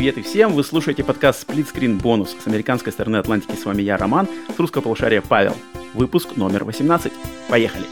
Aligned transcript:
Привет 0.00 0.16
и 0.16 0.22
всем! 0.22 0.54
Вы 0.54 0.64
слушаете 0.64 1.04
подкаст 1.04 1.46
Split 1.46 1.70
Screen 1.70 2.00
Bonus. 2.00 2.28
С 2.42 2.46
американской 2.46 2.90
стороны 2.90 3.16
Атлантики 3.16 3.54
с 3.54 3.66
вами 3.66 3.82
я, 3.82 3.98
Роман, 3.98 4.26
с 4.48 4.58
русского 4.58 4.80
полушария 4.80 5.20
Павел. 5.20 5.54
Выпуск 5.92 6.36
номер 6.36 6.64
18. 6.64 7.12
Поехали! 7.50 7.84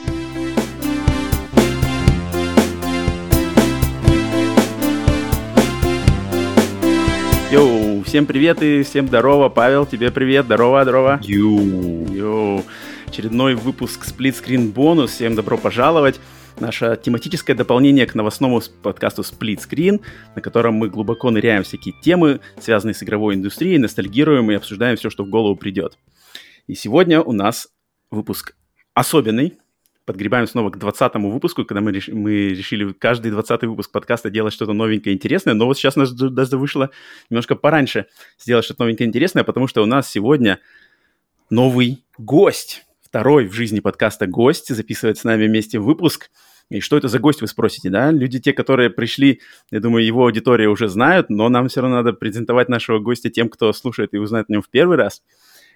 Йоу, 7.50 8.02
всем 8.04 8.24
привет 8.24 8.62
и 8.62 8.82
всем 8.84 9.08
здорово. 9.08 9.50
Павел, 9.50 9.84
тебе 9.84 10.10
привет, 10.10 10.46
здорово, 10.46 10.84
здорово. 10.84 11.20
Йоу. 11.22 12.10
Йоу. 12.10 12.64
Очередной 13.06 13.54
выпуск 13.54 14.06
Split 14.06 14.42
Screen 14.42 14.72
Bonus. 14.72 15.08
Всем 15.08 15.34
добро 15.34 15.58
пожаловать 15.58 16.18
наше 16.60 16.98
тематическое 17.02 17.56
дополнение 17.56 18.06
к 18.06 18.14
новостному 18.14 18.60
подкасту 18.82 19.22
Split 19.22 19.58
Screen, 19.58 20.00
на 20.34 20.42
котором 20.42 20.74
мы 20.74 20.88
глубоко 20.88 21.30
ныряем 21.30 21.62
всякие 21.62 21.94
темы, 22.00 22.40
связанные 22.60 22.94
с 22.94 23.02
игровой 23.02 23.34
индустрией, 23.34 23.78
ностальгируем 23.78 24.50
и 24.50 24.54
обсуждаем 24.54 24.96
все, 24.96 25.10
что 25.10 25.24
в 25.24 25.30
голову 25.30 25.56
придет. 25.56 25.98
И 26.66 26.74
сегодня 26.74 27.22
у 27.22 27.32
нас 27.32 27.68
выпуск 28.10 28.54
особенный. 28.94 29.58
Подгребаем 30.04 30.46
снова 30.46 30.70
к 30.70 30.78
20-му 30.78 31.30
выпуску, 31.30 31.64
когда 31.64 31.82
мы, 31.82 31.92
реш... 31.92 32.08
мы 32.08 32.48
решили 32.48 32.92
каждый 32.92 33.30
20-й 33.30 33.66
выпуск 33.66 33.90
подкаста 33.90 34.30
делать 34.30 34.54
что-то 34.54 34.72
новенькое 34.72 35.14
интересное. 35.14 35.54
Но 35.54 35.66
вот 35.66 35.76
сейчас 35.76 35.96
нас 35.96 36.12
даже 36.12 36.56
вышло 36.56 36.90
немножко 37.28 37.56
пораньше 37.56 38.06
сделать 38.38 38.64
что-то 38.64 38.84
новенькое 38.84 39.06
интересное, 39.06 39.44
потому 39.44 39.66
что 39.66 39.82
у 39.82 39.86
нас 39.86 40.10
сегодня 40.10 40.60
новый 41.50 42.04
гость. 42.16 42.86
Второй 43.08 43.46
в 43.46 43.54
жизни 43.54 43.80
подкаста 43.80 44.26
гость 44.26 44.74
записывает 44.74 45.16
с 45.16 45.24
нами 45.24 45.46
вместе 45.46 45.78
выпуск– 45.78 46.30
и 46.70 46.80
что 46.80 46.98
это 46.98 47.08
за 47.08 47.18
гость, 47.18 47.40
вы 47.40 47.46
спросите, 47.46 47.88
да? 47.88 48.10
Люди, 48.10 48.38
те, 48.40 48.52
которые 48.52 48.90
пришли, 48.90 49.40
я 49.70 49.80
думаю, 49.80 50.04
его 50.04 50.24
аудитория 50.24 50.68
уже 50.68 50.88
знают, 50.88 51.30
но 51.30 51.48
нам 51.48 51.68
все 51.68 51.80
равно 51.80 51.96
надо 51.96 52.12
презентовать 52.12 52.68
нашего 52.68 52.98
гостя 52.98 53.30
тем, 53.30 53.48
кто 53.48 53.72
слушает 53.72 54.12
и 54.12 54.18
узнает 54.18 54.46
о 54.48 54.52
нем 54.52 54.62
в 54.62 54.68
первый 54.68 54.98
раз. 54.98 55.22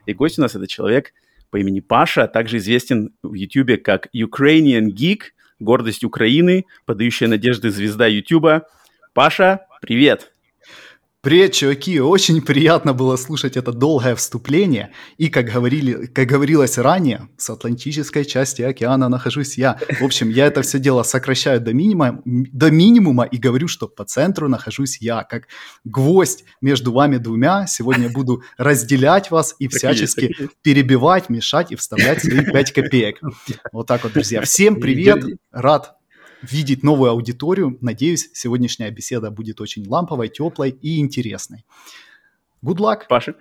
И 0.05 0.13
гость 0.13 0.39
у 0.39 0.43
нас 0.43 0.55
это 0.55 0.67
человек 0.67 1.15
по 1.51 1.57
имени 1.57 1.81
Паша, 1.81 2.29
также 2.29 2.59
известен 2.59 3.15
в 3.23 3.33
YouTube 3.33 3.83
как 3.83 4.09
Ukrainian 4.15 4.89
Geek, 4.89 5.23
гордость 5.61 6.05
Украины, 6.05 6.67
подающая 6.85 7.29
надежды 7.29 7.71
звезда 7.71 8.07
YouTube. 8.07 8.65
Паша, 9.15 9.67
привет! 9.81 10.32
Привет, 11.25 11.53
чуваки! 11.53 12.01
Очень 12.01 12.43
приятно 12.43 12.95
было 12.95 13.15
слушать 13.15 13.57
это 13.57 13.73
долгое 13.73 14.17
вступление. 14.17 14.91
И, 15.19 15.29
как, 15.29 15.47
говорили, 15.47 16.07
как 16.07 16.27
говорилось 16.27 16.79
ранее, 16.79 17.29
с 17.37 17.49
атлантической 17.49 18.25
части 18.25 18.63
океана 18.63 19.09
нахожусь 19.09 19.57
я. 19.57 19.79
В 20.01 20.05
общем, 20.05 20.31
я 20.31 20.47
это 20.47 20.63
все 20.63 20.81
дело 20.81 21.05
сокращаю 21.05 21.61
до 21.61 21.73
минимума, 21.73 22.21
до 22.25 22.73
минимума 22.73 23.23
и 23.23 23.37
говорю, 23.37 23.69
что 23.69 23.87
по 23.87 24.05
центру 24.05 24.49
нахожусь 24.49 24.99
я, 25.01 25.23
как 25.23 25.47
гвоздь 25.85 26.43
между 26.61 26.93
вами 26.93 27.19
двумя. 27.19 27.69
Сегодня 27.69 28.11
буду 28.11 28.43
разделять 28.59 29.31
вас 29.31 29.55
и 29.61 29.69
всячески 29.69 30.35
перебивать, 30.63 31.29
мешать 31.29 31.71
и 31.71 31.77
вставлять 31.77 32.21
свои 32.21 32.45
5 32.45 32.73
копеек. 32.73 33.21
Вот 33.73 33.87
так 33.87 34.03
вот, 34.03 34.13
друзья. 34.13 34.43
Всем 34.43 34.81
привет! 34.81 35.25
Рад 35.53 36.02
видеть 36.43 36.83
новую 36.83 37.11
аудиторию. 37.11 37.79
Надеюсь, 37.81 38.31
сегодняшняя 38.35 38.91
беседа 38.91 39.31
будет 39.31 39.61
очень 39.61 39.87
ламповой, 39.87 40.29
теплой 40.29 40.71
и 40.71 40.99
интересной. 40.99 41.65
Good 42.65 42.77
luck. 42.77 43.01
Паша, 43.09 43.35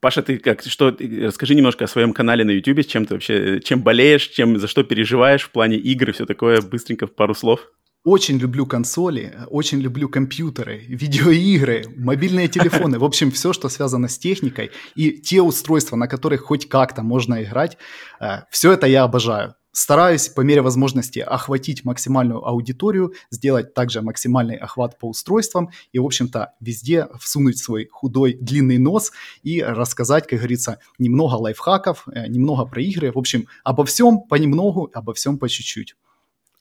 Паша, 0.00 0.22
ты 0.22 0.38
как, 0.38 0.62
что, 0.62 0.96
расскажи 1.22 1.54
немножко 1.54 1.84
о 1.84 1.88
своем 1.88 2.12
канале 2.12 2.44
на 2.44 2.50
YouTube, 2.50 2.84
чем 2.86 3.06
ты 3.06 3.14
вообще, 3.14 3.60
чем 3.60 3.82
болеешь, 3.82 4.28
чем, 4.28 4.58
за 4.58 4.66
что 4.66 4.82
переживаешь 4.82 5.44
в 5.44 5.50
плане 5.50 5.76
игр 5.76 6.10
и 6.10 6.12
все 6.12 6.26
такое, 6.26 6.60
быстренько 6.60 7.06
в 7.06 7.14
пару 7.14 7.34
слов. 7.34 7.60
Очень 8.04 8.36
люблю 8.38 8.66
консоли, 8.66 9.32
очень 9.48 9.80
люблю 9.80 10.08
компьютеры, 10.08 10.84
видеоигры, 10.88 11.84
мобильные 11.96 12.48
телефоны, 12.48 12.98
в 12.98 13.04
общем, 13.04 13.30
все, 13.30 13.52
что 13.54 13.68
связано 13.68 14.08
с 14.08 14.18
техникой, 14.18 14.72
и 14.94 15.12
те 15.12 15.40
устройства, 15.40 15.96
на 15.96 16.08
которых 16.08 16.42
хоть 16.42 16.68
как-то 16.68 17.02
можно 17.02 17.42
играть, 17.42 17.78
э, 18.20 18.40
все 18.50 18.72
это 18.72 18.86
я 18.86 19.04
обожаю 19.04 19.54
стараюсь 19.74 20.28
по 20.28 20.40
мере 20.40 20.62
возможности 20.62 21.18
охватить 21.18 21.84
максимальную 21.84 22.46
аудиторию, 22.46 23.12
сделать 23.30 23.74
также 23.74 24.00
максимальный 24.00 24.56
охват 24.56 24.98
по 24.98 25.08
устройствам 25.08 25.70
и, 25.92 25.98
в 25.98 26.06
общем-то, 26.06 26.54
везде 26.60 27.08
всунуть 27.20 27.58
свой 27.58 27.88
худой 27.90 28.38
длинный 28.40 28.78
нос 28.78 29.12
и 29.42 29.62
рассказать, 29.62 30.26
как 30.26 30.38
говорится, 30.38 30.78
немного 30.98 31.34
лайфхаков, 31.34 32.06
э, 32.08 32.28
немного 32.28 32.64
про 32.64 32.80
игры. 32.80 33.12
В 33.12 33.18
общем, 33.18 33.48
обо 33.64 33.84
всем 33.84 34.22
понемногу, 34.22 34.90
обо 34.94 35.12
всем 35.12 35.38
по 35.38 35.48
чуть-чуть. 35.48 35.96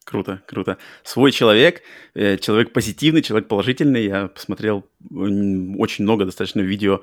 Круто, 0.05 0.41
круто. 0.47 0.77
Свой 1.03 1.31
человек, 1.31 1.81
э, 2.13 2.37
человек 2.37 2.73
позитивный, 2.73 3.21
человек 3.21 3.47
положительный. 3.47 4.05
Я 4.05 4.27
посмотрел 4.27 4.85
очень 5.09 6.03
много 6.03 6.25
достаточно 6.25 6.59
видео 6.59 7.01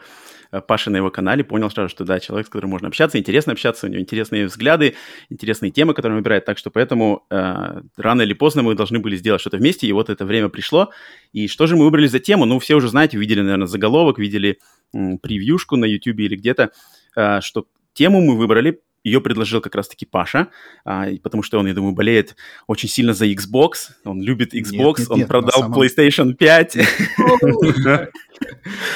э, 0.52 0.60
Паши 0.60 0.90
на 0.90 0.98
его 0.98 1.10
канале, 1.10 1.42
понял 1.42 1.70
сразу, 1.70 1.88
что 1.88 2.04
да, 2.04 2.20
человек, 2.20 2.46
с 2.46 2.50
которым 2.50 2.70
можно 2.70 2.88
общаться, 2.88 3.18
интересно 3.18 3.52
общаться, 3.52 3.86
у 3.86 3.88
него 3.88 4.02
интересные 4.02 4.46
взгляды, 4.46 4.96
интересные 5.30 5.70
темы, 5.70 5.94
которые 5.94 6.16
он 6.16 6.22
выбирает. 6.22 6.44
Так 6.44 6.58
что 6.58 6.70
поэтому 6.70 7.24
э, 7.30 7.80
рано 7.96 8.22
или 8.22 8.34
поздно 8.34 8.62
мы 8.62 8.74
должны 8.74 8.98
были 8.98 9.16
сделать 9.16 9.40
что-то 9.40 9.56
вместе, 9.56 9.86
и 9.86 9.92
вот 9.92 10.10
это 10.10 10.26
время 10.26 10.50
пришло. 10.50 10.90
И 11.32 11.48
что 11.48 11.66
же 11.66 11.76
мы 11.76 11.84
выбрали 11.84 12.06
за 12.06 12.18
тему? 12.18 12.44
Ну, 12.44 12.58
все 12.58 12.74
уже 12.74 12.88
знаете, 12.88 13.16
видели, 13.16 13.40
наверное, 13.40 13.66
заголовок, 13.66 14.18
видели 14.18 14.58
м, 14.92 15.18
превьюшку 15.18 15.76
на 15.76 15.86
YouTube 15.86 16.18
или 16.18 16.36
где-то, 16.36 16.70
э, 17.16 17.40
что 17.40 17.66
тему 17.94 18.20
мы 18.20 18.36
выбрали 18.36 18.82
ее 19.02 19.20
предложил 19.20 19.60
как 19.60 19.74
раз-таки 19.74 20.04
Паша, 20.04 20.48
а, 20.84 21.06
потому 21.22 21.42
что 21.42 21.58
он, 21.58 21.66
я 21.66 21.74
думаю, 21.74 21.94
болеет 21.94 22.36
очень 22.66 22.88
сильно 22.88 23.14
за 23.14 23.26
Xbox, 23.26 23.92
он 24.04 24.20
любит 24.20 24.54
Xbox, 24.54 24.72
нет, 24.72 24.98
нет, 24.98 25.10
он 25.10 25.18
нет, 25.18 25.28
продал 25.28 25.62
самом... 25.62 25.80
PlayStation 25.80 26.34
5. 26.34 26.76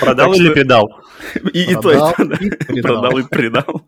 Продал 0.00 0.34
или 0.34 0.50
предал? 0.50 1.00
И 1.53 1.75
то, 1.75 1.92
и 1.92 2.81
Продал 2.82 3.19
и 3.19 3.22
предал. 3.28 3.87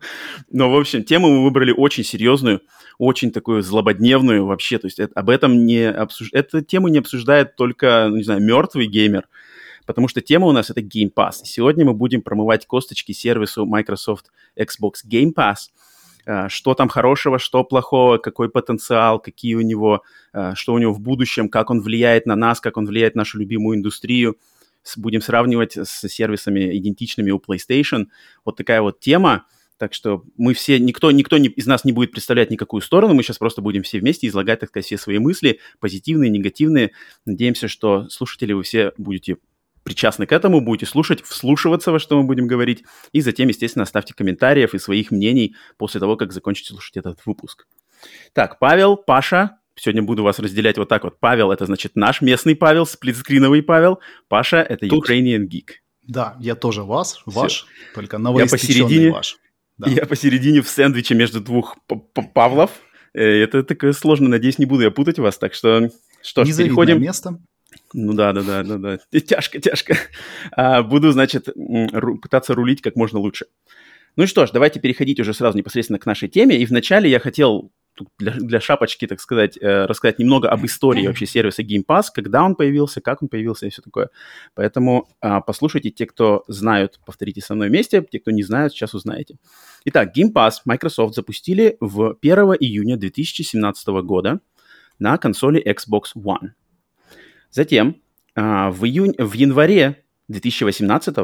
Но, 0.51 0.71
в 0.71 0.77
общем, 0.77 1.03
тему 1.03 1.29
мы 1.29 1.43
выбрали 1.43 1.71
очень 1.71 2.03
серьезную, 2.03 2.61
очень 2.97 3.31
такую 3.31 3.61
злободневную 3.61 4.45
вообще, 4.45 4.79
то 4.79 4.87
есть 4.87 4.99
об 4.99 5.29
этом 5.29 5.65
не 5.65 5.89
обсуждает, 5.89 6.47
эту 6.47 6.61
тему 6.61 6.87
не 6.87 6.97
обсуждает 6.97 7.55
только, 7.55 8.09
не 8.11 8.23
знаю, 8.23 8.41
мертвый 8.41 8.87
геймер, 8.87 9.27
потому 9.85 10.07
что 10.07 10.21
тема 10.21 10.47
у 10.47 10.51
нас 10.51 10.71
это 10.71 10.81
Game 10.81 11.11
Pass. 11.15 11.43
Сегодня 11.43 11.85
мы 11.85 11.93
будем 11.93 12.23
промывать 12.23 12.65
косточки 12.65 13.11
сервису 13.11 13.65
Microsoft 13.65 14.31
Xbox 14.57 14.93
Game 15.07 15.31
Pass– 15.35 15.55
что 16.49 16.73
там 16.73 16.89
хорошего, 16.89 17.39
что 17.39 17.63
плохого, 17.63 18.17
какой 18.17 18.49
потенциал, 18.49 19.19
какие 19.19 19.55
у 19.55 19.61
него, 19.61 20.03
э, 20.33 20.53
что 20.55 20.73
у 20.73 20.77
него 20.77 20.93
в 20.93 20.99
будущем, 20.99 21.49
как 21.49 21.69
он 21.69 21.81
влияет 21.81 22.25
на 22.25 22.35
нас, 22.35 22.59
как 22.59 22.77
он 22.77 22.85
влияет 22.85 23.15
на 23.15 23.21
нашу 23.21 23.39
любимую 23.39 23.77
индустрию. 23.77 24.37
Будем 24.95 25.21
сравнивать 25.21 25.77
с 25.77 26.07
сервисами 26.07 26.77
идентичными 26.77 27.31
у 27.31 27.39
PlayStation. 27.39 28.07
Вот 28.45 28.55
такая 28.57 28.81
вот 28.81 28.99
тема. 28.99 29.45
Так 29.77 29.93
что 29.93 30.23
мы 30.37 30.53
все, 30.53 30.79
никто, 30.79 31.11
никто 31.11 31.37
не, 31.37 31.49
из 31.49 31.67
нас 31.67 31.85
не 31.85 31.91
будет 31.91 32.11
представлять 32.11 32.49
никакую 32.49 32.81
сторону, 32.81 33.13
мы 33.13 33.21
сейчас 33.21 33.37
просто 33.37 33.61
будем 33.61 33.83
все 33.83 33.99
вместе 33.99 34.27
излагать, 34.27 34.59
так 34.59 34.69
сказать, 34.69 34.87
все 34.87 34.97
свои 34.97 35.19
мысли, 35.19 35.59
позитивные, 35.79 36.31
негативные. 36.31 36.93
Надеемся, 37.25 37.67
что 37.67 38.09
слушатели 38.09 38.53
вы 38.53 38.63
все 38.63 38.93
будете 38.97 39.37
причастны 39.87 40.25
к 40.25 40.33
этому, 40.33 40.59
будете 40.59 40.85
слушать, 40.85 41.23
вслушиваться 41.23 41.93
во 41.93 41.99
что 41.99 42.17
мы 42.17 42.27
будем 42.27 42.45
говорить, 42.45 42.83
и 43.13 43.21
затем, 43.21 43.47
естественно, 43.47 43.83
оставьте 43.83 44.13
комментариев 44.13 44.73
и 44.73 44.79
своих 44.79 45.11
мнений 45.11 45.55
после 45.77 46.01
того, 46.01 46.17
как 46.17 46.33
закончите 46.33 46.73
слушать 46.73 46.97
этот 46.97 47.21
выпуск. 47.25 47.67
Так, 48.33 48.59
Павел, 48.59 48.97
Паша, 48.97 49.59
сегодня 49.75 50.03
буду 50.03 50.23
вас 50.23 50.39
разделять 50.39 50.77
вот 50.77 50.89
так 50.89 51.05
вот. 51.05 51.21
Павел– 51.21 51.51
это, 51.53 51.65
значит, 51.65 51.95
наш 51.95 52.19
местный 52.21 52.53
Павел, 52.53 52.85
сплитскриновый 52.85 53.63
Павел. 53.63 53.99
Паша– 54.27 54.57
это 54.69 54.89
Тут... 54.89 55.09
Ukrainian 55.09 55.47
Geek. 55.47 55.75
Да, 56.05 56.35
я 56.41 56.55
тоже 56.55 56.83
вас, 56.83 57.21
ваш, 57.25 57.53
Все. 57.53 57.65
только 57.95 58.17
я 58.17 58.45
посередине, 58.45 59.11
ваш. 59.11 59.37
Да. 59.77 59.89
Я 59.89 60.05
посередине 60.05 60.61
в 60.61 60.67
сэндвиче 60.67 61.15
между 61.15 61.39
двух 61.39 61.77
Павлов. 62.33 62.71
Э, 63.13 63.23
это 63.23 63.63
такое 63.63 63.93
сложно, 63.93 64.27
надеюсь, 64.27 64.59
не 64.59 64.65
буду 64.65 64.83
я 64.83 64.91
путать 64.91 65.17
вас. 65.17 65.37
Так 65.37 65.53
что, 65.53 65.91
что 66.21 66.43
ж, 66.43 66.57
переходим... 66.57 67.01
место. 67.01 67.39
Ну 67.93 68.13
да, 68.13 68.33
да, 68.33 68.41
да, 68.41 68.63
да, 68.63 68.77
да. 68.77 69.19
Тяжко, 69.19 69.59
тяжко. 69.59 69.95
А, 70.51 70.83
буду, 70.83 71.11
значит, 71.11 71.47
ру- 71.49 72.17
пытаться 72.17 72.53
рулить 72.53 72.81
как 72.81 72.95
можно 72.95 73.19
лучше. 73.19 73.47
Ну 74.15 74.23
и 74.23 74.27
что 74.27 74.45
ж, 74.45 74.51
давайте 74.51 74.79
переходить 74.79 75.19
уже 75.19 75.33
сразу 75.33 75.57
непосредственно 75.57 75.99
к 75.99 76.05
нашей 76.05 76.27
теме. 76.27 76.57
И 76.57 76.65
вначале 76.65 77.09
я 77.09 77.19
хотел 77.19 77.71
для, 78.19 78.33
для 78.33 78.59
шапочки, 78.59 79.07
так 79.07 79.19
сказать, 79.19 79.57
э, 79.59 79.85
рассказать 79.85 80.19
немного 80.19 80.49
об 80.49 80.65
истории 80.65 81.07
вообще 81.07 81.25
сервиса 81.25 81.63
Game 81.63 81.83
Pass, 81.87 82.05
когда 82.13 82.43
он 82.43 82.55
появился, 82.55 83.01
как 83.01 83.21
он 83.21 83.29
появился 83.29 83.65
и 83.67 83.69
все 83.69 83.81
такое. 83.81 84.09
Поэтому 84.55 85.07
э, 85.21 85.39
послушайте 85.45 85.89
те, 85.91 86.05
кто 86.05 86.43
знают, 86.47 86.99
повторите 87.05 87.41
со 87.41 87.55
мной 87.55 87.69
вместе, 87.69 88.05
те, 88.09 88.19
кто 88.19 88.31
не 88.31 88.43
знают, 88.43 88.73
сейчас 88.73 88.93
узнаете. 88.93 89.37
Итак, 89.85 90.15
Game 90.15 90.31
Pass 90.33 90.61
Microsoft 90.65 91.15
запустили 91.15 91.77
в 91.79 92.17
1 92.21 92.37
июня 92.59 92.97
2017 92.97 93.87
года 93.87 94.39
на 94.99 95.17
консоли 95.17 95.63
Xbox 95.63 96.15
One. 96.15 96.49
Затем 97.49 98.01
а, 98.35 98.71
в, 98.71 98.85
июнь, 98.85 99.15
в 99.17 99.33
январе 99.33 100.03
2018 100.27 101.15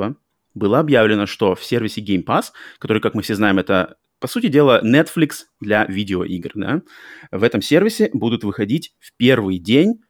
было 0.54 0.80
объявлено, 0.80 1.26
что 1.26 1.56
в 1.56 1.64
сервисе 1.64 2.02
Game 2.02 2.24
Pass, 2.24 2.46
который, 2.80 3.02
как 3.02 3.14
мы 3.14 3.22
все 3.22 3.36
знаем, 3.36 3.60
это, 3.60 3.98
по 4.20 4.28
сути 4.28 4.48
дела, 4.48 4.82
Netflix 4.84 5.46
для 5.60 5.86
видеоигр, 5.86 6.52
да, 6.56 6.82
в 7.32 7.44
этом 7.44 7.62
сервисе 7.62 8.10
будут 8.14 8.44
выходить 8.44 8.96
в 9.00 9.14
первый 9.18 9.58
день 9.58 10.02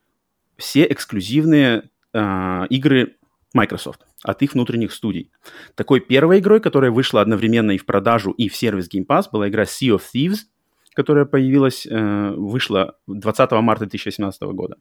все 0.58 0.86
эксклюзивные 0.86 1.90
э, 2.14 2.68
игры 2.70 3.18
Microsoft. 3.54 4.02
от 4.24 4.42
их 4.42 4.54
внутренних 4.54 4.94
студий. 4.94 5.32
Такой 5.76 6.00
первой 6.00 6.40
игрой, 6.40 6.62
которая 6.62 6.92
вышла 6.92 7.22
одновременно 7.22 7.72
и 7.72 7.78
в 7.78 7.86
продажу, 7.86 8.32
и 8.32 8.48
в 8.48 8.56
сервис 8.56 8.88
Game 8.88 9.06
Pass, 9.06 9.26
была 9.32 9.50
игра 9.50 9.64
Sea 9.64 9.98
of 9.98 10.02
Thieves, 10.14 10.46
которая 10.94 11.26
появилась, 11.26 11.86
э, 11.86 12.34
вышла 12.36 12.98
20 13.08 13.52
марта 13.62 13.86
2018 13.86 14.42
года. 14.54 14.78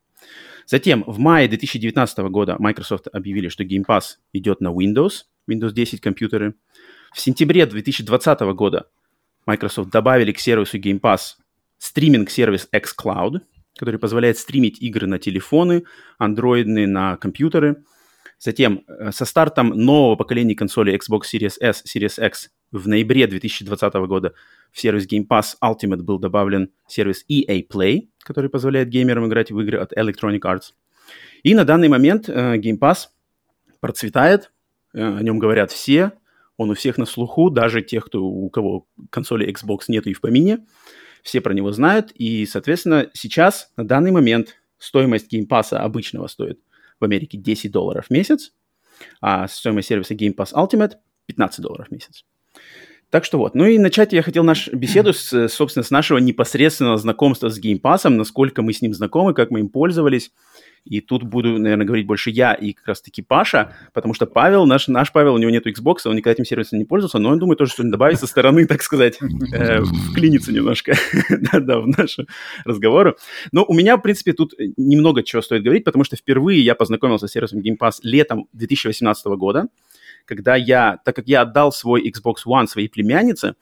Затем 0.67 1.05
в 1.06 1.19
мае 1.19 1.49
2019 1.49 2.19
года 2.29 2.56
Microsoft 2.59 3.09
объявили, 3.12 3.49
что 3.49 3.64
Game 3.64 3.85
Pass 3.87 4.17
идет 4.32 4.61
на 4.61 4.69
Windows, 4.69 5.25
Windows 5.50 5.73
10 5.73 6.00
компьютеры. 6.00 6.55
В 7.12 7.20
сентябре 7.20 7.67
2020 7.67 8.41
года 8.55 8.87
Microsoft 9.47 9.91
добавили 9.91 10.32
к 10.32 10.38
сервису 10.38 10.79
Game 10.79 11.00
Pass 11.00 11.37
стриминг-сервис 11.79 12.69
xCloud, 12.73 13.41
который 13.76 13.99
позволяет 13.99 14.38
стримить 14.38 14.81
игры 14.81 15.06
на 15.06 15.19
телефоны, 15.19 15.85
андроидные, 16.19 16.87
на 16.87 17.17
компьютеры. 17.17 17.85
Затем 18.44 18.83
э, 18.89 19.12
со 19.12 19.25
стартом 19.25 19.69
нового 19.69 20.17
поколения 20.17 20.56
консолей 20.56 20.97
Xbox 20.97 21.27
Series 21.33 21.55
S, 21.61 21.85
Series 21.87 22.27
X 22.27 22.50
в 22.73 22.89
ноябре 22.89 23.29
2020 23.29 23.94
года 24.09 24.35
в 24.73 24.81
сервис 24.81 25.06
Game 25.06 25.29
Pass 25.29 25.55
Ultimate 25.62 26.03
был 26.03 26.19
добавлен 26.19 26.73
сервис 26.89 27.25
EA 27.31 27.65
Play, 27.65 28.09
который 28.25 28.50
позволяет 28.50 28.89
геймерам 28.89 29.29
играть 29.29 29.53
в 29.53 29.61
игры 29.61 29.79
от 29.79 29.93
Electronic 29.93 30.41
Arts. 30.41 30.73
И 31.44 31.55
на 31.55 31.65
данный 31.65 31.87
момент 31.87 32.29
э, 32.29 32.56
Game 32.56 32.81
Pass 32.81 33.11
процветает, 33.79 34.50
э, 34.93 35.19
о 35.19 35.23
нем 35.23 35.39
говорят 35.39 35.71
все, 35.71 36.11
он 36.56 36.71
у 36.71 36.75
всех 36.75 36.99
на 36.99 37.06
слуху, 37.06 37.49
даже 37.49 37.81
тех, 37.81 38.06
кто, 38.06 38.25
у 38.25 38.50
кого 38.50 38.89
консоли 39.11 39.49
Xbox 39.49 39.83
нет 39.87 40.09
и 40.09 40.15
в 40.15 40.21
помине 40.21 40.67
все 41.23 41.41
про 41.41 41.55
него 41.55 41.71
знают, 41.71 42.11
и, 42.17 42.44
соответственно, 42.47 43.09
сейчас, 43.12 43.71
на 43.77 43.87
данный 43.87 44.11
момент, 44.11 44.56
стоимость 44.79 45.33
Game 45.33 45.47
Pass 45.47 45.73
обычного 45.77 46.27
стоит 46.27 46.59
в 47.02 47.04
Америке 47.04 47.37
10 47.37 47.70
долларов 47.70 48.06
в 48.06 48.10
месяц, 48.10 48.52
а 49.20 49.46
стоимость 49.49 49.88
сервиса 49.88 50.14
Game 50.14 50.34
Pass 50.34 50.52
Ultimate 50.54 50.93
15 51.26 51.60
долларов 51.60 51.88
в 51.88 51.93
месяц. 51.93 52.25
Так 53.10 53.26
что 53.26 53.37
вот. 53.37 53.54
Ну 53.54 53.66
и 53.66 53.78
начать 53.78 54.14
я 54.14 54.22
хотел 54.22 54.43
нашу 54.43 54.75
беседу, 54.76 55.12
с, 55.12 55.49
собственно, 55.49 55.84
с 55.84 55.90
нашего 55.90 56.19
непосредственного 56.19 56.96
знакомства 56.96 57.50
с 57.50 57.60
Game 57.62 57.81
Pass, 57.81 58.08
насколько 58.08 58.62
мы 58.62 58.72
с 58.72 58.81
ним 58.81 58.94
знакомы, 58.94 59.34
как 59.34 59.50
мы 59.50 59.60
им 59.60 59.69
пользовались. 59.69 60.32
И 60.84 61.00
тут 61.00 61.23
буду, 61.23 61.58
наверное, 61.58 61.87
говорить 61.87 62.06
больше 62.06 62.31
я 62.31 62.55
и 62.55 62.73
как 62.73 62.88
раз-таки 62.88 63.23
Паша, 63.23 63.73
потому 63.93 64.14
что 64.14 64.26
Павел, 64.26 64.67
наш, 64.67 64.88
наш 64.88 65.12
Павел, 65.12 65.34
у 65.34 65.38
него 65.38 65.50
нет 65.50 65.67
Xbox, 65.67 65.99
он 66.06 66.17
никогда 66.17 66.32
этим 66.32 66.44
сервисом 66.44 66.79
не 66.79 66.84
пользовался, 66.84 67.19
но 67.19 67.31
он, 67.31 67.38
думаю, 67.38 67.56
тоже 67.56 67.73
что-нибудь 67.73 67.93
добавить 67.93 68.19
со 68.19 68.26
стороны, 68.26 68.67
так 68.67 68.82
сказать, 68.82 69.19
э, 69.52 69.82
вклиниться 70.11 70.52
немножко 70.52 70.94
да, 71.31 71.79
в 71.79 71.87
нашу 71.87 72.26
разговору. 72.64 73.17
Но 73.52 73.64
у 73.64 73.75
меня, 73.75 73.96
в 73.96 74.00
принципе, 74.00 74.32
тут 74.32 74.55
немного 74.76 75.23
чего 75.23 75.40
стоит 75.40 75.62
говорить, 75.62 75.84
потому 75.84 76.02
что 76.02 76.17
впервые 76.17 76.61
я 76.61 76.75
познакомился 76.75 77.29
с 77.29 77.32
сервисом 77.32 77.61
Game 77.61 77.79
Pass 77.81 77.99
летом 78.02 78.49
2018 78.52 79.25
года, 79.37 79.69
когда 80.25 80.56
я, 80.56 80.99
так 81.05 81.14
как 81.14 81.29
я 81.29 81.43
отдал 81.43 81.73
свой 81.73 82.08
Xbox 82.08 82.38
One 82.46 82.67
своей 82.67 82.88
племяннице, 82.88 83.55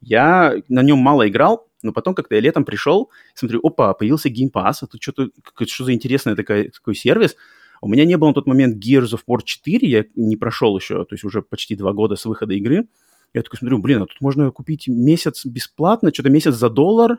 я 0.00 0.54
на 0.68 0.82
нем 0.82 0.98
мало 0.98 1.28
играл, 1.28 1.68
но 1.82 1.92
потом 1.92 2.14
как-то 2.14 2.34
я 2.34 2.40
летом 2.40 2.64
пришел, 2.64 3.10
смотрю, 3.34 3.60
опа, 3.62 3.94
появился 3.94 4.28
Game 4.28 4.50
Pass, 4.52 4.76
а 4.82 4.86
тут 4.86 5.02
что-то, 5.02 5.28
что 5.66 5.84
за 5.84 5.92
интересный 5.92 6.36
такой, 6.36 6.70
такой 6.70 6.94
сервис. 6.94 7.36
У 7.80 7.88
меня 7.88 8.04
не 8.04 8.16
было 8.16 8.28
на 8.28 8.34
тот 8.34 8.46
момент 8.46 8.82
Gears 8.82 9.12
of 9.12 9.20
War 9.28 9.40
4, 9.44 9.88
я 9.88 10.04
не 10.14 10.36
прошел 10.36 10.76
еще, 10.76 11.04
то 11.04 11.14
есть 11.14 11.24
уже 11.24 11.42
почти 11.42 11.76
два 11.76 11.92
года 11.92 12.16
с 12.16 12.24
выхода 12.24 12.54
игры. 12.54 12.88
Я 13.34 13.42
такой 13.42 13.58
смотрю, 13.58 13.78
блин, 13.78 14.02
а 14.02 14.06
тут 14.06 14.20
можно 14.20 14.50
купить 14.50 14.88
месяц 14.88 15.44
бесплатно, 15.44 16.12
что-то 16.12 16.30
месяц 16.30 16.54
за 16.54 16.70
доллар, 16.70 17.18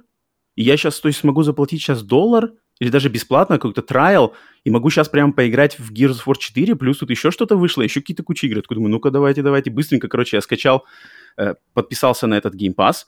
и 0.56 0.64
я 0.64 0.76
сейчас, 0.76 1.00
то 1.00 1.08
есть, 1.08 1.20
смогу 1.20 1.44
заплатить 1.44 1.82
сейчас 1.82 2.02
доллар, 2.02 2.54
или 2.80 2.90
даже 2.90 3.10
бесплатно 3.10 3.58
какой-то 3.58 3.82
трайл, 3.82 4.34
и 4.64 4.70
могу 4.70 4.90
сейчас 4.90 5.10
прямо 5.10 5.34
поиграть 5.34 5.80
в 5.80 5.92
Gears 5.92 6.18
of 6.18 6.26
War 6.26 6.36
4, 6.38 6.76
плюс 6.76 6.98
тут 6.98 7.10
еще 7.10 7.32
что-то 7.32 7.56
вышло, 7.56 7.82
еще 7.82 8.02
какие-то 8.02 8.24
кучи 8.24 8.46
игр. 8.46 8.58
Я 8.58 8.76
думаю, 8.76 8.92
ну-ка 8.92 9.12
давайте, 9.12 9.42
давайте, 9.42 9.72
быстренько, 9.72 10.08
короче, 10.08 10.38
я 10.38 10.42
скачал, 10.42 10.86
э, 11.38 11.56
подписался 11.74 12.28
на 12.28 12.36
этот 12.36 12.56
Game 12.56 12.76
Pass, 12.76 13.06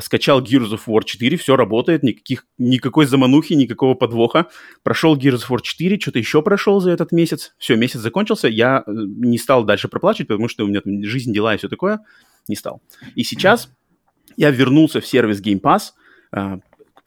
скачал 0.00 0.42
Gears 0.42 0.70
of 0.70 0.80
War 0.86 1.02
4, 1.04 1.36
все 1.36 1.56
работает, 1.56 2.02
никаких, 2.02 2.46
никакой 2.58 3.06
заманухи, 3.06 3.54
никакого 3.54 3.94
подвоха. 3.94 4.46
Прошел 4.82 5.16
Gears 5.16 5.46
of 5.48 5.48
War 5.50 5.60
4, 5.62 5.98
что-то 5.98 6.18
еще 6.18 6.42
прошел 6.42 6.80
за 6.80 6.90
этот 6.90 7.12
месяц. 7.12 7.54
Все, 7.58 7.76
месяц 7.76 8.00
закончился, 8.00 8.48
я 8.48 8.84
э, 8.86 8.90
не 8.92 9.38
стал 9.38 9.64
дальше 9.64 9.88
проплачивать, 9.88 10.28
потому 10.28 10.48
что 10.48 10.64
у 10.64 10.68
меня 10.68 10.80
там 10.80 11.02
жизнь, 11.04 11.32
дела 11.32 11.54
и 11.54 11.58
все 11.58 11.68
такое, 11.68 12.00
не 12.48 12.56
стал. 12.56 12.82
И 13.14 13.24
сейчас 13.24 13.70
я 14.36 14.50
вернулся 14.50 15.00
в 15.00 15.06
сервис 15.06 15.42
Game 15.42 15.60
Pass 15.60 15.92
э, 16.32 16.58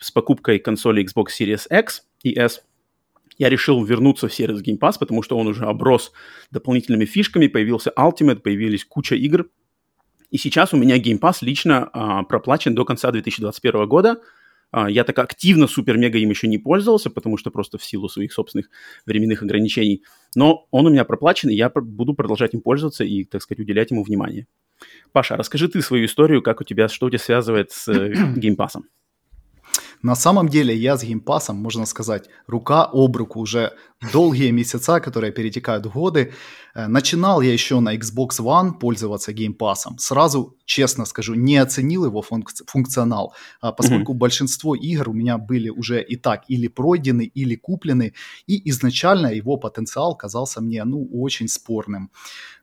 с 0.01 0.12
покупкой 0.12 0.59
консоли 0.59 1.06
Xbox 1.06 1.27
Series 1.39 1.68
X 1.69 2.03
и 2.24 2.38
S. 2.38 2.63
Я 3.38 3.50
решил 3.50 3.83
вернуться 3.83 4.27
в 4.27 4.33
сервис 4.33 4.62
Game 4.62 4.77
Pass, 4.77 5.00
потому 5.00 5.24
что 5.24 5.38
он 5.38 5.48
уже 5.48 5.65
оброс 5.65 6.12
дополнительными 6.51 7.06
фишками, 7.06 7.48
появился 7.48 7.94
Ultimate, 7.98 8.42
появились 8.42 8.83
куча 8.83 9.15
игр, 9.15 9.48
и 10.31 10.38
сейчас 10.38 10.74
у 10.74 10.77
меня 10.77 10.98
Game 10.98 11.19
Pass 11.19 11.38
лично 11.42 11.89
а, 11.94 12.24
проплачен 12.24 12.74
до 12.74 12.86
конца 12.86 13.12
2021 13.12 13.88
года. 13.88 14.21
А, 14.71 14.89
я 14.89 15.03
так 15.03 15.19
активно 15.19 15.68
супер-мега 15.68 16.18
им 16.18 16.30
еще 16.30 16.48
не 16.48 16.57
пользовался, 16.57 17.09
потому 17.09 17.38
что 17.38 17.51
просто 17.51 17.77
в 17.77 17.83
силу 17.83 18.07
своих 18.07 18.31
собственных 18.31 18.69
временных 19.06 19.44
ограничений. 19.44 20.03
Но 20.36 20.68
он 20.71 20.88
у 20.88 20.89
меня 20.89 21.03
проплачен, 21.03 21.50
и 21.50 21.56
я 21.56 21.69
буду 21.69 22.13
продолжать 22.13 22.53
им 22.53 22.62
пользоваться 22.62 23.03
и, 23.03 23.25
так 23.25 23.42
сказать, 23.42 23.59
уделять 23.59 23.92
ему 23.92 24.03
внимание. 24.03 24.48
Паша, 25.12 25.36
расскажи 25.36 25.68
ты 25.68 25.81
свою 25.81 26.06
историю, 26.06 26.42
как 26.42 26.62
у 26.62 26.63
тебя, 26.63 26.88
что 26.88 27.07
у 27.07 27.09
тебя 27.09 27.19
связывает 27.19 27.71
с 27.71 27.89
э, 27.89 28.13
Game 28.36 28.56
Pass. 28.56 28.81
На 30.03 30.15
самом 30.15 30.50
деле 30.50 30.75
я 30.75 30.98
с 30.98 31.03
геймпасом, 31.03 31.57
можно 31.57 31.86
сказать, 31.86 32.30
рука 32.48 32.89
об 32.92 33.15
руку 33.18 33.39
уже 33.39 33.74
долгие 34.13 34.51
месяца, 34.51 35.00
которые 35.00 35.31
перетекают 35.31 35.86
в 35.86 35.92
годы. 35.92 36.33
Э, 36.74 36.88
начинал 36.88 37.42
я 37.42 37.53
еще 37.53 37.80
на 37.80 37.95
Xbox 37.95 38.39
One 38.39 38.80
пользоваться 38.80 39.31
геймпасом. 39.31 40.00
Сразу, 40.00 40.57
честно 40.65 41.06
скажу, 41.06 41.36
не 41.36 41.57
оценил 41.57 42.06
его 42.06 42.21
функци- 42.21 42.63
функционал, 42.65 43.33
а 43.62 43.71
поскольку 43.71 44.13
mm-hmm. 44.13 44.18
большинство 44.18 44.75
игр 44.75 45.09
у 45.09 45.13
меня 45.13 45.38
были 45.38 45.69
уже 45.69 46.01
и 46.01 46.15
так 46.15 46.44
или 46.48 46.68
пройдены, 46.68 47.24
или 47.24 47.56
куплены, 47.56 48.13
и 48.48 48.69
изначально 48.69 49.27
его 49.27 49.57
потенциал 49.57 50.15
казался 50.15 50.62
мне, 50.62 50.83
ну, 50.83 51.07
очень 51.13 51.48
спорным. 51.48 52.09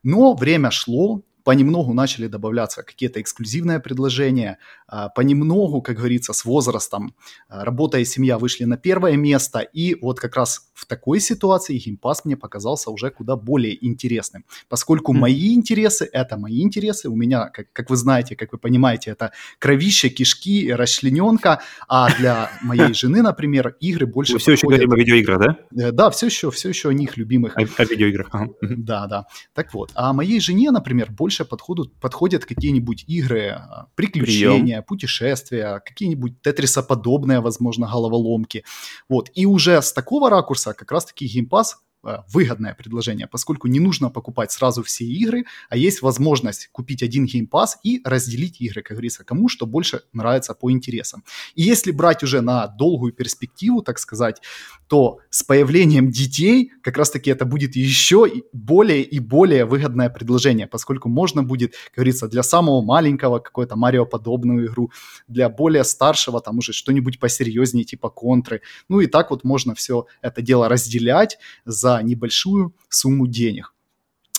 Но 0.03 0.35
время 0.35 0.71
шло, 0.71 1.23
понемногу 1.49 1.95
начали 1.95 2.27
добавляться 2.27 2.83
какие-то 2.83 3.23
эксклюзивные 3.23 3.81
предложения, 3.81 4.59
а, 4.87 5.09
понемногу, 5.09 5.81
как 5.81 5.97
говорится, 5.97 6.35
с 6.35 6.45
возрастом 6.45 7.15
а, 7.49 7.65
работа 7.65 7.99
и 7.99 8.05
семья 8.05 8.37
вышли 8.37 8.65
на 8.65 8.77
первое 8.77 9.17
место, 9.17 9.61
и 9.61 9.97
вот 10.03 10.21
как 10.21 10.37
раз 10.37 10.71
в 10.75 10.85
такой 10.85 11.21
ситуации 11.21 11.79
геймпас 11.79 12.27
мне 12.27 12.37
показался 12.37 12.91
уже 12.91 13.11
куда 13.11 13.35
более 13.37 13.83
интересным, 13.87 14.45
поскольку 14.69 15.15
mm. 15.15 15.19
мои 15.19 15.55
интересы– 15.55 16.07
это 16.13 16.37
мои 16.37 16.61
интересы, 16.61 17.09
у 17.09 17.17
меня, 17.17 17.47
как, 17.47 17.73
как 17.73 17.89
вы 17.89 17.97
знаете, 17.97 18.37
как 18.37 18.53
вы 18.53 18.59
понимаете, 18.59 19.11
это 19.11 19.33
кровище, 19.59 20.11
кишки, 20.11 20.71
расчлененка, 20.71 21.63
а 21.89 22.15
для 22.19 22.51
моей 22.61 22.93
жены, 23.01 23.23
например, 23.23 23.75
игры 23.81 24.07
больше 24.07 24.35
Вы 24.35 24.39
все 24.39 24.53
еще 24.53 24.67
говорим 24.67 24.93
о 24.93 24.97
видеоиграх, 24.97 25.41
да? 25.41 25.57
Э, 25.75 25.93
да, 25.93 26.11
все 26.11 26.27
еще, 26.27 26.51
все 26.51 26.69
еще 26.69 26.91
о 26.91 26.93
них 26.93 27.17
любимых. 27.17 27.57
О, 27.57 27.63
о 27.63 27.85
видеоиграх, 27.85 28.29
ага. 28.33 28.49
Да, 28.61 29.07
да. 29.07 29.27
Так 29.55 29.73
вот, 29.73 29.93
а 29.95 30.13
моей 30.13 30.41
жене, 30.41 30.71
например, 30.71 31.11
больше 31.11 31.38
больше 31.39 31.45
подходят, 31.45 31.93
подходят 32.01 32.45
какие-нибудь 32.45 33.05
игры, 33.07 33.51
а, 33.51 33.87
приключения, 33.95 34.61
Прием. 34.61 34.85
путешествия, 34.85 35.81
какие-нибудь 35.85 36.41
тетрисоподобные, 36.43 37.41
возможно, 37.41 37.87
головоломки. 37.87 38.65
Вот. 39.09 39.31
И 39.35 39.47
уже 39.47 39.81
с 39.81 39.93
такого 39.93 40.31
ракурса 40.31 40.75
как 40.75 40.93
раз-таки 40.93 41.27
геймпас 41.27 41.77
Э, 41.77 41.88
выгодное 42.03 42.75
предложение, 42.75 43.27
поскольку 43.27 43.69
не 43.69 43.81
нужно 43.81 44.11
покупать 44.11 44.53
сразу 44.53 44.83
все 44.83 45.05
игры, 45.05 45.45
а 45.69 45.77
есть 45.77 46.03
возможность 46.03 46.69
купить 46.73 47.03
один 47.03 47.27
Game 47.27 47.49
Pass 47.49 47.71
и 47.83 48.01
разделить 48.05 48.61
игры, 48.61 48.83
как 48.83 48.93
говорится, 48.93 49.25
кому 49.25 49.49
что 49.49 49.67
больше 49.67 50.03
нравится 50.13 50.55
по 50.55 50.71
интересам. 50.71 51.25
И 51.55 51.63
если 51.63 51.91
брать 51.91 52.23
уже 52.23 52.41
на 52.41 52.67
долгую 52.67 53.13
перспективу, 53.13 53.83
так 53.83 53.99
сказать, 53.99 54.41
то 54.87 55.19
с 55.31 55.43
появлением 55.43 56.11
детей 56.11 56.73
как 56.83 56.97
раз-таки 56.97 57.31
это 57.31 57.45
будет 57.45 57.77
еще 57.77 58.31
более 58.53 59.03
и 59.03 59.19
более 59.19 59.65
выгодное 59.65 60.09
предложение, 60.09 60.67
поскольку 60.67 61.09
можно 61.09 61.43
будет, 61.43 61.73
как 61.87 61.97
говорится, 61.97 62.29
для 62.29 62.43
самого 62.43 62.81
маленького 62.81 63.39
какой-то 63.39 63.77
Марио 63.77 64.07
подобную 64.07 64.67
игру, 64.67 64.91
для 65.27 65.49
более 65.49 65.85
старшего 65.85 66.41
там 66.41 66.59
уже 66.59 66.73
что-нибудь 66.73 67.19
посерьезнее 67.19 67.85
типа 67.85 68.09
контры. 68.09 68.63
Ну 68.89 69.01
и 69.01 69.07
так 69.07 69.31
вот 69.31 69.45
можно 69.45 69.75
все 69.75 70.07
это 70.23 70.43
дело 70.43 70.69
разделять 70.69 71.39
за 71.65 71.88
за 71.89 72.03
небольшую 72.03 72.75
сумму 72.89 73.27
денег. 73.27 73.75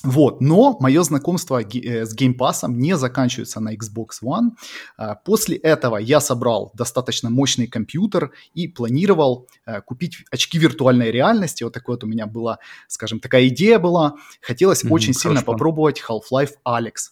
Вот, 0.03 0.39
но 0.39 0.77
мое 0.79 1.03
знакомство 1.03 1.61
э, 1.61 2.05
с 2.05 2.15
Game 2.15 2.37
Pass 2.37 2.65
не 2.67 2.95
заканчивается 2.95 3.59
на 3.59 3.73
Xbox 3.73 4.23
One. 4.23 4.51
А, 4.97 5.15
после 5.15 5.57
этого 5.57 5.97
я 5.97 6.21
собрал 6.21 6.71
достаточно 6.73 7.29
мощный 7.29 7.67
компьютер 7.67 8.31
и 8.53 8.69
планировал 8.69 9.47
э, 9.65 9.81
купить 9.81 10.23
очки 10.31 10.57
виртуальной 10.57 11.11
реальности. 11.11 11.65
Вот 11.65 11.73
такая 11.73 11.95
вот 11.95 12.03
у 12.03 12.07
меня 12.07 12.27
была, 12.27 12.59
скажем, 12.87 13.19
такая 13.19 13.47
идея 13.47 13.77
была. 13.77 14.13
Хотелось 14.41 14.85
mm-hmm, 14.85 14.93
очень 14.93 15.13
сильно 15.13 15.41
попробовать 15.41 16.01
Half-Life 16.07 16.53
Alex. 16.65 17.11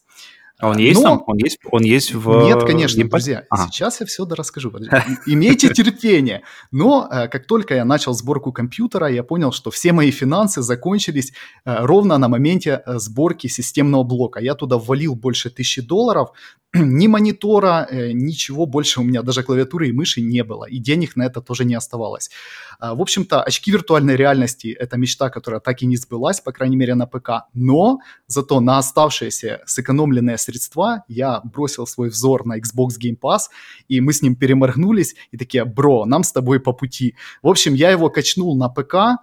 А 0.59 0.69
он 0.69 0.77
есть 0.77 1.01
Но... 1.01 1.09
там? 1.09 1.23
Он 1.27 1.37
есть, 1.37 1.59
он 1.71 1.83
есть 1.83 2.13
в... 2.15 2.43
Нет, 2.43 2.63
конечно, 2.63 2.97
Геймпад? 2.97 3.19
друзья. 3.19 3.43
Ага. 3.49 3.69
Сейчас 3.71 3.99
я 3.99 4.07
все 4.07 4.25
расскажу. 4.25 4.71
Имейте 5.27 5.69
терпение. 5.69 6.41
Но 6.71 7.07
э, 7.11 7.27
как 7.27 7.45
только 7.45 7.75
я 7.75 7.85
начал 7.85 8.13
сборку 8.13 8.51
компьютера, 8.51 9.07
я 9.07 9.23
понял, 9.23 9.51
что 9.51 9.69
все 9.69 9.93
мои 9.93 10.09
финансы 10.09 10.63
закончились 10.63 11.31
э, 11.63 11.85
ровно 11.85 12.17
на 12.17 12.27
моменте 12.27 12.81
э, 12.85 12.97
сборки 12.97 13.47
системного 13.47 14.03
блока. 14.03 14.39
Я 14.39 14.55
туда 14.55 14.77
ввалил 14.77 15.15
больше 15.15 15.51
тысячи 15.51 15.81
долларов, 15.81 16.29
ни 16.73 17.07
монитора, 17.07 17.87
ничего 17.91 18.65
больше 18.65 18.99
у 18.99 19.03
меня, 19.03 19.21
даже 19.21 19.43
клавиатуры 19.43 19.89
и 19.89 19.91
мыши 19.91 20.21
не 20.21 20.43
было, 20.43 20.65
и 20.65 20.79
денег 20.79 21.15
на 21.15 21.23
это 21.23 21.41
тоже 21.41 21.65
не 21.65 21.75
оставалось. 21.75 22.31
А, 22.79 22.93
в 22.93 23.01
общем-то, 23.01 23.41
очки 23.41 23.71
виртуальной 23.71 24.15
реальности– 24.15 24.75
это 24.79 24.97
мечта, 24.97 25.29
которая 25.29 25.59
так 25.59 25.81
и 25.81 25.85
не 25.85 25.97
сбылась, 25.97 26.41
по 26.41 26.51
крайней 26.51 26.75
мере, 26.75 26.95
на 26.95 27.07
ПК, 27.07 27.47
но 27.53 27.99
зато 28.27 28.59
на 28.59 28.77
оставшиеся 28.77 29.61
сэкономленные 29.65 30.37
средства 30.47 31.03
я 31.07 31.41
бросил 31.43 31.85
свой 31.85 32.09
взор 32.09 32.45
на 32.45 32.57
Xbox 32.57 32.97
Game 33.01 33.17
Pass, 33.19 33.49
и 33.87 34.01
мы 34.01 34.13
с 34.13 34.21
ним 34.21 34.35
переморгнулись, 34.35 35.15
и 35.31 35.37
такие, 35.37 35.65
бро, 35.65 36.05
нам 36.05 36.23
с 36.23 36.31
тобой 36.31 36.59
по 36.59 36.73
пути. 36.73 37.15
В 37.41 37.47
общем, 37.47 37.73
я 37.73 37.91
его 37.91 38.09
качнул 38.09 38.57
на 38.57 38.69
ПК, 38.69 39.21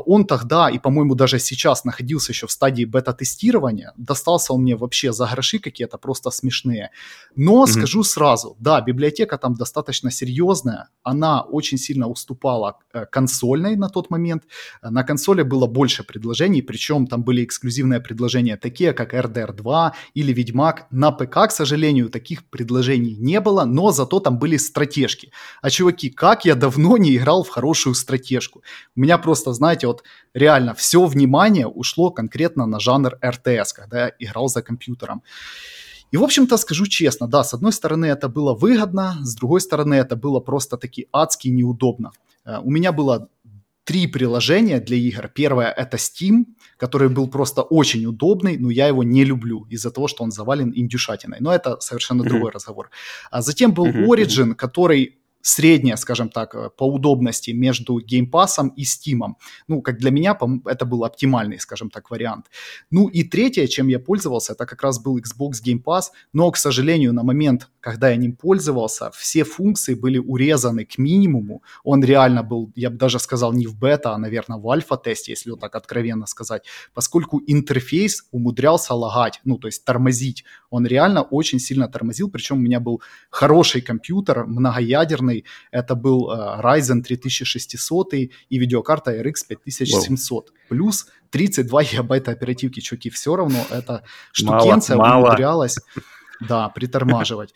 он 0.00 0.26
тогда 0.26 0.68
и, 0.68 0.78
по-моему, 0.78 1.14
даже 1.14 1.38
сейчас 1.38 1.84
находился 1.84 2.32
еще 2.32 2.46
в 2.46 2.50
стадии 2.50 2.84
бета-тестирования. 2.84 3.92
Достался 3.96 4.52
он 4.52 4.62
мне 4.62 4.76
вообще 4.76 5.12
за 5.12 5.26
гроши 5.26 5.58
какие-то 5.58 5.98
просто 5.98 6.30
смешные. 6.30 6.90
Но 7.36 7.64
mm-hmm. 7.64 7.66
скажу 7.66 8.02
сразу, 8.02 8.56
да, 8.58 8.80
библиотека 8.80 9.38
там 9.38 9.54
достаточно 9.54 10.10
серьезная. 10.10 10.88
Она 11.02 11.42
очень 11.42 11.78
сильно 11.78 12.08
уступала 12.08 12.78
э, 12.92 13.06
консольной 13.06 13.76
на 13.76 13.88
тот 13.88 14.10
момент. 14.10 14.42
На 14.82 15.04
консоли 15.04 15.42
было 15.42 15.66
больше 15.66 16.02
предложений, 16.02 16.62
причем 16.62 17.06
там 17.06 17.22
были 17.22 17.44
эксклюзивные 17.44 18.00
предложения, 18.00 18.56
такие 18.56 18.92
как 18.92 19.14
RDR 19.14 19.52
2 19.52 19.94
или 20.14 20.32
Ведьмак. 20.32 20.86
На 20.90 21.12
ПК, 21.12 21.48
к 21.48 21.50
сожалению, 21.50 22.08
таких 22.10 22.44
предложений 22.50 23.16
не 23.18 23.40
было, 23.40 23.64
но 23.64 23.92
зато 23.92 24.20
там 24.20 24.38
были 24.38 24.56
стратежки. 24.56 25.30
А 25.62 25.70
чуваки, 25.70 26.10
как 26.10 26.44
я 26.44 26.54
давно 26.54 26.96
не 26.96 27.16
играл 27.16 27.44
в 27.44 27.48
хорошую 27.48 27.94
стратежку. 27.94 28.62
У 28.96 29.00
меня 29.00 29.18
просто, 29.18 29.52
знаете, 29.52 29.83
знаете, 29.84 29.86
вот 29.86 30.02
реально 30.34 30.74
все 30.74 31.04
внимание 31.06 31.66
ушло 31.66 32.10
конкретно 32.10 32.66
на 32.66 32.80
жанр 32.80 33.18
РТС, 33.22 33.72
когда 33.72 34.06
я 34.06 34.12
играл 34.18 34.48
за 34.48 34.62
компьютером. 34.62 35.22
И, 36.12 36.16
в 36.16 36.22
общем-то, 36.22 36.58
скажу 36.58 36.86
честно, 36.86 37.26
да, 37.26 37.42
с 37.42 37.54
одной 37.54 37.72
стороны 37.72 38.06
это 38.06 38.28
было 38.28 38.54
выгодно, 38.54 39.16
с 39.22 39.34
другой 39.34 39.60
стороны 39.60 39.94
это 39.94 40.16
было 40.16 40.40
просто-таки 40.40 41.06
адски 41.12 41.50
неудобно. 41.50 42.10
Э, 42.46 42.60
у 42.62 42.70
меня 42.70 42.92
было 42.92 43.28
три 43.84 44.06
приложения 44.06 44.80
для 44.80 44.96
игр. 44.96 45.28
Первое– 45.28 45.74
это 45.76 45.96
Steam, 45.96 46.44
который 46.78 47.08
был 47.08 47.28
просто 47.28 47.62
очень 47.62 48.06
удобный, 48.06 48.58
но 48.58 48.70
я 48.70 48.88
его 48.88 49.04
не 49.04 49.24
люблю 49.24 49.66
из-за 49.72 49.90
того, 49.90 50.08
что 50.08 50.24
он 50.24 50.30
завален 50.30 50.72
индюшатиной. 50.74 51.38
Но 51.40 51.50
это 51.50 51.80
совершенно 51.80 52.22
mm-hmm. 52.22 52.28
другой 52.28 52.50
разговор. 52.50 52.90
А 53.30 53.42
затем 53.42 53.72
был 53.72 53.86
mm-hmm. 53.86 54.06
Origin, 54.06 54.54
который 54.54 55.18
средняя, 55.44 55.96
скажем 55.96 56.30
так, 56.30 56.54
э, 56.54 56.70
по 56.76 56.84
удобности 56.84 57.50
между 57.50 58.00
Game 58.00 58.30
Pass 58.30 58.70
и 58.76 58.84
Steam. 58.84 59.34
Ну, 59.68 59.82
как 59.82 59.98
для 59.98 60.10
меня, 60.10 60.38
это 60.64 60.86
был 60.86 61.04
оптимальный, 61.04 61.60
скажем 61.60 61.90
так, 61.90 62.10
вариант. 62.10 62.46
Ну 62.90 63.08
и 63.08 63.24
третье, 63.24 63.66
чем 63.66 63.88
я 63.88 63.98
пользовался, 63.98 64.54
это 64.54 64.64
как 64.64 64.82
раз 64.82 64.98
был 64.98 65.18
Xbox 65.18 65.62
Game 65.64 65.82
Pass, 65.84 66.04
но, 66.32 66.50
к 66.50 66.56
сожалению, 66.56 67.12
на 67.12 67.22
момент, 67.22 67.68
когда 67.80 68.08
я 68.08 68.16
ним 68.16 68.32
пользовался, 68.36 69.10
все 69.10 69.44
функции 69.44 69.94
были 69.94 70.16
урезаны 70.16 70.86
к 70.86 70.96
минимуму. 70.96 71.62
Он 71.84 72.02
реально 72.02 72.42
был, 72.42 72.72
я 72.74 72.88
бы 72.88 72.96
даже 72.96 73.18
сказал, 73.18 73.52
не 73.52 73.66
в 73.66 73.78
бета, 73.78 74.14
а, 74.14 74.18
наверное, 74.18 74.58
в 74.58 74.68
альфа-тесте, 74.70 75.32
если 75.32 75.50
вот 75.50 75.60
так 75.60 75.76
откровенно 75.76 76.26
сказать, 76.26 76.62
поскольку 76.94 77.42
интерфейс 77.46 78.24
умудрялся 78.30 78.94
лагать, 78.94 79.40
ну, 79.44 79.58
то 79.58 79.68
есть 79.68 79.84
тормозить. 79.84 80.44
Он 80.70 80.86
реально 80.86 81.22
очень 81.22 81.58
сильно 81.58 81.86
тормозил, 81.86 82.30
причем 82.30 82.56
у 82.56 82.60
меня 82.60 82.80
был 82.80 83.02
хороший 83.30 83.82
компьютер, 83.82 84.46
многоядерный, 84.46 85.33
полноценный. 85.34 85.44
Это 85.70 85.94
был 85.94 86.30
uh, 86.30 86.60
Ryzen 86.62 87.02
3600 87.02 88.14
и 88.14 88.30
видеокарта 88.50 89.12
RX 89.12 89.46
5700. 89.48 90.50
Wow. 90.50 90.52
Плюс 90.68 91.06
32 91.30 91.84
гигабайта 91.84 92.30
оперативки. 92.30 92.80
Чуваки, 92.80 93.10
все 93.10 93.36
равно 93.36 93.58
эта 93.70 94.02
штукенция 94.32 94.96
мало, 94.96 95.26
умудрялась 95.26 95.78
да, 96.40 96.68
притормаживать. 96.68 97.54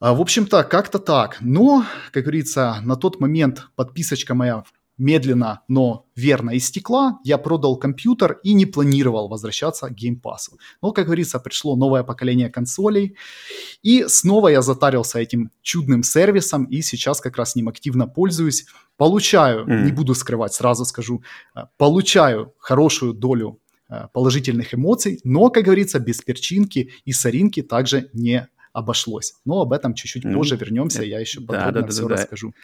А, 0.00 0.12
в 0.12 0.20
общем-то, 0.20 0.64
как-то 0.64 0.98
так. 0.98 1.38
Но, 1.40 1.84
как 2.12 2.24
говорится, 2.24 2.80
на 2.82 2.96
тот 2.96 3.20
момент 3.20 3.68
подписочка 3.76 4.34
моя 4.34 4.64
медленно, 4.98 5.62
но 5.68 6.06
верно 6.14 6.56
истекла, 6.56 7.18
я 7.24 7.38
продал 7.38 7.76
компьютер 7.76 8.38
и 8.42 8.54
не 8.54 8.66
планировал 8.66 9.28
возвращаться 9.28 9.88
к 9.88 9.92
Game 9.92 10.20
Pass. 10.20 10.50
Но, 10.82 10.92
как 10.92 11.06
говорится, 11.06 11.40
пришло 11.40 11.76
новое 11.76 12.02
поколение 12.04 12.48
консолей, 12.50 13.16
и 13.82 14.04
снова 14.08 14.48
я 14.48 14.62
затарился 14.62 15.18
этим 15.18 15.50
чудным 15.62 16.02
сервисом, 16.02 16.64
и 16.64 16.82
сейчас 16.82 17.20
как 17.20 17.36
раз 17.36 17.56
ним 17.56 17.68
активно 17.68 18.06
пользуюсь. 18.06 18.66
Получаю, 18.96 19.66
mm. 19.66 19.84
не 19.84 19.92
буду 19.92 20.14
скрывать, 20.14 20.54
сразу 20.54 20.84
скажу, 20.84 21.22
э, 21.56 21.62
получаю 21.76 22.54
хорошую 22.58 23.12
долю 23.12 23.58
э, 23.88 24.06
положительных 24.12 24.74
эмоций, 24.74 25.20
но, 25.24 25.50
как 25.50 25.64
говорится, 25.64 25.98
без 25.98 26.22
перчинки 26.22 26.92
и 27.04 27.12
соринки 27.12 27.62
также 27.62 28.10
не 28.12 28.48
обошлось. 28.72 29.34
Но 29.44 29.62
об 29.62 29.72
этом 29.72 29.94
чуть-чуть 29.94 30.24
mm. 30.24 30.34
позже 30.34 30.56
вернемся, 30.56 31.02
я 31.02 31.18
еще 31.18 31.40
подробно 31.40 31.72
да, 31.72 31.80
да, 31.82 31.88
все 31.88 32.08
да, 32.08 32.14
расскажу. 32.14 32.54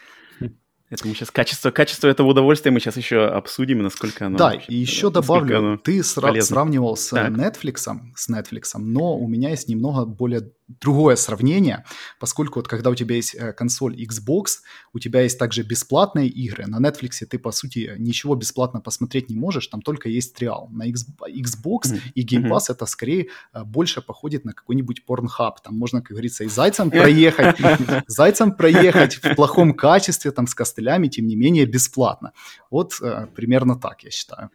Это 0.91 1.07
мы 1.07 1.15
сейчас 1.15 1.31
качество, 1.31 1.71
качество 1.71 2.09
этого 2.09 2.27
удовольствия 2.27 2.73
мы 2.73 2.81
сейчас 2.81 2.97
еще 2.97 3.25
обсудим, 3.25 3.81
насколько 3.81 4.27
оно. 4.27 4.37
Да, 4.37 4.51
вообще, 4.51 4.73
и 4.73 4.75
еще 4.75 5.09
добавлю, 5.09 5.79
ты 5.79 6.01
сра- 6.01 6.41
сравнивал 6.41 6.97
с 6.97 7.11
так. 7.11 7.31
Netflix, 7.31 7.89
с 8.17 8.29
Netflix, 8.29 8.65
но 8.75 9.17
у 9.17 9.29
меня 9.29 9.51
есть 9.51 9.69
немного 9.69 10.05
более 10.05 10.51
другое 10.81 11.17
сравнение, 11.17 11.85
поскольку 12.19 12.61
вот 12.61 12.69
когда 12.69 12.91
у 12.91 12.95
тебя 12.95 13.17
есть 13.17 13.35
э, 13.35 13.53
консоль 13.53 14.01
Xbox, 14.01 14.61
у 14.93 14.99
тебя 14.99 15.23
есть 15.23 15.39
также 15.39 15.63
бесплатные 15.63 16.29
игры. 16.29 16.67
На 16.67 16.79
Netflix 16.79 17.25
ты, 17.29 17.39
по 17.39 17.53
сути, 17.53 17.95
ничего 17.99 18.35
бесплатно 18.35 18.81
посмотреть 18.81 19.31
не 19.31 19.37
можешь, 19.37 19.67
там 19.67 19.83
только 19.83 20.09
есть 20.09 20.35
триал. 20.35 20.69
На 20.71 20.89
Xbox 20.89 21.93
mm-hmm. 21.93 22.01
и 22.15 22.25
Game 22.25 22.49
Pass 22.49 22.69
mm-hmm. 22.69 22.73
это 22.73 22.87
скорее 22.87 23.29
э, 23.53 23.65
больше 23.65 24.03
походит 24.03 24.45
на 24.45 24.53
какой-нибудь 24.53 25.05
порнхаб. 25.05 25.61
Там 25.61 25.77
можно, 25.77 26.01
как 26.01 26.11
говорится, 26.11 26.45
и 26.45 26.49
зайцем 26.49 26.91
проехать, 26.91 27.57
зайцем 28.07 28.55
проехать 28.55 29.15
в 29.17 29.35
плохом 29.35 29.75
качестве, 29.75 30.31
там, 30.31 30.47
с 30.47 30.55
костылями, 30.55 31.09
тем 31.09 31.27
не 31.27 31.37
менее, 31.37 31.67
бесплатно. 31.67 32.33
Вот 32.71 32.95
э, 33.03 33.27
примерно 33.35 33.79
так, 33.79 34.05
я 34.05 34.11
считаю. 34.11 34.51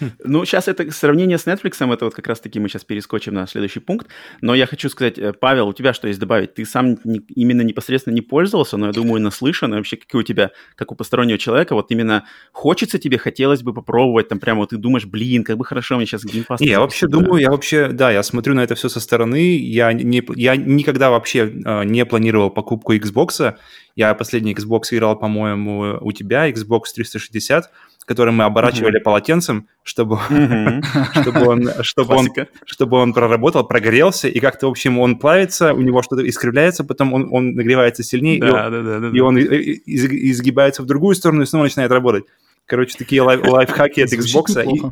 Ну, 0.24 0.44
сейчас 0.44 0.68
это 0.68 0.90
сравнение 0.90 1.38
с 1.38 1.46
Netflix, 1.46 1.92
это 1.92 2.04
вот 2.04 2.14
как 2.14 2.26
раз-таки 2.26 2.60
мы 2.60 2.68
сейчас 2.68 2.84
перескочим 2.84 3.34
на 3.34 3.46
следующий 3.46 3.80
пункт. 3.80 4.08
Но 4.40 4.54
я 4.54 4.66
хочу 4.66 4.88
сказать, 4.88 5.18
э, 5.18 5.32
Павел, 5.32 5.68
у 5.68 5.72
тебя 5.72 5.92
что 5.92 6.08
есть 6.08 6.20
добавить? 6.20 6.54
Ты 6.54 6.64
сам 6.64 6.98
не, 7.04 7.20
именно 7.34 7.62
непосредственно 7.62 8.14
не 8.14 8.20
пользовался, 8.20 8.76
но 8.76 8.86
я 8.86 8.92
думаю, 8.92 9.20
наслышан. 9.20 9.74
И 9.74 9.76
вообще, 9.76 9.96
какие 9.96 10.20
у 10.20 10.22
тебя, 10.22 10.50
как 10.76 10.92
у 10.92 10.94
постороннего 10.94 11.38
человека, 11.38 11.74
вот 11.74 11.90
именно 11.90 12.24
хочется 12.52 12.98
тебе, 12.98 13.18
хотелось 13.18 13.62
бы 13.62 13.72
попробовать, 13.74 14.28
там 14.28 14.38
прямо 14.38 14.60
вот 14.60 14.70
ты 14.70 14.76
думаешь, 14.76 15.06
блин, 15.06 15.44
как 15.44 15.56
бы 15.56 15.64
хорошо 15.64 15.96
мне 15.96 16.06
сейчас 16.06 16.24
геймпас. 16.24 16.60
Не, 16.60 16.68
я 16.68 16.80
вообще 16.80 17.06
да. 17.06 17.18
думаю, 17.18 17.40
я 17.40 17.50
вообще, 17.50 17.88
да, 17.88 18.10
я 18.10 18.22
смотрю 18.22 18.54
на 18.54 18.60
это 18.60 18.74
все 18.74 18.88
со 18.88 19.00
стороны. 19.00 19.56
Я, 19.58 19.92
не, 19.92 20.22
я 20.36 20.56
никогда 20.56 21.10
вообще 21.10 21.52
э, 21.64 21.84
не 21.84 22.04
планировал 22.04 22.50
покупку 22.50 22.94
Xbox. 22.94 23.56
Я 23.96 24.14
последний 24.14 24.54
Xbox 24.54 24.82
играл, 24.90 25.16
по-моему, 25.16 25.98
у 26.00 26.12
тебя, 26.12 26.50
Xbox 26.50 26.84
360 26.94 27.70
который 28.06 28.32
мы 28.32 28.44
оборачивали 28.44 28.98
mm-hmm. 28.98 29.02
полотенцем, 29.02 29.68
чтобы, 29.82 30.18
mm-hmm. 30.28 30.82
чтобы, 31.22 31.46
он, 31.46 31.70
чтобы, 31.82 32.14
он, 32.14 32.28
чтобы 32.66 32.98
он 32.98 33.12
проработал, 33.12 33.66
прогорелся, 33.66 34.28
и 34.28 34.40
как-то, 34.40 34.66
в 34.66 34.70
общем, 34.70 34.98
он 34.98 35.18
плавится, 35.18 35.72
у 35.72 35.80
него 35.80 36.02
что-то 36.02 36.28
искривляется, 36.28 36.84
потом 36.84 37.12
он, 37.12 37.28
он 37.30 37.54
нагревается 37.54 38.02
сильнее, 38.02 38.40
да, 38.40 38.48
и, 38.48 38.50
да, 38.52 38.70
да, 38.70 38.98
да, 39.00 39.10
и 39.12 39.20
он 39.20 39.38
из, 39.38 40.04
изгибается 40.04 40.82
в 40.82 40.86
другую 40.86 41.14
сторону 41.14 41.42
и 41.42 41.46
снова 41.46 41.64
начинает 41.64 41.90
работать. 41.90 42.24
Короче, 42.66 42.96
такие 42.96 43.22
лайф, 43.22 43.46
лайфхаки 43.46 44.00
от 44.00 44.12
Xbox. 44.12 44.62
И, 44.64 44.82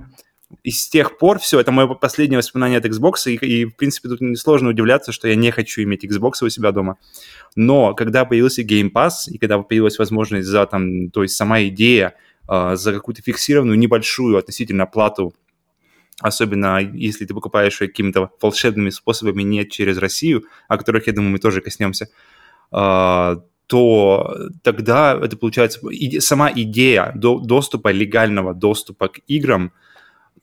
и 0.63 0.71
с 0.71 0.89
тех 0.89 1.19
пор 1.19 1.39
все, 1.39 1.61
это 1.61 1.73
мое 1.73 1.87
последнее 1.95 2.39
воспоминание 2.39 2.79
от 2.79 2.85
Xbox, 2.85 3.27
и, 3.27 3.35
и, 3.35 3.65
в 3.65 3.77
принципе, 3.77 4.09
тут 4.09 4.21
несложно 4.21 4.71
удивляться, 4.71 5.13
что 5.13 5.29
я 5.29 5.35
не 5.35 5.51
хочу 5.51 5.83
иметь 5.83 6.05
Xbox 6.05 6.43
у 6.43 6.49
себя 6.49 6.73
дома. 6.73 6.97
Но 7.57 7.95
когда 7.95 8.25
появился 8.25 8.63
Game 8.63 8.91
Pass, 8.93 9.29
и 9.29 9.39
когда 9.39 9.59
появилась 9.59 9.99
возможность 9.99 10.47
за, 10.47 10.67
там, 10.67 11.11
то 11.11 11.23
есть 11.23 11.37
сама 11.37 11.63
идея 11.65 12.15
за 12.75 12.93
какую-то 12.93 13.23
фиксированную 13.23 13.79
небольшую 13.79 14.37
относительно 14.37 14.87
плату, 14.87 15.35
особенно 16.21 16.79
если 16.81 17.25
ты 17.25 17.35
покупаешь 17.35 17.79
какими-то 17.79 18.31
волшебными 18.41 18.91
способами 18.91 19.43
не 19.43 19.65
через 19.69 19.99
Россию, 19.99 20.45
о 20.69 20.77
которых, 20.77 21.07
я 21.07 21.13
думаю, 21.13 21.33
мы 21.33 21.39
тоже 21.39 21.61
коснемся, 21.61 22.09
а, 22.71 23.43
то 23.67 24.37
тогда 24.63 25.19
это 25.23 25.37
получается 25.37 25.81
сама 26.21 26.51
идея 26.55 27.13
доступа, 27.15 27.89
легального 27.89 28.55
доступа 28.55 29.09
к 29.09 29.21
играм 29.29 29.73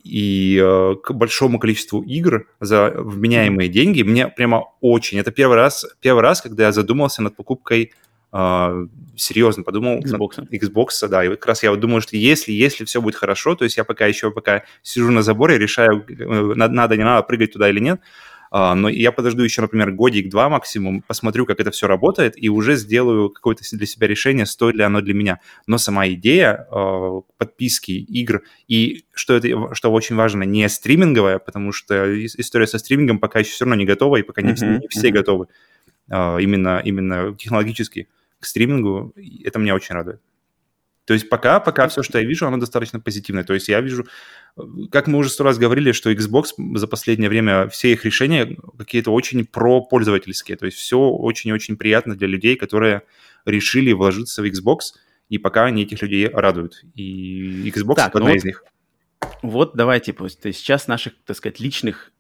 и 0.03 0.57
э, 0.59 0.95
к 1.03 1.11
большому 1.11 1.59
количеству 1.59 2.01
игр 2.01 2.47
за 2.59 2.91
вменяемые 2.95 3.69
деньги 3.69 4.01
мне 4.01 4.29
прямо 4.29 4.63
очень. 4.81 5.19
Это 5.19 5.31
первый 5.31 5.57
раз, 5.57 5.85
первый 6.01 6.21
раз, 6.21 6.41
когда 6.41 6.67
я 6.67 6.71
задумался 6.71 7.21
над 7.21 7.35
покупкой 7.35 7.91
Uh, 8.31 8.88
серьезно 9.15 9.63
подумал. 9.63 10.00
Xbox. 10.00 10.48
Xbox, 10.51 11.07
да. 11.07 11.25
И 11.25 11.29
как 11.29 11.45
раз 11.45 11.63
я 11.63 11.71
вот 11.71 11.79
думаю, 11.79 12.01
что 12.01 12.15
если, 12.15 12.51
если 12.51 12.86
все 12.86 13.01
будет 13.01 13.15
хорошо, 13.15 13.55
то 13.55 13.63
есть 13.63 13.77
я 13.77 13.83
пока 13.83 14.05
еще 14.05 14.31
пока 14.31 14.63
сижу 14.81 15.12
на 15.12 15.21
заборе, 15.21 15.57
решаю, 15.57 16.05
э, 16.07 16.53
надо, 16.55 16.98
не 16.98 17.03
надо 17.03 17.24
прыгать 17.24 17.53
туда 17.53 17.69
или 17.69 17.79
нет, 17.79 18.01
а, 18.51 18.74
но 18.74 18.89
я 18.89 19.12
подожду 19.12 19.43
еще, 19.43 19.62
например, 19.62 19.91
годик-два 19.91 20.50
максимум, 20.50 21.03
посмотрю, 21.03 21.45
как 21.45 21.59
это 21.59 21.69
все 21.69 21.88
работает, 21.88 22.33
и 22.36 22.50
уже 22.50 22.75
сделаю 22.75 23.29
какое-то 23.29 23.63
для 23.71 23.86
себя 23.86 24.07
решение, 24.07 24.45
стоит 24.48 24.75
ли 24.75 24.83
оно 24.83 25.01
для 25.01 25.13
меня. 25.13 25.39
Но 25.67 25.77
сама 25.77 26.07
идея 26.09 26.67
а, 26.71 27.21
подписки, 27.38 27.91
игр, 27.91 28.41
и 28.67 29.03
что 29.13 29.36
это, 29.36 29.75
что 29.75 29.91
очень 29.91 30.15
важно, 30.15 30.43
не 30.43 30.67
стриминговая, 30.67 31.38
потому 31.38 31.71
что 31.71 32.25
история 32.25 32.65
со 32.65 32.79
стримингом 32.79 33.19
пока 33.19 33.39
еще 33.39 33.51
все 33.51 33.65
равно 33.65 33.75
не 33.75 33.86
готова, 33.86 34.17
и 34.17 34.24
пока 34.24 34.41
не, 34.41 34.53
не 34.53 34.88
все 34.88 35.12
готовы 35.12 35.48
именно, 36.07 36.81
именно 36.83 37.36
технологически 37.38 38.07
к 38.39 38.46
стримингу, 38.46 39.13
это 39.43 39.60
меня 39.60 39.75
очень 39.75 39.96
радует. 39.96 40.22
То 41.10 41.13
есть 41.13 41.27
пока, 41.27 41.60
пока 41.60 41.88
все, 41.88 42.03
что 42.03 42.19
я 42.19 42.24
вижу, 42.24 42.46
оно 42.46 42.58
достаточно 42.58 43.00
позитивное. 43.00 43.43
То 43.43 43.55
есть 43.55 43.67
я 43.67 43.81
вижу, 43.81 44.05
как 44.91 45.08
мы 45.08 45.17
уже 45.17 45.31
сто 45.31 45.43
раз 45.43 45.58
говорили, 45.58 45.91
что 45.91 46.12
Xbox 46.12 46.50
за 46.75 46.88
последнее 46.88 47.29
время, 47.29 47.67
все 47.67 47.93
их 47.93 48.05
решения 48.05 48.55
какие-то 48.77 49.12
очень 49.12 49.43
про-пользовательские. 49.46 50.55
То 50.55 50.67
есть 50.67 50.77
все 50.77 51.00
очень-очень 51.00 51.77
приятно 51.77 52.15
для 52.15 52.27
людей, 52.27 52.55
которые 52.55 53.01
решили 53.46 53.91
вложиться 53.91 54.43
в 54.43 54.46
Xbox, 54.46 54.79
и 55.29 55.39
пока 55.39 55.65
они 55.65 55.81
этих 55.81 56.00
людей 56.03 56.27
радуют. 56.27 56.84
И 56.93 57.72
Xbox 57.72 57.96
так, 57.96 58.15
одна 58.15 58.29
ну 58.29 58.36
из 58.36 58.43
них. 58.43 58.63
Вот 59.41 59.75
давайте, 59.75 60.13
то 60.13 60.25
есть 60.25 60.60
сейчас 60.60 60.88
наших, 60.88 61.13
так 61.25 61.36
сказать, 61.38 61.60
личных, 61.60 62.12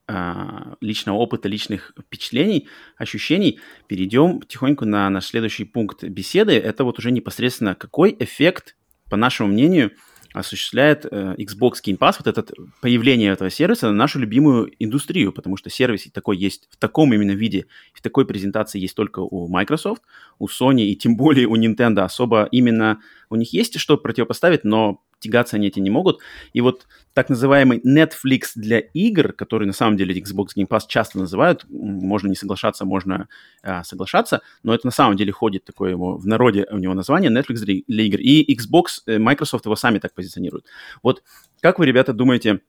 личного 0.81 1.17
опыта, 1.17 1.47
личных 1.47 1.93
впечатлений, 1.99 2.67
ощущений 2.97 3.59
перейдем 3.87 4.39
потихоньку 4.39 4.85
на 4.85 5.09
наш 5.09 5.25
следующий 5.27 5.65
пункт 5.65 6.03
беседы. 6.03 6.53
Это 6.53 6.83
вот 6.83 6.99
уже 6.99 7.11
непосредственно 7.11 7.75
какой 7.75 8.15
эффект 8.19 8.75
по 9.09 9.17
нашему 9.17 9.49
мнению, 9.49 9.91
осуществляет 10.33 11.05
э, 11.05 11.35
Xbox 11.39 11.73
Game 11.83 11.97
Pass, 11.97 12.17
вот 12.19 12.27
это 12.27 12.45
появление 12.81 13.31
этого 13.31 13.49
сервиса 13.49 13.87
на 13.87 13.93
нашу 13.93 14.19
любимую 14.19 14.71
индустрию, 14.77 15.33
потому 15.33 15.57
что 15.57 15.69
сервис 15.69 16.07
такой 16.13 16.37
есть 16.37 16.67
в 16.69 16.77
таком 16.77 17.13
именно 17.13 17.31
виде, 17.31 17.65
в 17.93 18.01
такой 18.01 18.27
презентации 18.27 18.79
есть 18.79 18.95
только 18.95 19.19
у 19.19 19.47
Microsoft, 19.47 20.03
у 20.37 20.47
Sony 20.47 20.83
и 20.83 20.95
тем 20.95 21.17
более 21.17 21.47
у 21.47 21.55
Nintendo 21.55 22.01
особо 22.01 22.47
именно 22.51 22.99
у 23.29 23.35
них 23.35 23.53
есть 23.53 23.79
что 23.79 23.97
противопоставить, 23.97 24.63
но 24.63 25.01
тягаться 25.19 25.57
они 25.57 25.67
этим 25.67 25.83
не 25.83 25.89
могут. 25.89 26.19
И 26.53 26.61
вот 26.61 26.87
так 27.13 27.29
называемый 27.29 27.79
Netflix 27.79 28.51
для 28.55 28.79
игр, 28.79 29.33
который 29.33 29.65
на 29.65 29.73
самом 29.73 29.97
деле 29.97 30.19
Xbox 30.19 30.49
Game 30.57 30.67
Pass 30.67 30.81
часто 30.87 31.19
называют, 31.19 31.65
можно 31.69 32.27
не 32.27 32.35
соглашаться, 32.35 32.85
можно 32.85 33.27
а, 33.61 33.83
соглашаться, 33.83 34.41
но 34.63 34.73
это 34.73 34.87
на 34.87 34.91
самом 34.91 35.17
деле 35.17 35.31
ходит 35.31 35.65
такое 35.65 35.91
его, 35.91 36.17
в 36.17 36.25
народе 36.25 36.65
у 36.71 36.77
него 36.77 36.93
название 36.93 37.31
Netflix 37.31 37.55
для, 37.55 37.81
для 37.87 38.03
игр. 38.03 38.19
И 38.19 38.55
Xbox, 38.55 39.03
э, 39.05 39.19
Microsoft 39.19 39.65
его 39.65 39.75
сами 39.75 39.99
так 39.99 40.13
позиционируют. 40.13 40.65
Вот 41.03 41.23
как 41.61 41.79
вы, 41.79 41.85
ребята, 41.85 42.13
думаете, 42.13 42.61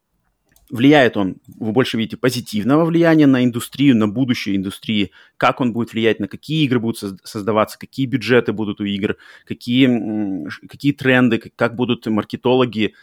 влияет 0.70 1.16
он, 1.16 1.36
вы 1.58 1.72
больше 1.72 1.96
видите 1.96 2.16
позитивного 2.16 2.84
влияния 2.84 3.26
на 3.26 3.44
индустрию, 3.44 3.96
на 3.96 4.08
будущее 4.08 4.56
индустрии, 4.56 5.10
как 5.36 5.60
он 5.60 5.72
будет 5.72 5.92
влиять, 5.92 6.20
на 6.20 6.28
какие 6.28 6.64
игры 6.64 6.80
будут 6.80 6.98
создаваться, 7.24 7.78
какие 7.78 8.06
бюджеты 8.06 8.52
будут 8.52 8.80
у 8.80 8.84
игр, 8.84 9.16
какие, 9.44 10.48
какие 10.66 10.92
тренды, 10.92 11.38
как 11.38 11.74
будут 11.74 12.06
маркетологи, 12.06 12.94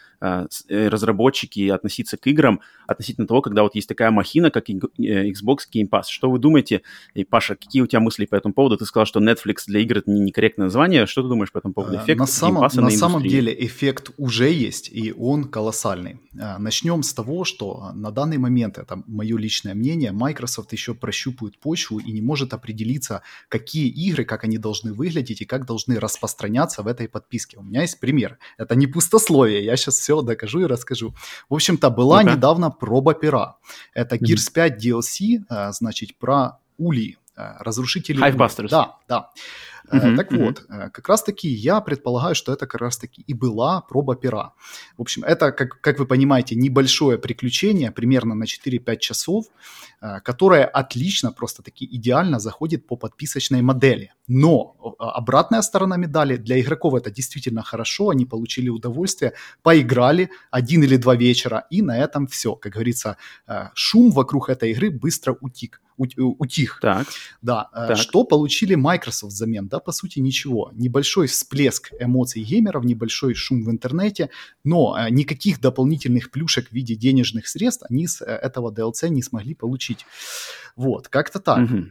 разработчики 0.68 1.68
относиться 1.68 2.16
к 2.16 2.26
играм 2.26 2.60
относительно 2.86 3.26
того, 3.26 3.42
когда 3.42 3.62
вот 3.62 3.74
есть 3.74 3.88
такая 3.88 4.10
махина, 4.10 4.50
как 4.50 4.70
э, 4.70 4.72
Xbox 4.72 5.58
Game 5.72 5.88
Pass. 5.88 6.04
Что 6.08 6.30
вы 6.30 6.38
думаете? 6.38 6.82
И, 7.14 7.24
Паша, 7.24 7.54
какие 7.54 7.82
у 7.82 7.86
тебя 7.86 8.00
мысли 8.00 8.24
по 8.24 8.34
этому 8.34 8.54
поводу? 8.54 8.78
Ты 8.78 8.86
сказал, 8.86 9.04
что 9.04 9.20
Netflix 9.20 9.64
для 9.66 9.80
игр 9.80 9.98
это 9.98 10.10
не 10.10 10.20
некорректное 10.20 10.66
название. 10.66 11.06
Что 11.06 11.22
ты 11.22 11.28
думаешь 11.28 11.52
по 11.52 11.58
этому 11.58 11.74
поводу? 11.74 11.98
Э, 11.98 12.02
эффект 12.02 12.18
на 12.18 12.26
самом, 12.26 12.62
на, 12.62 12.82
на 12.82 12.90
самом 12.90 13.22
деле 13.22 13.54
эффект 13.58 14.10
уже 14.16 14.50
есть, 14.50 14.88
и 14.90 15.12
он 15.12 15.44
колоссальный. 15.44 16.20
Начнем 16.32 17.02
с 17.02 17.12
того, 17.12 17.44
что 17.44 17.92
на 17.94 18.10
данный 18.10 18.38
момент, 18.38 18.78
это 18.78 19.02
мое 19.06 19.36
личное 19.36 19.74
мнение, 19.74 20.12
Microsoft 20.12 20.72
еще 20.72 20.94
прощупывает 20.94 21.58
почву 21.58 21.98
и 21.98 22.10
не 22.10 22.22
может 22.22 22.54
определиться, 22.54 23.22
какие 23.48 23.88
игры, 23.88 24.24
как 24.24 24.44
они 24.44 24.56
должны 24.56 24.94
выглядеть 24.94 25.42
и 25.42 25.44
как 25.44 25.66
должны 25.66 26.00
распространяться 26.00 26.82
в 26.82 26.86
этой 26.86 27.08
подписке. 27.08 27.58
У 27.58 27.62
меня 27.62 27.82
есть 27.82 28.00
пример. 28.00 28.38
Это 28.56 28.74
не 28.74 28.86
пустословие, 28.86 29.64
я 29.64 29.76
сейчас 29.76 29.98
все 30.08 30.22
докажу 30.22 30.60
и 30.60 30.64
расскажу. 30.64 31.14
В 31.50 31.54
общем-то, 31.54 31.90
была 31.90 32.22
ну 32.22 32.30
недавно 32.32 32.70
проба 32.70 33.12
пера. 33.14 33.56
Это 33.92 34.16
Gears 34.16 34.50
5 34.52 34.86
DLC, 34.86 35.72
значит, 35.72 36.16
про 36.16 36.58
Ули, 36.78 37.18
э, 37.36 37.56
разрушители... 37.60 38.22
Hivebusters. 38.22 38.68
Да, 38.70 38.96
да. 39.06 39.30
Uh-huh, 39.90 40.16
так 40.16 40.32
uh-huh. 40.32 40.44
вот, 40.44 40.64
э, 40.68 40.90
как 40.90 41.08
раз-таки 41.08 41.48
я 41.48 41.80
предполагаю, 41.80 42.34
что 42.34 42.52
это 42.52 42.66
как 42.66 42.80
раз-таки 42.80 43.22
и 43.22 43.34
была 43.34 43.80
проба 43.80 44.16
пера. 44.16 44.52
В 44.96 45.02
общем, 45.02 45.24
это, 45.24 45.52
как, 45.52 45.80
как 45.80 45.98
вы 45.98 46.06
понимаете, 46.06 46.56
небольшое 46.56 47.18
приключение, 47.18 47.90
примерно 47.90 48.34
на 48.34 48.44
4-5 48.44 48.98
часов, 48.98 49.46
э, 50.00 50.20
которое 50.20 50.64
отлично, 50.64 51.32
просто-таки 51.32 51.86
идеально 51.90 52.38
заходит 52.38 52.86
по 52.86 52.96
подписочной 52.96 53.62
модели. 53.62 54.12
Но 54.26 54.76
обратная 54.98 55.62
сторона 55.62 55.96
медали, 55.96 56.36
для 56.36 56.60
игроков 56.60 56.94
это 56.94 57.10
действительно 57.10 57.62
хорошо, 57.62 58.10
они 58.10 58.26
получили 58.26 58.68
удовольствие, 58.68 59.32
поиграли 59.62 60.30
один 60.50 60.82
или 60.82 60.96
два 60.96 61.16
вечера, 61.16 61.66
и 61.70 61.82
на 61.82 61.96
этом 61.96 62.26
все. 62.26 62.54
Как 62.54 62.72
говорится, 62.72 63.16
шум 63.74 64.10
вокруг 64.10 64.50
этой 64.50 64.72
игры 64.72 64.90
быстро 64.90 65.36
утик 65.40 65.80
утих. 65.98 66.78
Так. 66.80 67.06
Да. 67.42 67.68
Так. 67.72 67.96
Что 67.96 68.24
получили 68.24 68.74
Microsoft 68.74 69.32
взамен? 69.32 69.68
Да, 69.68 69.77
по 69.80 69.92
сути, 69.92 70.18
ничего. 70.18 70.70
Небольшой 70.74 71.26
всплеск 71.26 71.92
эмоций 71.98 72.42
геймеров, 72.42 72.84
небольшой 72.84 73.34
шум 73.34 73.64
в 73.64 73.70
интернете, 73.70 74.30
но 74.64 74.96
э, 74.98 75.10
никаких 75.10 75.60
дополнительных 75.60 76.30
плюшек 76.30 76.68
в 76.68 76.72
виде 76.72 76.94
денежных 76.94 77.48
средств 77.48 77.84
они 77.88 78.06
с 78.06 78.20
э, 78.20 78.24
этого 78.24 78.72
DLC 78.72 79.08
не 79.08 79.22
смогли 79.22 79.54
получить. 79.54 80.06
Вот, 80.76 81.08
как-то 81.08 81.40
так. 81.40 81.70
Угу. 81.70 81.84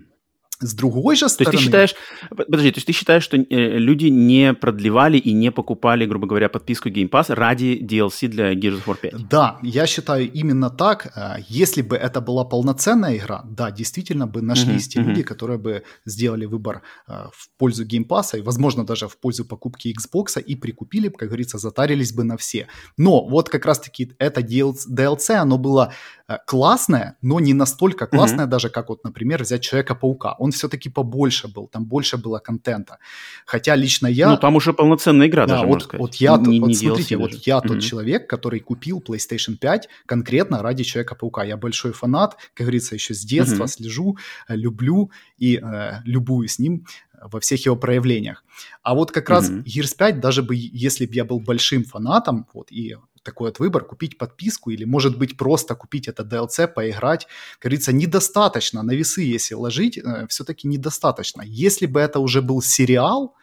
С 0.59 0.73
другой 0.73 1.15
же 1.15 1.29
стороны... 1.29 1.51
То 1.51 1.57
есть 1.57 1.63
ты 1.63 1.65
считаешь... 1.65 1.95
Подожди, 2.29 2.71
то 2.71 2.77
есть 2.77 2.87
ты 2.87 2.93
считаешь, 2.93 3.23
что 3.23 3.37
э, 3.37 3.77
люди 3.77 4.07
не 4.07 4.53
продлевали 4.53 5.17
и 5.17 5.33
не 5.33 5.51
покупали, 5.51 6.05
грубо 6.05 6.27
говоря, 6.27 6.49
подписку 6.49 6.89
Game 6.89 7.09
Pass 7.09 7.33
ради 7.33 7.79
DLC 7.81 8.27
для 8.27 8.53
Gears 8.53 8.83
of 8.83 8.85
War 8.85 8.97
5? 8.99 9.27
Да, 9.29 9.59
я 9.61 9.85
считаю 9.87 10.31
именно 10.31 10.69
так. 10.69 11.11
Э, 11.15 11.35
если 11.47 11.81
бы 11.81 11.95
это 11.95 12.21
была 12.21 12.43
полноценная 12.43 13.17
игра, 13.17 13.43
да, 13.45 13.71
действительно 13.71 14.27
бы 14.27 14.41
нашлись 14.41 14.87
uh-huh, 14.87 14.89
те 14.89 14.99
uh-huh. 14.99 15.03
люди, 15.03 15.23
которые 15.23 15.59
бы 15.59 15.83
сделали 16.05 16.45
выбор 16.45 16.81
э, 17.07 17.13
в 17.31 17.49
пользу 17.57 17.85
Game 17.85 18.07
Pass 18.07 18.37
и, 18.37 18.41
возможно, 18.41 18.85
даже 18.85 19.07
в 19.07 19.17
пользу 19.17 19.45
покупки 19.45 19.93
Xbox 19.93 20.41
и 20.41 20.55
прикупили, 20.55 21.09
как 21.09 21.29
говорится, 21.29 21.57
затарились 21.57 22.13
бы 22.13 22.23
на 22.23 22.35
все. 22.37 22.67
Но 22.97 23.27
вот 23.27 23.49
как 23.49 23.65
раз-таки 23.65 24.15
это 24.19 24.41
DLC, 24.41 25.33
оно 25.35 25.57
было 25.57 25.93
Э, 26.29 26.39
классная, 26.45 27.15
но 27.21 27.39
не 27.39 27.53
настолько 27.53 28.05
классная 28.05 28.45
mm-hmm. 28.45 28.49
даже, 28.49 28.69
как 28.69 28.89
вот, 28.89 29.03
например, 29.05 29.43
взять 29.43 29.61
Человека-паука. 29.61 30.35
Он 30.39 30.46
все-таки 30.51 30.89
побольше 30.89 31.47
был, 31.47 31.67
там 31.67 31.85
больше 31.85 32.17
было 32.17 32.39
контента. 32.39 32.99
Хотя 33.45 33.75
лично 33.75 34.07
я... 34.07 34.29
Ну, 34.29 34.37
там 34.37 34.55
уже 34.55 34.73
полноценная 34.73 35.27
игра 35.27 35.45
да, 35.45 35.55
даже, 35.55 35.65
вот, 35.65 35.73
можно 35.73 35.85
сказать. 35.85 36.01
Вот 36.01 36.15
я, 36.15 36.37
не, 36.37 36.59
вот, 36.59 36.67
не 36.67 36.75
смотрите, 36.75 37.17
вот 37.17 37.33
я 37.33 37.57
mm-hmm. 37.57 37.67
тот 37.67 37.79
человек, 37.81 38.29
который 38.29 38.59
купил 38.59 39.03
PlayStation 39.05 39.57
5 39.57 39.89
конкретно 40.05 40.61
ради 40.61 40.83
Человека-паука. 40.83 41.43
Я 41.43 41.57
большой 41.57 41.93
фанат, 41.93 42.37
как 42.53 42.65
говорится, 42.65 42.95
еще 42.95 43.13
с 43.13 43.21
детства 43.21 43.63
mm-hmm. 43.63 43.67
слежу, 43.67 44.17
э, 44.47 44.55
люблю 44.55 45.11
и 45.37 45.59
э, 45.61 46.01
любую 46.05 46.47
с 46.47 46.59
ним 46.59 46.85
во 47.21 47.39
всех 47.39 47.65
его 47.65 47.75
проявлениях. 47.75 48.43
А 48.83 48.93
вот 48.93 49.11
как 49.11 49.29
mm-hmm. 49.29 49.33
раз 49.33 49.49
Gears 49.49 49.97
5, 49.97 50.19
даже 50.19 50.43
бы, 50.43 50.55
если 50.55 51.05
бы 51.05 51.13
я 51.13 51.25
был 51.25 51.39
большим 51.39 51.83
фанатом, 51.83 52.47
вот, 52.53 52.71
и 52.71 52.95
такой 53.27 53.49
вот 53.49 53.59
выбор, 53.59 53.83
купить 53.83 54.17
подписку 54.17 54.71
или, 54.71 54.85
может 54.85 55.17
быть, 55.17 55.37
просто 55.37 55.75
купить 55.75 56.07
это 56.07 56.23
DLC, 56.23 56.67
поиграть. 56.67 57.27
Как 57.59 57.71
говорится, 57.71 57.91
недостаточно 57.91 58.83
на 58.83 58.93
весы, 58.93 59.21
если 59.21 59.55
ложить, 59.55 59.97
э, 59.97 60.25
все-таки 60.29 60.67
недостаточно. 60.67 61.43
Если 61.45 61.87
бы 61.87 61.99
это 61.99 62.19
уже 62.19 62.41
был 62.41 62.61
сериал, 62.61 63.35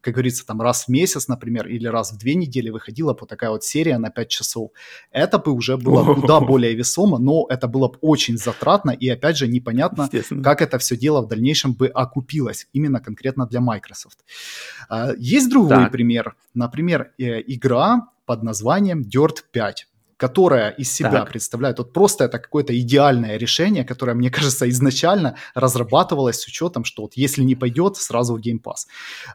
как 0.00 0.14
говорится, 0.14 0.46
там 0.46 0.60
раз 0.60 0.84
в 0.84 0.88
месяц, 0.88 1.28
например, 1.28 1.66
или 1.66 1.86
раз 1.86 2.12
в 2.12 2.18
две 2.18 2.34
недели 2.34 2.70
выходила 2.70 3.16
вот 3.18 3.28
такая 3.28 3.50
вот 3.50 3.64
серия 3.64 3.98
на 3.98 4.10
5 4.10 4.28
часов, 4.28 4.70
это 5.10 5.38
бы 5.38 5.52
уже 5.52 5.76
было 5.76 6.14
куда 6.14 6.40
более 6.40 6.74
весомо, 6.74 7.18
но 7.18 7.46
это 7.48 7.68
было 7.68 7.88
бы 7.88 7.98
очень 8.00 8.36
затратно 8.38 8.90
и, 8.90 9.08
опять 9.08 9.36
же, 9.36 9.48
непонятно, 9.48 10.08
как 10.42 10.62
это 10.62 10.78
все 10.78 10.96
дело 10.96 11.22
в 11.22 11.28
дальнейшем 11.28 11.74
бы 11.74 11.88
окупилось, 11.88 12.66
именно 12.72 13.00
конкретно 13.00 13.46
для 13.46 13.60
Microsoft. 13.60 14.18
А, 14.88 15.12
есть 15.18 15.48
другой 15.50 15.76
так. 15.76 15.92
пример. 15.92 16.34
Например, 16.54 17.12
э, 17.18 17.42
игра 17.46 18.08
под 18.28 18.42
названием 18.42 19.02
Dirt 19.02 19.38
5 19.52 19.86
которая 20.18 20.70
из 20.70 20.92
себя 20.92 21.12
так. 21.12 21.30
представляет, 21.30 21.78
вот 21.78 21.92
просто 21.92 22.24
это 22.24 22.38
какое-то 22.40 22.78
идеальное 22.78 23.38
решение, 23.38 23.84
которое, 23.84 24.14
мне 24.14 24.30
кажется, 24.36 24.68
изначально 24.68 25.36
разрабатывалось 25.54 26.40
с 26.40 26.48
учетом, 26.48 26.84
что 26.84 27.02
вот 27.02 27.12
если 27.14 27.44
не 27.44 27.54
пойдет, 27.54 27.96
сразу 27.96 28.34
в 28.34 28.40
Game 28.40 28.60
Pass. 28.62 28.86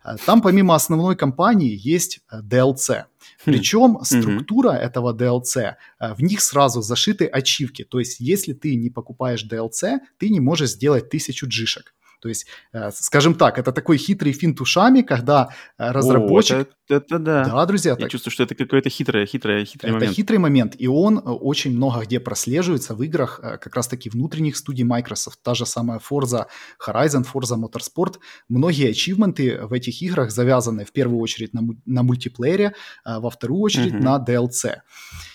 Э, 0.04 0.18
там 0.26 0.42
помимо 0.42 0.76
основной 0.76 1.16
кампании 1.16 1.80
есть 1.90 2.20
э, 2.30 2.42
DLC. 2.42 3.06
Причем 3.46 3.96
хм. 3.96 4.04
структура 4.04 4.72
mm-hmm. 4.72 4.90
этого 4.90 5.14
DLC, 5.14 5.76
э, 6.00 6.14
в 6.16 6.22
них 6.22 6.42
сразу 6.42 6.82
зашиты 6.82 7.28
ачивки. 7.28 7.86
То 7.86 8.00
есть, 8.00 8.20
если 8.20 8.54
ты 8.54 8.76
не 8.76 8.90
покупаешь 8.90 9.46
DLC, 9.50 10.00
ты 10.20 10.30
не 10.30 10.42
можешь 10.42 10.72
сделать 10.72 11.10
тысячу 11.10 11.48
джишек. 11.48 11.94
То 12.24 12.30
есть, 12.30 12.48
э, 12.72 12.90
скажем 12.94 13.36
так, 13.36 13.60
это 13.60 13.74
такой 13.74 13.98
хитрый 13.98 14.32
финт 14.32 14.62
ушами, 14.62 15.02
когда 15.02 15.50
э, 15.78 15.92
разработчик... 15.92 16.56
О, 16.56 16.62
это, 16.62 16.74
это 16.88 17.20
да. 17.20 17.44
Да, 17.44 17.66
друзья. 17.66 17.92
Я 17.92 17.98
так... 17.98 18.10
чувствую, 18.10 18.32
что 18.32 18.44
это 18.44 18.56
какой-то 18.56 18.90
хитрый, 18.90 19.26
хитрый, 19.26 19.66
хитрый 19.66 19.90
это 19.90 19.94
момент. 19.94 20.04
Это 20.04 20.14
хитрый 20.16 20.40
момент, 20.40 20.76
и 20.80 20.88
он 20.88 21.22
очень 21.26 21.76
много 21.76 22.06
где 22.06 22.22
прослеживается 22.22 22.96
в 22.96 23.04
играх 23.04 23.42
как 23.42 23.76
раз-таки 23.76 24.10
внутренних 24.10 24.56
студий 24.56 24.86
Microsoft. 24.86 25.40
Та 25.44 25.54
же 25.54 25.66
самая 25.66 26.00
Forza 26.00 26.46
Horizon, 26.88 27.26
Forza 27.26 27.58
Motorsport. 27.58 28.20
Многие 28.48 28.90
ачивменты 28.90 29.60
в 29.64 29.74
этих 29.74 30.02
играх 30.02 30.32
завязаны 30.32 30.86
в 30.86 30.94
первую 30.94 31.20
очередь 31.20 31.54
на, 31.54 31.62
на 31.86 32.04
мультиплеере, 32.04 32.74
а 33.04 33.20
во 33.20 33.30
вторую 33.30 33.60
очередь 33.60 33.94
mm-hmm. 33.94 34.02
на 34.02 34.26
DLC. 34.26 34.78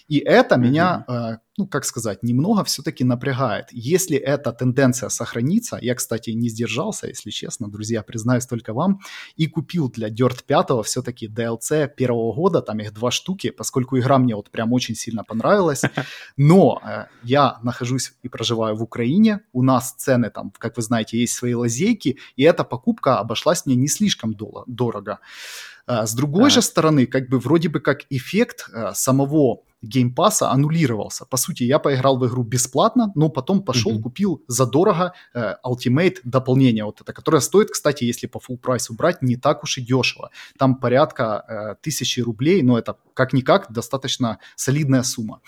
И 0.09 0.19
это 0.19 0.55
mm-hmm. 0.55 0.59
меня, 0.59 1.05
э, 1.07 1.37
ну, 1.59 1.67
как 1.67 1.85
сказать, 1.85 2.23
немного 2.23 2.65
все-таки 2.65 3.05
напрягает. 3.05 3.67
Если 3.73 4.17
эта 4.17 4.53
тенденция 4.53 5.11
сохранится, 5.11 5.79
я, 5.83 5.95
кстати, 5.95 6.31
не 6.31 6.49
сдержался, 6.49 7.09
если 7.09 7.31
честно, 7.31 7.69
друзья, 7.71 8.03
признаюсь 8.03 8.47
только 8.47 8.73
вам, 8.73 9.01
и 9.37 9.47
купил 9.47 9.91
для 9.91 10.09
Dirt 10.09 10.45
5 10.47 10.85
все-таки 10.85 11.29
DLC 11.29 11.89
первого 11.95 12.33
года, 12.33 12.63
там 12.63 12.79
их 12.81 12.95
два 12.95 13.11
штуки, 13.11 13.51
поскольку 13.51 13.99
игра 13.99 14.19
мне 14.19 14.35
вот 14.35 14.51
прям 14.51 14.73
очень 14.73 14.95
сильно 14.95 15.25
понравилась. 15.25 15.83
Но 16.37 16.81
э, 16.83 17.07
я 17.23 17.59
нахожусь 17.63 18.15
и 18.23 18.29
проживаю 18.29 18.77
в 18.77 18.83
Украине, 18.83 19.41
у 19.53 19.63
нас 19.63 19.93
цены 19.93 20.31
там, 20.31 20.53
как 20.59 20.77
вы 20.77 20.83
знаете, 20.83 21.19
есть 21.19 21.35
свои 21.35 21.55
лазейки, 21.55 22.19
и 22.37 22.45
эта 22.45 22.65
покупка 22.65 23.19
обошлась 23.19 23.67
мне 23.67 23.77
не 23.77 23.89
слишком 23.89 24.35
дорого. 24.67 25.19
А, 25.89 26.07
с 26.07 26.15
другой 26.15 26.49
а. 26.49 26.51
же 26.51 26.63
стороны, 26.63 27.07
как 27.07 27.29
бы 27.29 27.39
вроде 27.39 27.69
бы 27.69 27.81
как 27.81 28.03
эффект 28.11 28.69
а, 28.73 28.95
самого 28.95 29.63
Game 29.81 30.12
Pass 30.12 30.43
а 30.43 30.51
аннулировался. 30.51 31.25
По 31.25 31.37
сути, 31.37 31.63
я 31.63 31.79
поиграл 31.79 32.19
в 32.19 32.27
игру 32.27 32.43
бесплатно, 32.43 33.13
но 33.15 33.29
потом 33.29 33.63
пошел, 33.63 33.93
mm-hmm. 33.93 34.03
купил 34.03 34.43
задорого 34.49 35.13
э, 35.35 35.55
Ultimate 35.65 36.17
дополнение 36.25 36.85
вот 36.85 37.01
это, 37.01 37.13
которое 37.13 37.41
стоит, 37.41 37.71
кстати, 37.71 38.03
если 38.03 38.27
по 38.27 38.39
full 38.39 38.57
прайсу 38.57 38.95
брать, 38.95 39.23
не 39.23 39.37
так 39.37 39.63
уж 39.63 39.79
и 39.79 39.81
дешево. 39.81 40.31
Там 40.59 40.75
порядка 40.75 41.45
э, 41.49 41.75
тысячи 41.81 42.19
рублей, 42.19 42.63
но 42.63 42.77
это 42.77 42.97
как-никак 43.15 43.71
достаточно 43.71 44.41
солидная 44.57 45.05
сумма. 45.05 45.43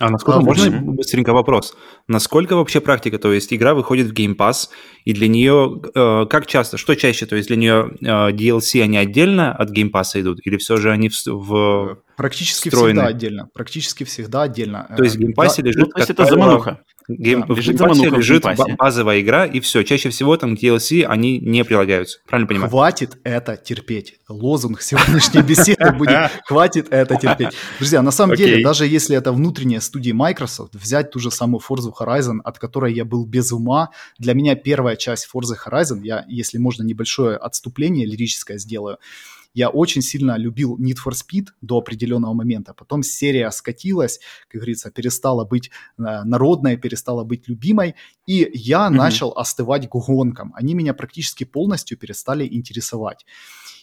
А 0.00 0.08
насколько, 0.08 0.40
а, 0.40 0.42
можно 0.42 0.64
очень... 0.64 0.80
быстренько 0.80 1.34
вопрос? 1.34 1.76
Насколько 2.08 2.56
вообще 2.56 2.80
практика, 2.80 3.18
то 3.18 3.34
есть 3.34 3.52
игра 3.52 3.74
выходит 3.74 4.06
в 4.06 4.14
Game 4.14 4.34
Pass, 4.34 4.70
и 5.04 5.12
для 5.12 5.28
нее, 5.28 5.78
э, 5.94 6.24
как 6.24 6.46
часто, 6.46 6.78
что 6.78 6.94
чаще, 6.96 7.26
то 7.26 7.36
есть 7.36 7.48
для 7.48 7.58
нее 7.58 7.90
э, 8.00 8.04
DLC, 8.32 8.82
они 8.82 8.96
отдельно 8.96 9.54
от 9.54 9.70
Game 9.76 9.90
Pass 9.90 10.18
идут, 10.18 10.40
или 10.46 10.56
все 10.56 10.78
же 10.78 10.90
они 10.90 11.10
в... 11.10 11.26
в 11.26 11.98
Практически 12.16 12.70
встроены? 12.70 13.00
всегда 13.00 13.06
отдельно, 13.08 13.48
практически 13.52 14.04
всегда 14.04 14.42
отдельно. 14.42 14.90
То 14.96 15.02
есть 15.02 15.16
в 15.16 15.20
Game 15.20 15.34
Pass 15.36 15.56
да, 15.58 15.62
лежит, 15.64 15.80
ну, 15.80 15.86
то 15.88 15.98
есть 15.98 16.10
это 16.10 16.24
замануха. 16.24 16.80
Гейм, 17.18 17.44
да, 17.46 17.54
лежит, 17.54 17.78
замануха 17.78 18.16
лежит 18.16 18.44
базовая 18.78 19.20
игра, 19.20 19.46
и 19.46 19.60
все. 19.60 19.82
Чаще 19.82 20.10
всего 20.10 20.36
там 20.36 20.54
DLC, 20.54 21.04
они 21.04 21.38
не 21.38 21.64
прилагаются. 21.64 22.18
Правильно 22.26 22.46
понимаю? 22.46 22.70
Хватит 22.70 23.18
это 23.24 23.56
терпеть. 23.56 24.18
Лозунг 24.28 24.80
сегодняшней 24.80 25.42
беседы 25.42 25.92
будет 25.98 26.30
«Хватит 26.44 26.88
это 26.90 27.16
терпеть». 27.16 27.50
Друзья, 27.78 28.02
на 28.02 28.10
самом 28.10 28.36
деле, 28.36 28.62
даже 28.62 28.86
если 28.86 29.16
это 29.16 29.32
внутренняя 29.32 29.80
студия 29.80 30.14
Microsoft, 30.14 30.74
взять 30.74 31.10
ту 31.10 31.18
же 31.18 31.30
самую 31.30 31.60
Forza 31.60 31.92
Horizon, 31.98 32.38
от 32.44 32.58
которой 32.58 32.94
я 32.94 33.04
был 33.04 33.26
без 33.26 33.52
ума, 33.52 33.90
для 34.18 34.34
меня 34.34 34.54
первая 34.54 34.96
часть 34.96 35.28
Forza 35.32 35.56
Horizon, 35.66 36.00
я, 36.02 36.24
если 36.28 36.58
можно, 36.58 36.82
небольшое 36.82 37.36
отступление 37.36 38.06
лирическое 38.06 38.58
сделаю, 38.58 38.98
я 39.54 39.68
очень 39.68 40.02
сильно 40.02 40.36
любил 40.36 40.78
Need 40.78 40.96
for 41.04 41.12
Speed 41.12 41.48
до 41.60 41.78
определенного 41.78 42.34
момента. 42.34 42.74
Потом 42.74 43.02
серия 43.02 43.50
скатилась, 43.50 44.20
как 44.48 44.60
говорится, 44.60 44.90
перестала 44.90 45.44
быть 45.44 45.70
э, 45.98 46.02
народной, 46.24 46.76
перестала 46.76 47.24
быть 47.24 47.48
любимой, 47.48 47.94
и 48.26 48.50
я 48.54 48.86
mm-hmm. 48.86 48.90
начал 48.90 49.32
остывать 49.36 49.88
к 49.88 49.94
гонкам. 49.94 50.52
Они 50.54 50.74
меня 50.74 50.94
практически 50.94 51.44
полностью 51.44 51.98
перестали 51.98 52.46
интересовать. 52.46 53.24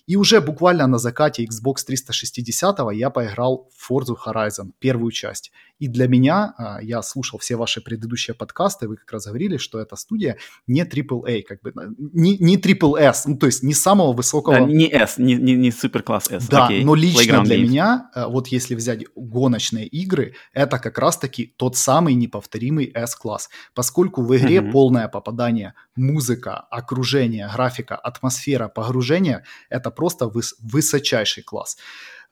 И 0.07 0.15
уже 0.15 0.39
буквально 0.39 0.87
на 0.87 0.97
закате 0.99 1.43
Xbox 1.43 1.83
360 1.85 2.79
я 2.93 3.09
поиграл 3.09 3.69
в 3.75 3.91
Forza 3.91 4.15
Horizon, 4.25 4.71
первую 4.79 5.11
часть. 5.11 5.51
И 5.79 5.87
для 5.87 6.07
меня, 6.07 6.53
а, 6.57 6.79
я 6.81 7.01
слушал 7.01 7.39
все 7.39 7.55
ваши 7.55 7.81
предыдущие 7.81 8.33
подкасты, 8.33 8.87
вы 8.87 8.97
как 8.97 9.11
раз 9.11 9.27
говорили, 9.27 9.57
что 9.57 9.79
эта 9.79 9.95
студия 9.95 10.37
не 10.65 10.83
AAA, 10.83 11.43
как 11.43 11.61
бы, 11.61 11.73
не, 11.97 12.37
не 12.37 12.57
S, 12.57 13.25
ну, 13.25 13.37
то 13.37 13.45
есть 13.45 13.63
не 13.63 13.73
самого 13.73 14.13
высокого... 14.13 14.57
Да, 14.57 14.65
не 14.65 14.89
S, 14.91 15.17
не, 15.17 15.35
не, 15.35 15.55
не 15.55 15.71
суперкласс 15.71 16.31
S. 16.31 16.47
Да, 16.47 16.69
okay. 16.69 16.83
но 16.83 16.95
лично 16.95 17.21
Playground 17.21 17.43
для 17.43 17.57
games. 17.57 17.61
меня, 17.61 18.09
а, 18.13 18.27
вот 18.27 18.47
если 18.47 18.75
взять 18.75 19.03
гоночные 19.15 19.85
игры, 19.85 20.33
это 20.53 20.79
как 20.79 20.97
раз-таки 20.97 21.53
тот 21.57 21.77
самый 21.77 22.15
неповторимый 22.15 22.91
S-класс, 22.93 23.49
поскольку 23.75 24.23
в 24.23 24.35
игре 24.35 24.57
mm-hmm. 24.57 24.71
полное 24.71 25.07
попадание 25.07 25.73
музыка, 25.95 26.59
окружение, 26.59 27.49
графика, 27.53 27.95
атмосфера, 27.95 28.67
погружение– 28.67 29.43
это 29.69 29.91
просто 29.91 30.25
выс- 30.25 30.55
высочайший 30.59 31.43
класс. 31.43 31.77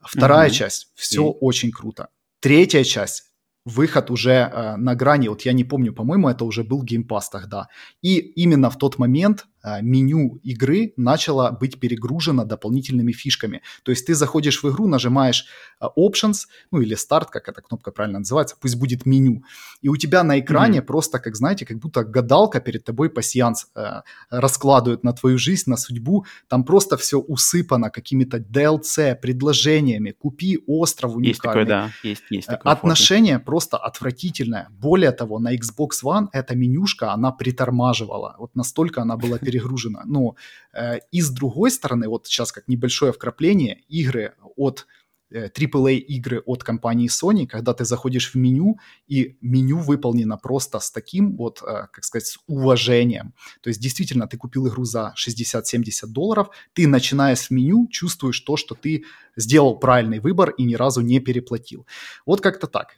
Вторая 0.01 0.49
mm-hmm. 0.49 0.53
часть– 0.53 0.91
все 0.95 1.21
mm-hmm. 1.21 1.37
очень 1.41 1.71
круто. 1.71 2.09
Третья 2.39 2.83
часть 2.83 3.34
выход 3.65 4.11
уже 4.11 4.31
э, 4.31 4.75
на 4.77 4.95
грани, 4.95 5.27
вот 5.27 5.41
я 5.41 5.53
не 5.53 5.63
помню, 5.63 5.93
по-моему, 5.93 6.29
это 6.29 6.45
уже 6.45 6.63
был 6.63 6.83
Game 6.83 7.05
Pass 7.07 7.23
тогда. 7.31 7.67
И 8.01 8.17
именно 8.17 8.69
в 8.69 8.77
тот 8.77 8.99
момент 8.99 9.45
меню 9.81 10.39
игры 10.43 10.93
начало 10.97 11.51
быть 11.51 11.79
перегружено 11.79 12.45
дополнительными 12.45 13.11
фишками. 13.11 13.61
То 13.83 13.91
есть 13.91 14.05
ты 14.07 14.15
заходишь 14.15 14.63
в 14.63 14.69
игру, 14.69 14.87
нажимаешь 14.87 15.45
а, 15.79 15.89
Options, 15.97 16.47
ну 16.71 16.81
или 16.81 16.95
Start, 16.95 17.27
как 17.31 17.49
эта 17.49 17.61
кнопка 17.61 17.91
правильно 17.91 18.19
называется, 18.19 18.55
пусть 18.59 18.75
будет 18.75 19.05
меню. 19.05 19.43
И 19.81 19.89
у 19.89 19.97
тебя 19.97 20.23
на 20.23 20.39
экране 20.39 20.79
mm-hmm. 20.79 20.85
просто, 20.85 21.19
как 21.19 21.35
знаете, 21.35 21.65
как 21.65 21.77
будто 21.79 22.03
гадалка 22.03 22.59
перед 22.59 22.83
тобой 22.83 23.09
пассианс 23.09 23.67
э, 23.75 24.01
раскладывает 24.29 25.03
на 25.03 25.13
твою 25.13 25.37
жизнь, 25.37 25.69
на 25.69 25.77
судьбу. 25.77 26.25
Там 26.47 26.63
просто 26.63 26.97
все 26.97 27.19
усыпано 27.19 27.89
какими-то 27.89 28.37
DLC, 28.37 29.15
предложениями. 29.15 30.11
Купи 30.11 30.59
остров 30.67 31.15
уникальный. 31.15 31.27
Есть 31.29 31.41
такое, 31.41 31.65
да. 31.65 31.91
Есть, 32.03 32.23
есть 32.29 32.47
такое 32.47 32.71
Отношение 32.71 33.35
фото. 33.35 33.45
просто 33.45 33.77
отвратительное. 33.77 34.67
Более 34.71 35.11
того, 35.11 35.39
на 35.39 35.55
Xbox 35.55 36.03
One 36.03 36.27
эта 36.33 36.55
менюшка, 36.55 37.13
она 37.13 37.31
притормаживала. 37.31 38.35
Вот 38.39 38.55
настолько 38.55 39.01
она 39.01 39.17
была 39.17 39.37
перегружена. 39.55 40.03
Но 40.05 40.35
э, 40.73 40.99
и 41.11 41.21
с 41.21 41.29
другой 41.29 41.71
стороны, 41.71 42.07
вот 42.07 42.27
сейчас 42.27 42.51
как 42.51 42.67
небольшое 42.67 43.11
вкрапление, 43.11 43.81
игры 43.87 44.33
от 44.55 44.87
AAA 45.31 45.95
э, 45.95 45.97
игры 45.97 46.41
от 46.45 46.63
компании 46.63 47.09
Sony, 47.09 47.47
когда 47.47 47.73
ты 47.73 47.85
заходишь 47.85 48.33
в 48.33 48.37
меню, 48.37 48.77
и 49.07 49.37
меню 49.41 49.77
выполнено 49.77 50.37
просто 50.37 50.79
с 50.79 50.91
таким 50.91 51.35
вот, 51.37 51.61
э, 51.61 51.87
как 51.91 52.03
сказать, 52.03 52.27
с 52.27 52.37
уважением. 52.47 53.33
То 53.61 53.69
есть 53.69 53.81
действительно 53.81 54.27
ты 54.27 54.37
купил 54.37 54.67
игру 54.67 54.85
за 54.85 55.13
60-70 55.15 56.07
долларов, 56.07 56.47
ты, 56.73 56.87
начиная 56.87 57.35
с 57.35 57.49
меню, 57.49 57.87
чувствуешь 57.91 58.39
то, 58.39 58.57
что 58.57 58.75
ты 58.75 59.03
сделал 59.37 59.79
правильный 59.79 60.19
выбор 60.19 60.49
и 60.49 60.63
ни 60.63 60.75
разу 60.75 61.01
не 61.01 61.19
переплатил. 61.19 61.85
Вот 62.25 62.41
как-то 62.41 62.67
так. 62.67 62.95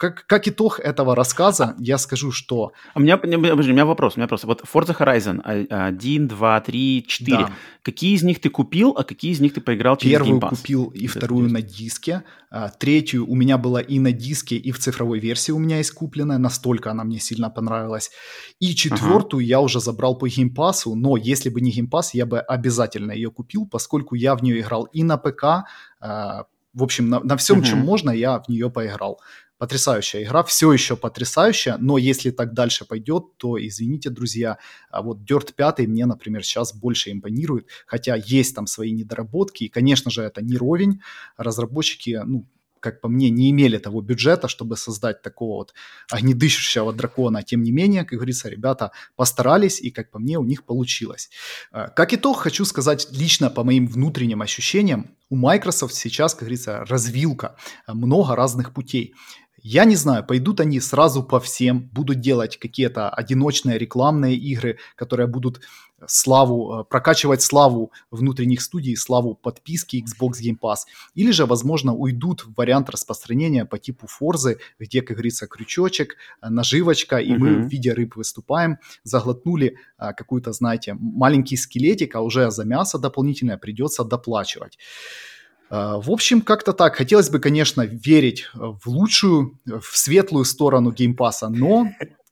Как, 0.00 0.24
как 0.26 0.48
итог 0.48 0.80
этого 0.80 1.14
рассказа, 1.14 1.74
я 1.78 1.98
скажу, 1.98 2.32
что... 2.32 2.72
А 2.94 2.98
у 2.98 3.02
меня, 3.02 3.20
меня, 3.22 3.54
у 3.54 3.56
меня 3.56 3.84
вопрос, 3.84 4.16
у 4.16 4.18
меня 4.18 4.24
вопрос. 4.24 4.44
Вот 4.44 4.62
Forza 4.62 4.96
Horizon 4.96 5.42
1, 5.42 6.26
2, 6.26 6.60
3, 6.60 7.04
4. 7.06 7.36
Да. 7.36 7.52
Какие 7.82 8.14
из 8.14 8.22
них 8.22 8.40
ты 8.40 8.48
купил, 8.48 8.94
а 8.96 9.04
какие 9.04 9.32
из 9.32 9.40
них 9.40 9.52
ты 9.52 9.60
поиграл 9.60 9.98
через 9.98 10.16
Первую 10.16 10.38
Game 10.38 10.42
Pass? 10.42 10.48
купил 10.48 10.84
и 10.86 11.06
вторую 11.06 11.50
на 11.50 11.60
диске. 11.60 12.22
А, 12.50 12.70
третью 12.70 13.30
у 13.30 13.34
меня 13.34 13.58
была 13.58 13.82
и 13.82 13.98
на 13.98 14.12
диске, 14.12 14.56
и 14.56 14.72
в 14.72 14.78
цифровой 14.78 15.18
версии 15.18 15.52
у 15.52 15.58
меня 15.58 15.76
есть 15.76 15.90
купленная. 15.90 16.38
Настолько 16.38 16.90
она 16.90 17.04
мне 17.04 17.20
сильно 17.20 17.50
понравилась. 17.50 18.10
И 18.58 18.74
четвертую 18.74 19.40
ага. 19.40 19.48
я 19.48 19.60
уже 19.60 19.80
забрал 19.80 20.16
по 20.16 20.26
Game 20.26 20.54
Pass, 20.54 20.94
но 20.94 21.18
если 21.18 21.50
бы 21.50 21.60
не 21.60 21.72
Game 21.72 21.90
Pass, 21.90 22.10
я 22.14 22.24
бы 22.24 22.40
обязательно 22.40 23.12
ее 23.12 23.30
купил, 23.30 23.68
поскольку 23.70 24.14
я 24.14 24.34
в 24.34 24.42
нее 24.42 24.60
играл 24.60 24.84
и 24.84 25.02
на 25.02 25.18
ПК, 25.18 25.44
а, 26.00 26.44
в 26.72 26.82
общем, 26.82 27.10
на, 27.10 27.20
на 27.20 27.36
всем, 27.36 27.60
uh-huh. 27.60 27.64
чем 27.64 27.78
можно, 27.80 28.10
я 28.10 28.38
в 28.38 28.48
нее 28.48 28.70
поиграл 28.70 29.20
потрясающая 29.60 30.22
игра, 30.22 30.42
все 30.42 30.72
еще 30.72 30.96
потрясающая, 30.96 31.76
но 31.78 31.98
если 31.98 32.30
так 32.30 32.54
дальше 32.54 32.86
пойдет, 32.86 33.36
то, 33.36 33.58
извините, 33.58 34.08
друзья, 34.08 34.56
а 34.90 35.02
вот 35.02 35.18
Dirt 35.18 35.52
5 35.54 35.80
мне, 35.80 36.06
например, 36.06 36.42
сейчас 36.42 36.74
больше 36.74 37.12
импонирует, 37.12 37.66
хотя 37.86 38.16
есть 38.16 38.54
там 38.54 38.66
свои 38.66 38.90
недоработки, 38.90 39.64
и, 39.64 39.68
конечно 39.68 40.10
же, 40.10 40.22
это 40.22 40.42
не 40.42 40.56
ровень, 40.56 41.02
разработчики, 41.36 42.22
ну, 42.24 42.46
как 42.80 43.02
по 43.02 43.08
мне, 43.08 43.30
не 43.30 43.50
имели 43.50 43.76
того 43.76 44.00
бюджета, 44.00 44.48
чтобы 44.48 44.76
создать 44.76 45.22
такого 45.22 45.56
вот 45.56 45.74
огнедышащего 46.10 46.92
дракона. 46.92 47.42
Тем 47.42 47.62
не 47.62 47.72
менее, 47.72 48.04
как 48.04 48.18
говорится, 48.18 48.48
ребята 48.48 48.92
постарались, 49.16 49.80
и, 49.80 49.90
как 49.90 50.10
по 50.10 50.18
мне, 50.18 50.38
у 50.38 50.44
них 50.44 50.64
получилось. 50.64 51.30
А, 51.70 51.88
как 51.88 52.14
итог, 52.14 52.38
хочу 52.38 52.64
сказать 52.64 53.08
лично 53.10 53.50
по 53.50 53.62
моим 53.62 53.86
внутренним 53.86 54.40
ощущениям, 54.40 55.14
у 55.28 55.36
Microsoft 55.36 55.94
сейчас, 55.94 56.32
как 56.32 56.40
говорится, 56.40 56.84
развилка, 56.86 57.56
много 57.86 58.34
разных 58.34 58.72
путей 58.72 59.14
Я 59.62 59.84
не 59.84 59.96
знаю, 59.96 60.24
пойдут 60.24 60.60
они 60.60 60.80
сразу 60.80 61.22
по 61.22 61.38
всем, 61.38 61.88
будут 61.92 62.20
делать 62.20 62.58
какие-то 62.58 63.10
одиночные 63.10 63.78
рекламные 63.78 64.36
игры, 64.36 64.78
которые 64.96 65.26
будут 65.26 65.60
славу, 66.06 66.80
э, 66.80 66.84
прокачивать 66.84 67.42
славу 67.42 67.92
внутренних 68.10 68.62
студий, 68.62 68.96
славу 68.96 69.34
подписки 69.34 70.02
Xbox 70.02 70.40
Game 70.42 70.58
Pass. 70.58 70.78
Или 71.14 71.30
же, 71.30 71.46
возможно, 71.46 71.94
уйдут 71.94 72.44
в 72.44 72.54
вариант 72.56 72.90
распространения 72.90 73.64
по 73.64 73.78
типу 73.78 74.06
Forz 74.06 74.41
ы, 74.41 74.58
где, 74.78 75.02
как 75.02 75.16
говорится, 75.16 75.46
крючочек, 75.46 76.16
э, 76.40 76.48
наживочка, 76.48 77.18
и 77.18 77.30
mm-hmm. 77.30 77.38
мы 77.38 77.62
в 77.62 77.68
виде 77.68 77.92
рыб 77.92 78.16
выступаем, 78.16 78.78
заглотнули 79.04 79.76
а, 79.96 80.12
какую-то, 80.12 80.52
знаете, 80.52 80.94
маленький 80.98 81.56
скелетик, 81.56 82.14
а 82.14 82.20
уже 82.20 82.50
за 82.50 82.64
мясо 82.64 82.98
дополнительное 82.98 83.58
придется 83.58 84.04
доплачивать. 84.04 84.78
В 85.70 86.10
общем, 86.10 86.42
как-то 86.42 86.72
так. 86.72 86.96
Хотелось 86.96 87.30
бы, 87.30 87.38
конечно, 87.38 87.82
верить 87.82 88.50
в 88.54 88.88
лучшую, 88.88 89.58
в 89.64 89.96
светлую 89.96 90.44
сторону 90.44 90.90
Game 90.90 91.13
Pass 91.13 91.36
а, 91.36 91.48
но, 91.48 91.86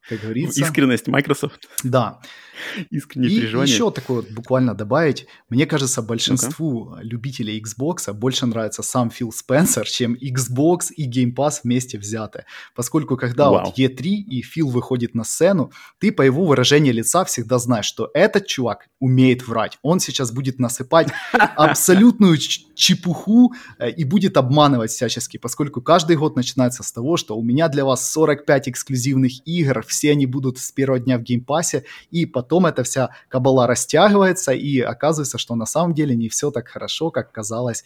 как 0.09 0.21
говорится... 0.21 0.61
Искренность 0.61 1.07
Microsoft. 1.07 1.69
Да. 1.85 2.21
Искренние 2.91 3.31
и 3.31 3.41
переживания. 3.41 3.73
еще 3.73 3.91
такое 3.91 4.19
вот 4.19 4.31
буквально 4.31 4.75
добавить. 4.75 5.27
Мне 5.49 5.67
кажется, 5.67 6.03
большинству 6.03 6.97
ну 6.97 7.03
любителей 7.03 7.63
Xbox 7.63 8.13
больше 8.13 8.47
нравится 8.47 8.83
сам 8.83 9.11
Фил 9.11 9.33
Спенсер, 9.33 9.87
чем 9.87 10.15
Xbox 10.15 10.93
и 10.97 11.09
Game 11.09 11.35
Pass 11.35 11.61
вместе 11.65 11.99
взяты. 11.99 12.45
Поскольку 12.75 13.17
когда 13.17 13.51
Вау. 13.51 13.67
вот 13.67 13.79
E3 13.79 14.03
и 14.03 14.43
Фил 14.43 14.69
выходит 14.71 15.15
на 15.15 15.25
сцену, 15.25 15.73
ты 15.99 16.13
по 16.13 16.23
его 16.23 16.45
выражению 16.45 16.95
лица 16.95 17.25
всегда 17.25 17.59
знаешь, 17.59 17.87
что 17.87 18.11
этот 18.15 18.47
чувак 18.47 18.89
умеет 19.01 19.47
врать. 19.47 19.79
Он 19.83 20.01
сейчас 20.01 20.33
будет 20.33 20.59
насыпать 20.59 21.09
абсолютную 21.33 22.39
чепуху 22.39 23.53
э, 23.79 23.91
и 23.91 24.05
будет 24.05 24.37
обманывать 24.37 24.91
всячески, 24.91 25.37
поскольку 25.37 25.83
каждый 25.83 26.17
год 26.17 26.37
начинается 26.37 26.83
с 26.83 26.93
того, 26.93 27.17
что 27.17 27.37
у 27.37 27.43
меня 27.43 27.69
для 27.69 27.85
вас 27.85 28.11
45 28.11 28.69
эксклюзивных 28.69 29.47
игр, 29.47 29.85
все 29.87 29.98
они 30.07 30.27
будут 30.27 30.59
с 30.59 30.71
первого 30.71 31.01
дня 31.01 31.19
в 31.19 31.23
Game 31.23 31.47
Pass 31.47 31.72
е, 31.72 31.85
и 32.11 32.27
потом 32.27 32.67
эта 32.67 32.85
вся 32.85 33.11
кабала 33.29 33.67
растягивается, 33.67 34.53
и 34.53 34.81
оказывается, 34.81 35.39
что 35.39 35.55
на 35.55 35.67
самом 35.67 35.95
деле 35.95 36.15
не 36.15 36.29
все 36.29 36.51
так 36.51 36.69
хорошо, 36.69 37.11
как 37.11 37.33
казалось 37.33 37.85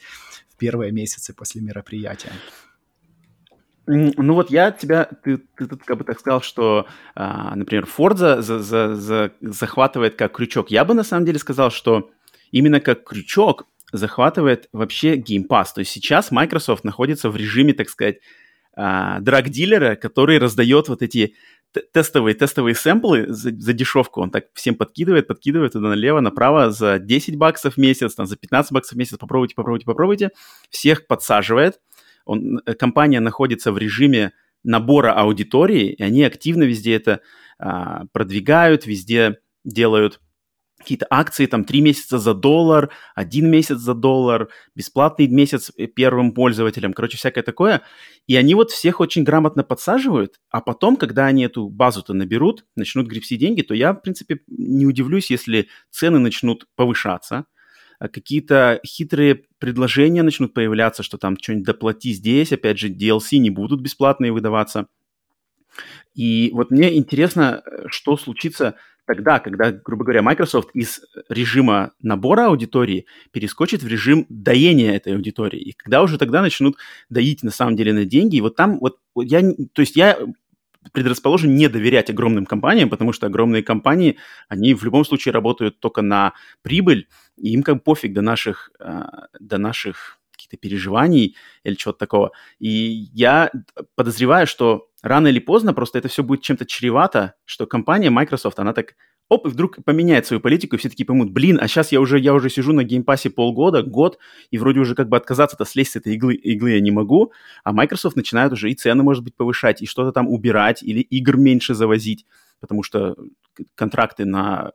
в 0.51 0.57
первые 0.59 0.93
месяцы 0.93 1.33
после 1.33 1.63
мероприятия. 1.63 2.33
Ну 3.87 4.35
вот 4.35 4.51
я 4.51 4.71
тебя, 4.71 5.09
ты, 5.25 5.39
ты 5.57 5.67
тут 5.67 5.83
как 5.83 5.99
бы 5.99 6.05
так 6.05 6.21
сказал, 6.21 6.41
что, 6.41 6.87
а, 7.17 7.55
например, 7.57 7.85
Forza 7.85 8.41
за, 8.41 8.61
за, 8.61 8.95
за, 8.95 9.33
захватывает 9.41 10.15
как 10.15 10.37
крючок. 10.37 10.71
Я 10.71 10.85
бы 10.85 10.95
на 10.95 11.03
самом 11.03 11.27
деле 11.27 11.41
сказал, 11.41 11.71
что 11.73 12.11
именно 12.53 12.81
как 12.81 13.05
крючок 13.05 13.67
захватывает 13.93 14.69
вообще 14.73 15.17
Game 15.17 15.47
Pass. 15.49 15.67
То 15.75 15.81
есть 15.81 15.91
сейчас 15.91 16.31
Microsoft 16.31 16.85
находится 16.85 17.29
в 17.29 17.37
режиме, 17.37 17.75
так 17.75 17.89
сказать, 17.89 18.21
а, 18.75 19.21
драг-дилера, 19.21 19.97
который 19.97 20.39
раздает 20.39 20.89
вот 20.89 21.03
эти 21.03 21.35
тестовые, 21.93 22.35
тестовые 22.35 22.75
сэмплы 22.75 23.27
за, 23.29 23.51
за 23.51 23.73
дешевку. 23.73 24.21
Он 24.21 24.31
так 24.31 24.47
всем 24.55 24.75
подкидывает, 24.75 25.27
подкидывает 25.27 25.73
туда 25.73 25.89
налево, 25.89 26.21
направо 26.21 26.71
за 26.71 26.99
10 26.99 27.37
баксов 27.37 27.75
в 27.75 27.77
месяц, 27.79 28.15
там, 28.15 28.27
за 28.27 28.37
15 28.37 28.73
баксов 28.73 28.95
в 28.95 28.99
месяц. 28.99 29.17
Попробуйте, 29.19 29.55
попробуйте, 29.55 29.87
попробуйте. 29.87 30.31
Всех 30.71 31.07
подсаживает. 31.07 31.81
Он, 32.25 32.61
э, 32.65 32.75
компания 32.75 33.21
находится 33.21 33.73
в 33.73 33.79
режиме 33.79 34.33
набора 34.65 35.13
аудитории, 35.13 35.93
и 35.93 36.03
они 36.03 36.23
активно 36.23 36.63
везде 36.63 36.95
это 36.95 37.21
а, 37.59 38.05
продвигают, 38.13 38.87
везде 38.87 39.39
делают 39.65 40.21
какие-то 40.83 41.07
акции, 41.09 41.47
там, 41.47 41.65
три 41.65 41.81
месяца 41.81 42.19
за 42.19 42.35
доллар, 42.35 42.91
один 43.15 43.51
месяц 43.51 43.79
за 43.79 43.95
доллар, 43.95 44.49
бесплатный 44.75 45.29
месяц 45.29 45.73
первым 45.95 46.33
пользователям, 46.33 46.93
короче, 46.93 47.17
всякое 47.17 47.43
такое. 47.43 47.83
И 48.27 48.37
они 48.37 48.55
вот 48.55 48.71
всех 48.71 49.01
очень 49.01 49.25
грамотно 49.25 49.65
подсаживают, 49.65 50.41
а 50.51 50.61
потом, 50.61 50.97
когда 50.97 51.27
они 51.27 51.45
эту 51.45 51.69
базу-то 51.69 52.13
наберут, 52.13 52.67
начнут 52.77 53.07
гребсти 53.07 53.37
деньги, 53.37 53.63
то 53.63 53.75
я, 53.75 53.93
в 53.95 54.03
принципе, 54.03 54.41
не 54.47 54.87
удивлюсь, 54.87 55.31
если 55.31 55.69
цены 55.91 56.19
начнут 56.19 56.67
повышаться, 56.77 57.47
а 57.99 58.09
какие-то 58.09 58.81
хитрые 58.85 59.45
предложения 59.59 60.23
начнут 60.23 60.53
появляться, 60.53 61.03
что 61.03 61.19
там 61.19 61.37
что-нибудь 61.41 61.67
доплати 61.67 62.13
здесь, 62.13 62.53
опять 62.53 62.79
же, 62.79 62.89
DLC 62.89 63.39
не 63.39 63.51
будут 63.51 63.81
бесплатные 63.81 64.33
выдаваться. 64.33 64.89
И 66.15 66.51
вот 66.53 66.71
мне 66.71 66.97
интересно, 66.97 67.63
э, 67.65 67.85
что 67.89 68.17
случится 68.17 68.77
тогда, 69.15 69.39
когда, 69.39 69.71
грубо 69.71 70.05
говоря, 70.05 70.23
Microsoft 70.23 70.71
из 70.73 71.01
режима 71.29 71.93
набора 72.01 72.47
аудитории 72.47 73.07
перескочит 73.31 73.83
в 73.83 73.87
режим 73.87 74.25
доения 74.29 74.95
этой 74.95 75.15
аудитории. 75.15 75.61
И 75.61 75.73
когда 75.73 76.03
уже 76.03 76.19
тогда 76.19 76.41
начнут 76.41 76.77
доить 77.11 77.43
на 77.43 77.51
самом 77.51 77.77
деле 77.77 77.93
на 77.93 78.05
деньги. 78.05 78.37
И 78.37 78.41
вот 78.41 78.57
там 78.57 78.79
вот 78.81 78.99
я, 79.17 79.43
то 79.73 79.81
есть 79.81 79.97
я 79.97 80.19
предрасположен 80.93 81.55
не 81.55 81.69
доверять 81.69 82.11
огромным 82.11 82.47
компаниям, 82.47 82.91
потому 82.91 83.13
что 83.13 83.27
огромные 83.27 83.63
компании, 83.63 84.17
они 84.49 84.75
в 84.75 84.83
любом 84.85 85.05
случае 85.05 85.33
работают 85.33 85.79
только 85.79 86.03
на 86.03 86.33
прибыль, 86.63 87.07
и 87.37 87.53
им 87.53 87.63
как 87.63 87.85
пофиг 87.85 88.13
до 88.13 88.23
наших, 88.23 88.71
э, 88.81 89.03
до 89.39 89.59
наших 89.59 90.19
каких-то 90.53 90.57
переживаний 90.57 91.37
или 91.65 91.75
чего-то 91.75 91.99
такого. 91.99 92.33
И 92.59 93.09
я 93.13 93.51
подозреваю, 93.95 94.47
что 94.47 94.89
рано 95.03 95.29
или 95.29 95.41
поздно 95.41 95.75
просто 95.75 95.99
это 95.99 96.09
все 96.09 96.23
будет 96.23 96.43
чем-то 96.43 96.67
чревато, 96.67 97.35
что 97.45 97.67
компания 97.67 98.11
Microsoft, 98.11 98.59
она 98.59 98.73
так 98.73 98.95
оп, 99.29 99.47
и 99.47 99.51
вдруг 99.51 99.83
поменяет 99.85 100.27
свою 100.27 100.41
политику, 100.41 100.77
и 100.77 100.79
все 100.79 100.91
таки 100.91 101.05
поймут, 101.05 101.31
блин, 101.31 101.59
а 101.61 101.67
сейчас 101.67 101.93
я 101.93 102.01
уже, 102.01 102.19
я 102.19 102.35
уже 102.35 102.51
сижу 102.51 102.73
на 102.73 102.85
Game 102.85 103.05
Pass 103.05 103.26
е 103.26 103.31
полгода, 103.31 103.83
год, 103.83 104.19
и 104.51 104.59
вроде 104.59 104.81
уже 104.81 104.95
как 104.95 105.09
бы 105.09 105.17
отказаться-то 105.17 105.65
слезть 105.65 105.93
с 105.93 105.97
этой 105.97 106.15
иглы, 106.15 106.35
иглы 106.35 106.73
я 106.73 106.81
не 106.81 106.91
могу, 106.91 107.33
а 107.65 107.73
Microsoft 107.73 108.17
начинает 108.17 108.53
уже 108.53 108.71
и 108.71 108.75
цены, 108.75 109.03
может 109.03 109.25
быть, 109.25 109.35
повышать, 109.35 109.81
и 109.81 109.87
что-то 109.87 110.13
там 110.13 110.29
убирать, 110.29 110.83
или 110.83 111.01
игр 111.01 111.39
меньше 111.39 111.75
завозить, 111.75 112.27
потому 112.61 112.83
что 112.83 113.17
контракты 113.75 114.25
на 114.25 114.73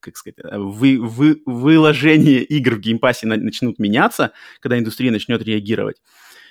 как 0.00 0.16
сказать, 0.16 0.38
вы, 0.52 0.98
вы, 1.00 1.42
выложение 1.44 2.42
игр 2.42 2.76
в 2.76 2.80
геймпассе 2.80 3.26
начнут 3.26 3.78
меняться, 3.78 4.32
когда 4.60 4.78
индустрия 4.78 5.10
начнет 5.10 5.42
реагировать. 5.42 6.00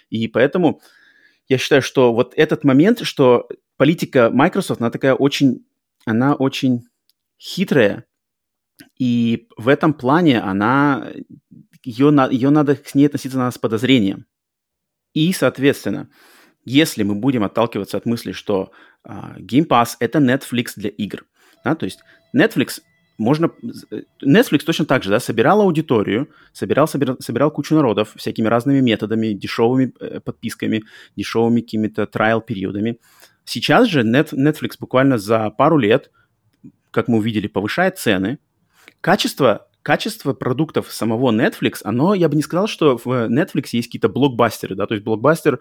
И 0.10 0.28
поэтому 0.28 0.82
я 1.48 1.58
считаю, 1.58 1.82
что 1.82 2.14
вот 2.14 2.34
этот 2.36 2.64
момент, 2.64 3.02
что 3.06 3.48
политика 3.78 4.30
Microsoft, 4.32 4.82
она 4.82 4.92
такая 4.92 5.16
очень, 5.16 5.66
она 6.06 6.36
очень 6.36 6.88
хитрая, 7.40 8.06
и 8.98 9.48
в 9.58 9.68
этом 9.68 9.94
плане 9.94 10.42
она, 10.42 11.12
ее, 11.84 12.14
ее 12.32 12.50
надо 12.50 12.76
к 12.76 12.94
ней 12.96 13.08
относиться 13.08 13.38
надо 13.38 13.52
с 13.52 13.58
подозрением. 13.58 14.26
И, 15.14 15.34
соответственно, 15.34 16.10
если 16.70 17.04
мы 17.04 17.16
будем 17.16 17.44
отталкиваться 17.44 17.98
от 17.98 18.06
мысли, 18.06 18.32
что 18.32 18.72
uh, 19.08 19.40
Game 19.40 19.68
Pass— 19.68 19.96
это 20.00 20.20
Netflix 20.20 20.74
для 20.76 20.90
игр, 20.90 21.26
да, 21.66 21.76
то 21.76 21.86
есть 21.86 22.00
Netflix 22.36 22.82
можно... 23.18 23.52
Netflix 24.24 24.60
точно 24.60 24.86
так 24.86 25.04
же, 25.04 25.10
да, 25.10 25.20
собирал 25.20 25.62
аудиторию, 25.62 26.30
собирал, 26.54 26.88
собирал, 26.88 27.18
собирал 27.20 27.52
кучу 27.52 27.76
народов 27.76 28.14
всякими 28.16 28.48
разными 28.48 28.82
методами, 28.82 29.34
дешевыми 29.34 29.94
э, 30.00 30.20
подписками, 30.20 30.84
дешевыми 31.18 31.62
какими-то 31.62 32.06
трайл-периодами. 32.06 33.00
Сейчас 33.46 33.88
же 33.88 34.04
Net, 34.04 34.32
Netflix 34.34 34.76
буквально 34.80 35.18
за 35.18 35.50
пару 35.50 35.78
лет, 35.78 36.12
как 36.92 37.08
мы 37.08 37.18
увидели, 37.18 37.48
повышает 37.48 37.98
цены. 37.98 38.38
Качество, 39.02 39.68
качество 39.82 40.34
продуктов 40.34 40.92
самого 40.92 41.32
Netflix, 41.32 41.80
оно, 41.84 42.14
я 42.14 42.30
бы 42.30 42.36
не 42.36 42.44
сказал, 42.44 42.68
что 42.68 42.98
в 42.98 43.08
Netflix 43.08 43.70
есть 43.72 43.88
какие-то 43.88 44.08
блокбастеры, 44.08 44.76
да, 44.76 44.86
то 44.86 44.94
есть 44.94 45.04
блокбастер 45.04 45.60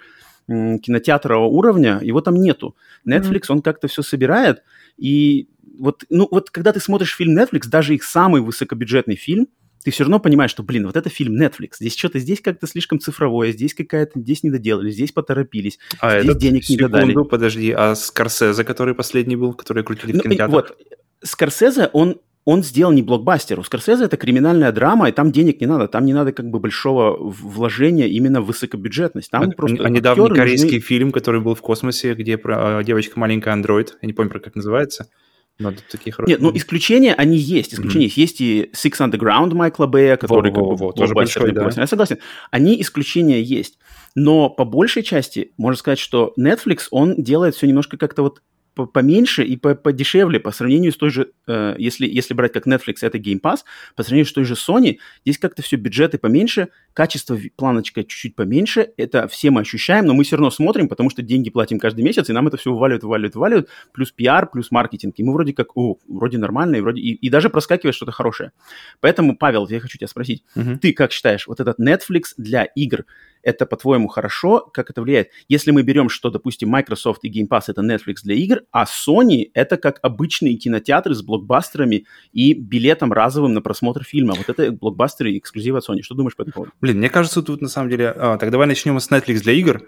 кинотеатрового 0.48 1.46
уровня, 1.46 2.00
его 2.02 2.20
там 2.20 2.34
нету. 2.36 2.76
Netflix, 3.06 3.42
mm-hmm. 3.42 3.52
он 3.52 3.62
как-то 3.62 3.88
все 3.88 4.02
собирает, 4.02 4.62
и 4.96 5.48
вот, 5.78 6.04
ну, 6.10 6.26
вот 6.30 6.50
когда 6.50 6.72
ты 6.72 6.80
смотришь 6.80 7.14
фильм 7.14 7.38
Netflix, 7.38 7.68
даже 7.68 7.94
их 7.94 8.02
самый 8.02 8.40
высокобюджетный 8.40 9.16
фильм, 9.16 9.48
ты 9.84 9.90
все 9.92 10.04
равно 10.04 10.18
понимаешь, 10.18 10.50
что, 10.50 10.62
блин, 10.62 10.86
вот 10.86 10.96
это 10.96 11.08
фильм 11.08 11.40
Netflix. 11.40 11.76
Здесь 11.78 11.96
что-то, 11.96 12.18
здесь 12.18 12.40
как-то 12.40 12.66
слишком 12.66 12.98
цифровое, 12.98 13.52
здесь 13.52 13.74
какая-то, 13.74 14.20
здесь 14.20 14.42
не 14.42 14.50
доделали, 14.50 14.90
здесь 14.90 15.12
поторопились, 15.12 15.78
а 16.00 16.18
здесь 16.18 16.30
этот, 16.30 16.38
денег 16.42 16.64
секунду, 16.64 16.98
не 16.98 17.14
додали. 17.14 17.28
подожди, 17.28 17.70
а 17.70 17.94
Скорсезе, 17.94 18.64
который 18.64 18.94
последний 18.94 19.36
был, 19.36 19.54
который 19.54 19.84
крутили 19.84 20.12
ну, 20.12 20.18
в 20.18 20.22
кинотеатрах? 20.22 20.50
Вот, 20.50 20.78
Скорсезе, 21.22 21.90
он 21.92 22.20
он 22.48 22.62
сделал 22.62 22.92
не 22.92 23.02
блокбастер. 23.02 23.60
У 23.60 23.62
Скорсезе 23.62 24.04
это 24.04 24.16
криминальная 24.16 24.72
драма, 24.72 25.10
и 25.10 25.12
там 25.12 25.32
денег 25.32 25.60
не 25.60 25.66
надо. 25.66 25.86
Там 25.86 26.06
не 26.06 26.14
надо 26.14 26.32
как 26.32 26.48
бы 26.48 26.58
большого 26.58 27.14
вложения 27.18 28.06
именно 28.06 28.40
в 28.40 28.46
высокобюджетность. 28.46 29.30
Там 29.30 29.50
а, 29.50 29.50
просто 29.50 29.84
а 29.84 29.90
недавний 29.90 30.34
корейский 30.34 30.76
нужны... 30.76 30.80
фильм, 30.80 31.12
который 31.12 31.42
был 31.42 31.54
в 31.54 31.60
космосе, 31.60 32.14
где 32.14 32.38
про, 32.38 32.78
а, 32.78 32.82
девочка 32.82 33.20
маленькая 33.20 33.50
андроид, 33.50 33.98
я 34.00 34.06
не 34.06 34.14
помню, 34.14 34.30
как 34.30 34.54
называется. 34.54 35.10
Но 35.58 35.74
такие 35.90 36.10
хорошие. 36.10 36.36
Нет, 36.36 36.40
ну 36.40 36.56
исключения 36.56 37.12
они 37.12 37.36
есть. 37.36 37.74
Исключения 37.74 38.06
mm-hmm. 38.06 38.20
есть. 38.20 38.40
Есть 38.40 38.40
и 38.40 38.70
Six 38.74 39.06
Underground 39.06 39.52
Майкла 39.52 39.84
Бэя, 39.84 40.16
который 40.16 40.50
во, 40.50 40.70
как 40.70 40.86
бы 40.86 40.92
тоже 40.94 41.12
большой, 41.12 41.52
да. 41.52 41.68
Я 41.76 41.86
согласен. 41.86 42.16
Они 42.50 42.80
исключения 42.80 43.42
есть. 43.42 43.78
Но 44.14 44.48
по 44.48 44.64
большей 44.64 45.02
части 45.02 45.52
можно 45.58 45.78
сказать, 45.78 45.98
что 45.98 46.32
Netflix, 46.40 46.86
он 46.90 47.22
делает 47.22 47.56
все 47.56 47.66
немножко 47.66 47.98
как-то 47.98 48.22
вот 48.22 48.40
поменьше 48.86 49.44
и 49.44 49.56
подешевле 49.56 50.40
по 50.40 50.50
сравнению 50.50 50.92
с 50.92 50.96
той 50.96 51.10
же, 51.10 51.30
э, 51.46 51.74
если, 51.78 52.06
если 52.06 52.34
брать 52.34 52.52
как 52.52 52.66
Netflix, 52.66 52.96
это 53.02 53.18
Game 53.18 53.40
Pass, 53.40 53.60
по 53.96 54.02
сравнению 54.02 54.26
с 54.26 54.32
той 54.32 54.44
же 54.44 54.54
Sony, 54.54 54.98
здесь 55.24 55.38
как-то 55.38 55.62
все 55.62 55.76
бюджеты 55.76 56.18
поменьше, 56.18 56.68
качество 56.92 57.38
планочка 57.56 58.02
чуть-чуть 58.02 58.34
поменьше, 58.36 58.90
это 58.96 59.28
все 59.28 59.50
мы 59.50 59.60
ощущаем, 59.62 60.06
но 60.06 60.14
мы 60.14 60.24
все 60.24 60.36
равно 60.36 60.50
смотрим, 60.50 60.88
потому 60.88 61.10
что 61.10 61.22
деньги 61.22 61.50
платим 61.50 61.78
каждый 61.78 62.02
месяц, 62.02 62.28
и 62.30 62.32
нам 62.32 62.48
это 62.48 62.56
все 62.56 62.72
вываливают, 62.72 63.02
вываливают, 63.02 63.34
вываливают, 63.34 63.68
плюс 63.92 64.12
пиар, 64.12 64.48
плюс 64.50 64.70
маркетинг, 64.70 65.14
и 65.16 65.24
мы 65.24 65.32
вроде 65.32 65.52
как, 65.52 65.76
о, 65.76 65.98
вроде 66.06 66.38
нормально, 66.38 66.76
и 66.76 66.80
вроде, 66.80 67.00
и, 67.00 67.14
и 67.14 67.28
даже 67.30 67.50
проскакивает 67.50 67.94
что-то 67.94 68.12
хорошее. 68.12 68.52
Поэтому, 69.00 69.36
Павел, 69.36 69.66
я 69.68 69.80
хочу 69.80 69.98
тебя 69.98 70.08
спросить, 70.08 70.44
uh-huh. 70.56 70.78
ты 70.78 70.92
как 70.92 71.12
считаешь, 71.12 71.46
вот 71.46 71.60
этот 71.60 71.78
Netflix 71.78 72.34
для 72.36 72.64
игр, 72.64 73.04
это, 73.48 73.64
по-твоему, 73.64 74.08
хорошо? 74.08 74.60
Как 74.60 74.90
это 74.90 75.00
влияет? 75.00 75.30
Если 75.48 75.70
мы 75.70 75.82
берем, 75.82 76.10
что, 76.10 76.30
допустим, 76.30 76.68
Microsoft 76.68 77.24
и 77.24 77.30
Game 77.30 77.48
Pass— 77.48 77.64
это 77.68 77.80
Netflix 77.80 78.16
для 78.22 78.34
игр, 78.34 78.60
а 78.72 78.84
Sony— 78.84 79.50
это 79.54 79.78
как 79.78 79.98
обычные 80.02 80.56
кинотеатры 80.56 81.14
с 81.14 81.22
блокбастерами 81.22 82.04
и 82.32 82.52
билетом 82.52 83.12
разовым 83.12 83.54
на 83.54 83.62
просмотр 83.62 84.04
фильма. 84.04 84.34
Вот 84.34 84.48
это 84.48 84.70
блокбастеры 84.70 85.32
и 85.32 85.38
эксклюзивы 85.38 85.78
от 85.78 85.88
Sony. 85.88 86.02
Что 86.02 86.14
думаешь 86.14 86.36
по 86.36 86.42
этому 86.42 86.52
поводу? 86.52 86.72
Блин, 86.80 86.98
мне 86.98 87.08
кажется, 87.08 87.42
тут 87.42 87.62
на 87.62 87.68
самом 87.68 87.88
деле... 87.90 88.10
А, 88.14 88.36
так 88.36 88.50
давай 88.50 88.66
начнем 88.66 89.00
с 89.00 89.10
Netflix 89.10 89.40
для 89.40 89.54
игр. 89.54 89.82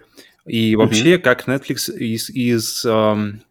И 0.47 0.75
вообще, 0.75 1.17
mm-hmm. 1.17 1.19
как 1.19 1.47
Netflix 1.47 1.95
из... 1.95 2.31
из 2.31 2.85
эм 2.87 3.43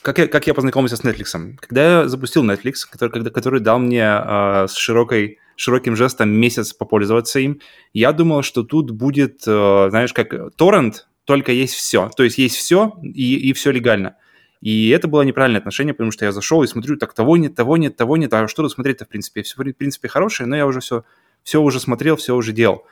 как 0.00 0.18
я, 0.18 0.28
как 0.28 0.46
я 0.46 0.54
познакомился 0.54 0.96
с 0.96 1.02
Netflix? 1.02 1.56
Когда 1.58 2.02
я 2.02 2.08
запустил 2.08 2.44
Netflix, 2.44 2.86
который, 2.88 3.10
когда, 3.10 3.30
который 3.30 3.60
дал 3.60 3.80
мне 3.80 4.04
э, 4.04 4.66
с 4.68 4.76
широкой, 4.76 5.38
широким 5.58 5.96
жестом 5.96 6.30
месяц 6.30 6.72
попользоваться 6.72 7.40
им, 7.40 7.60
я 7.92 8.12
думал, 8.12 8.42
что 8.42 8.62
тут 8.62 8.92
будет, 8.92 9.42
э, 9.46 9.86
знаешь, 9.90 10.12
как 10.12 10.54
торрент, 10.54 11.08
только 11.24 11.50
есть 11.50 11.74
все. 11.74 12.10
То 12.16 12.22
есть 12.22 12.38
есть 12.38 12.56
все 12.56 12.94
и, 13.02 13.50
и 13.50 13.52
все 13.52 13.72
легально. 13.72 14.16
И 14.60 14.88
это 14.90 15.08
было 15.08 15.22
неправильное 15.22 15.58
отношение, 15.58 15.94
потому 15.94 16.12
что 16.12 16.24
я 16.24 16.32
зашел 16.32 16.62
и 16.62 16.68
смотрю, 16.68 16.96
так 16.96 17.12
того 17.12 17.36
нет, 17.36 17.56
того 17.56 17.76
нет, 17.76 17.96
того 17.96 18.16
нет, 18.16 18.32
а 18.32 18.46
что 18.46 18.62
тут 18.62 18.72
смотреть-то, 18.72 19.04
в 19.04 19.08
принципе? 19.08 19.42
Все, 19.42 19.56
в 19.56 19.72
принципе, 19.72 20.08
хорошее, 20.08 20.48
но 20.48 20.56
я 20.56 20.64
уже 20.64 20.80
все, 20.80 21.04
все 21.42 21.60
уже 21.60 21.80
смотрел, 21.80 22.16
все 22.16 22.36
уже 22.36 22.52
делал. 22.52 22.84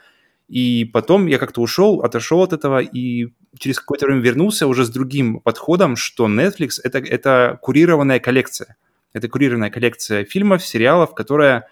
И 0.49 0.85
потом 0.93 1.27
я 1.27 1.37
как-то 1.39 1.61
ушел, 1.61 2.01
отошел 2.01 2.41
от 2.41 2.51
этого 2.51 2.79
и 2.79 3.29
через 3.57 3.79
какое-то 3.79 4.05
время 4.05 4.21
вернулся 4.21 4.67
уже 4.67 4.85
с 4.85 4.89
другим 4.89 5.39
подходом, 5.39 5.95
что 5.95 6.27
Netflix 6.27 6.79
это, 6.83 6.99
это 6.99 7.59
курированная 7.61 8.19
коллекция. 8.19 8.75
Это 9.13 9.29
курированная 9.29 9.69
коллекция 9.69 10.25
фильмов, 10.25 10.65
сериалов, 10.65 11.15
которая 11.15 11.67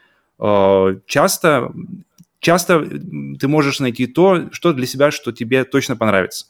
часто, 1.06 1.71
часто 2.39 2.86
ты 3.39 3.48
можешь 3.48 3.80
найти 3.80 4.08
то, 4.08 4.52
что 4.52 4.74
для 4.74 4.86
себя, 4.86 5.12
что 5.12 5.32
тебе 5.32 5.63
точно 5.63 5.95
понравится. 5.95 6.48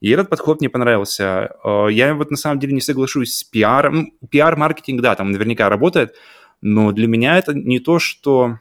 И 0.00 0.10
этот 0.10 0.28
подход 0.28 0.60
мне 0.60 0.68
понравился. 0.70 1.50
Э, 1.64 1.88
я 1.90 2.14
вот 2.14 2.30
на 2.30 2.36
самом 2.36 2.60
деле 2.60 2.72
не 2.72 2.80
соглашусь 2.80 3.34
с 3.34 3.44
пиаром. 3.44 4.12
Ну, 4.20 4.28
пиар-маркетинг, 4.28 5.00
да, 5.00 5.14
там 5.14 5.32
наверняка 5.32 5.68
работает, 5.68 6.14
но 6.60 6.92
для 6.92 7.08
меня 7.08 7.36
это 7.36 7.52
не 7.52 7.80
то, 7.80 7.98
что 7.98 8.58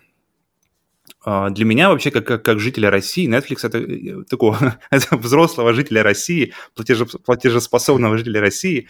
а, 1.23 1.49
для 1.49 1.65
меня 1.65 1.89
вообще, 1.89 2.09
как, 2.09 2.25
как, 2.25 2.43
как 2.43 2.59
жителя 2.59 2.89
России, 2.89 3.29
Netflix 3.29 3.59
это 3.63 3.79
э, 3.79 4.23
такого 4.29 4.79
взрослого 5.11 5.73
жителя 5.73 6.01
России, 6.03 6.53
платежеспособного 6.73 8.17
жителя 8.17 8.41
России, 8.41 8.87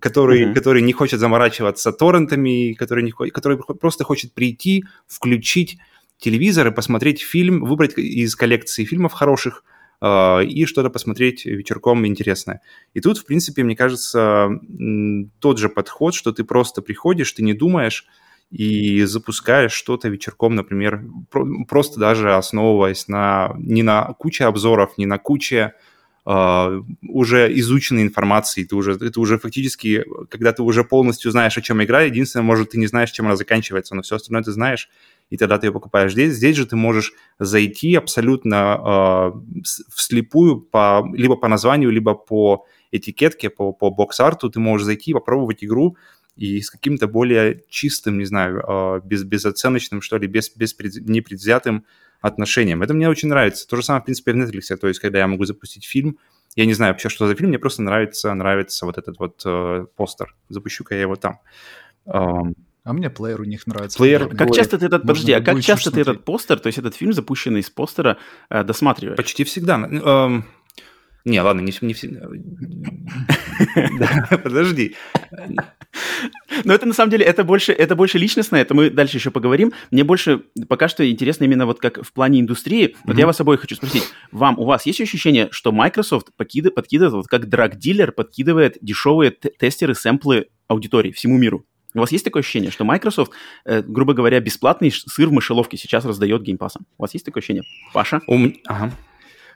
который, 0.00 0.44
mm-hmm. 0.44 0.54
который 0.54 0.82
не 0.82 0.92
хочет 0.92 1.20
заморачиваться 1.20 1.92
торрентами, 1.92 2.72
который, 2.72 3.04
не, 3.04 3.12
который 3.12 3.58
просто 3.58 4.04
хочет 4.04 4.32
прийти, 4.32 4.84
включить 5.06 5.78
телевизор 6.18 6.68
и 6.68 6.72
посмотреть 6.72 7.22
фильм, 7.22 7.64
выбрать 7.64 7.98
из 7.98 8.34
коллекции 8.36 8.84
фильмов 8.84 9.12
хороших 9.12 9.64
э, 10.00 10.44
и 10.44 10.64
что-то 10.64 10.90
посмотреть 10.90 11.44
вечерком 11.44 12.06
интересное. 12.06 12.60
И 12.94 13.00
тут, 13.00 13.18
в 13.18 13.24
принципе, 13.24 13.62
мне 13.62 13.76
кажется, 13.76 14.48
тот 15.40 15.58
же 15.58 15.68
подход, 15.68 16.14
что 16.14 16.32
ты 16.32 16.44
просто 16.44 16.82
приходишь, 16.82 17.32
ты 17.32 17.42
не 17.42 17.54
думаешь, 17.54 18.06
и 18.50 19.02
запускаешь 19.02 19.72
что-то 19.72 20.08
вечерком, 20.08 20.54
например, 20.54 21.04
просто 21.68 21.98
даже 21.98 22.34
основываясь 22.34 23.08
на 23.08 23.54
не 23.58 23.82
на 23.82 24.14
куче 24.18 24.44
обзоров, 24.44 24.96
не 24.98 25.06
на 25.06 25.18
куче 25.18 25.74
Uh, 26.28 26.84
уже 27.08 27.56
изученной 27.60 28.02
информации, 28.02 28.64
ты 28.64 28.74
уже, 28.74 28.94
это 28.94 29.20
уже 29.20 29.38
фактически, 29.38 30.04
когда 30.28 30.52
ты 30.52 30.64
уже 30.64 30.82
полностью 30.82 31.30
знаешь, 31.30 31.56
о 31.56 31.62
чем 31.62 31.84
игра, 31.84 32.02
единственное, 32.02 32.42
может, 32.42 32.70
ты 32.70 32.78
не 32.78 32.88
знаешь, 32.88 33.12
чем 33.12 33.26
она 33.26 33.36
заканчивается, 33.36 33.94
но 33.94 34.02
все 34.02 34.16
остальное 34.16 34.42
ты 34.42 34.50
знаешь, 34.50 34.88
и 35.30 35.36
тогда 35.36 35.56
ты 35.56 35.68
ее 35.68 35.72
покупаешь. 35.72 36.10
Здесь, 36.10 36.34
здесь 36.34 36.56
же 36.56 36.66
ты 36.66 36.74
можешь 36.74 37.12
зайти 37.38 37.94
абсолютно 37.94 38.56
uh, 38.56 39.62
вслепую, 39.94 40.60
по, 40.60 41.08
либо 41.14 41.36
по 41.36 41.46
названию, 41.46 41.90
либо 41.90 42.14
по 42.14 42.66
этикетке, 42.90 43.48
по, 43.48 43.72
по 43.72 43.90
бокс-арту, 43.90 44.50
ты 44.50 44.58
можешь 44.58 44.84
зайти, 44.84 45.12
попробовать 45.12 45.62
игру, 45.62 45.96
и 46.36 46.60
с 46.60 46.70
каким-то 46.70 47.08
более 47.08 47.62
чистым, 47.68 48.18
не 48.18 48.24
знаю, 48.24 48.62
а, 48.66 49.00
без, 49.00 49.24
безоценочным, 49.24 50.02
что 50.02 50.18
ли, 50.18 50.26
без, 50.26 50.50
без 50.54 50.74
непредвзятым 50.78 51.84
отношением. 52.26 52.82
Это 52.82 52.94
мне 52.94 53.08
очень 53.08 53.28
нравится. 53.28 53.66
То 53.66 53.76
же 53.76 53.82
самое, 53.82 54.02
в 54.02 54.04
принципе, 54.04 54.32
в 54.32 54.36
Netflix. 54.36 54.76
То 54.76 54.88
есть, 54.88 55.00
когда 55.00 55.18
я 55.18 55.26
могу 55.26 55.44
запустить 55.44 55.84
фильм, 55.84 56.18
я 56.56 56.66
не 56.66 56.74
знаю 56.74 56.92
вообще, 56.92 57.08
что 57.08 57.26
за 57.26 57.34
фильм, 57.34 57.50
мне 57.50 57.58
просто 57.58 57.82
нравится, 57.82 58.32
нравится 58.34 58.86
вот 58.86 58.98
этот 58.98 59.18
вот 59.18 59.42
э, 59.44 59.86
постер. 59.96 60.34
Запущу-ка 60.48 60.94
я 60.94 61.02
его 61.02 61.16
там. 61.16 61.40
Um, 62.06 62.54
а 62.84 62.92
мне 62.92 63.10
плеер 63.10 63.40
у 63.40 63.44
них 63.44 63.66
нравится. 63.66 63.98
Плеер, 63.98 64.28
как 64.28 64.54
часто 64.54 64.78
ты 64.78 64.86
этот, 64.86 65.02
подожди, 65.02 65.32
а 65.32 65.40
как 65.40 65.60
часто 65.60 65.90
ты 65.90 66.00
этот 66.00 66.24
постер, 66.24 66.60
то 66.60 66.68
есть 66.68 66.78
этот 66.78 66.94
фильм, 66.94 67.12
запущенный 67.12 67.60
из 67.60 67.68
постера, 67.68 68.16
э, 68.48 68.62
досматриваешь? 68.62 69.16
Почти 69.16 69.42
всегда. 69.42 69.74
Эм, 69.74 70.44
не, 71.24 71.40
ладно, 71.40 71.60
не, 71.60 71.72
не 71.80 71.94
всегда. 71.94 72.28
Подожди. 74.42 74.94
Но 76.64 76.74
это 76.74 76.86
на 76.86 76.94
самом 76.94 77.10
деле, 77.10 77.24
это 77.24 77.44
больше, 77.44 77.72
это 77.72 77.94
больше 77.96 78.18
личностное, 78.18 78.62
это 78.62 78.74
мы 78.74 78.90
дальше 78.90 79.16
еще 79.16 79.30
поговорим. 79.30 79.72
Мне 79.90 80.04
больше 80.04 80.42
пока 80.68 80.88
что 80.88 81.08
интересно 81.08 81.44
именно 81.44 81.66
вот 81.66 81.80
как 81.80 82.02
в 82.02 82.12
плане 82.12 82.40
индустрии. 82.40 82.96
Вот 83.04 83.18
я 83.18 83.26
вас 83.26 83.40
обоих 83.40 83.60
хочу 83.60 83.76
спросить, 83.76 84.04
вам, 84.32 84.58
у 84.58 84.64
вас 84.64 84.86
есть 84.86 85.00
ощущение, 85.00 85.48
что 85.50 85.72
Microsoft 85.72 86.28
подкидывает, 86.36 86.74
подкидывает 86.74 87.14
вот 87.14 87.26
как 87.26 87.48
drug 87.48 87.74
dealer 87.74 88.12
подкидывает 88.12 88.78
дешевые 88.80 89.30
тестеры, 89.30 89.94
сэмплы 89.94 90.48
аудитории 90.68 91.12
всему 91.12 91.38
миру? 91.38 91.64
У 91.94 92.00
вас 92.00 92.12
есть 92.12 92.24
такое 92.24 92.42
ощущение, 92.42 92.70
что 92.70 92.84
Microsoft, 92.84 93.32
э, 93.64 93.80
грубо 93.82 94.12
говоря, 94.12 94.38
бесплатный 94.40 94.90
сыр 94.92 95.28
в 95.28 95.32
мышеловке 95.32 95.78
сейчас 95.78 96.04
раздает 96.04 96.42
Game 96.42 96.58
Pass 96.58 96.74
ом? 96.74 96.86
У 96.98 97.02
вас 97.02 97.14
есть 97.14 97.24
такое 97.24 97.40
ощущение? 97.40 97.62
Паша? 97.94 98.20
Um, 98.28 98.54
ага. 98.66 98.92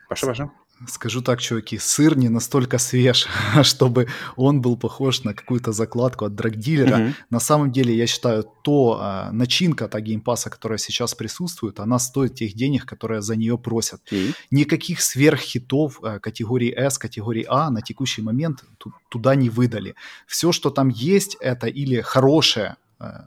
Паша, 0.09 0.25
Паша. 0.25 0.51
Скажу 0.87 1.21
так, 1.21 1.41
чуваки, 1.41 1.77
сыр 1.77 2.17
не 2.17 2.29
настолько 2.29 2.77
свеж, 2.77 3.27
чтобы 3.63 4.07
он 4.35 4.61
был 4.61 4.77
похож 4.77 5.23
на 5.23 5.33
какую-то 5.33 5.71
закладку 5.71 6.25
от 6.25 6.35
drug 6.35 6.56
dealer 6.56 6.87
а. 6.87 6.97
Mm-hmm. 6.97 7.13
На 7.29 7.39
самом 7.39 7.71
деле, 7.71 7.95
я 7.95 8.07
считаю, 8.07 8.43
то 8.63 8.97
а, 8.99 9.31
начинка 9.31 9.87
та 9.87 9.99
Game 9.99 10.19
Pass 10.19 10.39
а, 10.39 10.49
которая 10.49 10.77
сейчас 10.77 11.15
присутствует, 11.15 11.79
она 11.79 11.99
стоит 11.99 12.35
тех 12.35 12.53
денег, 12.53 12.85
которые 12.85 13.21
за 13.21 13.35
нее 13.35 13.57
просят. 13.57 14.01
Mm-hmm. 14.11 14.35
Никаких 14.51 15.01
сверххитов 15.01 15.99
а, 16.03 16.19
категории 16.19 16.73
S, 16.73 16.97
категории 16.97 17.45
А 17.47 17.69
на 17.69 17.81
текущий 17.81 18.21
момент 18.21 18.63
туда 19.09 19.35
не 19.35 19.49
выдали. 19.49 19.95
Все, 20.27 20.51
что 20.51 20.69
там 20.69 20.89
есть, 20.89 21.37
это 21.39 21.67
или 21.67 22.01
хорошее 22.01 22.75
а, 22.99 23.25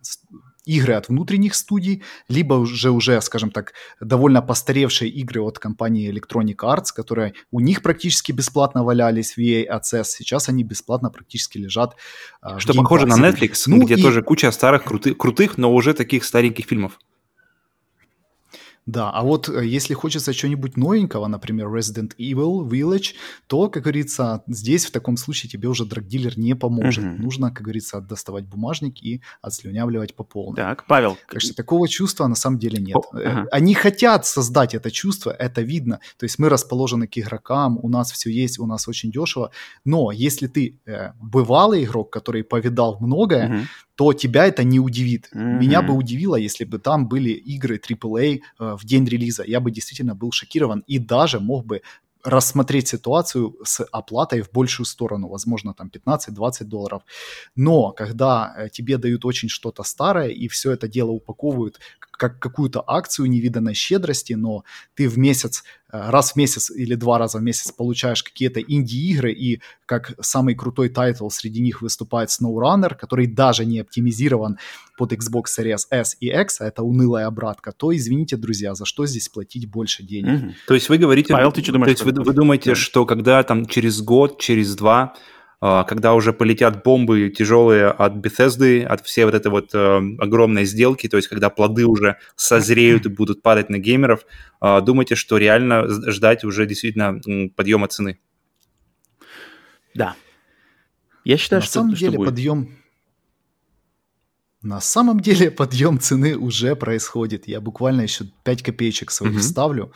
игры 0.64 0.94
от 0.94 1.08
внутренних 1.08 1.54
студий, 1.54 2.02
либо 2.28 2.54
уже, 2.54 2.90
уже, 2.90 3.20
скажем 3.20 3.50
так, 3.50 3.72
довольно 4.00 4.42
постаревшие 4.42 5.10
игры 5.10 5.40
от 5.42 5.58
компании 5.58 6.10
Electronic 6.10 6.56
Arts, 6.56 6.86
которые 6.94 7.34
у 7.50 7.60
них 7.60 7.82
практически 7.82 8.32
бесплатно 8.32 8.84
валялись 8.84 9.36
в 9.36 9.38
EA 9.38 9.66
Access, 9.68 10.04
сейчас 10.04 10.48
они 10.48 10.64
бесплатно 10.64 11.10
практически 11.10 11.58
лежат 11.58 11.96
а, 12.40 12.58
Что 12.58 12.74
похоже 12.74 13.06
на 13.06 13.14
Netflix, 13.14 13.64
ну 13.66 13.84
где 13.84 13.94
и... 13.94 14.02
тоже 14.02 14.22
куча 14.22 14.50
старых 14.52 14.84
крутых, 14.84 15.16
крутых, 15.16 15.58
но 15.58 15.72
уже 15.72 15.94
таких 15.94 16.24
стареньких 16.24 16.66
фильмов. 16.66 16.98
Да, 18.86 19.10
а 19.10 19.22
вот 19.22 19.48
э, 19.48 19.66
если 19.66 19.94
хочется 19.94 20.34
чего-нибудь 20.34 20.76
новенького, 20.76 21.26
например, 21.26 21.68
Resident 21.68 22.12
Evil 22.18 22.68
Village, 22.68 23.14
то, 23.46 23.70
как 23.70 23.84
говорится, 23.84 24.42
здесь 24.46 24.84
в 24.84 24.90
таком 24.90 25.16
случае 25.16 25.50
тебе 25.50 25.68
уже 25.68 25.86
драгдилер 25.86 26.38
не 26.38 26.54
поможет. 26.54 27.04
Угу. 27.04 27.22
Нужно, 27.22 27.50
как 27.50 27.62
говорится, 27.62 28.00
доставать 28.00 28.44
бумажник 28.44 29.02
и 29.02 29.22
отслюнявливать 29.40 30.14
по 30.14 30.24
полной. 30.24 30.56
Так, 30.56 30.86
Павел. 30.86 31.16
Так 31.30 31.40
что 31.40 31.54
такого 31.54 31.88
чувства 31.88 32.26
на 32.26 32.34
самом 32.34 32.58
деле 32.58 32.78
нет. 32.78 32.96
О, 32.96 33.04
ага. 33.12 33.46
Они 33.50 33.74
хотят 33.74 34.26
создать 34.26 34.74
это 34.74 34.90
чувство, 34.90 35.30
это 35.30 35.62
видно. 35.62 36.00
То 36.18 36.24
есть 36.24 36.38
мы 36.38 36.50
расположены 36.50 37.06
к 37.06 37.16
игрокам, 37.16 37.78
у 37.82 37.88
нас 37.88 38.12
все 38.12 38.30
есть, 38.30 38.58
у 38.58 38.66
нас 38.66 38.86
очень 38.86 39.10
дешево. 39.10 39.50
Но 39.84 40.10
если 40.12 40.46
ты 40.46 40.78
э, 40.84 41.12
бывалый 41.20 41.84
игрок, 41.84 42.12
который 42.12 42.44
повидал 42.44 42.98
многое, 43.00 43.48
угу 43.48 43.64
то 43.96 44.12
тебя 44.12 44.46
это 44.46 44.64
не 44.64 44.80
удивит. 44.80 45.30
Mm-hmm. 45.32 45.58
Меня 45.58 45.82
бы 45.82 45.94
удивило, 45.94 46.36
если 46.36 46.64
бы 46.64 46.78
там 46.78 47.08
были 47.08 47.30
игры 47.30 47.76
AAA 47.76 48.40
э, 48.58 48.76
в 48.76 48.84
день 48.84 49.06
релиза. 49.06 49.44
Я 49.46 49.60
бы 49.60 49.70
действительно 49.70 50.14
был 50.14 50.32
шокирован 50.32 50.82
и 50.86 50.98
даже 50.98 51.40
мог 51.40 51.64
бы 51.66 51.82
рассмотреть 52.24 52.88
ситуацию 52.88 53.54
с 53.64 53.84
оплатой 53.92 54.40
в 54.40 54.50
большую 54.50 54.86
сторону, 54.86 55.28
возможно, 55.28 55.74
там 55.74 55.90
15-20 55.92 56.64
долларов. 56.64 57.02
Но 57.54 57.92
когда 57.92 58.54
э, 58.56 58.68
тебе 58.70 58.96
дают 58.96 59.24
очень 59.24 59.48
что-то 59.48 59.82
старое, 59.82 60.28
и 60.28 60.48
все 60.48 60.72
это 60.72 60.88
дело 60.88 61.10
упаковывают 61.10 61.78
как 62.10 62.38
какую-то 62.38 62.82
акцию 62.86 63.28
невиданной 63.28 63.74
щедрости, 63.74 64.32
но 64.32 64.64
ты 64.94 65.08
в 65.08 65.18
месяц 65.18 65.64
раз 65.94 66.32
в 66.32 66.36
месяц 66.36 66.70
или 66.70 66.96
два 66.96 67.18
раза 67.18 67.38
в 67.38 67.42
месяц 67.42 67.70
получаешь 67.70 68.22
какие-то 68.22 68.60
инди-игры, 68.60 69.32
и 69.32 69.60
как 69.86 70.14
самый 70.20 70.54
крутой 70.54 70.88
title 70.88 71.28
среди 71.28 71.60
них 71.60 71.82
выступает 71.82 72.30
SnowRunner, 72.30 72.96
который 72.96 73.26
даже 73.26 73.64
не 73.64 73.78
оптимизирован 73.78 74.58
под 74.96 75.12
Xbox 75.12 75.44
Series 75.56 75.86
S 75.90 76.16
и 76.20 76.28
X, 76.28 76.60
а 76.60 76.66
это 76.66 76.82
унылая 76.82 77.26
обратка, 77.26 77.72
то 77.72 77.94
извините, 77.94 78.36
друзья, 78.36 78.74
за 78.74 78.84
что 78.84 79.06
здесь 79.06 79.28
платить 79.28 79.70
больше 79.70 80.02
денег? 80.02 80.42
Mm-hmm. 80.42 80.54
То 80.66 80.74
есть 80.74 80.88
вы 80.88 80.98
говорите, 80.98 81.32
Павел, 81.32 81.52
ты 81.52 81.62
что 81.62 81.72
думаешь? 81.72 81.98
То 81.98 82.04
есть 82.06 82.18
вы, 82.18 82.24
вы 82.24 82.32
думаете, 82.32 82.70
да. 82.70 82.76
что 82.76 83.06
когда 83.06 83.42
там 83.42 83.66
через 83.66 84.02
год, 84.02 84.40
через 84.40 84.74
два 84.74 85.14
когда 85.60 86.14
уже 86.14 86.32
полетят 86.32 86.82
бомбы 86.82 87.30
тяжелые 87.30 87.86
от 87.86 88.14
Bethesda, 88.14 88.84
от 88.84 89.04
всей 89.06 89.24
вот 89.24 89.34
этой 89.34 89.50
вот 89.50 89.74
э, 89.74 90.00
огромной 90.18 90.64
сделки, 90.64 91.08
то 91.08 91.16
есть 91.16 91.28
когда 91.28 91.48
плоды 91.50 91.86
уже 91.86 92.18
созреют 92.36 93.06
и 93.06 93.08
будут 93.08 93.42
падать 93.42 93.70
на 93.70 93.78
геймеров, 93.78 94.26
э, 94.60 94.80
думаете, 94.82 95.14
что 95.14 95.38
реально 95.38 95.86
ждать 96.10 96.44
уже 96.44 96.66
действительно 96.66 97.20
подъема 97.56 97.88
цены? 97.88 98.18
Да. 99.94 100.16
Я 101.24 101.36
считаю, 101.38 101.60
на 101.62 101.66
что... 101.66 101.80
самом 101.80 101.94
деле 101.94 102.18
будет. 102.18 102.28
подъем... 102.28 102.83
На 104.64 104.80
самом 104.80 105.20
деле 105.20 105.50
подъем 105.50 106.00
цены 106.00 106.36
уже 106.36 106.74
происходит. 106.74 107.46
Я 107.46 107.60
буквально 107.60 108.00
еще 108.00 108.24
5 108.42 108.62
копеечек 108.62 109.10
своих 109.10 109.36
mm-hmm. 109.36 109.42
ставлю. 109.42 109.92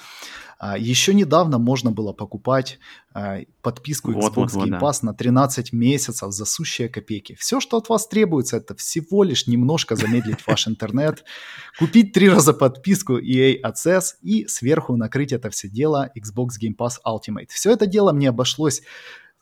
А, 0.61 0.77
еще 0.77 1.15
недавно 1.15 1.59
можно 1.59 1.91
было 1.91 2.13
покупать 2.13 2.79
а, 3.15 3.39
подписку 3.63 4.13
Xbox 4.13 4.33
вот, 4.35 4.53
вот, 4.53 4.69
Game 4.69 4.79
Pass 4.79 4.99
да. 5.01 5.07
на 5.07 5.15
13 5.15 5.73
месяцев 5.73 6.33
за 6.33 6.45
сущие 6.45 6.89
копейки. 6.89 7.35
Все, 7.39 7.61
что 7.61 7.79
от 7.79 7.89
вас 7.89 8.09
требуется, 8.09 8.59
это 8.59 8.75
всего 8.75 9.23
лишь 9.23 9.47
немножко 9.47 9.97
замедлить 9.97 10.47
ваш 10.47 10.69
интернет, 10.69 11.25
купить 11.79 12.13
три 12.13 12.29
раза 12.29 12.53
подписку 12.53 13.19
EA 13.19 13.57
Access 13.63 14.17
и 14.21 14.47
сверху 14.49 14.97
накрыть 14.97 15.33
это 15.33 15.49
все 15.49 15.69
дело 15.69 16.11
Xbox 16.15 16.61
Game 16.61 16.77
Pass 16.77 16.97
Ultimate. 17.07 17.49
Все 17.49 17.73
это 17.73 17.87
дело 17.87 18.13
мне 18.13 18.29
обошлось 18.29 18.83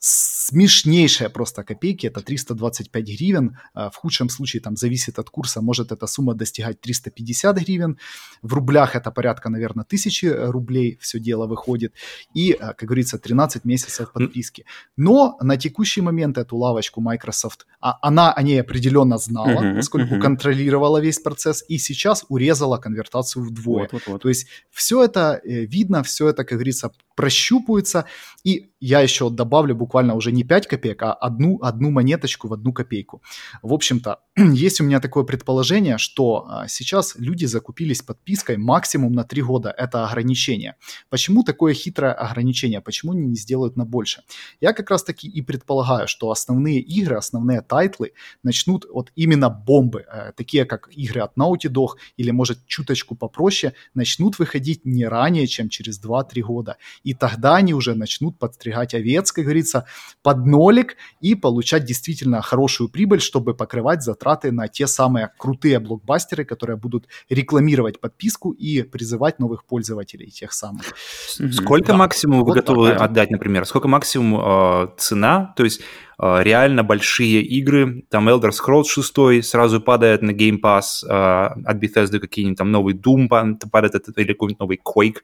смешнейшая 0.07 1.29
просто 1.29 1.65
копейки, 1.65 2.07
это 2.07 2.21
325 2.21 3.05
гривен, 3.05 3.59
а, 3.75 3.91
в 3.91 3.97
худшем 3.97 4.29
случае 4.29 4.63
там 4.63 4.77
зависит 4.77 5.19
от 5.19 5.31
курса, 5.31 5.61
может 5.61 5.91
эта 5.93 6.07
сумма 6.07 6.35
достигать 6.35 6.81
350 6.81 7.57
гривен, 7.59 7.99
в 8.43 8.55
рублях 8.55 8.95
это 8.95 9.11
порядка, 9.11 9.51
наверное, 9.51 9.85
тысячи 9.85 10.27
рублей 10.27 10.99
все 11.01 11.19
дело 11.19 11.47
выходит, 11.47 11.95
и, 12.35 12.53
а, 12.53 12.73
как 12.75 12.89
говорится, 12.89 13.19
13 13.19 13.65
месяцев 13.65 14.13
подписки. 14.13 14.65
Но 14.97 15.37
на 15.41 15.57
текущий 15.57 16.03
момент 16.03 16.39
эту 16.39 16.57
лавочку 16.57 17.01
Microsoft, 17.01 17.67
а, 17.81 17.99
она 18.03 18.33
о 18.33 18.43
ней 18.43 18.61
определенно 18.61 19.19
знала, 19.19 19.61
uh-huh, 19.61 19.77
поскольку 19.77 20.15
uh-huh. 20.15 20.21
контролировала 20.21 21.01
весь 21.01 21.19
процесс, 21.19 21.65
и 21.69 21.79
сейчас 21.79 22.25
урезала 22.29 22.77
конвертацию 22.79 23.45
вдвое. 23.45 23.83
Вот, 23.83 23.93
вот, 23.93 24.03
вот. 24.07 24.23
То 24.23 24.29
есть 24.29 24.47
все 24.71 25.03
это 25.03 25.41
э, 25.43 25.67
видно, 25.67 26.03
все 26.03 26.29
это, 26.29 26.45
как 26.45 26.59
говорится, 26.59 26.93
прощупывается, 27.17 28.05
и 28.45 28.71
я 28.79 29.01
еще 29.01 29.31
добавлю 29.31 29.75
буквально 29.75 30.15
уже 30.15 30.31
не 30.31 30.45
5 30.45 30.67
копеек, 30.69 31.03
а 31.03 31.13
одну, 31.13 31.59
одну 31.63 31.91
монеточку 31.91 32.49
в 32.49 32.53
одну 32.53 32.73
копейку. 32.73 33.23
В 33.63 33.73
общем-то, 33.73 34.21
есть 34.55 34.81
у 34.83 34.85
меня 34.85 35.01
такое 35.01 35.25
предположение, 35.25 35.97
что 35.97 36.47
а, 36.47 36.69
сейчас 36.69 37.15
люди 37.17 37.47
закупились 37.47 38.03
подпиской 38.03 38.59
максимум 38.59 39.13
на 39.13 39.25
3 39.25 39.43
года. 39.43 39.75
Это 39.75 40.07
ограничение. 40.07 40.75
Почему 41.09 41.43
такое 41.43 41.73
хитрое 41.73 42.13
ограничение? 42.13 42.83
Почему 42.83 43.13
они 43.13 43.27
не 43.27 43.37
сделают 43.37 43.77
на 43.77 43.87
больше? 43.87 44.23
Я 44.61 44.75
как 44.75 44.91
раз 44.91 45.05
таки 45.05 45.27
и 45.27 45.41
предполагаю, 45.41 46.07
что 46.07 46.31
основные 46.31 46.81
игры, 46.81 47.17
основные 47.17 47.63
тайтлы 47.63 48.13
начнут 48.43 48.85
вот 48.93 49.11
именно 49.17 49.49
бомбы, 49.49 50.05
э, 50.07 50.33
такие 50.37 50.67
как 50.67 50.91
игры 50.93 51.23
от 51.23 51.35
Naughty 51.39 51.71
Dog 51.71 51.97
или, 52.19 52.31
может, 52.31 52.67
чуточку 52.67 53.15
попроще, 53.15 53.73
начнут 53.95 54.39
выходить 54.39 54.85
не 54.85 55.07
ранее, 55.07 55.47
чем 55.47 55.71
через 55.71 55.99
2-3 55.99 56.43
года. 56.43 56.77
И 57.05 57.15
тогда 57.15 57.57
они 57.57 57.73
уже 57.73 57.95
начнут 57.95 58.39
подстригать 58.39 58.93
овец, 58.93 59.33
как 59.33 59.45
говорится, 59.45 59.87
под 60.23 60.45
нолик 60.45 60.97
и 61.23 61.35
получать 61.35 61.87
действительно 61.87 62.43
хорошую 62.43 62.91
прибыль, 62.91 63.23
чтобы 63.23 63.55
покрывать 63.55 64.03
затраты 64.03 64.26
на 64.53 64.69
те 64.69 64.87
самые 64.87 65.31
крутые 65.39 65.79
блокбастеры, 65.79 66.45
которые 66.45 66.77
будут 66.77 67.07
рекламировать 67.29 68.01
подписку 68.01 68.51
и 68.51 68.83
призывать 68.83 69.39
новых 69.39 69.65
пользователей 69.65 70.31
тех 70.31 70.53
самых. 70.53 70.85
Сколько 71.27 71.93
да. 71.93 71.97
максимум 71.97 72.41
вы 72.41 72.47
вот 72.47 72.55
готовы 72.55 72.89
так, 72.91 73.03
отдать, 73.03 73.31
например? 73.31 73.65
Сколько 73.67 73.89
максимум 73.89 74.41
э, 74.41 74.89
цена? 74.99 75.55
То 75.57 75.65
есть 75.65 75.81
э, 76.19 76.43
реально 76.43 76.83
большие 76.83 77.43
игры, 77.43 78.05
там 78.11 78.29
Elder 78.29 78.51
Scrolls 78.51 78.85
6 78.85 79.45
сразу 79.45 79.81
падает 79.81 80.23
на 80.23 80.33
Game 80.33 80.61
Pass, 80.61 81.05
э, 81.07 81.11
от 81.11 81.83
Bethesda 81.83 82.19
какие-нибудь 82.19 82.59
там 82.59 82.71
новый 82.71 82.95
Doom 82.95 83.29
падает, 83.29 84.09
или 84.17 84.33
какой-нибудь 84.33 84.61
новый 84.61 84.81
Quake 84.85 85.19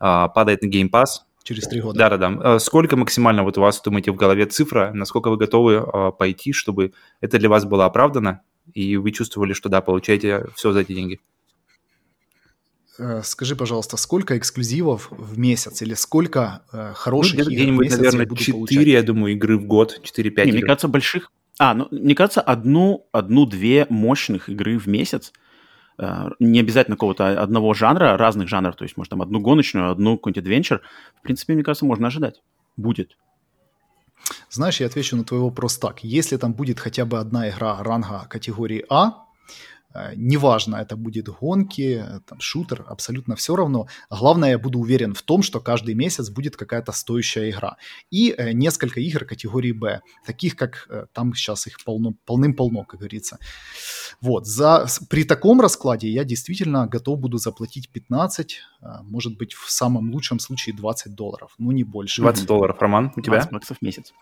э, 0.00 0.28
падает 0.34 0.62
на 0.62 0.68
Game 0.68 0.90
Pass, 0.90 1.24
через 1.44 1.68
три 1.68 1.80
года. 1.80 1.98
Да-да-да. 1.98 2.58
Сколько 2.58 2.96
максимально 2.96 3.44
вот 3.44 3.56
у 3.58 3.60
вас, 3.60 3.80
думаете, 3.80 4.10
в 4.10 4.16
голове 4.16 4.46
цифра, 4.46 4.90
насколько 4.92 5.30
вы 5.30 5.36
готовы 5.36 5.74
э, 5.74 6.12
пойти, 6.18 6.52
чтобы 6.52 6.92
это 7.20 7.38
для 7.38 7.48
вас 7.48 7.64
было 7.64 7.84
оправдано, 7.84 8.40
и 8.72 8.96
вы 8.96 9.12
чувствовали, 9.12 9.52
что 9.52 9.68
да, 9.68 9.80
получаете 9.80 10.46
все 10.56 10.72
за 10.72 10.80
эти 10.80 10.94
деньги? 10.94 11.20
Э, 12.98 13.20
скажи, 13.22 13.54
пожалуйста, 13.54 13.96
сколько 13.96 14.36
эксклюзивов 14.36 15.08
в 15.10 15.38
месяц 15.38 15.82
или 15.82 15.94
сколько 15.94 16.62
э, 16.72 16.92
хороших 16.94 17.46
ну, 17.46 17.50
игр 17.50 17.72
в 17.72 17.80
месяц 17.80 17.98
наверное, 17.98 18.26
я 18.28 18.36
4, 18.36 18.52
получать? 18.52 18.86
я 18.86 19.02
думаю, 19.02 19.34
игры 19.34 19.58
в 19.58 19.66
год, 19.66 20.00
4-5 20.02 20.22
игр. 20.22 20.52
Мне 20.52 20.62
кажется, 20.62 20.88
больших... 20.88 21.30
А, 21.58 21.74
ну, 21.74 21.86
мне 21.92 22.16
кажется, 22.16 22.40
одну, 22.40 23.06
одну-две 23.12 23.86
мощных 23.88 24.48
игры 24.48 24.78
в 24.78 24.88
месяц– 24.88 25.32
не 26.40 26.60
обязательно 26.60 26.96
какого-то 26.96 27.40
одного 27.40 27.74
жанра, 27.74 28.16
разных 28.16 28.48
жанров, 28.48 28.76
то 28.76 28.84
есть, 28.84 28.96
может, 28.96 29.10
там 29.10 29.22
одну 29.22 29.40
гоночную, 29.40 29.90
одну 29.90 30.16
какой-нибудь 30.16 30.42
адвенчер, 30.42 30.82
в 31.18 31.22
принципе, 31.22 31.54
мне 31.54 31.62
кажется, 31.62 31.84
можно 31.84 32.08
ожидать. 32.08 32.42
Будет. 32.76 33.16
Знаешь, 34.50 34.80
я 34.80 34.86
отвечу 34.86 35.16
на 35.16 35.24
твой 35.24 35.40
вопрос 35.40 35.78
так. 35.78 36.02
Если 36.02 36.36
там 36.36 36.54
будет 36.54 36.80
хотя 36.80 37.04
бы 37.04 37.18
одна 37.18 37.48
игра 37.48 37.82
ранга 37.82 38.26
категории 38.28 38.84
А, 38.88 39.24
Э, 39.46 39.73
неважно, 40.16 40.76
это 40.76 40.96
будет 40.96 41.28
гонки, 41.28 42.04
там, 42.26 42.40
шутер, 42.40 42.84
абсолютно 42.88 43.36
все 43.36 43.56
равно. 43.56 43.86
Главное, 44.10 44.50
я 44.50 44.58
буду 44.58 44.78
уверен 44.78 45.14
в 45.14 45.22
том, 45.22 45.42
что 45.42 45.60
каждый 45.60 45.94
месяц 45.94 46.30
будет 46.30 46.56
какая-то 46.56 46.92
стоящая 46.92 47.50
игра. 47.50 47.76
И 48.10 48.34
э, 48.36 48.52
несколько 48.52 49.00
игр 49.00 49.24
категории 49.24 49.72
Б, 49.72 50.00
таких 50.26 50.56
как 50.56 50.86
э, 50.90 51.06
там 51.12 51.34
сейчас 51.34 51.66
их 51.66 51.82
полно, 51.84 52.14
полным-полно, 52.24 52.84
как 52.84 53.00
говорится. 53.00 53.38
Вот, 54.20 54.46
за, 54.46 54.86
при 55.08 55.24
таком 55.24 55.60
раскладе 55.60 56.08
я 56.08 56.24
действительно 56.24 56.86
готов 56.86 57.20
буду 57.20 57.38
заплатить 57.38 57.90
15, 57.90 58.60
э, 58.82 58.86
может 59.02 59.36
быть, 59.36 59.54
в 59.54 59.70
самом 59.70 60.10
лучшем 60.12 60.38
случае 60.38 60.74
20 60.74 61.14
долларов, 61.14 61.54
ну 61.58 61.70
не 61.72 61.84
больше. 61.84 62.22
20 62.22 62.46
долларов, 62.46 62.76
Роман, 62.80 63.12
у 63.16 63.20
тебя? 63.20 63.34
20 63.34 63.52
баксов 63.52 63.78
в 63.78 63.82
месяц. 63.82 64.12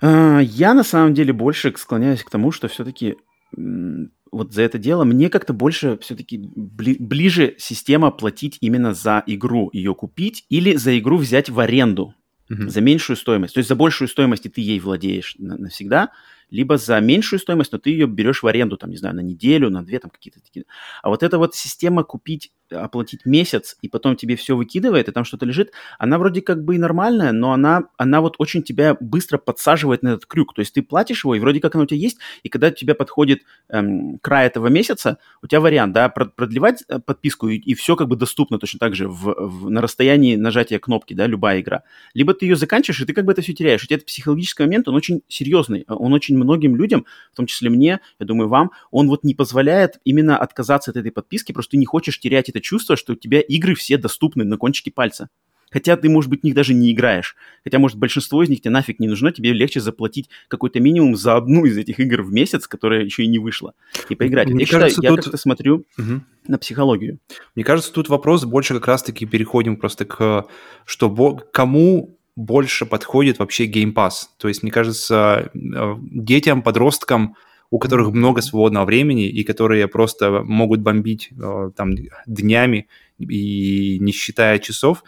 Э, 0.00 0.40
я 0.42 0.74
на 0.74 0.84
самом 0.84 1.14
деле 1.14 1.32
больше 1.32 1.74
склоняюсь 1.76 2.22
к 2.22 2.30
тому, 2.30 2.52
что 2.52 2.68
все-таки 2.68 3.16
вот 3.52 4.52
за 4.52 4.62
это 4.62 4.78
дело 4.78 5.04
мне 5.04 5.30
как-то 5.30 5.52
больше 5.52 5.98
все-таки 5.98 6.38
бли- 6.38 6.96
ближе 6.98 7.54
система 7.58 8.10
платить 8.10 8.58
именно 8.60 8.94
за 8.94 9.22
игру, 9.26 9.70
ее 9.72 9.94
купить 9.94 10.44
или 10.48 10.76
за 10.76 10.98
игру 10.98 11.16
взять 11.16 11.48
в 11.48 11.58
аренду 11.60 12.14
mm-hmm. 12.50 12.68
за 12.68 12.80
меньшую 12.80 13.16
стоимость. 13.16 13.54
То 13.54 13.58
есть 13.58 13.68
за 13.68 13.76
большую 13.76 14.08
стоимость 14.08 14.46
и 14.46 14.48
ты 14.48 14.60
ей 14.60 14.80
владеешь 14.80 15.34
навсегда, 15.38 16.10
либо 16.50 16.78
за 16.78 16.98
меньшую 17.00 17.40
стоимость, 17.40 17.72
но 17.72 17.78
ты 17.78 17.90
ее 17.90 18.06
берешь 18.06 18.42
в 18.42 18.46
аренду, 18.46 18.76
там, 18.76 18.90
не 18.90 18.96
знаю, 18.96 19.14
на 19.14 19.20
неделю, 19.20 19.70
на 19.70 19.84
две, 19.84 19.98
там 19.98 20.10
какие-то 20.10 20.40
такие. 20.40 20.64
А 21.02 21.08
вот 21.10 21.22
эта 21.22 21.38
вот 21.38 21.54
система 21.54 22.04
купить, 22.04 22.52
оплатить 22.72 23.24
месяц, 23.24 23.76
и 23.82 23.88
потом 23.88 24.16
тебе 24.16 24.36
все 24.36 24.56
выкидывает, 24.56 25.08
и 25.08 25.12
там 25.12 25.24
что-то 25.24 25.46
лежит, 25.46 25.72
она 25.98 26.18
вроде 26.18 26.42
как 26.42 26.64
бы 26.64 26.74
и 26.74 26.78
нормальная, 26.78 27.32
но 27.32 27.52
она, 27.52 27.84
она 27.96 28.20
вот 28.20 28.36
очень 28.38 28.62
тебя 28.62 28.96
быстро 29.00 29.38
подсаживает 29.38 30.02
на 30.02 30.08
этот 30.08 30.26
крюк. 30.26 30.54
То 30.54 30.60
есть 30.60 30.74
ты 30.74 30.82
платишь 30.82 31.24
его, 31.24 31.34
и 31.34 31.40
вроде 31.40 31.60
как 31.60 31.74
оно 31.74 31.84
у 31.84 31.86
тебя 31.86 32.00
есть, 32.00 32.18
и 32.42 32.48
когда 32.48 32.68
у 32.68 32.70
тебя 32.70 32.94
подходит 32.94 33.42
эм, 33.68 34.18
край 34.18 34.46
этого 34.46 34.68
месяца, 34.68 35.18
у 35.42 35.46
тебя 35.46 35.60
вариант, 35.60 35.92
да, 35.92 36.08
продлевать 36.08 36.84
э, 36.88 36.98
подписку, 36.98 37.48
и, 37.48 37.56
и 37.56 37.74
все 37.74 37.96
как 37.96 38.08
бы 38.08 38.16
доступно 38.16 38.58
точно 38.58 38.78
так 38.78 38.94
же 38.94 39.08
в, 39.08 39.34
в, 39.38 39.70
на 39.70 39.80
расстоянии 39.80 40.36
нажатия 40.36 40.78
кнопки, 40.78 41.14
да, 41.14 41.26
любая 41.26 41.60
игра. 41.60 41.82
Либо 42.14 42.34
ты 42.34 42.46
ее 42.46 42.56
заканчиваешь, 42.56 43.00
и 43.00 43.06
ты 43.06 43.12
как 43.12 43.24
бы 43.24 43.32
это 43.32 43.42
все 43.42 43.52
теряешь. 43.52 43.82
У 43.84 43.86
тебя 43.86 43.96
этот 43.96 44.06
психологический 44.06 44.62
момент, 44.62 44.88
он 44.88 44.94
очень 44.94 45.22
серьезный, 45.28 45.84
он 45.88 46.12
очень 46.12 46.36
многим 46.36 46.76
людям, 46.76 47.06
в 47.32 47.36
том 47.36 47.46
числе 47.46 47.70
мне, 47.70 48.00
я 48.18 48.26
думаю, 48.26 48.48
вам, 48.48 48.70
он 48.90 49.08
вот 49.08 49.24
не 49.24 49.34
позволяет 49.34 50.00
именно 50.04 50.38
отказаться 50.38 50.90
от 50.90 50.96
этой 50.96 51.10
подписки, 51.12 51.52
просто 51.52 51.72
ты 51.72 51.76
не 51.76 51.86
хочешь 51.86 52.18
терять 52.18 52.48
это 52.48 52.57
чувство, 52.60 52.96
что 52.96 53.12
у 53.12 53.16
тебя 53.16 53.40
игры 53.40 53.74
все 53.74 53.96
доступны 53.96 54.44
на 54.44 54.56
кончике 54.56 54.90
пальца. 54.90 55.28
Хотя 55.70 55.96
ты, 55.96 56.08
может 56.08 56.30
быть, 56.30 56.40
в 56.40 56.44
них 56.44 56.54
даже 56.54 56.72
не 56.74 56.92
играешь. 56.92 57.36
Хотя, 57.62 57.78
может, 57.78 57.98
большинство 57.98 58.42
из 58.42 58.48
них 58.48 58.60
тебе 58.60 58.70
нафиг 58.70 59.00
не 59.00 59.08
нужно, 59.08 59.32
тебе 59.32 59.52
легче 59.52 59.80
заплатить 59.80 60.30
какой-то 60.48 60.80
минимум 60.80 61.14
за 61.14 61.36
одну 61.36 61.66
из 61.66 61.76
этих 61.76 62.00
игр 62.00 62.22
в 62.22 62.32
месяц, 62.32 62.66
которая 62.66 63.04
еще 63.04 63.24
и 63.24 63.26
не 63.26 63.38
вышла, 63.38 63.74
и 64.08 64.14
поиграть. 64.14 64.48
Мне 64.48 64.64
я 64.64 64.70
кажется, 64.70 64.96
считаю, 64.96 65.16
тут... 65.16 65.18
я 65.18 65.22
как-то 65.24 65.36
смотрю 65.36 65.84
угу. 65.98 66.22
на 66.46 66.58
психологию. 66.58 67.18
Мне 67.54 67.64
кажется, 67.64 67.92
тут 67.92 68.08
вопрос 68.08 68.44
больше 68.44 68.74
как 68.74 68.88
раз-таки 68.88 69.26
переходим 69.26 69.76
просто 69.76 70.04
к, 70.06 70.46
что 70.86 71.36
кому 71.52 72.18
больше 72.34 72.86
подходит 72.86 73.38
вообще 73.38 73.66
Game 73.66 73.92
Pass. 73.92 74.28
То 74.38 74.48
есть, 74.48 74.62
мне 74.62 74.72
кажется, 74.72 75.50
э, 75.54 75.94
детям, 76.00 76.62
подросткам, 76.62 77.34
у 77.70 77.78
которых 77.78 78.12
много 78.12 78.40
свободного 78.40 78.84
времени 78.84 79.28
и 79.28 79.44
которые 79.44 79.88
просто 79.88 80.42
могут 80.42 80.80
бомбить 80.80 81.30
э, 81.30 81.70
там 81.76 81.90
днями 82.26 82.88
и 83.18 83.98
не 84.00 84.12
считая 84.12 84.58
часов, 84.58 85.04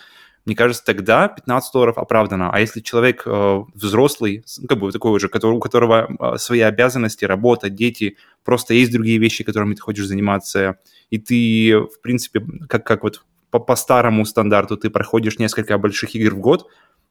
мне 0.47 0.57
кажется, 0.57 0.85
тогда 0.85 1.29
15 1.29 1.73
долларов 1.73 1.99
оправдано. 1.99 2.51
А 2.51 2.61
если 2.61 2.81
человек 2.81 3.23
э, 3.27 3.61
взрослый, 3.75 4.45
ну, 4.59 4.67
как 4.67 4.79
бы 4.79 4.91
такой 4.91 5.13
уже, 5.13 5.29
который, 5.29 5.53
у 5.53 5.61
которого 5.61 6.09
э, 6.09 6.39
свои 6.39 6.61
обязанности, 6.61 7.25
работа, 7.25 7.71
дети, 7.71 8.17
просто 8.43 8.75
есть 8.75 8.93
другие 8.93 9.19
вещи, 9.19 9.45
которыми 9.45 9.75
ты 9.75 9.83
хочешь 9.83 10.07
заниматься, 10.07 10.79
и 11.11 11.19
ты, 11.19 11.79
в 11.79 12.01
принципе, 12.03 12.43
как, 12.69 12.85
как 12.85 13.03
вот 13.03 13.23
по, 13.51 13.59
по 13.59 13.77
старому 13.77 14.25
стандарту 14.25 14.77
ты 14.77 14.91
проходишь 14.91 15.39
несколько 15.39 15.77
больших 15.77 16.15
игр 16.15 16.35
в 16.35 16.41
год, 16.41 16.69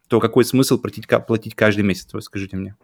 то 0.08 0.20
какой 0.20 0.44
смысл 0.44 0.80
платить, 0.80 1.08
платить 1.28 1.56
каждый 1.56 1.84
месяц, 1.84 2.12
вы 2.14 2.22
скажите 2.22 2.58
мне? 2.58 2.76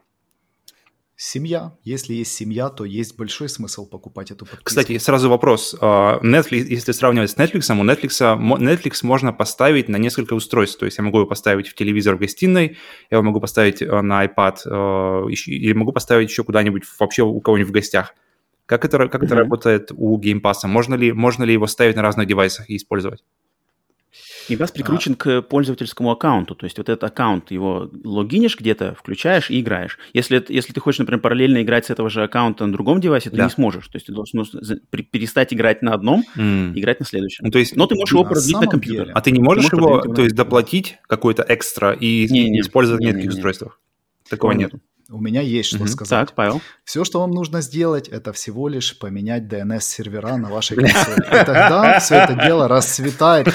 Семья. 1.17 1.77
Если 1.83 2.13
есть 2.13 2.33
семья, 2.33 2.69
то 2.69 2.83
есть 2.83 3.17
большой 3.17 3.47
смысл 3.47 3.87
покупать 3.87 4.31
эту 4.31 4.45
подписку. 4.45 4.65
Кстати, 4.65 4.97
сразу 4.97 5.29
вопрос. 5.29 5.73
А, 5.79 6.19
Netflix, 6.21 6.65
если 6.65 6.91
сравнивать 6.91 7.31
с 7.31 7.37
Netflix, 7.37 7.71
у 7.71 7.83
Netflix, 7.85 8.37
Netflix 8.59 8.99
можно 9.03 9.31
поставить 9.31 9.87
на 9.87 9.95
несколько 9.95 10.33
устройств. 10.33 10.77
То 10.77 10.85
есть 10.85 10.97
я 10.97 11.05
могу 11.05 11.19
его 11.19 11.27
поставить 11.27 11.69
в 11.69 11.75
телевизор 11.75 12.15
в 12.15 12.19
гостиной, 12.19 12.77
я 13.09 13.17
его 13.17 13.23
могу 13.23 13.39
поставить 13.39 13.81
а, 13.81 14.01
на 14.01 14.25
iPad, 14.25 14.57
а, 14.65 15.27
или 15.29 15.71
могу 15.71 15.93
поставить 15.93 16.29
еще 16.29 16.43
куда-нибудь, 16.43 16.83
вообще 16.99 17.23
у 17.23 17.39
кого-нибудь 17.39 17.69
в 17.69 17.73
гостях. 17.73 18.13
Как 18.65 18.83
это, 18.83 18.97
как 19.07 19.21
mm-hmm. 19.21 19.25
это 19.25 19.35
работает 19.35 19.91
у 19.95 20.19
Game 20.19 20.41
Pass? 20.41 20.67
Можно 20.67 20.95
ли, 20.95 21.13
можно 21.13 21.45
ли 21.45 21.53
его 21.53 21.67
ставить 21.67 21.95
на 21.95 22.01
разных 22.01 22.27
девайсах 22.27 22.69
и 22.69 22.75
использовать? 22.75 23.23
Геймпас 24.47 24.71
прикручен 24.71 25.13
а. 25.13 25.15
к 25.15 25.41
пользовательскому 25.43 26.11
аккаунту. 26.11 26.55
То 26.55 26.65
есть 26.65 26.77
вот 26.77 26.89
этот 26.89 27.03
аккаунт, 27.03 27.51
его 27.51 27.89
логинишь 28.03 28.57
где-то, 28.57 28.95
включаешь 28.95 29.49
и 29.49 29.59
играешь. 29.59 29.97
Если, 30.13 30.43
если 30.49 30.73
ты 30.73 30.79
хочешь, 30.79 30.99
например, 30.99 31.21
параллельно 31.21 31.61
играть 31.61 31.85
с 31.85 31.89
этого 31.89 32.09
же 32.09 32.23
аккаунта 32.23 32.65
на 32.65 32.73
другом 32.73 33.01
девайсе, 33.01 33.29
ты 33.29 33.37
да. 33.37 33.45
не 33.45 33.49
сможешь. 33.49 33.87
То 33.87 33.95
есть 33.95 34.07
ты 34.07 34.13
должен 34.13 34.43
ну, 34.53 35.03
перестать 35.11 35.53
играть 35.53 35.81
на 35.81 35.93
одном, 35.93 36.23
mm. 36.35 36.73
играть 36.75 36.99
на 36.99 37.05
следующем. 37.05 37.45
Ну, 37.45 37.51
то 37.51 37.59
есть, 37.59 37.75
Но 37.75 37.87
ты 37.87 37.95
можешь 37.95 38.11
его 38.11 38.23
продлить 38.23 38.59
на 38.59 38.67
компьютер. 38.67 39.11
А 39.13 39.21
ты 39.21 39.31
не 39.31 39.39
можешь, 39.39 39.69
ты 39.69 39.75
можешь 39.75 40.05
его, 40.05 40.13
то 40.13 40.21
есть 40.21 40.35
доплатить 40.35 40.97
какой-то 41.07 41.45
экстра 41.47 41.91
и 41.93 42.27
не, 42.29 42.49
не, 42.49 42.61
использовать 42.61 43.01
не, 43.01 43.07
на 43.07 43.11
нескольких 43.11 43.33
устройствах? 43.35 43.79
Такого 44.29 44.51
нет. 44.51 44.73
У 45.11 45.21
меня 45.21 45.41
есть 45.41 45.69
что 45.69 45.79
mm-hmm. 45.79 45.87
сказать. 45.87 46.09
Так, 46.09 46.35
Павел. 46.35 46.61
Все, 46.83 47.03
что 47.03 47.19
вам 47.19 47.31
нужно 47.31 47.61
сделать, 47.61 48.07
это 48.07 48.33
всего 48.33 48.67
лишь 48.67 48.97
поменять 48.97 49.43
DNS-сервера 49.43 50.35
на 50.37 50.49
вашей 50.49 50.77
консоли. 50.77 51.19
И 51.19 51.45
тогда 51.45 51.99
все 51.99 52.15
это 52.15 52.33
дело 52.33 52.67
расцветает. 52.67 53.47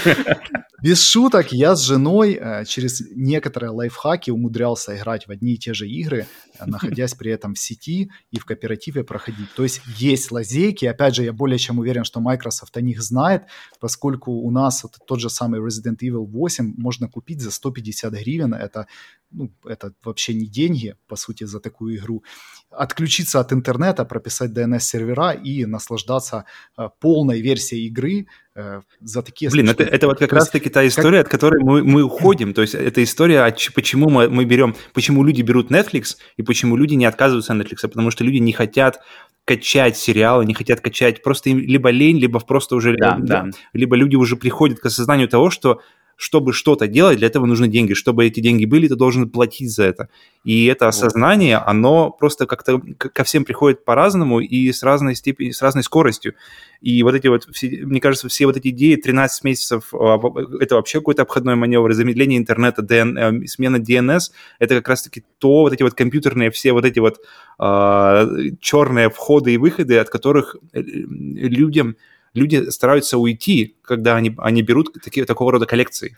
Без 0.82 1.02
шуток, 1.02 1.52
я 1.52 1.76
с 1.76 1.82
женой 1.82 2.38
э, 2.40 2.64
через 2.64 3.02
некоторые 3.14 3.70
лайфхаки 3.70 4.30
умудрялся 4.30 4.96
играть 4.96 5.26
в 5.26 5.30
одни 5.30 5.54
и 5.54 5.58
те 5.58 5.74
же 5.74 5.86
игры, 5.86 6.26
э, 6.58 6.64
находясь 6.64 7.14
при 7.14 7.30
этом 7.30 7.54
в 7.54 7.58
сети 7.58 8.10
и 8.30 8.38
в 8.38 8.46
кооперативе 8.46 9.04
проходить. 9.04 9.52
То 9.54 9.62
есть 9.62 9.82
есть 9.98 10.32
лазейки. 10.32 10.86
Опять 10.86 11.16
же, 11.16 11.24
я 11.24 11.34
более 11.34 11.58
чем 11.58 11.80
уверен, 11.80 12.04
что 12.04 12.20
Microsoft 12.20 12.74
о 12.78 12.80
них 12.80 13.02
знает, 13.02 13.42
поскольку 13.78 14.32
у 14.32 14.50
нас 14.50 14.82
вот 14.82 14.96
тот 15.06 15.20
же 15.20 15.28
самый 15.28 15.60
Resident 15.60 15.98
Evil 16.02 16.24
8 16.24 16.74
можно 16.78 17.08
купить 17.08 17.42
за 17.42 17.50
150 17.50 18.14
гривен. 18.14 18.54
Это, 18.54 18.86
ну, 19.30 19.52
это 19.64 19.92
вообще 20.04 20.34
не 20.34 20.46
деньги, 20.46 20.96
по 21.06 21.16
сути, 21.16 21.44
за 21.44 21.60
такую 21.60 21.96
игру. 21.96 22.24
Отключиться 22.70 23.40
от 23.40 23.52
интернета, 23.52 24.04
прописать 24.04 24.50
DNS-сервера 24.50 25.32
и 25.32 25.66
наслаждаться 25.66 26.44
э, 26.76 26.88
полной 27.00 27.40
версией 27.40 27.86
игры– 27.86 28.26
Э, 28.60 28.80
за 29.00 29.22
такие 29.22 29.50
Блин, 29.50 29.68
это, 29.68 29.84
это 29.84 30.06
вот 30.06 30.18
как 30.18 30.32
раз-таки 30.32 30.68
та 30.68 30.86
история, 30.86 31.18
как... 31.18 31.26
от 31.26 31.32
которой 31.32 31.62
мы, 31.62 31.84
мы 31.84 32.02
уходим. 32.02 32.52
То 32.52 32.62
есть 32.62 32.74
это 32.74 33.02
история, 33.02 33.54
почему 33.74 34.10
мы, 34.10 34.28
мы 34.28 34.44
берем, 34.44 34.74
почему 34.92 35.22
люди 35.22 35.42
берут 35.42 35.70
Netflix 35.70 36.16
и 36.36 36.42
почему 36.42 36.76
люди 36.76 36.94
не 36.94 37.06
отказываются 37.06 37.52
от 37.52 37.60
Netflix, 37.60 37.82
потому 37.82 38.10
что 38.10 38.24
люди 38.24 38.38
не 38.38 38.52
хотят 38.52 39.00
качать 39.44 39.96
сериалы, 39.96 40.44
не 40.44 40.54
хотят 40.54 40.80
качать, 40.80 41.22
просто 41.22 41.50
им 41.50 41.58
либо 41.58 41.90
лень, 41.90 42.18
либо 42.18 42.40
просто 42.40 42.74
уже, 42.74 42.96
да, 42.96 43.16
да. 43.20 43.46
либо 43.72 43.96
люди 43.96 44.16
уже 44.16 44.36
приходят 44.36 44.80
к 44.80 44.86
осознанию 44.86 45.28
того, 45.28 45.50
что 45.50 45.80
чтобы 46.20 46.52
что-то 46.52 46.86
делать, 46.86 47.16
для 47.16 47.28
этого 47.28 47.46
нужны 47.46 47.66
деньги. 47.66 47.94
Чтобы 47.94 48.26
эти 48.26 48.40
деньги 48.40 48.66
были, 48.66 48.88
ты 48.88 48.94
должен 48.94 49.30
платить 49.30 49.70
за 49.70 49.84
это. 49.84 50.10
И 50.44 50.66
это 50.66 50.86
осознание, 50.86 51.56
оно 51.56 52.10
просто 52.10 52.44
как-то 52.44 52.78
ко 52.98 53.24
всем 53.24 53.46
приходит 53.46 53.86
по-разному 53.86 54.40
и 54.40 54.70
с 54.70 54.82
разной 54.82 55.14
степенью, 55.14 55.54
с 55.54 55.62
разной 55.62 55.82
скоростью. 55.82 56.34
И 56.82 57.02
вот 57.02 57.14
эти 57.14 57.28
вот, 57.28 57.44
все, 57.52 57.70
мне 57.86 58.00
кажется, 58.00 58.28
все 58.28 58.44
вот 58.44 58.58
эти 58.58 58.68
идеи 58.68 58.96
13 58.96 59.44
месяцев, 59.44 59.94
а, 59.94 60.20
это 60.60 60.74
вообще 60.74 60.98
какой-то 60.98 61.22
обходной 61.22 61.54
маневр, 61.54 61.90
замедление 61.94 62.38
интернета, 62.38 62.82
DN, 62.82 63.44
э, 63.44 63.46
смена 63.46 63.76
DNS, 63.76 64.20
это 64.58 64.74
как 64.74 64.88
раз-таки 64.88 65.24
то, 65.38 65.62
вот 65.62 65.72
эти 65.72 65.82
вот 65.82 65.94
компьютерные, 65.94 66.50
все 66.50 66.72
вот 66.72 66.84
эти 66.84 66.98
вот 66.98 67.20
э, 67.58 68.56
черные 68.60 69.08
входы 69.08 69.54
и 69.54 69.56
выходы, 69.56 69.96
от 69.96 70.10
которых 70.10 70.56
э, 70.74 70.82
людям 70.82 71.96
люди 72.34 72.70
стараются 72.70 73.18
уйти, 73.18 73.76
когда 73.82 74.16
они, 74.16 74.34
они 74.38 74.62
берут 74.62 74.96
такие, 75.02 75.26
такого 75.26 75.52
рода 75.52 75.66
коллекции. 75.66 76.16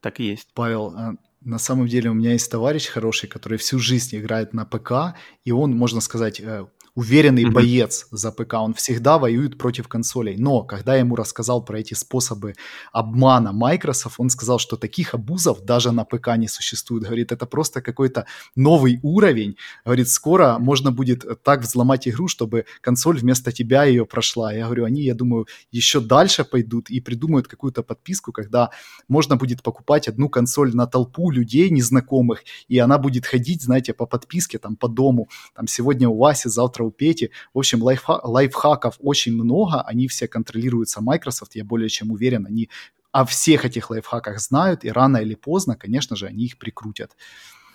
Так 0.00 0.20
и 0.20 0.24
есть. 0.24 0.48
Павел, 0.54 0.92
а 0.96 1.14
на 1.46 1.58
самом 1.58 1.86
деле 1.86 2.10
у 2.10 2.14
меня 2.14 2.32
есть 2.32 2.50
товарищ 2.50 2.86
хороший, 2.86 3.28
который 3.28 3.58
всю 3.58 3.78
жизнь 3.78 4.16
играет 4.16 4.52
на 4.52 4.64
ПК, 4.64 5.16
и 5.44 5.52
он, 5.52 5.76
можно 5.76 6.00
сказать, 6.00 6.40
э, 6.40 6.66
уверенный 6.96 7.44
mm-hmm. 7.44 7.52
боец 7.52 8.06
за 8.10 8.32
ПК, 8.32 8.54
он 8.54 8.72
всегда 8.74 9.18
воюет 9.18 9.58
против 9.58 9.86
консолей. 9.86 10.36
Но 10.38 10.62
когда 10.62 10.94
я 10.94 11.00
ему 11.00 11.14
рассказал 11.14 11.62
про 11.62 11.78
эти 11.78 11.92
способы 11.92 12.54
обмана 12.90 13.52
Microsoft, 13.52 14.16
он 14.18 14.30
сказал, 14.30 14.58
что 14.58 14.76
таких 14.76 15.14
обузов 15.14 15.62
даже 15.64 15.92
на 15.92 16.04
ПК 16.04 16.36
не 16.38 16.48
существует. 16.48 17.04
Говорит, 17.04 17.32
это 17.32 17.44
просто 17.46 17.82
какой-то 17.82 18.26
новый 18.56 18.98
уровень. 19.02 19.56
Говорит, 19.84 20.08
скоро 20.08 20.56
можно 20.58 20.90
будет 20.90 21.24
так 21.42 21.60
взломать 21.60 22.08
игру, 22.08 22.28
чтобы 22.28 22.64
консоль 22.80 23.18
вместо 23.18 23.52
тебя 23.52 23.84
ее 23.84 24.06
прошла. 24.06 24.52
Я 24.52 24.64
говорю, 24.64 24.86
они, 24.86 25.02
я 25.02 25.14
думаю, 25.14 25.46
еще 25.70 26.00
дальше 26.00 26.44
пойдут 26.44 26.88
и 26.88 27.00
придумают 27.00 27.46
какую-то 27.46 27.82
подписку, 27.82 28.32
когда 28.32 28.70
можно 29.06 29.36
будет 29.36 29.62
покупать 29.62 30.08
одну 30.08 30.30
консоль 30.30 30.74
на 30.74 30.86
толпу 30.86 31.30
людей 31.30 31.68
незнакомых, 31.68 32.42
и 32.68 32.78
она 32.78 32.96
будет 32.96 33.26
ходить, 33.26 33.62
знаете, 33.62 33.92
по 33.92 34.06
подписке, 34.06 34.58
там, 34.58 34.76
по 34.76 34.88
дому. 34.88 35.28
Там, 35.54 35.66
сегодня 35.66 36.08
у 36.08 36.16
Васи, 36.16 36.48
завтра 36.48 36.85
у 36.86 36.90
Пети. 36.90 37.30
В 37.54 37.58
общем, 37.58 37.82
лайфха- 37.82 38.20
лайфхаков 38.22 38.96
очень 39.00 39.34
много, 39.34 39.82
они 39.82 40.08
все 40.08 40.28
контролируются 40.28 41.00
Microsoft, 41.00 41.54
я 41.54 41.64
более 41.64 41.88
чем 41.88 42.10
уверен, 42.10 42.46
они 42.46 42.70
о 43.12 43.24
всех 43.24 43.64
этих 43.64 43.90
лайфхаках 43.90 44.40
знают, 44.40 44.84
и 44.84 44.90
рано 44.90 45.18
или 45.18 45.34
поздно, 45.34 45.74
конечно 45.74 46.16
же, 46.16 46.26
они 46.26 46.44
их 46.44 46.58
прикрутят. 46.58 47.16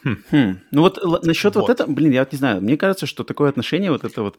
Хм. 0.04 0.18
Хм. 0.32 0.58
Ну 0.72 0.82
вот 0.82 0.98
л- 0.98 1.20
насчет 1.24 1.56
вот. 1.56 1.62
вот 1.62 1.70
этого, 1.70 1.92
блин, 1.92 2.12
я 2.12 2.22
вот 2.22 2.32
не 2.32 2.38
знаю, 2.38 2.62
мне 2.62 2.76
кажется, 2.76 3.06
что 3.06 3.24
такое 3.24 3.50
отношение, 3.50 3.92
вот 3.92 4.04
это 4.04 4.24
вот 4.24 4.38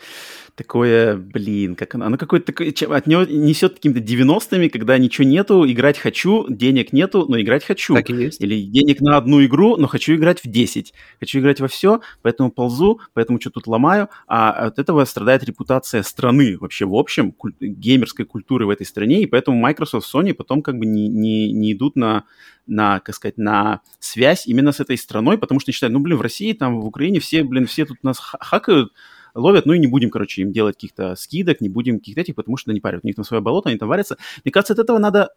такое, 0.57 1.17
блин, 1.17 1.77
как 1.77 1.95
оно, 1.95 2.07
оно 2.07 2.19
какое-то 2.19 2.47
такое, 2.47 2.71
от 2.71 3.07
него 3.07 3.23
несет 3.25 3.75
какими-то 3.75 4.01
90-ми, 4.01 4.69
когда 4.69 4.99
ничего 4.99 5.27
нету, 5.27 5.71
играть 5.71 5.99
хочу, 5.99 6.47
денег 6.49 6.93
нету, 6.93 7.27
но 7.29 7.41
играть 7.41 7.65
хочу. 7.65 7.95
Так 7.95 8.11
и 8.11 8.15
есть. 8.15 8.41
Или 8.41 8.63
денег 8.63 9.01
на 9.01 9.17
одну 9.17 9.45
игру, 9.45 9.77
но 9.77 9.87
хочу 9.87 10.15
играть 10.15 10.41
в 10.43 10.49
10. 10.49 10.93
Хочу 11.21 11.39
играть 11.39 11.61
во 11.61 11.69
все, 11.69 12.01
поэтому 12.23 12.51
ползу, 12.51 13.01
поэтому 13.15 13.41
что 13.41 13.51
тут 13.51 13.67
ломаю, 13.67 14.09
а 14.27 14.51
от 14.51 14.79
этого 14.79 15.05
страдает 15.05 15.45
репутация 15.45 16.03
страны 16.03 16.57
вообще 16.59 16.87
в 16.87 16.95
общем, 16.95 17.33
куль- 17.33 17.55
геймерской 17.61 18.25
культуры 18.25 18.67
в 18.67 18.71
этой 18.71 18.87
стране, 18.87 19.23
и 19.23 19.27
поэтому 19.27 19.59
Microsoft, 19.59 20.13
Sony 20.13 20.35
потом 20.35 20.63
как 20.63 20.77
бы 20.77 20.87
не, 20.87 21.09
не, 21.09 21.53
не 21.53 21.73
идут 21.73 21.97
на 21.97 22.25
на, 22.67 23.01
как 23.01 23.15
сказать, 23.15 23.39
на 23.39 23.81
связь 23.99 24.47
именно 24.47 24.73
с 24.73 24.81
этой 24.81 24.97
страной, 24.97 25.39
потому 25.39 25.52
что 25.61 25.73
считают, 25.73 25.93
ну, 25.93 26.01
блин, 26.01 26.19
в 26.19 26.23
России, 26.23 26.53
там, 26.53 26.81
в 26.81 26.87
Украине 26.87 27.21
все, 27.21 27.43
блин, 27.45 27.67
все 27.67 27.85
тут 27.85 28.03
нас 28.03 28.19
хакают, 28.19 28.93
ловят, 29.35 29.67
ну 29.67 29.73
и 29.73 29.79
не 29.79 29.87
будем, 29.87 30.11
короче, 30.11 30.43
им 30.43 30.53
делать 30.53 30.77
каких-то 30.77 31.15
скидок, 31.17 31.61
не 31.61 31.69
будем 31.69 31.99
каких-то 31.99 32.21
этих, 32.21 32.35
потому 32.35 32.57
что 32.57 32.73
не 32.73 32.81
парят. 32.81 33.01
У 33.03 33.07
них 33.07 33.17
там 33.17 33.25
свое 33.25 33.43
болото, 33.43 33.69
они 33.69 33.79
там 33.79 33.89
варятся. 33.89 34.19
Мне 34.45 34.53
кажется, 34.53 34.75
от 34.75 34.79
этого 34.79 34.99
надо 34.99 35.31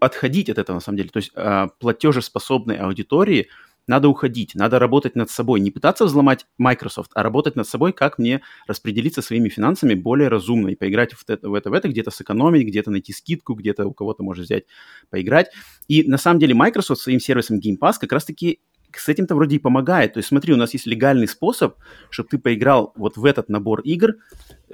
отходить 0.00 0.48
от 0.48 0.58
этого, 0.58 0.76
на 0.76 0.80
самом 0.80 0.98
деле. 0.98 1.10
То 1.10 1.18
есть 1.18 1.32
э, 1.34 1.66
платежеспособной 1.78 2.76
аудитории– 2.76 3.48
надо 3.86 4.08
уходить, 4.08 4.54
надо 4.54 4.78
работать 4.78 5.16
над 5.16 5.30
собой, 5.30 5.60
не 5.60 5.70
пытаться 5.70 6.04
взломать 6.04 6.46
Microsoft, 6.58 7.10
а 7.14 7.22
работать 7.22 7.56
над 7.56 7.66
собой, 7.66 7.92
как 7.92 8.18
мне 8.18 8.42
распределиться 8.66 9.22
своими 9.22 9.48
финансами 9.48 9.94
более 9.94 10.28
разумно 10.28 10.68
и 10.68 10.76
поиграть 10.76 11.12
в 11.12 11.24
это, 11.28 11.48
в 11.48 11.54
это, 11.54 11.70
в 11.70 11.72
это 11.72 11.88
где-то 11.88 12.10
сэкономить, 12.10 12.66
где-то 12.66 12.90
найти 12.90 13.12
скидку, 13.12 13.54
где-то 13.54 13.86
у 13.86 13.92
кого-то 13.92 14.22
может 14.22 14.44
взять, 14.44 14.64
поиграть. 15.10 15.50
И 15.88 16.08
на 16.08 16.16
самом 16.16 16.38
деле 16.38 16.54
Microsoft 16.54 17.00
своим 17.00 17.20
сервисом 17.20 17.58
Game 17.58 17.78
Pass 17.78 17.94
как 18.00 18.12
раз-таки 18.12 18.60
с 18.98 19.08
этим-то 19.08 19.34
вроде 19.34 19.56
и 19.56 19.58
помогает. 19.58 20.14
То 20.14 20.18
есть 20.18 20.28
смотри, 20.28 20.52
у 20.52 20.56
нас 20.56 20.72
есть 20.72 20.86
легальный 20.86 21.28
способ, 21.28 21.76
чтобы 22.10 22.28
ты 22.28 22.38
поиграл 22.38 22.92
вот 22.96 23.16
в 23.16 23.24
этот 23.24 23.48
набор 23.48 23.80
игр, 23.80 24.16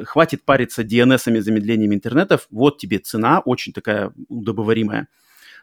хватит 0.05 0.45
париться 0.45 0.83
DNS-ами, 0.83 1.41
замедлениями 1.41 1.95
интернетов, 1.95 2.47
вот 2.51 2.79
тебе 2.79 2.99
цена 2.99 3.41
очень 3.41 3.73
такая 3.73 4.13
удобоваримая 4.29 5.09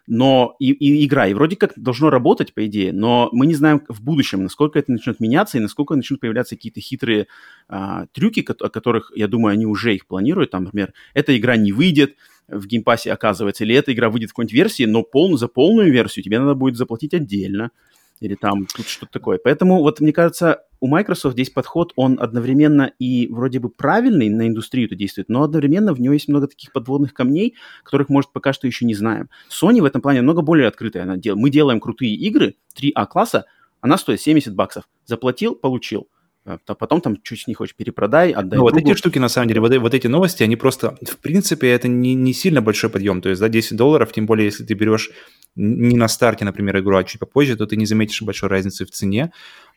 но 0.07 0.55
и, 0.59 0.71
и 0.71 1.05
игра, 1.05 1.27
и 1.27 1.33
вроде 1.33 1.55
как 1.55 1.73
должно 1.75 2.09
работать, 2.09 2.53
по 2.53 2.65
идее, 2.65 2.93
но 2.93 3.29
мы 3.31 3.47
не 3.47 3.55
знаем 3.55 3.81
в 3.87 4.03
будущем, 4.03 4.43
насколько 4.43 4.77
это 4.77 4.91
начнет 4.91 5.19
меняться 5.19 5.57
и 5.57 5.61
насколько 5.61 5.95
начнут 5.95 6.19
появляться 6.19 6.55
какие-то 6.55 6.79
хитрые 6.79 7.27
а, 7.67 8.05
трюки, 8.13 8.45
о 8.47 8.69
которых, 8.69 9.11
я 9.15 9.27
думаю, 9.27 9.53
они 9.53 9.65
уже 9.65 9.95
их 9.95 10.05
планируют. 10.05 10.51
Там, 10.51 10.65
например, 10.65 10.93
эта 11.13 11.35
игра 11.35 11.57
не 11.57 11.71
выйдет 11.71 12.15
в 12.47 12.67
Game 12.67 12.85
Pass 12.85 13.02
е, 13.02 13.11
оказывается, 13.11 13.63
или 13.63 13.75
эта 13.75 13.93
игра 13.93 14.09
выйдет 14.09 14.29
в 14.29 14.33
какой-нибудь 14.33 14.53
версии, 14.53 14.83
но 14.83 15.01
пол, 15.01 15.37
за 15.37 15.47
полную 15.47 15.91
версию 15.91 16.23
тебе 16.23 16.39
надо 16.39 16.53
будет 16.53 16.77
заплатить 16.77 17.13
отдельно 17.13 17.71
или 18.19 18.35
там 18.35 18.65
тут 18.65 18.87
что-то 18.87 19.11
такое. 19.11 19.39
Поэтому 19.43 19.81
вот 19.81 19.99
мне 19.99 20.13
кажется, 20.13 20.63
у 20.79 20.87
Microsoft 20.87 21.33
здесь 21.33 21.49
подход, 21.49 21.93
он 21.95 22.17
одновременно 22.19 22.91
и 22.99 23.27
вроде 23.27 23.59
бы 23.59 23.69
правильный 23.69 24.29
на 24.29 24.47
индустрию 24.47 24.87
это 24.87 24.95
действует, 24.95 25.29
но 25.29 25.43
одновременно 25.43 25.93
в 25.93 25.99
него 25.99 26.13
есть 26.13 26.27
много 26.27 26.47
таких 26.47 26.71
подводных 26.71 27.13
камней, 27.13 27.55
которых, 27.83 28.09
может, 28.09 28.31
пока 28.31 28.53
что 28.53 28.67
еще 28.67 28.85
не 28.85 28.93
знаем. 28.93 29.29
Sony 29.49 29.81
в 29.81 29.85
этом 29.85 30.01
плане 30.01 30.21
много 30.21 30.41
более 30.41 30.67
открытая. 30.67 31.03
Она 31.03 31.17
дел... 31.17 31.35
Мы 31.35 31.49
делаем 31.49 31.79
крутые 31.79 32.15
игры 32.15 32.55
3А 32.79 33.05
класса, 33.07 33.45
она 33.81 33.97
стоит 33.97 34.21
70 34.21 34.55
баксов. 34.55 34.87
Заплатил, 35.05 35.55
получил 35.55 36.07
а 36.45 36.75
потом 36.75 37.01
там 37.01 37.17
чуть 37.23 37.47
не 37.47 37.55
хочешь 37.55 37.75
перепродай, 37.75 38.31
отдай. 38.31 38.57
Ну, 38.57 38.63
вот 38.63 38.77
эти 38.77 38.93
штуки, 38.93 39.17
на 39.17 39.29
самом 39.29 39.47
деле, 39.47 39.61
вот, 39.61 39.75
вот 39.77 39.93
эти 39.93 40.07
новости, 40.07 40.43
они 40.43 40.55
просто, 40.55 40.95
в 41.01 41.17
принципе, 41.17 41.69
это 41.71 41.87
не, 41.87 42.13
не 42.13 42.33
сильно 42.33 42.61
большой 42.61 42.89
подъем. 42.89 43.21
То 43.21 43.29
есть, 43.29 43.41
да, 43.41 43.49
10 43.49 43.75
долларов, 43.75 44.11
тем 44.11 44.27
более, 44.27 44.45
если 44.45 44.63
ты 44.63 44.75
берешь 44.75 45.09
не 45.55 45.97
на 45.97 46.07
старте, 46.07 46.45
например, 46.45 46.77
игру, 46.79 46.97
а 46.97 47.03
чуть 47.03 47.19
попозже, 47.19 47.55
то 47.55 47.65
ты 47.65 47.77
не 47.77 47.85
заметишь 47.85 48.21
большой 48.21 48.49
разницы 48.49 48.85
в 48.85 48.91
цене. 48.91 49.31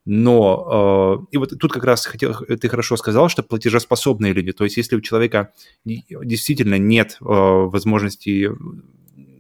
Но, 0.04 1.26
э, 1.30 1.34
и 1.34 1.38
вот 1.38 1.58
тут 1.58 1.72
как 1.72 1.84
раз 1.84 2.06
хотел, 2.06 2.34
ты 2.34 2.68
хорошо 2.68 2.96
сказал, 2.96 3.28
что 3.28 3.42
платежеспособные 3.42 4.32
люди, 4.32 4.52
то 4.52 4.64
есть 4.64 4.76
если 4.76 4.96
у 4.96 5.00
человека 5.00 5.52
действительно 5.84 6.78
нет 6.78 7.18
э, 7.20 7.24
возможности 7.24 8.50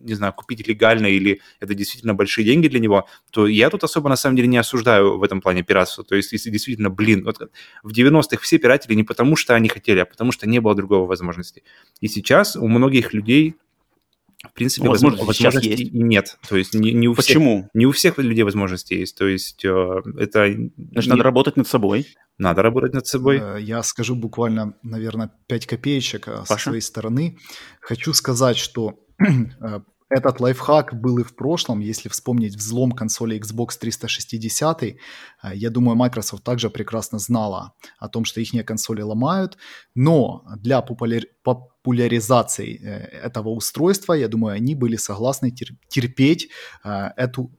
не 0.08 0.14
знаю, 0.14 0.32
купить 0.32 0.66
легально 0.66 1.06
или 1.06 1.40
это 1.60 1.74
действительно 1.74 2.14
большие 2.14 2.44
деньги 2.44 2.68
для 2.68 2.80
него, 2.80 3.06
то 3.30 3.46
я 3.46 3.70
тут 3.70 3.84
особо 3.84 4.08
на 4.08 4.16
самом 4.16 4.36
деле 4.36 4.48
не 4.48 4.58
осуждаю 4.58 5.18
в 5.18 5.22
этом 5.22 5.40
плане 5.40 5.62
пиратство. 5.62 6.04
То 6.04 6.16
есть 6.16 6.32
если 6.32 6.50
действительно, 6.50 6.90
блин, 6.90 7.24
вот 7.24 7.50
в 7.82 7.92
90-х 7.92 8.42
все 8.42 8.58
пиратели 8.58 8.94
не 8.94 9.04
потому, 9.04 9.36
что 9.36 9.54
они 9.54 9.68
хотели, 9.68 10.00
а 10.00 10.06
потому 10.06 10.32
что 10.32 10.48
не 10.48 10.60
было 10.60 10.74
другого 10.74 11.06
возможности. 11.06 11.62
И 12.00 12.08
сейчас 12.08 12.56
у 12.56 12.66
многих 12.66 13.12
людей 13.12 13.56
в 14.46 14.52
принципе, 14.52 14.84
ну, 14.84 14.92
возможно, 14.92 15.24
возможностей 15.24 15.70
есть. 15.70 15.92
нет. 15.92 16.38
То 16.48 16.56
есть 16.56 16.72
не, 16.72 16.92
не 16.92 17.08
у 17.08 17.14
Почему? 17.14 17.62
Всех, 17.62 17.70
не 17.74 17.86
у 17.86 17.90
всех 17.90 18.18
людей 18.18 18.44
возможности 18.44 18.94
есть. 18.94 19.18
То 19.18 19.26
есть 19.26 19.64
э, 19.64 20.02
это... 20.16 20.46
Значит, 20.46 21.06
не... 21.06 21.10
надо 21.10 21.24
работать 21.24 21.56
над 21.56 21.66
собой. 21.66 22.06
Надо 22.38 22.62
работать 22.62 22.94
над 22.94 23.04
собой. 23.04 23.40
Э, 23.42 23.60
я 23.60 23.82
скажу 23.82 24.14
буквально, 24.14 24.74
наверное, 24.84 25.32
5 25.48 25.66
копеечек 25.66 26.28
э, 26.28 26.36
Паша? 26.48 26.54
со 26.54 26.58
своей 26.70 26.80
стороны. 26.80 27.38
Хочу 27.80 28.14
сказать, 28.14 28.58
что 28.58 29.00
этот 30.10 30.40
лайфхак 30.40 30.94
был 30.94 31.18
и 31.18 31.22
в 31.22 31.34
прошлом. 31.34 31.80
Если 31.80 32.08
вспомнить 32.08 32.56
взлом 32.56 32.92
консоли 32.92 33.38
Xbox 33.38 33.78
360, 33.78 34.82
э, 34.82 34.96
я 35.54 35.70
думаю, 35.70 35.96
Microsoft 35.96 36.44
также 36.44 36.70
прекрасно 36.70 37.18
знала 37.18 37.74
о 37.98 38.08
том, 38.08 38.24
что 38.24 38.40
их 38.40 38.66
консоли 38.66 39.02
ломают. 39.02 39.58
Но 39.94 40.44
для 40.56 40.80
популяри- 40.80 41.28
популяризации 41.42 42.80
э, 42.82 43.26
этого 43.26 43.50
устройства, 43.50 44.14
я 44.14 44.28
думаю, 44.28 44.54
они 44.54 44.74
были 44.74 44.96
согласны 44.96 45.54
терпеть 45.88 46.48
э, 46.84 47.10
эту 47.16 47.52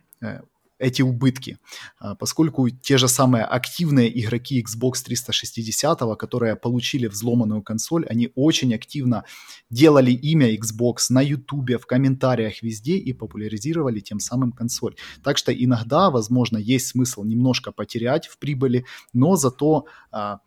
эти 0.80 1.02
убытки, 1.02 1.58
а, 2.00 2.16
поскольку 2.16 2.70
те 2.70 2.98
же 2.98 3.08
самые 3.08 3.44
активные 3.44 4.10
игроки 4.20 4.64
Xbox 4.64 5.04
360, 5.04 6.16
которые 6.18 6.56
получили 6.56 7.08
взломанную 7.08 7.62
консоль, 7.62 8.06
они 8.08 8.32
очень 8.36 8.74
активно 8.74 9.26
делали 9.70 10.12
имя 10.12 10.56
Xbox 10.56 11.08
на 11.10 11.22
YouTube, 11.22 11.82
в 11.82 11.86
комментариях 11.86 12.64
везде 12.64 12.98
и 12.98 13.14
популяризировали 13.14 14.00
тем 14.00 14.20
самым 14.20 14.52
консоль. 14.52 14.96
Так 15.24 15.38
что 15.38 15.54
иногда, 15.54 16.10
возможно, 16.10 16.58
есть 16.58 16.88
смысл 16.88 17.24
немножко 17.24 17.72
потерять 17.72 18.28
в 18.28 18.40
прибыли, 18.40 18.86
но 19.14 19.36
зато 19.36 19.86
а, 20.12 20.40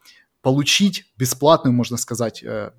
получить 0.42 1.04
бесплатную, 1.16 1.72
можно 1.72 1.96
сказать, 1.96 2.42
э, 2.42 2.72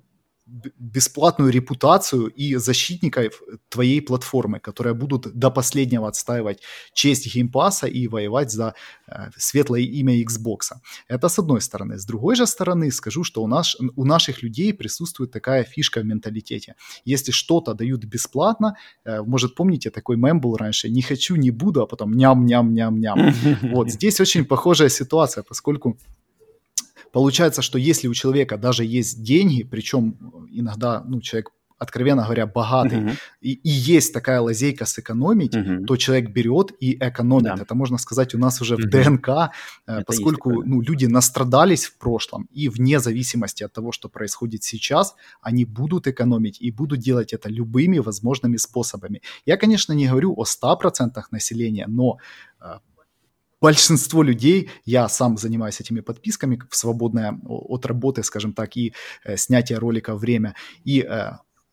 бесплатную 0.46 1.50
репутацию 1.50 2.26
и 2.26 2.56
защитников 2.56 3.42
твоей 3.68 4.02
платформы, 4.02 4.60
которые 4.60 4.94
будут 4.94 5.34
до 5.34 5.50
последнего 5.50 6.06
отстаивать 6.06 6.60
честь 6.92 7.34
Game 7.34 7.57
Pass 7.57 7.80
а 7.80 7.86
и 7.86 8.08
воевать 8.08 8.50
за 8.50 8.74
э, 9.06 9.30
светлое 9.36 9.80
имя 9.80 10.22
Xbox. 10.22 10.76
Это 11.08 11.28
с 11.28 11.38
одной 11.38 11.60
стороны. 11.60 11.98
С 11.98 12.04
другой 12.04 12.36
же 12.36 12.46
стороны 12.46 12.90
скажу, 12.90 13.24
что 13.24 13.42
у, 13.42 13.46
нас, 13.46 13.76
у 13.96 14.04
наших 14.04 14.42
людей 14.42 14.74
присутствует 14.74 15.30
такая 15.30 15.64
фишка 15.64 16.00
в 16.00 16.04
менталитете. 16.04 16.74
Если 17.06 17.32
что-то 17.32 17.72
дают 17.74 18.04
бесплатно, 18.04 18.76
э, 19.04 19.22
может, 19.22 19.54
помните, 19.54 19.90
такой 19.90 20.16
мем 20.16 20.40
был 20.40 20.56
раньше, 20.56 20.90
не 20.90 21.02
хочу, 21.02 21.36
не 21.36 21.50
буду, 21.50 21.80
а 21.82 21.86
потом 21.86 22.12
ням-ням-ням-ням. 22.12 23.34
Вот 23.74 23.90
здесь 23.90 24.20
очень 24.20 24.44
похожая 24.44 24.90
ситуация, 24.90 25.42
поскольку 25.42 25.98
Получается, 27.14 27.62
что 27.62 27.78
если 27.78 28.08
у 28.08 28.14
человека 28.14 28.58
даже 28.58 28.84
есть 28.84 29.22
деньги, 29.22 29.62
причем 29.62 30.16
иногда 30.50 31.00
ну, 31.06 31.20
человек 31.20 31.50
откровенно 31.78 32.24
говоря, 32.24 32.46
богатый, 32.46 32.98
uh-huh. 32.98 33.16
и, 33.40 33.52
и 33.52 33.68
есть 33.68 34.12
такая 34.12 34.40
лазейка 34.40 34.84
сэкономить, 34.84 35.54
uh-huh. 35.54 35.84
то 35.84 35.96
человек 35.96 36.30
берет 36.30 36.72
и 36.80 36.96
экономит. 37.00 37.56
Да. 37.56 37.62
Это 37.62 37.74
можно 37.74 37.98
сказать 37.98 38.34
у 38.34 38.38
нас 38.38 38.60
уже 38.60 38.74
uh-huh. 38.74 38.86
в 38.86 38.90
ДНК, 38.90 39.28
э, 39.28 39.92
Это 39.92 40.04
поскольку 40.06 40.62
ну, 40.64 40.80
люди 40.80 41.06
настрадались 41.06 41.84
в 41.86 41.98
прошлом, 41.98 42.48
и 42.50 42.68
вне 42.68 42.98
зависимости 42.98 43.64
от 43.64 43.72
того, 43.72 43.92
что 43.92 44.08
происходит 44.08 44.64
сейчас, 44.64 45.14
они 45.40 45.64
будут 45.64 46.06
экономить 46.06 46.60
и 46.60 46.72
будут 46.72 46.98
делать 46.98 47.32
это 47.32 47.48
любыми 47.48 47.98
возможными 47.98 48.56
способами. 48.56 49.20
Я, 49.46 49.56
конечно, 49.56 49.94
не 49.94 50.08
говорю 50.08 50.34
о 50.36 50.44
100% 50.44 51.22
населения, 51.30 51.86
но 51.88 52.18
э, 52.60 52.78
большинство 53.64 54.22
людей, 54.22 54.70
я 54.84 55.08
сам 55.08 55.38
занимаюсь 55.38 55.80
этими 55.80 56.00
подписками 56.00 56.60
в 56.70 56.76
свободное 56.76 57.40
от 57.46 57.86
работы, 57.86 58.22
скажем 58.22 58.52
так, 58.52 58.76
и 58.76 58.92
э, 59.24 59.38
снятия 59.38 59.78
ролика 59.78 60.14
время, 60.14 60.54
и 60.84 61.00
э, 61.00 61.30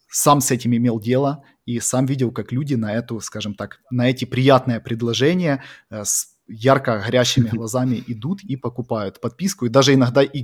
сам 0.09 0.39
с 0.39 0.51
этим 0.51 0.73
имел 0.73 1.01
дело, 1.01 1.43
и 1.65 1.81
сам 1.81 2.05
видел, 2.05 2.31
как 2.31 2.53
люди 2.53 2.75
на 2.75 2.93
эту, 2.93 3.19
скажем 3.19 3.55
так, 3.55 3.81
на 3.91 4.09
эти 4.09 4.23
приятные 4.23 4.79
предложения 4.79 5.63
э, 5.89 6.05
с 6.05 6.30
ярко 6.47 6.99
горящими 6.99 7.49
глазами 7.53 8.03
идут 8.07 8.43
и 8.43 8.55
покупают 8.55 9.21
подписку, 9.21 9.65
и 9.65 9.69
даже 9.69 9.93
иногда 9.93 10.21
и 10.23 10.43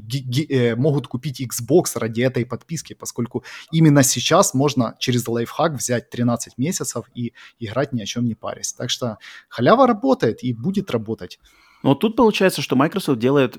э, 0.50 0.76
могут 0.76 1.08
купить 1.08 1.41
Xbox 1.41 1.98
ради 2.00 2.22
этой 2.22 2.45
подписки, 2.45 2.93
поскольку 2.93 3.43
именно 3.72 4.04
сейчас 4.04 4.54
можно 4.54 4.95
через 5.00 5.28
лайфхак 5.28 5.74
взять 5.74 6.10
13 6.10 6.58
месяцев 6.58 7.06
и 7.14 7.34
играть 7.60 7.93
ни 7.93 8.02
о 8.02 8.06
чем 8.06 8.26
не 8.26 8.36
парясь. 8.36 8.74
Так 8.74 8.89
что 8.89 9.18
халява 9.50 9.88
работает 9.88 10.43
и 10.43 10.54
будет 10.54 10.91
работать. 10.91 11.39
Но 11.84 11.95
тут 11.95 12.16
получается, 12.16 12.62
что 12.62 12.76
Microsoft 12.76 13.20
делает 13.20 13.58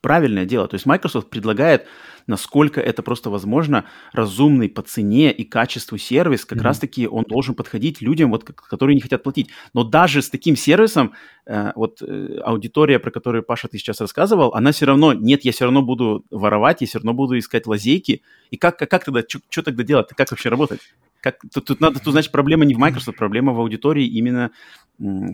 правильное 0.00 0.46
дело. 0.46 0.68
То 0.68 0.74
есть 0.74 0.86
Microsoft 0.86 1.28
предлагает, 1.28 1.86
насколько 2.26 2.80
это 2.80 3.02
просто 3.02 3.30
возможно, 3.30 3.84
разумный 4.12 4.68
по 4.68 4.82
цене 4.82 5.32
и 5.32 5.44
качеству 5.44 5.98
сервис. 5.98 6.44
Как 6.44 6.58
mm-hmm. 6.58 6.62
раз-таки 6.62 7.06
он 7.08 7.24
должен 7.24 7.54
подходить 7.54 8.00
людям, 8.00 8.30
вот, 8.30 8.44
которые 8.44 8.94
не 8.94 9.00
хотят 9.00 9.22
платить. 9.22 9.48
Но 9.74 9.84
даже 9.84 10.22
с 10.22 10.30
таким 10.30 10.56
сервисом, 10.56 11.12
э, 11.46 11.72
вот 11.74 12.02
э, 12.02 12.38
аудитория, 12.44 12.98
про 12.98 13.10
которую 13.10 13.42
Паша 13.42 13.68
ты 13.68 13.78
сейчас 13.78 14.00
рассказывал, 14.00 14.54
она 14.54 14.72
все 14.72 14.86
равно, 14.86 15.12
нет, 15.12 15.44
я 15.44 15.52
все 15.52 15.64
равно 15.64 15.82
буду 15.82 16.24
воровать, 16.30 16.80
я 16.80 16.86
все 16.86 16.98
равно 16.98 17.14
буду 17.14 17.38
искать 17.38 17.66
лазейки. 17.66 18.22
И 18.50 18.56
как, 18.56 18.78
как, 18.78 18.90
как 18.90 19.04
тогда, 19.04 19.22
что 19.28 19.62
тогда 19.62 19.82
делать? 19.82 20.08
Как 20.16 20.30
вообще 20.30 20.48
работать? 20.48 20.80
Как, 21.22 21.36
тут, 21.54 21.64
тут 21.64 21.80
надо, 21.80 22.00
тут, 22.00 22.12
значит, 22.12 22.32
проблема 22.32 22.64
не 22.64 22.74
в 22.74 22.78
Microsoft, 22.78 23.16
проблема 23.16 23.52
в 23.52 23.60
аудитории 23.60 24.04
именно, 24.04 24.50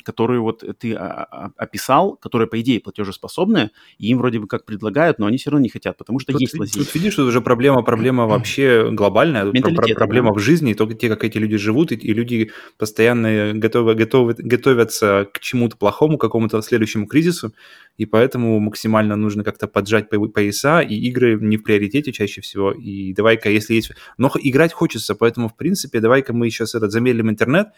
которую 0.05 0.43
вот 0.43 0.63
ты 0.79 0.93
описал, 0.93 2.15
которая, 2.17 2.47
по 2.47 2.61
идее, 2.61 2.79
платежеспособная, 2.79 3.71
и 3.97 4.09
им 4.09 4.19
вроде 4.19 4.39
бы 4.39 4.47
как 4.47 4.67
предлагают, 4.67 5.19
но 5.19 5.25
они 5.25 5.39
все 5.39 5.51
равно 5.51 5.63
не 5.63 5.71
хотят, 5.71 5.97
потому 5.97 6.21
что 6.21 6.33
тут, 6.33 6.43
есть 6.43 6.59
лазейки. 6.59 6.85
Тут 6.85 6.95
видишь, 6.95 7.15
что 7.15 7.25
уже 7.25 7.41
проблема, 7.41 7.83
проблема 7.83 8.27
вообще 8.27 8.91
глобальная, 8.93 9.51
про, 9.51 9.95
проблема 9.95 10.29
да. 10.29 10.35
в 10.35 10.39
жизни, 10.39 10.73
и 10.73 10.75
только 10.75 10.93
те, 10.93 11.09
как 11.09 11.25
эти 11.25 11.39
люди 11.39 11.57
живут, 11.57 11.91
и, 11.91 11.95
и 11.95 12.13
люди 12.13 12.51
постоянно 12.77 13.55
готовы, 13.55 13.95
готовы, 13.95 14.35
готовятся 14.37 15.27
к 15.33 15.41
чему-то 15.41 15.79
плохому, 15.79 16.19
какому-то 16.19 16.61
следующему 16.61 17.07
кризису, 17.07 17.55
и 17.99 18.07
поэтому 18.07 18.61
максимально 18.61 19.17
нужно 19.17 19.45
как-то 19.45 19.67
поджать 19.67 20.09
пояса, 20.09 20.81
и 20.81 20.95
игры 20.95 21.39
не 21.41 21.57
в 21.57 21.65
приоритете 21.65 22.13
чаще 22.13 22.41
всего, 22.41 22.73
и 22.73 23.13
давай-ка, 23.13 23.51
если 23.51 23.75
есть... 23.75 23.91
Но 24.17 24.31
играть 24.41 24.73
хочется, 24.73 25.15
поэтому, 25.15 25.49
в 25.49 25.57
принципе, 25.57 26.01
давай-ка 26.01 26.33
мы 26.33 26.49
сейчас 26.49 26.75
этот 26.75 26.93
замедлим 26.93 27.29
интернет 27.29 27.69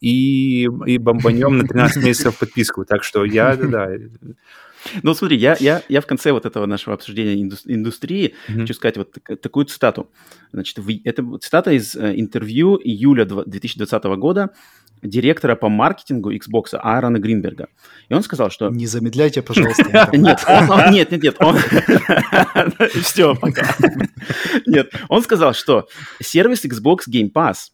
и, 0.00 0.68
и 0.86 0.98
бомбанем 0.98 1.58
на 1.58 1.66
13 1.66 2.04
месяцев 2.04 2.38
подписку. 2.38 2.84
Так 2.84 3.04
что 3.04 3.24
я, 3.24 3.56
да, 3.56 3.88
ну, 5.02 5.14
смотри, 5.14 5.36
я, 5.36 5.56
я, 5.60 5.82
я 5.88 6.00
в 6.00 6.06
конце 6.06 6.32
вот 6.32 6.46
этого 6.46 6.66
нашего 6.66 6.94
обсуждения 6.94 7.34
индустрии 7.66 8.34
mm-hmm. 8.48 8.60
хочу 8.60 8.74
сказать 8.74 8.96
вот 8.96 9.12
так, 9.12 9.40
такую 9.40 9.66
цитату. 9.66 10.10
Значит, 10.52 10.78
это 11.04 11.38
цитата 11.38 11.72
из 11.72 11.96
э, 11.96 12.14
интервью 12.16 12.80
июля 12.82 13.24
2020 13.24 14.04
года 14.04 14.50
директора 15.02 15.56
по 15.56 15.68
маркетингу 15.68 16.32
Xbox 16.32 16.74
Аарона 16.74 17.18
Гринберга. 17.18 17.68
И 18.08 18.14
он 18.14 18.22
сказал, 18.22 18.50
что... 18.50 18.70
Не 18.70 18.86
замедляйте, 18.86 19.42
пожалуйста. 19.42 20.08
Нет, 20.12 20.44
нет, 20.90 21.10
нет, 21.10 21.22
нет. 21.22 21.36
Все, 23.02 23.34
пока. 23.34 23.74
Нет, 24.66 24.92
он 25.08 25.22
сказал, 25.22 25.54
что 25.54 25.88
сервис 26.20 26.64
Xbox 26.64 27.00
Game 27.10 27.32
Pass 27.32 27.70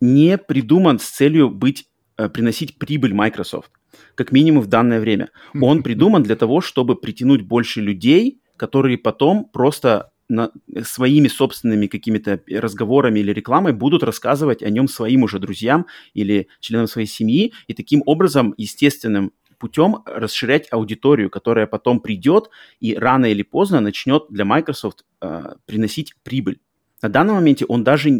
не 0.00 0.36
придуман 0.36 0.98
с 0.98 1.04
целью 1.04 1.48
быть, 1.48 1.86
э, 2.18 2.28
приносить 2.28 2.78
прибыль 2.78 3.14
Microsoft, 3.14 3.70
как 4.14 4.32
минимум 4.32 4.62
в 4.62 4.66
данное 4.66 5.00
время. 5.00 5.30
Он 5.60 5.82
придуман 5.84 6.22
для 6.22 6.36
того, 6.36 6.60
чтобы 6.60 6.96
притянуть 6.96 7.42
больше 7.42 7.80
людей, 7.80 8.40
которые 8.56 8.98
потом 8.98 9.44
просто 9.44 10.11
на, 10.28 10.50
своими 10.82 11.28
собственными 11.28 11.86
какими-то 11.86 12.40
разговорами 12.48 13.20
или 13.20 13.32
рекламой 13.32 13.72
будут 13.72 14.02
рассказывать 14.02 14.62
о 14.62 14.70
нем 14.70 14.88
своим 14.88 15.22
уже 15.22 15.38
друзьям 15.38 15.86
или 16.14 16.48
членам 16.60 16.86
своей 16.86 17.06
семьи, 17.06 17.52
и 17.66 17.74
таким 17.74 18.02
образом 18.06 18.54
естественным 18.56 19.32
путем 19.58 20.02
расширять 20.06 20.66
аудиторию, 20.72 21.30
которая 21.30 21.68
потом 21.68 22.00
придет 22.00 22.50
и 22.80 22.96
рано 22.96 23.26
или 23.26 23.42
поздно 23.42 23.80
начнет 23.80 24.24
для 24.28 24.44
Microsoft 24.44 25.04
э, 25.20 25.54
приносить 25.66 26.14
прибыль. 26.24 26.58
На 27.00 27.08
данном 27.08 27.36
моменте 27.36 27.64
он 27.66 27.84
даже 27.84 28.10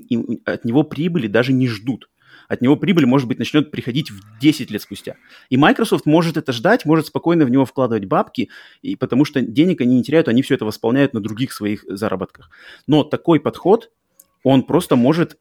от 0.45 0.65
него 0.65 0.85
прибыли 0.85 1.27
даже 1.27 1.53
не 1.53 1.67
ждут. 1.67 2.09
От 2.53 2.61
него 2.61 2.77
прибыль, 2.77 3.07
может 3.07 3.29
быть, 3.29 3.39
начнет 3.39 3.71
приходить 3.71 4.11
в 4.11 4.39
10 4.39 4.71
лет 4.71 4.83
спустя. 4.83 5.17
И 5.49 5.57
Microsoft 5.57 6.05
может 6.05 6.37
это 6.37 6.53
ждать, 6.53 6.85
может 6.85 7.07
спокойно 7.07 7.47
в 7.47 7.51
него 7.51 7.65
вкладывать 7.65 8.05
бабки, 8.05 8.51
и 8.83 8.95
потому 8.95 9.25
что 9.25 9.41
денег 9.41 9.81
они 9.81 9.97
не 9.97 10.03
теряют, 10.03 10.29
они 10.29 10.43
все 10.43 10.57
это 10.57 10.67
восполняют 10.67 11.15
на 11.15 11.21
других 11.21 11.55
своих 11.55 11.83
заработках. 11.89 12.51
Но 12.87 13.05
такой 13.05 13.41
подход, 13.41 13.91
он 14.45 14.65
просто 14.65 14.97
может 14.97 15.39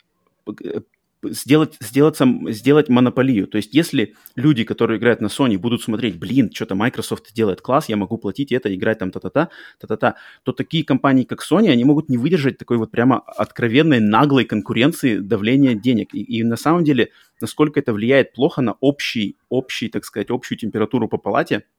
э, 0.63 0.79
сделать, 1.23 1.77
сделать, 1.79 2.17
сделать 2.49 2.89
монополию. 2.89 3.47
То 3.47 3.57
есть 3.57 3.73
если 3.73 4.15
люди, 4.35 4.63
которые 4.63 4.97
играют 4.97 5.21
на 5.21 5.27
Sony, 5.27 5.57
будут 5.57 5.81
смотреть, 5.81 6.17
блин, 6.17 6.51
что-то 6.53 6.75
Microsoft 6.75 7.33
делает 7.33 7.61
класс, 7.61 7.89
я 7.89 7.97
могу 7.97 8.17
платить 8.17 8.51
это, 8.51 8.73
играть 8.73 8.99
там 8.99 9.11
та-та-та, 9.11 9.49
та-та-та, 9.79 10.15
то 10.43 10.51
такие 10.51 10.83
компании, 10.83 11.23
как 11.23 11.43
Sony, 11.43 11.69
они 11.69 11.83
могут 11.85 12.09
не 12.09 12.17
выдержать 12.17 12.57
такой 12.57 12.77
вот 12.77 12.91
прямо 12.91 13.19
откровенной, 13.19 13.99
наглой 13.99 14.45
конкуренции, 14.45 15.17
давления 15.17 15.73
денег. 15.75 16.13
И, 16.13 16.21
и 16.21 16.43
на 16.43 16.57
самом 16.57 16.83
деле, 16.83 17.09
насколько 17.39 17.79
это 17.79 17.93
влияет 17.93 18.33
плохо 18.33 18.61
на 18.61 18.73
общий, 18.79 19.37
общий, 19.49 19.89
так 19.89 20.05
сказать, 20.05 20.29
общую 20.29 20.57
температуру 20.57 21.07
по 21.07 21.17
палате– 21.17 21.63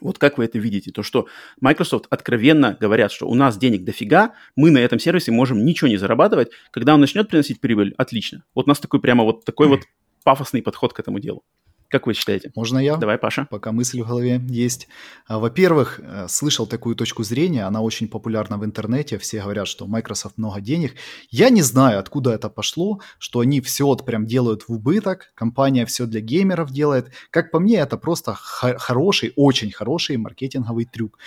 вот 0.00 0.18
как 0.18 0.38
вы 0.38 0.44
это 0.44 0.58
видите? 0.58 0.90
То, 0.92 1.02
что 1.02 1.26
Microsoft 1.60 2.06
откровенно 2.10 2.76
говорят, 2.80 3.12
что 3.12 3.28
у 3.28 3.34
нас 3.34 3.58
денег 3.58 3.84
дофига, 3.84 4.34
мы 4.56 4.70
на 4.70 4.78
этом 4.78 4.98
сервисе 4.98 5.32
можем 5.32 5.64
ничего 5.64 5.88
не 5.88 5.96
зарабатывать. 5.96 6.50
Когда 6.70 6.94
он 6.94 7.00
начнет 7.00 7.28
приносить 7.28 7.60
прибыль, 7.60 7.94
отлично. 7.98 8.44
Вот 8.54 8.66
у 8.66 8.68
нас 8.68 8.78
такой 8.78 9.00
прямо 9.00 9.24
вот 9.24 9.44
такой 9.44 9.68
вот 9.68 9.80
пафосный 10.24 10.62
подход 10.62 10.92
к 10.92 11.00
этому 11.00 11.18
делу. 11.18 11.42
Как 11.90 12.06
вы 12.06 12.14
считаете? 12.14 12.52
Можно 12.54 12.78
я? 12.78 12.96
Давай, 12.96 13.18
Паша. 13.18 13.48
Пока 13.50 13.72
мысль 13.72 14.00
в 14.00 14.06
голове 14.06 14.40
есть. 14.48 14.86
А, 15.26 15.40
во-первых, 15.40 15.98
э, 16.00 16.26
слышал 16.28 16.68
такую 16.68 16.94
точку 16.94 17.24
зрения, 17.24 17.64
она 17.64 17.80
очень 17.80 18.06
популярна 18.06 18.58
в 18.58 18.64
интернете, 18.64 19.18
все 19.18 19.42
говорят, 19.42 19.66
что 19.66 19.88
Microsoft 19.88 20.38
много 20.38 20.60
денег. 20.60 20.94
Я 21.30 21.50
не 21.50 21.62
знаю, 21.62 21.98
откуда 21.98 22.30
это 22.30 22.48
пошло, 22.48 23.00
что 23.18 23.40
они 23.40 23.60
все 23.60 23.86
вот 23.86 24.06
прям 24.06 24.24
делают 24.24 24.68
в 24.68 24.72
убыток, 24.72 25.32
компания 25.34 25.84
все 25.84 26.06
для 26.06 26.20
геймеров 26.20 26.70
делает. 26.70 27.10
Как 27.30 27.50
по 27.50 27.58
мне, 27.58 27.78
это 27.78 27.96
просто 27.96 28.34
хороший, 28.34 29.32
очень 29.34 29.72
хороший 29.72 30.16
маркетинговый 30.16 30.84
трюк. 30.84 31.18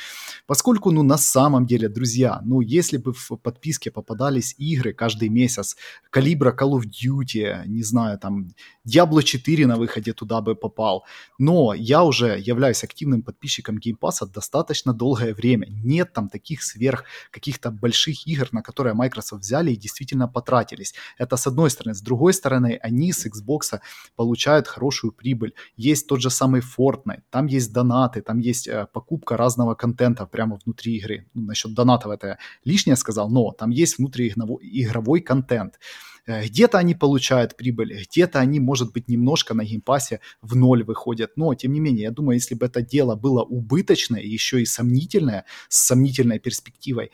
Поскольку, 0.47 0.91
ну, 0.91 1.03
на 1.03 1.17
самом 1.17 1.65
деле, 1.65 1.89
друзья, 1.89 2.39
ну, 2.45 2.61
если 2.61 2.97
бы 2.97 3.11
в 3.11 3.35
подписке 3.35 3.91
попадались 3.91 4.55
игры 4.57 4.93
каждый 4.93 5.27
месяц, 5.27 5.75
калибра 6.09 6.55
Call 6.57 6.79
of 6.79 6.83
Duty, 6.85 7.67
не 7.67 7.83
знаю, 7.83 8.17
там, 8.17 8.47
Diablo 8.87 9.21
4 9.21 9.67
на 9.67 9.75
выходе 9.75 10.13
туда 10.13 10.39
бы 10.39 10.52
попал. 10.55 11.05
Но 11.37 11.73
я 11.73 12.03
уже 12.03 12.39
являюсь 12.39 12.83
активным 12.83 13.21
подписчиком 13.21 13.77
Game 13.77 13.97
Pass 13.99 14.25
достаточно 14.33 14.93
долгое 14.93 15.33
время. 15.33 15.67
Нет 15.69 16.13
там 16.13 16.29
таких 16.29 16.63
сверх 16.63 17.05
каких-то 17.31 17.71
больших 17.71 18.27
игр, 18.27 18.47
на 18.51 18.61
которые 18.61 18.93
Microsoft 18.93 19.41
взяли 19.41 19.71
и 19.71 19.75
действительно 19.75 20.27
потратились. 20.27 20.93
Это 21.17 21.37
с 21.37 21.47
одной 21.47 21.69
стороны. 21.69 21.95
С 21.95 22.01
другой 22.01 22.33
стороны, 22.33 22.79
они 22.81 23.11
с 23.11 23.25
Xbox 23.25 23.79
получают 24.15 24.67
хорошую 24.67 25.11
прибыль. 25.11 25.53
Есть 25.77 26.07
тот 26.07 26.21
же 26.21 26.29
самый 26.29 26.61
Fortnite, 26.61 27.23
там 27.29 27.47
есть 27.47 27.73
донаты, 27.73 28.21
там 28.21 28.39
есть 28.39 28.67
э, 28.67 28.87
покупка 28.93 29.37
разного 29.37 29.75
контента 29.75 30.25
прямо 30.25 30.59
внутри 30.65 30.97
игры. 30.97 31.29
Ну, 31.33 31.43
насчет 31.43 31.73
донатов 31.73 32.11
это 32.11 32.27
я 32.27 32.37
лишнее 32.65 32.95
сказал, 32.95 33.29
но 33.29 33.51
там 33.51 33.69
есть 33.71 33.97
внутриигровой 33.97 35.21
контент. 35.21 35.79
Э, 36.25 36.45
где-то 36.45 36.77
они 36.77 36.95
получают 36.95 37.57
прибыль, 37.57 38.05
где-то 38.09 38.39
они, 38.39 38.59
может 38.59 38.93
быть, 38.93 39.09
немножко 39.09 39.53
на 39.53 39.63
Game 39.65 39.89
Pass 39.89 40.13
е 40.13 40.19
в 40.41 40.55
ноль 40.55 40.83
выходят. 40.83 41.31
Но, 41.35 41.53
тем 41.53 41.73
не 41.73 41.79
менее, 41.79 42.03
я 42.03 42.11
думаю, 42.11 42.35
если 42.35 42.55
бы 42.55 42.65
это 42.65 42.81
дело 42.81 43.15
было 43.15 43.43
убыточное, 43.43 44.21
еще 44.21 44.61
и 44.61 44.65
сомнительное, 44.65 45.45
с 45.67 45.79
сомнительной 45.79 46.39
перспективой, 46.39 47.11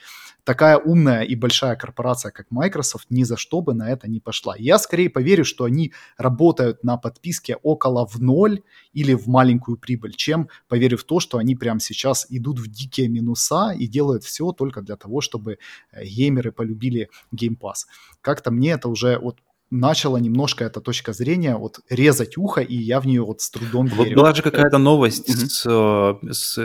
такая 0.50 0.80
умная 0.80 1.22
и 1.22 1.36
большая 1.36 1.76
корпорация, 1.76 2.32
как 2.32 2.48
Microsoft, 2.50 3.06
ни 3.12 3.22
за 3.22 3.38
что 3.38 3.62
бы 3.62 3.76
на 3.76 3.92
это 3.92 4.10
не 4.10 4.20
пошла. 4.20 4.56
Я 4.58 4.80
скорее 4.80 5.08
поверю, 5.12 5.46
что 5.46 5.66
они 5.66 5.94
работают 6.18 6.84
на 6.84 6.98
подписке 6.98 7.58
около 7.62 8.08
в 8.08 8.20
ноль 8.20 8.64
или 8.92 9.14
в 9.14 9.28
маленькую 9.28 9.78
прибыль, 9.78 10.16
чем 10.16 10.50
поверю 10.68 10.98
в 10.98 11.04
то, 11.04 11.20
что 11.20 11.38
они 11.38 11.56
прямо 11.56 11.80
сейчас 11.80 12.26
идут 12.32 12.58
в 12.58 12.68
дикие 12.68 13.10
минуса 13.10 13.76
и 13.78 13.86
делают 13.86 14.24
все 14.24 14.52
только 14.52 14.82
для 14.82 14.96
того, 14.96 15.22
чтобы 15.22 15.60
э, 15.92 16.04
геймеры 16.04 16.52
полюбили 16.52 17.10
Game 17.32 17.56
Pass. 17.56 17.86
Как-то 18.22 18.50
мне 18.50 18.72
это 18.72 18.90
уже 18.90 19.20
вот 19.20 19.38
начала 19.70 20.18
немножко 20.18 20.64
эта 20.66 20.82
точка 20.82 21.14
зрения 21.14 21.58
вот 21.58 21.80
резать 21.90 22.40
ухо, 22.40 22.62
и 22.62 22.76
я 22.76 23.00
в 23.00 23.06
нее 23.06 23.22
вот 23.22 23.42
с 23.42 23.52
трудом 23.52 23.86
верю. 23.86 24.16
Была 24.16 24.34
же 24.34 24.42
какая-то 24.42 24.80
новость 24.80 25.30
mm-hmm. 25.30 26.32
с, 26.32 26.40
с, 26.40 26.56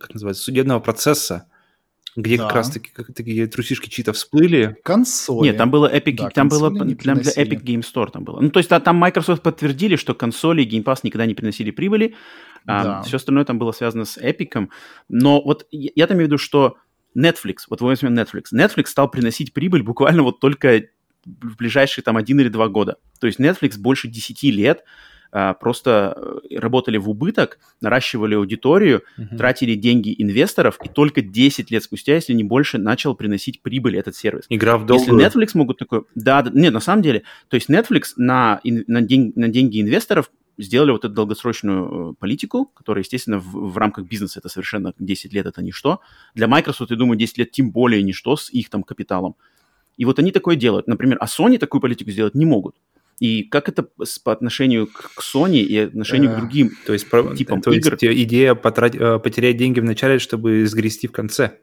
как 0.00 0.12
называется, 0.12 0.42
судебного 0.42 0.80
процесса, 0.80 1.46
где 2.16 2.38
да. 2.38 2.44
как 2.46 2.54
раз 2.56 2.70
таки 2.70 2.90
как, 2.92 3.12
такие 3.14 3.46
трусишки 3.46 3.88
чьи-то 3.88 4.12
всплыли. 4.14 4.76
Консоли. 4.82 5.48
Нет, 5.48 5.58
там 5.58 5.70
было 5.70 5.92
Epic, 5.94 6.16
да, 6.16 6.30
там 6.30 6.48
было 6.48 6.70
прям 6.70 7.20
для 7.20 7.32
Epic 7.32 7.62
Game 7.62 7.82
Store 7.82 8.10
там 8.10 8.24
было. 8.24 8.40
Ну, 8.40 8.50
то 8.50 8.58
есть 8.58 8.72
а, 8.72 8.80
там 8.80 8.96
Microsoft 8.96 9.42
подтвердили, 9.42 9.96
что 9.96 10.14
консоли 10.14 10.62
и 10.62 10.68
Game 10.68 10.82
Pass 10.82 11.00
никогда 11.02 11.26
не 11.26 11.34
приносили 11.34 11.70
прибыли, 11.70 12.14
да. 12.64 13.00
а 13.00 13.02
все 13.02 13.16
остальное 13.16 13.44
там 13.44 13.58
было 13.58 13.72
связано 13.72 14.06
с 14.06 14.16
Epic. 14.16 14.68
Но 15.08 15.42
вот 15.42 15.66
я, 15.70 15.90
я 15.94 16.06
там 16.06 16.16
имею 16.16 16.28
в 16.28 16.30
виду, 16.30 16.38
что 16.38 16.76
Netflix, 17.16 17.64
вот 17.68 17.80
возьмем 17.82 18.14
Netflix, 18.14 18.44
Netflix 18.54 18.86
стал 18.86 19.10
приносить 19.10 19.52
прибыль 19.52 19.82
буквально 19.82 20.22
вот 20.22 20.40
только 20.40 20.84
в 21.24 21.56
ближайшие 21.56 22.02
там 22.02 22.16
один 22.16 22.40
или 22.40 22.48
два 22.48 22.68
года. 22.68 22.96
То 23.20 23.26
есть 23.26 23.40
Netflix 23.40 23.78
больше 23.78 24.08
10 24.08 24.42
лет 24.44 24.80
а, 24.80 24.82
просто 25.54 26.40
э, 26.50 26.58
работали 26.58 26.96
в 26.96 27.10
убыток, 27.10 27.58
наращивали 27.80 28.34
аудиторию, 28.34 29.02
uh-huh. 29.18 29.36
тратили 29.36 29.74
деньги 29.74 30.14
инвесторов, 30.16 30.78
и 30.82 30.88
только 30.88 31.20
10 31.20 31.70
лет 31.70 31.82
спустя, 31.82 32.14
если 32.14 32.32
не 32.32 32.44
больше, 32.44 32.78
начал 32.78 33.14
приносить 33.14 33.60
прибыль 33.60 33.96
этот 33.98 34.16
сервис. 34.16 34.44
Игра 34.48 34.78
в 34.78 34.86
долгую. 34.86 35.18
Если 35.18 35.40
Netflix 35.40 35.50
могут 35.54 35.78
такое... 35.78 36.04
Да, 36.14 36.42
да, 36.42 36.50
нет, 36.54 36.72
на 36.72 36.80
самом 36.80 37.02
деле, 37.02 37.22
то 37.48 37.56
есть 37.56 37.68
Netflix 37.68 38.12
на, 38.16 38.60
на, 38.64 39.02
день, 39.02 39.32
на 39.36 39.48
деньги 39.48 39.80
инвесторов 39.80 40.30
сделали 40.58 40.92
вот 40.92 41.04
эту 41.04 41.12
долгосрочную 41.12 42.12
э, 42.12 42.14
политику, 42.18 42.66
которая, 42.66 43.02
естественно, 43.02 43.38
в, 43.38 43.72
в 43.72 43.76
рамках 43.76 44.06
бизнеса 44.06 44.38
это 44.38 44.48
совершенно 44.48 44.94
10 44.98 45.32
лет 45.32 45.46
это 45.46 45.62
ничто. 45.62 46.00
Для 46.34 46.48
Microsoft, 46.48 46.90
я 46.90 46.96
думаю, 46.96 47.18
10 47.18 47.38
лет 47.38 47.50
тем 47.50 47.70
более 47.70 48.02
ничто 48.02 48.36
с 48.36 48.50
их 48.50 48.70
там 48.70 48.82
капиталом. 48.82 49.36
И 49.96 50.04
вот 50.04 50.18
они 50.18 50.30
такое 50.30 50.56
делают. 50.56 50.86
Например, 50.86 51.16
а 51.20 51.26
Sony 51.26 51.58
такую 51.58 51.80
политику 51.80 52.10
сделать 52.10 52.34
не 52.34 52.44
могут. 52.44 52.76
И 53.18 53.44
как 53.44 53.68
это 53.68 53.82
по 54.24 54.32
отношению 54.32 54.88
к 54.88 55.22
Sony 55.22 55.60
и 55.60 55.78
отношению 55.78 56.32
к 56.32 56.34
э, 56.34 56.36
другим 56.40 56.70
то 56.86 56.92
есть, 56.92 57.06
типам 57.36 57.62
то 57.62 57.72
игр? 57.72 57.96
Есть 57.98 58.04
идея 58.22 58.54
потратить, 58.54 59.00
э, 59.00 59.18
потерять 59.18 59.56
деньги 59.56 59.80
в 59.80 59.84
начале, 59.84 60.18
чтобы 60.18 60.66
сгрести 60.66 61.08
в 61.08 61.12
конце. 61.12 61.58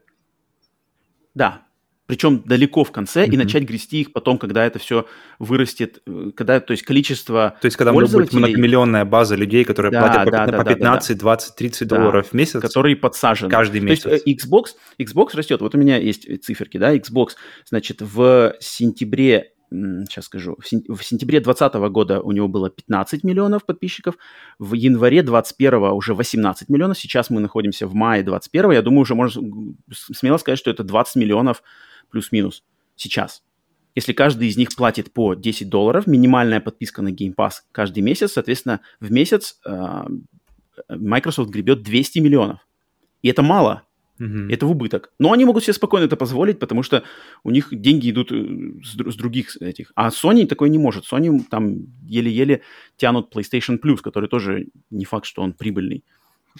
Да, 1.34 1.64
причем 2.06 2.42
далеко 2.44 2.84
в 2.84 2.92
конце, 2.92 3.24
mm-hmm. 3.24 3.32
и 3.32 3.36
начать 3.38 3.62
грести 3.62 4.02
их 4.02 4.12
потом, 4.12 4.36
когда 4.36 4.66
это 4.66 4.78
все 4.78 5.06
вырастет, 5.38 6.02
э, 6.06 6.32
когда, 6.36 6.60
то 6.60 6.72
есть 6.72 6.82
количество 6.82 7.56
То 7.62 7.66
есть 7.66 7.78
когда 7.78 7.92
пользователей... 7.92 8.40
будет 8.40 8.50
многомиллионная 8.50 9.06
база 9.06 9.36
людей, 9.36 9.64
которые 9.64 9.90
да, 9.90 10.00
платят 10.00 10.30
да, 10.30 10.44
по, 10.44 10.52
да, 10.52 10.58
по 10.58 10.64
15, 10.64 11.08
да, 11.08 11.14
да. 11.14 11.20
20, 11.20 11.56
30 11.56 11.88
да, 11.88 11.96
долларов 11.96 12.28
в 12.28 12.32
месяц. 12.34 12.60
Которые 12.60 12.96
подсажены. 12.96 13.50
Каждый 13.50 13.80
месяц. 13.80 14.02
То 14.02 14.10
есть 14.10 14.26
Xbox, 14.26 14.64
Xbox 14.98 15.34
растет, 15.34 15.62
вот 15.62 15.74
у 15.74 15.78
меня 15.78 15.96
есть 15.96 16.44
циферки, 16.44 16.76
да, 16.76 16.94
Xbox, 16.94 17.30
значит, 17.64 18.02
в 18.02 18.54
сентябре 18.60 19.53
сейчас 20.08 20.26
скажу, 20.26 20.56
в, 20.58 20.66
сентябре 20.66 21.40
2020 21.40 21.74
года 21.90 22.20
у 22.20 22.32
него 22.32 22.48
было 22.48 22.70
15 22.70 23.24
миллионов 23.24 23.64
подписчиков, 23.64 24.16
в 24.58 24.74
январе 24.74 25.22
2021 25.22 25.82
уже 25.92 26.14
18 26.14 26.68
миллионов, 26.68 26.98
сейчас 26.98 27.30
мы 27.30 27.40
находимся 27.40 27.86
в 27.86 27.94
мае 27.94 28.22
2021, 28.22 28.72
я 28.72 28.82
думаю, 28.82 29.02
уже 29.02 29.14
можно 29.14 29.42
смело 29.90 30.38
сказать, 30.38 30.58
что 30.58 30.70
это 30.70 30.84
20 30.84 31.16
миллионов 31.16 31.62
плюс-минус 32.10 32.62
сейчас. 32.96 33.42
Если 33.94 34.12
каждый 34.12 34.48
из 34.48 34.56
них 34.56 34.74
платит 34.74 35.12
по 35.12 35.34
10 35.34 35.68
долларов, 35.68 36.06
минимальная 36.06 36.60
подписка 36.60 37.00
на 37.02 37.10
Game 37.10 37.34
Pass 37.34 37.52
каждый 37.70 38.00
месяц, 38.02 38.32
соответственно, 38.32 38.80
в 38.98 39.12
месяц 39.12 39.60
э, 39.64 40.04
Microsoft 40.88 41.50
гребет 41.50 41.82
200 41.82 42.18
миллионов. 42.18 42.66
И 43.22 43.28
это 43.28 43.42
мало, 43.42 43.82
Угу. 44.20 44.48
Это 44.48 44.66
в 44.66 44.70
убыток. 44.70 45.12
Но 45.18 45.32
они 45.32 45.44
могут 45.44 45.64
себе 45.64 45.72
спокойно 45.72 46.04
это 46.04 46.16
позволить, 46.16 46.58
потому 46.58 46.82
что 46.82 47.02
у 47.42 47.50
них 47.50 47.68
деньги 47.72 48.10
идут 48.10 48.30
э, 48.30 48.80
с, 48.82 48.94
с 48.94 49.16
других 49.16 49.56
этих. 49.60 49.92
А 49.96 50.08
Sony 50.08 50.46
такое 50.46 50.68
не 50.68 50.78
может. 50.78 51.04
Sony 51.04 51.42
там 51.50 51.86
еле-еле 52.06 52.62
тянут 52.96 53.34
PlayStation 53.34 53.80
Plus, 53.80 53.98
который 53.98 54.28
тоже 54.28 54.68
не 54.90 55.04
факт, 55.04 55.26
что 55.26 55.42
он 55.42 55.52
прибыльный. 55.52 56.04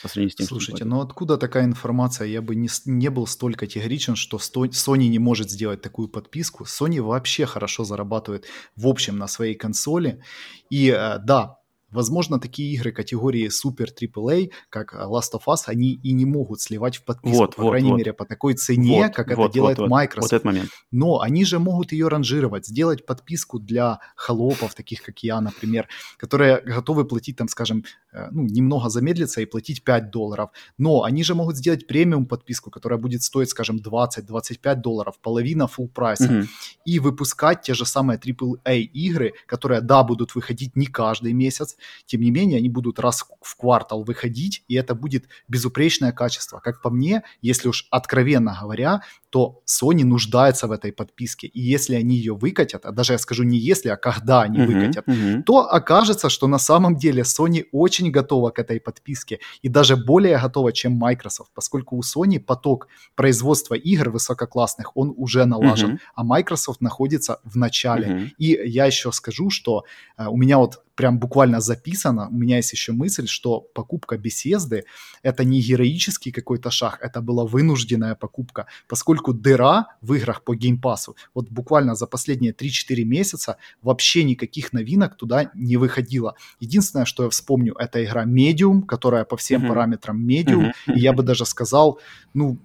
По 0.03 0.09
сравнению 0.09 0.33
с 0.33 0.35
тем, 0.35 0.47
Слушайте, 0.47 0.85
ну 0.85 1.01
откуда 1.01 1.37
такая 1.37 1.65
информация? 1.65 2.27
Я 2.27 2.43
бы 2.43 2.57
не, 2.57 2.69
не 2.87 3.11
был 3.11 3.29
столь 3.29 3.55
категоричен, 3.55 4.17
что 4.17 4.39
Sony 4.39 5.07
не 5.07 5.21
может 5.21 5.51
сделать 5.51 5.83
такую 5.83 6.09
подписку. 6.09 6.65
Sony 6.65 7.01
вообще 7.01 7.47
хорошо 7.47 7.85
зарабатывает 7.85 8.47
в 8.75 8.89
общем 8.89 9.19
на 9.19 9.29
своей 9.29 9.55
консоли. 9.55 10.21
И 10.69 10.89
э, 10.89 11.19
да, 11.21 11.59
Возможно, 11.95 12.41
такие 12.41 12.75
игры 12.75 12.93
категории 12.93 13.49
Super 13.49 13.89
AAA, 13.95 14.51
как 14.69 14.95
Last 14.95 15.33
of 15.35 15.43
Us, 15.47 15.63
они 15.67 15.93
и 15.93 16.13
не 16.13 16.25
могут 16.25 16.61
сливать 16.61 16.97
в 16.97 17.05
подписку, 17.05 17.39
вот, 17.39 17.57
по 17.57 17.63
вот, 17.63 17.71
крайней 17.71 17.91
вот. 17.91 17.99
мере, 17.99 18.13
по 18.13 18.25
такой 18.25 18.55
цене, 18.55 19.05
вот, 19.05 19.15
как 19.15 19.29
вот, 19.37 19.45
это 19.45 19.55
делает 19.55 19.79
вот, 19.79 19.89
Microsoft. 19.89 20.33
Вот 20.33 20.37
этот 20.37 20.45
момент. 20.45 20.71
Но 20.91 21.21
они 21.21 21.45
же 21.45 21.59
могут 21.59 21.93
ее 21.93 22.09
ранжировать, 22.09 22.67
сделать 22.67 23.07
подписку 23.07 23.59
для 23.59 24.01
холопов, 24.17 24.75
таких 24.75 25.03
как 25.03 25.21
я, 25.23 25.41
например, 25.41 25.89
которые 26.19 26.61
готовы 26.61 27.05
платить, 27.05 27.37
там, 27.37 27.49
скажем, 27.49 27.85
э, 28.13 28.29
ну, 28.31 28.43
немного 28.43 28.89
замедлиться 28.89 29.41
и 29.41 29.47
платить 29.47 29.85
5 29.85 30.11
долларов. 30.11 30.51
Но 30.79 31.05
они 31.05 31.23
же 31.23 31.35
могут 31.35 31.57
сделать 31.57 31.87
премиум 31.87 32.27
подписку, 32.27 32.71
которая 32.71 32.99
будет 32.99 33.23
стоить, 33.23 33.51
скажем, 33.51 33.77
20-25 33.77 34.75
долларов, 34.77 35.15
половина 35.23 35.65
full 35.65 35.89
прайса, 35.89 36.25
mm-hmm. 36.25 36.47
и 36.85 36.99
выпускать 36.99 37.63
те 37.63 37.75
же 37.75 37.87
самые 37.87 38.19
AAA 38.19 38.81
игры, 38.81 39.35
которые, 39.47 39.81
да, 39.81 40.03
будут 40.03 40.35
выходить 40.35 40.77
не 40.77 40.87
каждый 40.87 41.33
месяц, 41.33 41.77
тем 42.07 42.21
не 42.21 42.31
менее, 42.31 42.59
они 42.59 42.69
будут 42.69 42.99
раз 42.99 43.25
в 43.41 43.57
квартал 43.57 44.05
выходить, 44.05 44.65
и 44.69 44.75
это 44.75 44.95
будет 44.95 45.25
безупречное 45.49 46.13
качество. 46.13 46.61
Как 46.61 46.83
по 46.83 46.91
мне, 46.91 47.23
если 47.43 47.69
уж 47.69 47.87
откровенно 47.91 48.59
говоря, 48.61 49.03
то 49.35 49.63
Sony 49.67 50.05
нуждается 50.05 50.69
в 50.69 50.71
этой 50.71 50.93
подписке. 50.93 51.49
И 51.49 51.61
если 51.61 51.97
они 51.97 52.15
ее 52.15 52.35
выкатят, 52.35 52.87
а 52.87 52.93
даже 52.93 53.15
я 53.15 53.19
скажу 53.19 53.43
не 53.43 53.59
если, 53.59 53.89
а 53.89 53.97
когда 53.97 54.43
они 54.43 54.59
uh-huh, 54.59 54.67
выкатят, 54.67 55.09
uh-huh. 55.09 55.43
то 55.43 55.69
окажется, 55.73 56.29
что 56.29 56.47
на 56.47 56.59
самом 56.59 56.95
деле 56.95 57.23
Sony 57.23 57.65
очень 57.73 58.13
готова 58.13 58.51
к 58.51 58.61
этой 58.61 58.79
подписке. 58.79 59.41
И 59.63 59.69
даже 59.69 59.97
более 59.97 60.39
готова, 60.39 60.73
чем 60.73 60.93
Microsoft, 60.93 61.51
поскольку 61.53 61.97
у 61.97 62.03
Sony 62.03 62.39
поток 62.39 62.87
производства 63.17 63.75
игр 63.75 64.11
высококлассных, 64.11 64.97
он 64.97 65.13
уже 65.17 65.47
налажен, 65.47 65.95
uh-huh. 65.95 65.99
а 66.15 66.23
Microsoft 66.23 66.81
находится 66.81 67.41
в 67.43 67.57
начале. 67.57 68.07
Uh-huh. 68.07 68.31
И 68.39 68.71
я 68.71 68.87
еще 68.87 69.11
скажу, 69.11 69.51
что 69.51 69.85
э, 70.17 70.27
у 70.29 70.37
меня 70.37 70.59
вот 70.59 70.85
прям 70.95 71.19
буквально 71.19 71.61
записано, 71.61 72.29
у 72.29 72.35
меня 72.35 72.57
есть 72.57 72.73
еще 72.73 72.93
мысль, 72.93 73.27
что 73.27 73.61
покупка 73.61 74.17
беседы 74.17 74.85
это 75.23 75.45
не 75.45 75.61
героический 75.61 76.33
какой-то 76.33 76.71
шаг, 76.71 76.99
это 77.03 77.21
была 77.21 77.45
вынужденная 77.45 78.15
покупка, 78.15 78.67
поскольку 78.89 79.33
дыра 79.33 79.87
в 80.01 80.15
играх 80.15 80.43
по 80.43 80.55
геймпасу, 80.55 81.17
вот 81.35 81.51
буквально 81.51 81.95
за 81.95 82.07
последние 82.07 82.53
3-4 82.53 83.05
месяца 83.05 83.57
вообще 83.83 84.25
никаких 84.25 84.73
новинок 84.73 85.17
туда 85.17 85.51
не 85.55 85.77
выходило. 85.77 86.35
Единственное, 86.61 87.07
что 87.07 87.25
я 87.25 87.31
вспомню, 87.31 87.75
это 87.75 88.05
игра 88.05 88.25
Medium, 88.25 88.83
которая 88.83 89.25
по 89.25 89.37
всем 89.37 89.65
mm-hmm. 89.65 89.69
параметрам 89.69 90.29
Medium, 90.29 90.71
mm-hmm. 90.71 90.95
и 90.95 91.01
я 91.01 91.13
бы 91.13 91.23
даже 91.23 91.45
сказал, 91.45 92.01
ну, 92.35 92.59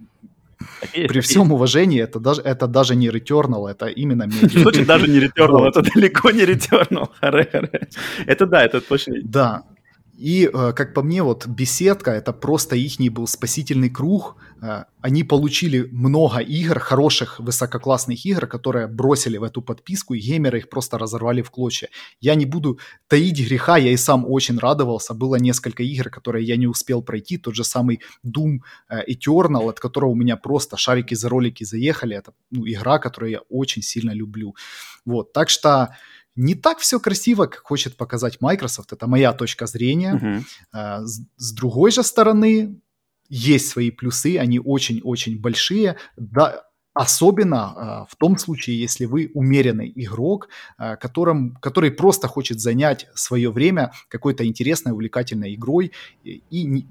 При 0.92 1.20
всем 1.20 1.52
уважении, 1.52 2.02
это 2.02 2.20
даже, 2.20 2.42
это 2.42 2.66
даже 2.66 2.96
не 2.96 3.08
Returnal, 3.08 3.68
это 3.68 3.86
именно 3.86 4.22
Medium. 4.28 4.62
Значит, 4.62 4.86
даже 4.86 5.08
не 5.08 5.20
Returnal, 5.20 5.68
это 5.68 5.82
далеко 5.82 6.30
не 6.30 6.44
Returnal. 6.44 7.08
Это 8.26 8.46
да, 8.46 8.64
это 8.64 8.80
точно. 8.80 9.14
Да, 9.24 9.62
и, 10.20 10.50
э, 10.52 10.72
как 10.74 10.92
по 10.92 11.02
мне, 11.02 11.22
вот 11.22 11.46
беседка, 11.46 12.10
это 12.10 12.34
просто 12.34 12.76
их 12.76 13.12
был 13.12 13.26
спасительный 13.26 13.88
круг. 13.88 14.36
Э, 14.62 14.84
они 15.00 15.24
получили 15.24 15.88
много 15.92 16.40
игр, 16.40 16.78
хороших, 16.78 17.40
высококлассных 17.40 18.26
игр, 18.26 18.46
которые 18.46 18.86
бросили 18.86 19.38
в 19.38 19.42
эту 19.42 19.62
подписку, 19.62 20.12
и 20.14 20.20
геймеры 20.20 20.58
их 20.58 20.68
просто 20.68 20.98
разорвали 20.98 21.40
в 21.40 21.50
клочья. 21.50 21.88
Я 22.20 22.34
не 22.34 22.44
буду 22.44 22.78
таить 23.08 23.40
греха, 23.48 23.78
я 23.78 23.92
и 23.92 23.96
сам 23.96 24.26
очень 24.28 24.58
радовался. 24.58 25.14
Было 25.14 25.36
несколько 25.36 25.82
игр, 25.82 26.10
которые 26.10 26.44
я 26.44 26.56
не 26.56 26.66
успел 26.66 27.02
пройти. 27.02 27.38
Тот 27.38 27.54
же 27.54 27.64
самый 27.64 28.00
Doom 28.22 28.58
э, 28.90 29.10
Eternal, 29.10 29.70
от 29.70 29.80
которого 29.80 30.10
у 30.10 30.16
меня 30.16 30.36
просто 30.36 30.76
шарики 30.76 31.14
за 31.14 31.30
ролики 31.30 31.64
заехали. 31.64 32.14
Это 32.14 32.32
ну, 32.50 32.66
игра, 32.66 32.98
которую 32.98 33.30
я 33.30 33.40
очень 33.48 33.82
сильно 33.82 34.14
люблю. 34.14 34.54
Вот, 35.06 35.32
так 35.32 35.48
что 35.48 35.88
не 36.36 36.54
так 36.54 36.78
все 36.78 37.00
красиво, 37.00 37.46
как 37.46 37.62
хочет 37.62 37.96
показать 37.96 38.40
Microsoft. 38.40 38.92
Это 38.92 39.06
моя 39.06 39.32
точка 39.32 39.66
зрения. 39.66 40.44
Uh-huh. 40.72 41.04
С, 41.04 41.20
с 41.36 41.52
другой 41.52 41.90
же 41.90 42.02
стороны, 42.02 42.80
есть 43.28 43.68
свои 43.68 43.90
плюсы, 43.90 44.38
они 44.38 44.58
очень-очень 44.58 45.40
большие. 45.40 45.96
Да, 46.16 46.62
Особенно 46.92 48.04
э, 48.08 48.12
в 48.12 48.16
том 48.16 48.36
случае, 48.36 48.80
если 48.80 49.04
вы 49.04 49.30
умеренный 49.34 49.92
игрок, 49.94 50.48
э, 50.76 50.96
которым, 50.96 51.54
который 51.62 51.92
просто 51.92 52.26
хочет 52.26 52.58
занять 52.58 53.06
свое 53.14 53.52
время 53.52 53.92
какой-то 54.08 54.44
интересной, 54.44 54.92
увлекательной 54.92 55.54
игрой 55.54 55.92
и, 56.24 56.42
и 56.50 56.86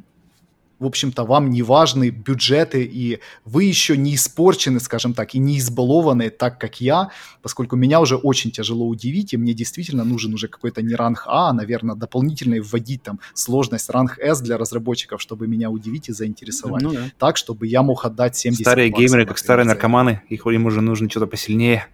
в 0.80 0.86
общем-то, 0.86 1.26
вам 1.26 1.50
не 1.50 1.62
важны 1.62 2.10
бюджеты, 2.10 2.84
и 2.84 3.20
вы 3.44 3.66
еще 3.66 3.98
не 3.98 4.16
испорчены, 4.16 4.80
скажем 4.80 5.14
так, 5.14 5.36
и 5.36 5.40
не 5.40 5.58
избалованы 5.60 6.30
так, 6.30 6.60
как 6.60 6.80
я, 6.80 7.10
поскольку 7.42 7.76
меня 7.76 8.00
уже 8.00 8.16
очень 8.16 8.52
тяжело 8.52 8.88
удивить, 8.88 9.34
и 9.34 9.38
мне 9.38 9.54
действительно 9.54 10.04
нужен 10.04 10.34
уже 10.34 10.48
какой-то 10.48 10.82
не 10.82 10.96
ранг 10.96 11.24
А, 11.28 11.50
а, 11.50 11.54
наверное, 11.54 11.96
дополнительный 11.96 12.60
вводить 12.60 13.04
там 13.04 13.20
сложность 13.34 13.90
ранг 13.90 14.20
С 14.20 14.42
для 14.42 14.58
разработчиков, 14.58 15.22
чтобы 15.22 15.48
меня 15.48 15.70
удивить 15.70 16.10
и 16.10 16.14
заинтересовать. 16.14 16.84
Ну, 16.84 16.94
да. 16.94 17.12
Так, 17.18 17.38
чтобы 17.38 17.68
я 17.68 17.82
мог 17.82 18.06
отдать 18.06 18.36
70 18.36 18.62
Старые 18.62 18.90
геймеры, 18.90 19.26
как 19.26 19.38
старые 19.38 19.66
наркоманы, 19.66 20.22
их 20.30 20.46
им 20.46 20.66
уже 20.66 20.82
нужно 20.82 21.10
что-то 21.10 21.28
посильнее. 21.28 21.88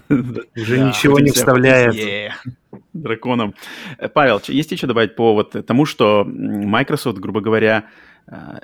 Уже 0.56 0.78
ничего 0.78 1.20
не 1.20 1.30
вставляет. 1.30 1.94
Драконом. 2.92 3.54
Э, 3.98 4.08
Павел, 4.08 4.40
есть 4.48 4.72
еще 4.72 4.86
добавить 4.86 5.14
по 5.16 5.34
вот 5.34 5.66
тому, 5.66 5.84
что 5.86 6.24
Microsoft, 6.24 7.18
грубо 7.18 7.40
говоря, 7.40 7.86
э, 8.26 8.60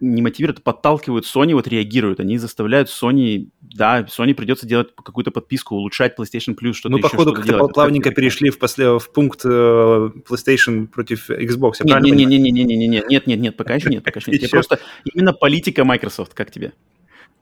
не 0.00 0.22
мотивируют, 0.22 0.58
а 0.58 0.62
подталкивают 0.62 1.24
Sony, 1.24 1.54
вот 1.54 1.68
реагируют. 1.68 2.20
Они 2.20 2.38
заставляют 2.38 2.88
Sony, 2.88 3.48
да, 3.60 4.02
Sony 4.02 4.34
придется 4.34 4.66
делать 4.66 4.88
какую-то 4.94 5.30
подписку, 5.30 5.74
улучшать 5.74 6.18
PlayStation 6.18 6.56
Plus, 6.56 6.74
что-то 6.74 6.96
Ну, 6.96 7.02
походу, 7.02 7.32
как-то 7.34 7.66
плавненько 7.68 8.10
перешли 8.10 8.50
в, 8.50 8.58
после, 8.58 8.98
в 8.98 9.12
пункт 9.12 9.42
э, 9.44 9.48
PlayStation 9.48 10.86
против 10.86 11.28
Xbox, 11.30 11.74
я 11.84 12.00
не, 12.00 12.10
не, 12.10 12.24
не, 12.24 12.38
не, 12.38 12.50
не, 12.50 12.64
не, 12.64 12.64
не, 12.64 12.88
не, 12.88 13.02
нет, 13.08 13.26
нет, 13.26 13.40
нет, 13.40 13.56
пока 13.56 13.74
еще 13.74 13.90
нет, 13.90 14.04
пока 14.04 14.20
еще 14.20 14.32
нет. 14.32 14.50
Просто 14.50 14.78
именно 15.04 15.32
политика 15.32 15.84
Microsoft, 15.84 16.34
как 16.34 16.50
тебе? 16.50 16.72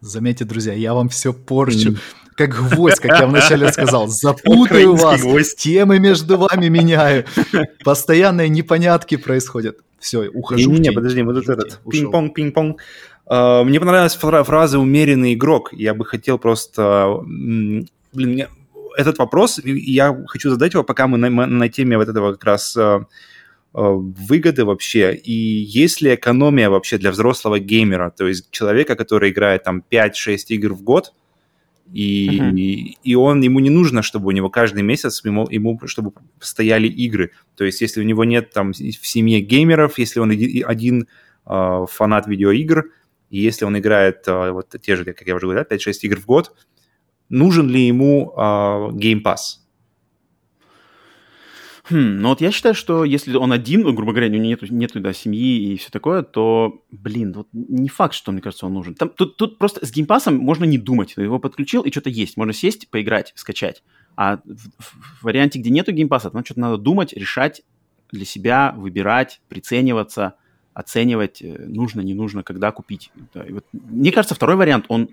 Заметьте, 0.01 0.47
друзья, 0.47 0.73
я 0.73 0.95
вам 0.95 1.11
все 1.11 1.35
порчу. 1.35 1.97
Как 2.41 2.51
гвоздь, 2.51 3.01
как 3.01 3.21
я 3.21 3.27
вначале 3.27 3.73
сказал. 3.73 4.09
Запутаю 4.09 4.95
вас, 4.95 5.21
гвоздь. 5.21 5.57
темы 5.57 5.99
между 5.99 6.39
вами 6.39 6.69
меняю. 6.69 7.25
Постоянные 7.85 8.49
непонятки 8.49 9.17
происходят. 9.17 9.79
Все, 9.99 10.29
ухожу. 10.29 10.71
Не-не, 10.71 10.93
подожди, 10.93 11.23
вот 11.23 11.37
этот 11.37 11.81
пинг-понг, 11.91 12.35
пинг-понг. 12.35 12.81
Uh, 13.27 13.63
мне 13.63 13.79
понравилась 13.79 14.17
фраза 14.17 14.79
«умеренный 14.79 15.35
игрок». 15.35 15.69
Я 15.73 15.95
бы 15.95 16.05
хотел 16.05 16.39
просто... 16.39 17.21
Блин, 18.13 18.49
этот 18.97 19.19
вопрос, 19.19 19.61
я 19.63 20.17
хочу 20.27 20.51
задать 20.51 20.73
его, 20.73 20.83
пока 20.83 21.07
мы 21.07 21.17
на, 21.17 21.47
на 21.47 21.69
теме 21.69 21.97
вот 21.97 22.09
этого 22.09 22.33
как 22.33 22.45
раз 22.45 22.77
uh, 22.77 23.05
Э, 23.73 23.93
выгоды 23.93 24.65
вообще, 24.65 25.15
и 25.15 25.33
есть 25.33 26.01
ли 26.01 26.13
экономия 26.13 26.69
вообще 26.69 26.99
для 26.99 27.13
взрослого 27.13 27.61
геймера, 27.61 28.11
то 28.11 28.27
есть 28.27 28.51
человека, 28.51 28.97
который 28.97 29.31
играет 29.31 29.63
там 29.63 29.85
5-6 29.89 30.39
игр 30.49 30.75
в 30.75 30.83
год, 30.83 31.13
и, 31.93 32.29
uh-huh. 32.29 32.57
и, 32.57 32.99
и 33.03 33.15
он, 33.15 33.41
ему 33.41 33.59
не 33.59 33.71
нужно, 33.71 34.03
чтобы 34.03 34.29
у 34.29 34.31
него 34.31 34.49
каждый 34.49 34.83
месяц, 34.83 35.25
ему, 35.25 35.49
ему, 35.51 35.79
чтобы 35.87 36.13
стояли 36.39 36.87
игры. 36.87 37.33
То 37.57 37.65
есть 37.65 37.81
если 37.81 38.01
у 38.01 38.05
него 38.05 38.25
нет 38.25 38.53
там 38.53 38.73
в 38.73 39.07
семье 39.07 39.41
геймеров, 39.41 39.99
если 39.99 40.21
он 40.21 40.31
один 40.31 41.09
э, 41.47 41.87
фанат 41.91 42.27
видеоигр, 42.29 42.91
и 43.31 43.39
если 43.39 43.65
он 43.65 43.77
играет 43.79 44.27
э, 44.29 44.51
вот 44.51 44.75
те 44.81 44.97
же, 44.97 45.05
как 45.05 45.27
я 45.27 45.35
уже 45.35 45.47
говорил, 45.47 45.65
5-6 45.65 45.93
игр 46.03 46.21
в 46.21 46.27
год, 46.27 46.55
нужен 47.29 47.69
ли 47.69 47.87
ему 47.87 48.33
э, 48.37 48.41
Game 48.41 49.23
Pass? 49.23 49.61
Хм, 51.91 52.21
ну 52.21 52.29
вот 52.29 52.41
я 52.41 52.53
считаю, 52.53 52.75
что 52.75 53.05
если 53.05 53.35
он 53.37 53.53
один, 53.53 53.83
ну, 53.83 53.93
грубо 53.93 54.13
говоря, 54.13 54.29
у 54.29 54.31
него 54.31 54.45
нету, 54.45 54.67
нету 54.73 55.01
да, 55.01 55.13
семьи 55.13 55.73
и 55.73 55.77
все 55.77 55.91
такое, 55.91 56.23
то, 56.23 56.85
блин, 56.93 57.33
вот 57.33 57.49
не 57.53 57.89
факт, 57.89 58.15
что, 58.15 58.31
мне 58.31 58.41
кажется, 58.41 58.67
он 58.67 58.75
нужен. 58.75 58.95
Там, 58.95 59.09
тут, 59.09 59.37
тут 59.37 59.59
просто 59.59 59.85
с 59.85 59.91
геймпасом 59.91 60.37
можно 60.37 60.65
не 60.65 60.79
думать. 60.79 61.15
Ты 61.17 61.23
его 61.23 61.41
подключил, 61.41 61.83
и 61.83 61.91
что-то 61.91 62.11
есть. 62.11 62.37
Можно 62.37 62.53
сесть, 62.53 62.89
поиграть, 62.91 63.33
скачать. 63.35 63.83
А 64.15 64.37
в, 64.45 64.69
в 64.79 65.23
варианте, 65.25 65.59
где 65.59 65.71
нету 65.71 65.91
геймпаса, 65.91 66.31
там 66.31 66.45
что-то 66.45 66.61
надо 66.61 66.77
думать, 66.77 67.13
решать 67.13 67.63
для 68.13 68.25
себя, 68.25 68.73
выбирать, 68.77 69.41
прицениваться, 69.49 70.35
оценивать, 70.75 71.43
э, 71.43 71.67
нужно, 71.67 72.03
не 72.03 72.15
нужно, 72.15 72.45
когда 72.45 72.71
купить. 72.71 73.11
Да, 73.35 73.45
вот, 73.49 73.65
мне 73.73 74.13
кажется, 74.13 74.37
второй 74.37 74.55
вариант, 74.55 74.85
он 74.89 75.09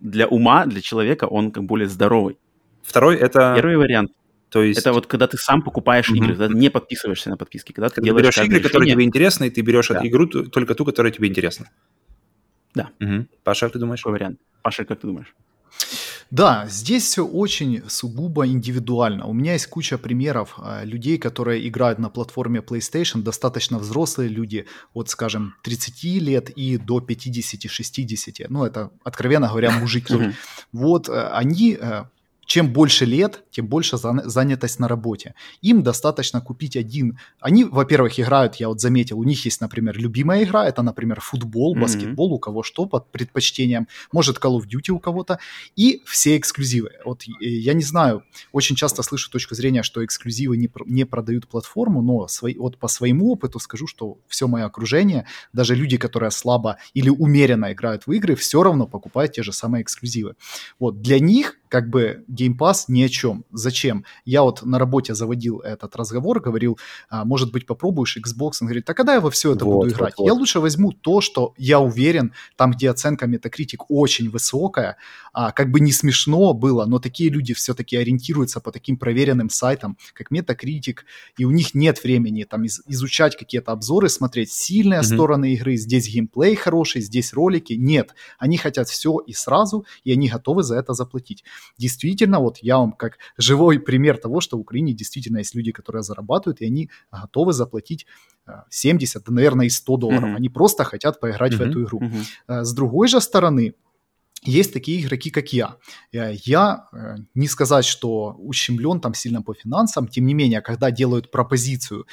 для 0.00 0.26
ума, 0.26 0.64
для 0.64 0.80
человека, 0.80 1.24
он 1.26 1.50
как 1.50 1.64
более 1.64 1.88
здоровый. 1.88 2.38
Второй 2.82 3.16
это... 3.16 3.52
Первый 3.56 3.76
вариант 3.76 4.12
то 4.54 4.62
есть... 4.62 4.78
Это 4.78 4.92
вот 4.92 5.08
когда 5.08 5.26
ты 5.26 5.36
сам 5.36 5.62
покупаешь 5.62 6.08
mm-hmm. 6.08 6.16
игры, 6.16 6.28
когда 6.28 6.46
ты 6.46 6.54
не 6.54 6.70
подписываешься 6.70 7.28
на 7.28 7.36
подписки. 7.36 7.72
Когда 7.72 7.88
ты, 7.88 7.96
когда 7.96 8.12
ты 8.12 8.22
берешь 8.22 8.38
игры, 8.38 8.46
решение... 8.46 8.62
которые 8.62 8.92
тебе 8.92 9.02
интересны, 9.02 9.48
и 9.48 9.50
ты 9.50 9.62
берешь 9.62 9.88
да. 9.88 10.00
игру 10.06 10.28
только 10.28 10.76
ту, 10.76 10.84
которая 10.84 11.12
тебе 11.12 11.26
интересна. 11.26 11.70
Да. 12.72 12.90
Угу. 13.00 13.26
Паша, 13.42 13.66
как 13.66 13.72
ты 13.72 13.78
думаешь? 13.80 14.00
Какой 14.00 14.12
вариант? 14.12 14.38
Паша, 14.62 14.84
как 14.84 15.00
ты 15.00 15.08
думаешь? 15.08 15.34
Да, 16.30 16.66
здесь 16.68 17.02
все 17.02 17.26
очень 17.26 17.82
сугубо 17.88 18.46
индивидуально. 18.46 19.26
У 19.26 19.32
меня 19.32 19.54
есть 19.54 19.66
куча 19.66 19.98
примеров 19.98 20.54
э, 20.58 20.84
людей, 20.84 21.18
которые 21.18 21.66
играют 21.68 21.98
на 21.98 22.08
платформе 22.08 22.60
PlayStation, 22.60 23.22
достаточно 23.22 23.78
взрослые 23.78 24.28
люди, 24.28 24.66
от, 24.92 25.08
скажем, 25.08 25.54
30 25.64 26.04
лет 26.22 26.50
и 26.50 26.78
до 26.78 27.00
50-60. 27.00 28.46
Ну, 28.50 28.64
это, 28.64 28.92
откровенно 29.02 29.48
говоря, 29.48 29.72
мужики. 29.80 30.14
Вот 30.72 31.08
э, 31.08 31.28
они 31.32 31.76
э, 31.80 32.04
чем 32.46 32.72
больше 32.72 33.04
лет, 33.04 33.44
тем 33.50 33.66
больше 33.66 33.96
занятость 33.96 34.78
на 34.78 34.88
работе. 34.88 35.34
Им 35.62 35.82
достаточно 35.82 36.40
купить 36.40 36.76
один. 36.76 37.18
Они, 37.40 37.64
во-первых, 37.64 38.18
играют, 38.18 38.56
я 38.56 38.68
вот 38.68 38.80
заметил, 38.80 39.18
у 39.18 39.24
них 39.24 39.44
есть, 39.44 39.60
например, 39.60 39.96
любимая 39.98 40.44
игра, 40.44 40.66
это, 40.66 40.82
например, 40.82 41.20
футбол, 41.20 41.74
баскетбол, 41.74 42.30
mm-hmm. 42.30 42.34
у 42.34 42.38
кого 42.38 42.62
что 42.62 42.86
под 42.86 43.10
предпочтением, 43.10 43.88
может 44.12 44.38
Call 44.38 44.58
of 44.58 44.64
Duty 44.66 44.90
у 44.90 44.98
кого-то, 44.98 45.38
и 45.76 46.02
все 46.04 46.36
эксклюзивы. 46.36 46.90
Вот 47.04 47.22
я 47.40 47.74
не 47.74 47.82
знаю, 47.82 48.24
очень 48.52 48.76
часто 48.76 49.02
слышу 49.02 49.30
точку 49.30 49.54
зрения, 49.54 49.82
что 49.82 50.04
эксклюзивы 50.04 50.56
не, 50.56 50.70
не 50.86 51.04
продают 51.04 51.48
платформу, 51.48 52.02
но 52.02 52.28
свои, 52.28 52.56
вот 52.56 52.78
по 52.78 52.88
своему 52.88 53.32
опыту 53.32 53.58
скажу, 53.58 53.86
что 53.86 54.18
все 54.28 54.48
мое 54.48 54.64
окружение, 54.64 55.26
даже 55.52 55.74
люди, 55.74 55.96
которые 55.96 56.30
слабо 56.30 56.78
или 56.94 57.08
умеренно 57.08 57.72
играют 57.72 58.06
в 58.06 58.12
игры, 58.12 58.34
все 58.34 58.62
равно 58.62 58.86
покупают 58.86 59.32
те 59.32 59.42
же 59.42 59.52
самые 59.52 59.82
эксклюзивы. 59.82 60.34
Вот 60.78 61.00
для 61.00 61.18
них 61.18 61.56
как 61.74 61.90
бы 61.90 62.24
Game 62.30 62.56
Pass 62.56 62.84
ни 62.86 63.02
о 63.02 63.08
чем. 63.08 63.44
Зачем? 63.50 64.04
Я 64.24 64.42
вот 64.42 64.62
на 64.62 64.78
работе 64.78 65.12
заводил 65.12 65.58
этот 65.58 65.96
разговор, 65.96 66.38
говорил, 66.38 66.78
а, 67.08 67.24
может 67.24 67.50
быть, 67.50 67.66
попробуешь 67.66 68.16
Xbox? 68.16 68.58
Он 68.60 68.68
говорит, 68.68 68.88
а 68.88 68.94
когда 68.94 69.14
я 69.14 69.20
во 69.20 69.28
все 69.28 69.54
это 69.54 69.64
вот, 69.64 69.74
буду 69.74 69.88
играть? 69.88 70.14
Вот, 70.16 70.22
вот. 70.22 70.26
Я 70.26 70.34
лучше 70.34 70.60
возьму 70.60 70.92
то, 70.92 71.20
что 71.20 71.52
я 71.58 71.80
уверен, 71.80 72.32
там, 72.54 72.70
где 72.70 72.90
оценка 72.90 73.26
Metacritic 73.26 73.86
очень 73.88 74.30
высокая, 74.30 74.98
а, 75.32 75.50
как 75.50 75.72
бы 75.72 75.80
не 75.80 75.90
смешно 75.90 76.52
было, 76.52 76.86
но 76.86 77.00
такие 77.00 77.28
люди 77.28 77.54
все-таки 77.54 77.96
ориентируются 77.96 78.60
по 78.60 78.70
таким 78.70 78.96
проверенным 78.96 79.50
сайтам, 79.50 79.98
как 80.12 80.30
Metacritic, 80.30 80.98
и 81.36 81.44
у 81.44 81.50
них 81.50 81.74
нет 81.74 82.04
времени 82.04 82.44
там 82.44 82.62
из, 82.66 82.82
изучать 82.86 83.36
какие-то 83.36 83.72
обзоры, 83.72 84.08
смотреть 84.08 84.52
сильные 84.52 85.00
mm-hmm. 85.00 85.14
стороны 85.14 85.54
игры, 85.54 85.76
здесь 85.76 86.08
геймплей 86.08 86.54
хороший, 86.54 87.02
здесь 87.02 87.32
ролики. 87.32 87.72
Нет, 87.72 88.14
они 88.38 88.58
хотят 88.58 88.88
все 88.88 89.18
и 89.18 89.32
сразу, 89.32 89.84
и 90.04 90.12
они 90.12 90.28
готовы 90.28 90.62
за 90.62 90.76
это 90.76 90.92
заплатить 90.92 91.42
действительно, 91.78 92.40
вот 92.40 92.58
я 92.58 92.78
вам 92.78 92.92
как 92.92 93.18
живой 93.36 93.78
пример 93.78 94.18
того, 94.18 94.40
что 94.40 94.56
в 94.56 94.60
Украине 94.60 94.92
действительно 94.92 95.38
есть 95.38 95.54
люди, 95.54 95.72
которые 95.72 96.02
зарабатывают, 96.02 96.60
и 96.60 96.66
они 96.66 96.90
готовы 97.10 97.52
заплатить 97.52 98.06
70, 98.70 99.16
э, 99.16 99.24
да, 99.26 99.32
наверное, 99.32 99.66
и 99.66 99.70
100 99.70 99.96
долларов. 99.96 100.24
Mm-hmm. 100.24 100.36
Они 100.36 100.48
просто 100.48 100.84
хотят 100.84 101.20
поиграть 101.20 101.52
mm-hmm. 101.52 101.56
в 101.56 101.60
эту 101.60 101.84
игру. 101.84 102.00
Mm-hmm. 102.00 102.64
С 102.64 102.72
другой 102.72 103.08
же 103.08 103.20
стороны, 103.20 103.74
есть 104.44 104.72
такие 104.72 105.00
игроки, 105.00 105.30
как 105.30 105.52
я. 105.52 105.76
Э, 106.12 106.34
я, 106.44 106.88
не 107.34 107.48
сказать, 107.48 107.84
что 107.84 108.36
ущемлен 108.38 109.00
там 109.00 109.14
сильно 109.14 109.42
по 109.42 109.54
финансам, 109.54 110.08
тем 110.08 110.26
не 110.26 110.34
менее, 110.34 110.60
когда 110.60 110.90
делают 110.90 111.30
пропозицию 111.30 112.06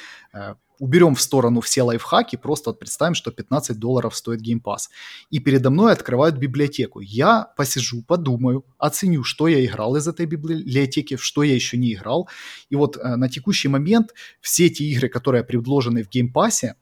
уберем 0.82 1.14
в 1.14 1.20
сторону 1.20 1.60
все 1.60 1.82
лайфхаки, 1.82 2.34
просто 2.34 2.70
вот 2.70 2.80
представим, 2.80 3.14
что 3.14 3.30
15 3.30 3.78
долларов 3.78 4.16
стоит 4.16 4.42
Game 4.42 4.60
Pass. 4.60 4.88
И 5.30 5.38
передо 5.38 5.70
мной 5.70 5.92
открывают 5.92 6.36
библиотеку. 6.36 6.98
Я 6.98 7.52
посижу, 7.56 8.02
подумаю, 8.02 8.64
оценю, 8.78 9.22
что 9.22 9.46
я 9.46 9.64
играл 9.64 9.94
из 9.94 10.08
этой 10.08 10.26
библиотеки, 10.26 11.16
что 11.16 11.44
я 11.44 11.54
еще 11.54 11.76
не 11.76 11.94
играл. 11.94 12.28
И 12.68 12.74
вот 12.74 12.96
э, 12.96 13.14
на 13.14 13.28
текущий 13.28 13.68
момент 13.68 14.12
все 14.40 14.66
эти 14.66 14.82
игры, 14.82 15.08
которые 15.08 15.44
предложены 15.44 16.02
в 16.02 16.08
Game 16.08 16.32
э, 16.34 16.74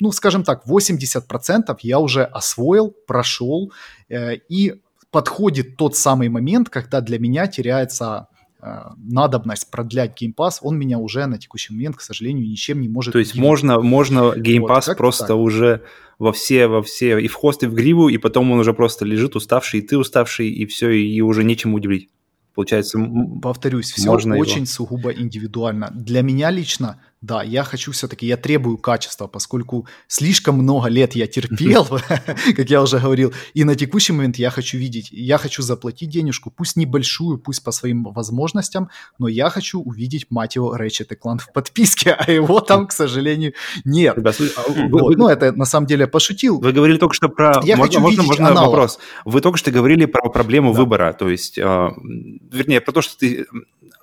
ну, 0.00 0.12
скажем 0.12 0.44
так, 0.44 0.66
80% 0.66 1.76
я 1.82 1.98
уже 1.98 2.24
освоил, 2.24 2.94
прошел, 3.06 3.72
э, 4.08 4.36
и 4.48 4.82
подходит 5.10 5.76
тот 5.76 5.96
самый 5.96 6.28
момент, 6.28 6.68
когда 6.68 7.00
для 7.00 7.18
меня 7.18 7.46
теряется 7.46 8.28
Э, 8.66 8.90
надобность 8.96 9.70
продлять 9.70 10.20
Game 10.20 10.34
Pass, 10.34 10.58
он 10.62 10.78
меня 10.78 10.98
уже 10.98 11.26
на 11.26 11.38
текущий 11.38 11.72
момент, 11.72 11.96
к 11.96 12.00
сожалению, 12.00 12.48
ничем 12.48 12.80
не 12.80 12.88
может... 12.88 13.12
То 13.12 13.18
есть 13.18 13.36
можно, 13.36 13.80
можно 13.80 14.32
Game 14.34 14.66
Pass 14.66 14.84
вот, 14.88 14.96
просто 14.96 15.26
так. 15.28 15.36
уже 15.36 15.82
во 16.18 16.32
все, 16.32 16.66
во 16.66 16.82
все, 16.82 17.18
и 17.18 17.28
в 17.28 17.34
хост, 17.34 17.62
и 17.62 17.66
в 17.66 17.74
гриву, 17.74 18.08
и 18.08 18.16
потом 18.16 18.50
он 18.50 18.58
уже 18.58 18.72
просто 18.72 19.04
лежит 19.04 19.36
уставший, 19.36 19.80
и 19.80 19.82
ты 19.82 19.98
уставший, 19.98 20.48
и 20.48 20.64
все, 20.66 20.90
и 20.90 21.20
уже 21.20 21.44
нечем 21.44 21.74
удивить. 21.74 22.08
Получается, 22.54 22.98
повторюсь, 23.42 23.92
все 23.92 24.08
можно 24.08 24.36
очень 24.36 24.62
его. 24.62 24.66
сугубо 24.66 25.12
индивидуально. 25.12 25.92
Для 25.94 26.22
меня 26.22 26.50
лично 26.50 26.98
да, 27.22 27.42
я 27.42 27.64
хочу 27.64 27.92
все-таки, 27.92 28.26
я 28.26 28.36
требую 28.36 28.78
качества, 28.78 29.26
поскольку 29.26 29.86
слишком 30.06 30.58
много 30.58 30.88
лет 30.88 31.14
я 31.14 31.26
терпел, 31.26 31.86
как 32.56 32.70
я 32.70 32.82
уже 32.82 32.98
говорил, 32.98 33.32
и 33.54 33.64
на 33.64 33.74
текущий 33.74 34.12
момент 34.12 34.36
я 34.36 34.50
хочу 34.50 34.78
видеть, 34.78 35.08
я 35.10 35.38
хочу 35.38 35.62
заплатить 35.62 36.10
денежку, 36.10 36.50
пусть 36.50 36.76
небольшую, 36.76 37.38
пусть 37.38 37.64
по 37.64 37.72
своим 37.72 38.04
возможностям, 38.04 38.90
но 39.18 39.28
я 39.28 39.50
хочу 39.50 39.80
увидеть, 39.80 40.26
мать 40.30 40.56
его, 40.56 40.76
Ratchet 40.76 41.16
Clank 41.22 41.38
в 41.38 41.52
подписке, 41.52 42.12
а 42.12 42.30
его 42.30 42.60
там, 42.60 42.86
к 42.86 42.92
сожалению, 42.92 43.54
нет. 43.84 44.16
Ребят, 44.16 44.36
а 44.56 44.70
вот, 44.88 45.16
ну, 45.16 45.28
это 45.28 45.52
на 45.52 45.64
самом 45.64 45.86
деле 45.86 46.06
пошутил. 46.06 46.60
Вы 46.60 46.72
говорили 46.72 46.98
только 46.98 47.14
что 47.14 47.28
про... 47.28 47.60
Я 47.64 47.76
можно, 47.76 48.00
можно, 48.00 48.22
можно 48.22 48.48
аналог. 48.48 48.70
вопрос? 48.70 48.98
Вы 49.24 49.40
только 49.40 49.58
что 49.58 49.70
говорили 49.70 50.04
про 50.04 50.28
проблему 50.28 50.72
да. 50.72 50.78
выбора, 50.78 51.12
то 51.12 51.28
есть, 51.28 51.58
э, 51.58 51.62
вернее, 51.62 52.80
про 52.80 52.92
то, 52.92 53.00
что 53.00 53.16
ты 53.18 53.46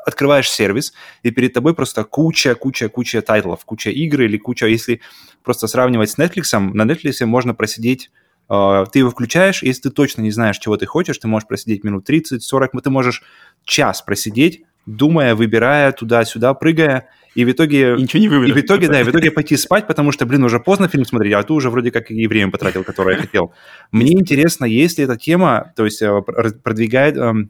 открываешь 0.05 0.49
сервис, 0.49 0.93
и 1.23 1.31
перед 1.31 1.53
тобой 1.53 1.73
просто 1.73 2.03
куча, 2.03 2.55
куча, 2.55 2.89
куча 2.89 3.21
тайтлов, 3.21 3.65
куча 3.65 3.89
игр 3.89 4.21
или 4.21 4.37
куча, 4.37 4.67
если 4.67 5.01
просто 5.43 5.67
сравнивать 5.67 6.09
с 6.09 6.17
Netflix, 6.17 6.57
на 6.59 6.83
Netflix 6.83 7.25
можно 7.25 7.53
просидеть 7.53 8.11
Uh, 8.49 8.85
ты 8.91 8.99
его 8.99 9.09
включаешь, 9.09 9.63
если 9.63 9.83
ты 9.83 9.89
точно 9.89 10.21
не 10.21 10.29
знаешь, 10.29 10.57
чего 10.57 10.75
ты 10.75 10.85
хочешь, 10.85 11.17
ты 11.17 11.29
можешь 11.29 11.47
просидеть 11.47 11.85
минут 11.85 12.03
30, 12.03 12.43
40, 12.43 12.81
ты 12.83 12.89
можешь 12.89 13.23
час 13.63 14.01
просидеть, 14.01 14.63
думая, 14.85 15.33
выбирая 15.33 15.93
туда-сюда, 15.93 16.53
прыгая, 16.53 17.09
и 17.35 17.45
в 17.45 17.51
итоге... 17.51 17.95
И 17.95 18.01
ничего 18.01 18.21
не 18.21 18.27
выберешь. 18.27 18.55
И 18.55 18.61
в 18.61 18.63
итоге, 18.63 18.87
да, 18.89 19.01
и 19.01 19.03
в 19.03 19.09
итоге 19.09 19.31
пойти 19.31 19.57
спать, 19.57 19.87
потому 19.87 20.11
что, 20.11 20.25
блин, 20.25 20.43
уже 20.43 20.59
поздно 20.59 20.87
фильм 20.87 21.05
смотреть, 21.05 21.33
а 21.33 21.43
ты 21.43 21.53
уже 21.53 21.69
вроде 21.69 21.89
как 21.89 22.11
и 22.11 22.27
время 22.27 22.51
потратил, 22.51 22.83
которое 22.83 23.15
я 23.15 23.21
хотел. 23.21 23.53
Мне 23.91 24.13
интересно, 24.13 24.65
если 24.65 25.05
эта 25.05 25.17
тема, 25.17 25.73
то 25.75 25.85
есть 25.85 26.01
э, 26.01 26.21
продвигает, 26.21 27.17
эм, 27.17 27.49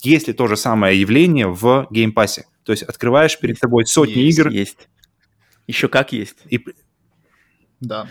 есть 0.00 0.28
ли 0.28 0.34
то 0.34 0.46
же 0.46 0.56
самое 0.56 1.00
явление 1.00 1.48
в 1.48 1.86
Game 1.90 2.12
Pass 2.12 2.35
е? 2.35 2.46
То 2.64 2.72
есть 2.72 2.82
открываешь 2.82 3.38
перед 3.38 3.58
тобой 3.58 3.86
сотни 3.86 4.20
есть, 4.20 4.38
игр. 4.38 4.50
Есть. 4.50 4.88
Еще 5.66 5.88
как 5.88 6.12
есть. 6.12 6.36
И... 6.50 6.64
Да. 7.80 8.08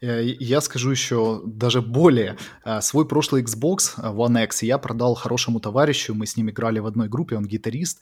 Э, 0.00 0.24
я 0.24 0.60
скажу 0.60 0.90
еще 0.90 1.42
даже 1.44 1.82
более. 1.82 2.36
Э, 2.64 2.80
свой 2.80 3.06
прошлый 3.06 3.42
Xbox 3.42 3.96
One 3.98 4.44
X 4.44 4.62
я 4.62 4.78
продал 4.78 5.14
хорошему 5.14 5.60
товарищу, 5.60 6.14
мы 6.14 6.26
с 6.26 6.36
ним 6.36 6.50
играли 6.50 6.78
в 6.78 6.86
одной 6.86 7.08
группе, 7.08 7.36
он 7.36 7.46
гитарист, 7.46 8.00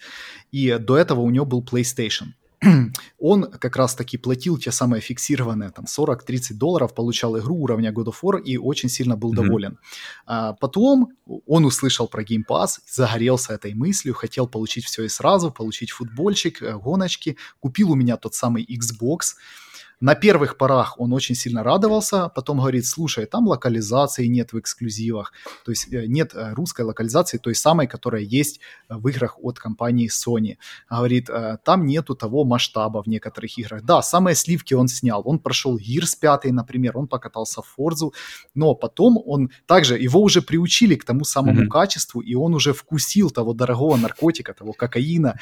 и 0.52 0.76
до 0.78 0.96
этого 0.96 1.20
у 1.20 1.30
него 1.30 1.44
был 1.44 1.62
PlayStation. 1.62 2.34
он 3.18 3.50
как 3.50 3.76
раз-таки 3.76 4.18
платил 4.18 4.58
те 4.58 4.72
самые 4.72 5.00
фиксированные 5.00 5.70
там 5.70 5.84
40-30 5.84 6.54
долларов, 6.54 6.94
получал 6.94 7.38
игру 7.38 7.56
уровня 7.56 7.92
God 7.92 8.06
of 8.06 8.16
War 8.22 8.40
и 8.40 8.56
очень 8.56 8.88
сильно 8.88 9.16
был 9.16 9.32
mm-hmm. 9.32 9.36
доволен. 9.36 9.78
А 10.26 10.54
потом 10.54 11.12
он 11.46 11.64
услышал 11.64 12.08
про 12.08 12.22
Game 12.22 12.44
Pass, 12.48 12.78
загорелся 12.88 13.54
этой 13.54 13.74
мыслью, 13.74 14.14
хотел 14.14 14.48
получить 14.48 14.84
все 14.84 15.04
и 15.04 15.08
сразу, 15.08 15.50
получить 15.50 15.90
футбольчик, 15.90 16.62
э, 16.62 16.76
гоночки, 16.76 17.36
купил 17.60 17.92
у 17.92 17.94
меня 17.94 18.16
тот 18.16 18.34
самый 18.34 18.64
Xbox, 18.64 19.34
на 20.00 20.14
первых 20.14 20.56
порах 20.56 21.00
он 21.00 21.12
очень 21.12 21.34
сильно 21.34 21.62
радовался, 21.62 22.28
потом 22.28 22.58
говорит, 22.58 22.86
слушай, 22.86 23.26
там 23.26 23.48
локализации 23.48 24.26
нет 24.26 24.52
в 24.52 24.58
эксклюзивах, 24.58 25.32
то 25.64 25.72
есть 25.72 25.92
э, 25.92 26.06
нет 26.06 26.34
э, 26.34 26.52
русской 26.54 26.82
локализации, 26.82 27.38
той 27.38 27.54
самой, 27.54 27.86
которая 27.88 28.22
есть 28.22 28.60
э, 28.88 28.94
в 28.94 29.08
играх 29.08 29.36
от 29.42 29.58
компании 29.58 30.08
Sony. 30.08 30.56
Говорит, 30.88 31.28
там 31.64 31.86
нету 31.86 32.14
того 32.14 32.44
масштаба 32.44 33.02
в 33.02 33.06
некоторых 33.08 33.58
играх. 33.58 33.82
Да, 33.82 34.02
самые 34.02 34.34
сливки 34.34 34.74
он 34.74 34.88
снял, 34.88 35.22
он 35.24 35.38
прошел 35.38 35.76
Gears 35.76 36.16
5, 36.20 36.44
например, 36.52 36.96
он 36.96 37.08
покатался 37.08 37.62
в 37.62 37.74
Forza, 37.78 38.10
но 38.54 38.74
потом 38.74 39.20
он 39.26 39.50
также, 39.66 39.98
его 39.98 40.22
уже 40.22 40.42
приучили 40.42 40.94
к 40.94 41.04
тому 41.04 41.24
самому 41.24 41.62
mm-hmm. 41.62 41.68
качеству, 41.68 42.20
и 42.20 42.34
он 42.34 42.54
уже 42.54 42.72
вкусил 42.72 43.30
того 43.30 43.52
дорогого 43.52 43.96
наркотика, 43.96 44.54
того 44.54 44.72
кокаина. 44.72 45.38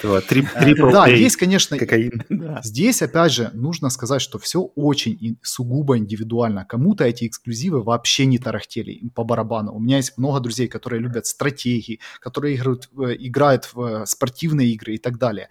Да, 0.92 1.06
есть, 1.06 1.36
конечно, 1.36 1.76
здесь, 2.62 3.02
опять 3.02 3.32
же, 3.32 3.50
нужно 3.52 3.90
сказать, 3.90 4.22
что 4.22 4.38
все 4.46 4.60
очень 4.60 5.38
сугубо 5.42 5.98
индивидуально. 5.98 6.64
Кому-то 6.64 7.02
эти 7.02 7.26
эксклюзивы 7.26 7.82
вообще 7.82 8.26
не 8.26 8.38
тарахтели, 8.38 8.92
им 8.92 9.10
по 9.10 9.24
барабану. 9.24 9.74
У 9.74 9.80
меня 9.80 9.96
есть 9.96 10.16
много 10.16 10.38
друзей, 10.38 10.68
которые 10.68 11.00
любят 11.00 11.26
стратегии, 11.26 11.98
которые 12.20 12.54
играют, 12.54 12.88
играют 12.94 13.68
в 13.74 14.06
спортивные 14.06 14.68
игры 14.68 14.94
и 14.94 14.98
так 14.98 15.18
далее 15.18 15.48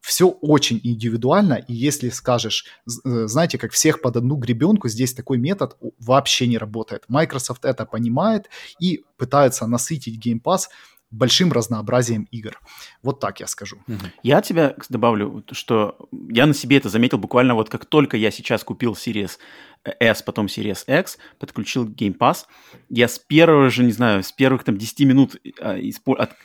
все 0.00 0.28
очень 0.28 0.80
индивидуально, 0.82 1.54
и 1.54 1.74
если 1.74 2.08
скажешь, 2.08 2.64
э, 2.86 3.26
знаете, 3.26 3.58
как 3.58 3.72
всех 3.72 4.00
под 4.00 4.16
одну 4.16 4.36
гребенку, 4.36 4.88
здесь 4.88 5.12
такой 5.12 5.36
метод 5.36 5.76
вообще 5.98 6.46
не 6.46 6.56
работает. 6.56 7.04
Microsoft 7.08 7.66
это 7.66 7.84
понимает 7.84 8.48
и 8.80 9.04
пытается 9.18 9.66
насытить 9.66 10.26
Game 10.26 10.40
Pass 10.42 10.68
большим 11.10 11.52
разнообразием 11.52 12.28
игр. 12.30 12.58
Вот 13.02 13.20
так 13.20 13.40
я 13.40 13.46
скажу. 13.46 13.78
Я 14.22 14.42
тебя 14.42 14.74
добавлю, 14.88 15.44
что 15.52 16.08
я 16.28 16.46
на 16.46 16.54
себе 16.54 16.76
это 16.76 16.88
заметил 16.88 17.18
буквально 17.18 17.54
вот 17.54 17.70
как 17.70 17.86
только 17.86 18.16
я 18.16 18.30
сейчас 18.30 18.64
купил 18.64 18.92
Series 18.92 19.38
S, 19.84 20.22
потом 20.22 20.46
Series 20.46 20.84
X, 20.86 21.18
подключил 21.38 21.86
Game 21.86 22.16
Pass. 22.16 22.46
Я 22.88 23.08
с 23.08 23.18
первого 23.18 23.70
же, 23.70 23.84
не 23.84 23.92
знаю, 23.92 24.22
с 24.22 24.32
первых 24.32 24.64
там 24.64 24.76
10 24.76 25.00
минут, 25.00 25.36
э, 25.60 25.90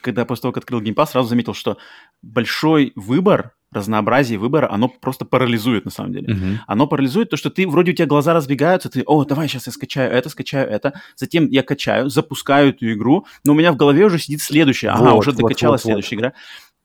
когда 0.02 0.26
после 0.26 0.42
того, 0.44 0.52
как 0.52 0.64
открыл 0.64 0.82
Game 0.82 0.96
Pass, 0.96 1.12
сразу 1.12 1.30
заметил, 1.30 1.54
что 1.54 1.78
большой 2.22 2.94
выбор 2.96 3.54
разнообразие 3.74 4.38
выбора, 4.38 4.72
оно 4.72 4.88
просто 4.88 5.26
парализует 5.26 5.86
на 5.86 5.92
самом 5.92 6.14
деле. 6.14 6.28
Uh-huh. 6.28 6.58
Оно 6.68 6.88
парализует 6.88 7.30
то, 7.30 7.38
что 7.38 7.50
ты, 7.50 7.68
вроде 7.68 7.92
у 7.92 7.96
тебя 7.96 8.06
глаза 8.06 8.34
разбегаются, 8.34 8.90
ты, 8.90 9.04
о, 9.06 9.26
давай 9.26 9.48
сейчас 9.48 9.68
я 9.68 9.74
скачаю 9.74 10.12
это, 10.12 10.30
скачаю 10.30 10.70
это, 10.70 10.94
затем 11.16 11.48
я 11.48 11.64
качаю, 11.64 12.10
запускаю 12.10 12.70
эту 12.70 12.92
игру, 12.94 13.26
но 13.44 13.54
у 13.54 13.56
меня 13.56 13.72
в 13.72 13.76
голове 13.76 14.06
уже 14.06 14.20
сидит 14.20 14.42
следующая, 14.42 14.90
ага, 14.90 15.12
вот, 15.12 15.20
уже 15.20 15.32
вот, 15.32 15.42
докачалась 15.42 15.84
вот, 15.84 15.88
следующая 15.88 16.16
вот. 16.16 16.22
игра. 16.22 16.34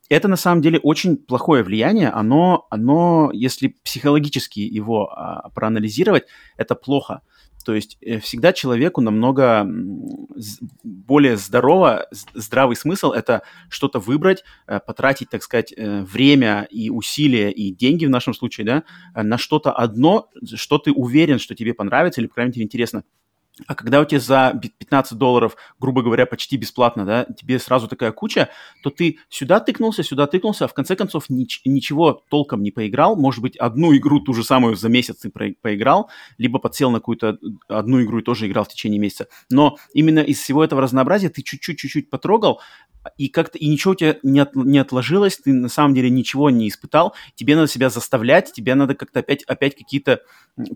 Это 0.09 0.29
на 0.29 0.37
самом 0.37 0.63
деле 0.63 0.79
очень 0.79 1.17
плохое 1.17 1.63
влияние, 1.63 2.09
оно, 2.09 2.67
оно 2.71 3.31
если 3.33 3.77
психологически 3.85 4.61
его 4.61 5.11
а, 5.11 5.51
проанализировать, 5.51 6.25
это 6.57 6.75
плохо. 6.75 7.21
То 7.65 7.75
есть 7.75 7.99
э, 8.01 8.19
всегда 8.19 8.55
человеку 8.55 9.03
намного 9.03 9.67
более 10.83 11.37
здорово, 11.37 12.07
здравый 12.33 12.77
смысл– 12.77 13.11
это 13.13 13.43
что-то 13.69 13.99
выбрать, 13.99 14.43
э, 14.67 14.81
потратить, 14.81 15.29
так 15.29 15.43
сказать, 15.43 15.75
э, 15.77 16.03
время 16.03 16.67
и 16.71 16.89
усилия 16.89 17.51
и 17.51 17.71
деньги 17.71 18.07
в 18.07 18.11
нашем 18.11 18.33
случае, 18.33 18.65
да, 18.65 19.23
на 19.23 19.37
что-то 19.37 19.73
одно, 19.73 20.31
что 20.55 20.79
ты 20.79 20.93
уверен, 20.93 21.39
что 21.39 21.55
тебе 21.55 21.75
понравится 21.75 22.23
или, 22.23 22.29
по 22.29 22.37
крайней 22.37 22.53
мере, 22.53 22.65
интересно. 22.65 23.05
А 23.67 23.75
когда 23.75 24.01
у 24.01 24.05
тебя 24.05 24.21
за 24.21 24.61
15 24.79 25.19
долларов, 25.19 25.57
грубо 25.79 26.03
говоря, 26.03 26.27
почти 26.27 26.57
бесплатно, 26.57 27.05
да, 27.05 27.25
тебе 27.25 27.59
сразу 27.59 27.89
такая 27.89 28.13
куча, 28.13 28.49
то 28.83 28.91
ты 28.91 29.19
сюда 29.29 29.61
тыкнулся, 29.61 30.03
сюда 30.03 30.27
тыкнулся, 30.27 30.65
а 30.65 30.69
в 30.69 30.75
конце 30.75 30.97
концов 30.97 31.29
нич- 31.29 31.61
ничего 31.65 32.23
толком 32.31 32.63
не 32.63 32.71
поиграл. 32.71 33.17
Может 33.17 33.43
быть, 33.43 33.57
одну 33.57 33.97
игру 33.97 34.21
ту 34.21 34.35
же 34.35 34.45
самую 34.45 34.77
за 34.77 34.89
месяц 34.89 35.17
ты 35.17 35.31
про- 35.31 35.55
поиграл, 35.61 36.11
либо 36.39 36.59
подсел 36.59 36.91
на 36.91 36.99
какую-то 36.99 37.39
одну 37.69 38.03
игру 38.03 38.19
и 38.21 38.23
тоже 38.23 38.47
играл 38.47 38.65
в 38.65 38.69
течение 38.69 38.99
месяца. 38.99 39.29
Но 39.51 39.77
именно 39.93 40.21
из 40.21 40.39
всего 40.41 40.63
этого 40.63 40.81
разнообразия 40.81 41.29
ты 41.29 41.43
чуть-чуть, 41.43 41.79
чуть-чуть 41.79 42.11
потрогал, 42.11 42.61
и 43.17 43.29
как-то 43.29 43.59
и 43.59 43.67
ничего 43.67 43.93
у 43.93 43.95
тебя 43.95 44.17
не, 44.23 44.41
от, 44.41 44.55
не 44.55 44.79
отложилось, 44.79 45.39
ты 45.39 45.53
на 45.53 45.69
самом 45.69 45.95
деле 45.95 46.11
ничего 46.11 46.51
не 46.51 46.69
испытал, 46.69 47.15
тебе 47.35 47.57
надо 47.57 47.69
себя 47.69 47.91
заставлять, 47.91 48.53
тебе 48.53 48.75
надо 48.75 48.95
как-то 48.95 49.21
опять, 49.21 49.43
опять 49.45 49.77
какие-то 49.77 50.23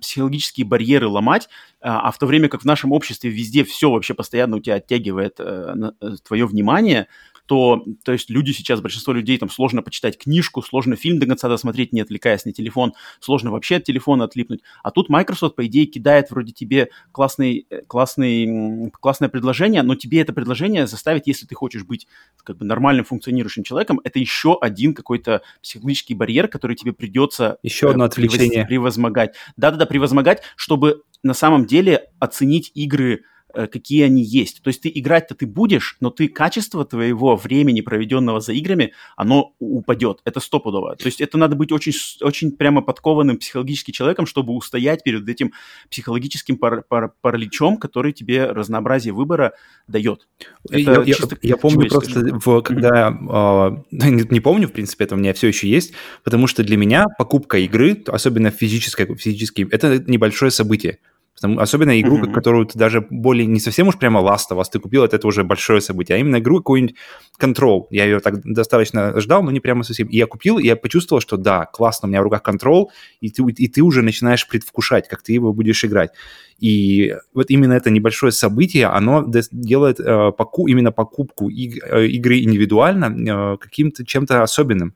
психологические 0.01 0.67
барьеры 0.67 1.09
ломать, 1.09 1.49
а, 1.81 2.09
а 2.09 2.11
в 2.13 2.19
то 2.19 2.27
время 2.27 2.49
как 2.49 2.63
в 2.63 2.65
нашем 2.65 2.93
обществе 2.93 3.31
везде 3.31 3.65
все 3.65 3.91
вообще 3.91 4.15
постоянно 4.15 4.57
у 4.57 4.61
тебя 4.61 4.77
оттягивает 4.77 5.37
э, 5.39 5.75
э, 6.01 6.11
твое 6.27 6.47
внимание, 6.47 7.09
то, 7.53 7.85
то 8.03 8.13
есть 8.13 8.31
люди 8.31 8.51
сейчас, 8.53 8.81
большинство 8.81 9.13
людей, 9.13 9.37
там 9.37 9.51
сложно 9.51 9.83
почитать 9.83 10.17
книжку, 10.17 10.63
сложно 10.63 10.97
фильм 10.97 11.19
до 11.19 11.27
конца 11.27 11.51
досмотреть, 11.51 11.93
не 11.93 12.01
отвлекаясь 12.01 12.47
на 12.47 12.53
телефон, 12.55 12.95
сложно 13.21 13.51
вообще 13.51 13.77
от 13.77 13.85
телефона 13.85 14.25
отлипнуть. 14.25 14.63
А 14.83 14.91
тут 14.91 15.11
Microsoft, 15.11 15.55
по 15.55 15.67
идее, 15.67 15.85
кидает 15.85 16.31
вроде 16.31 16.55
тебе 16.55 16.89
классный, 17.13 17.67
э, 17.69 17.83
классный, 17.87 18.91
классное 18.99 19.29
предложение, 19.29 19.83
но 19.83 19.97
тебе 19.97 20.23
это 20.23 20.33
предложение 20.33 20.87
заставить, 20.87 21.27
если 21.27 21.45
ты 21.45 21.55
хочешь 21.55 21.85
быть 21.85 22.07
как 22.43 22.57
бы 22.57 22.65
нормальным 22.65 23.05
функционирующим 23.05 23.65
человеком, 23.65 24.01
это 24.03 24.19
еще 24.19 24.57
один 24.59 24.95
какой-то 24.95 25.43
психологический 25.63 26.15
барьер, 26.15 26.49
который 26.49 26.75
тебе 26.75 26.95
придется 26.95 27.59
еще 27.63 27.91
одно 27.91 28.05
отвлечение. 28.05 28.65
превозмогать. 28.65 29.35
Да-да-да, 29.59 29.85
превозмогать, 29.85 30.41
чтобы 30.57 31.03
на 31.23 31.35
самом 31.35 31.67
деле 31.67 32.09
оценить 32.19 32.73
игры 32.75 33.25
Э, 33.42 33.42
какие 33.53 34.05
они 34.05 34.23
есть. 34.23 34.63
То 34.63 34.69
есть 34.69 34.83
ты 34.83 34.93
играть-то 34.95 35.35
ты 35.35 35.47
будешь, 35.47 35.97
но 36.01 36.11
ты 36.11 36.29
качество 36.29 36.85
твоего 36.85 37.37
времени, 37.37 37.81
проведенного 37.81 38.41
за 38.41 38.53
играми, 38.53 38.93
оно 39.17 39.55
упадет. 39.59 40.21
Это 40.25 40.41
стопудово. 40.41 40.97
То 40.97 41.07
есть 41.07 41.21
это 41.21 41.39
надо 41.39 41.57
быть 41.57 41.73
очень, 41.73 41.93
очень 42.21 42.53
прямо 42.53 42.83
подкованным 42.83 43.39
психологически 43.39 43.91
человеком, 43.91 44.27
чтобы 44.27 44.55
устоять 44.55 45.03
перед 45.03 45.29
этим 45.29 45.53
психологическим 45.91 46.57
пар 46.57 46.83
пар 46.89 47.13
параличом, 47.21 47.77
который 47.77 48.13
тебе 48.13 48.47
разнообразие 48.47 49.13
выбора 49.13 49.53
дает. 49.87 50.29
Это 50.71 51.03
я, 51.03 51.03
я, 51.05 51.17
я 51.43 51.57
помню 51.57 51.89
просто, 51.89 52.39
в, 52.39 52.63
когда... 52.63 53.09
Mm-hmm. 53.09 53.33
Э, 53.63 53.71
не, 53.91 54.27
не 54.29 54.41
помню, 54.41 54.69
в 54.69 54.73
принципе, 54.73 55.05
это 55.05 55.15
у 55.15 55.19
меня 55.19 55.33
все 55.33 55.49
еще 55.49 55.69
есть, 55.69 55.93
потому 56.25 56.47
что 56.47 56.63
для 56.63 56.77
меня 56.77 57.07
покупка 57.19 57.59
игры, 57.59 58.03
особенно 58.07 58.51
физической, 58.51 59.07
физически, 59.17 59.67
это 59.71 59.99
небольшое 59.99 60.51
событие. 60.51 60.99
Потому, 61.35 61.61
особенно 61.61 61.99
игру, 62.01 62.19
mm-hmm. 62.19 62.33
которую 62.33 62.67
ты 62.67 62.79
даже 62.79 63.07
более 63.11 63.47
не 63.47 63.59
совсем 63.59 63.89
уж 63.89 63.99
прямо 63.99 64.21
Last 64.21 64.51
of 64.51 64.59
Us 64.59 64.67
ты 64.71 64.79
купил, 64.79 65.03
это, 65.03 65.17
это 65.17 65.27
уже 65.27 65.45
большое 65.45 65.81
событие, 65.81 66.17
а 66.17 66.19
именно 66.19 66.39
игру 66.39 66.59
какую-нибудь 66.59 66.97
Control. 67.41 67.87
Я 67.91 68.05
ее 68.05 68.21
так 68.21 68.43
достаточно 68.45 69.19
ждал, 69.21 69.43
но 69.43 69.51
не 69.51 69.61
прямо 69.61 69.83
совсем. 69.83 70.09
И 70.09 70.17
я 70.17 70.27
купил, 70.27 70.59
и 70.59 70.67
я 70.67 70.77
почувствовал, 70.77 71.21
что 71.21 71.37
да, 71.37 71.65
классно, 71.65 72.07
у 72.07 72.11
меня 72.11 72.21
в 72.21 72.25
руках 72.25 72.43
Control, 72.47 72.87
и 73.21 73.31
ты, 73.31 73.43
и 73.43 73.69
ты 73.69 73.83
уже 73.83 74.03
начинаешь 74.03 74.47
предвкушать, 74.47 75.09
как 75.09 75.23
ты 75.23 75.33
его 75.33 75.53
будешь 75.53 75.85
играть. 75.85 76.11
И 76.59 77.17
вот 77.35 77.51
именно 77.51 77.73
это 77.73 77.91
небольшое 77.91 78.31
событие, 78.31 78.87
оно 78.87 79.25
делает 79.51 79.99
э, 79.99 80.33
поку, 80.37 80.69
именно 80.69 80.93
покупку 80.93 81.49
иг, 81.49 81.83
э, 81.83 82.07
игры 82.07 82.41
индивидуально 82.41 83.55
э, 83.55 83.57
каким-то 83.57 84.07
чем-то 84.07 84.43
особенным. 84.43 84.95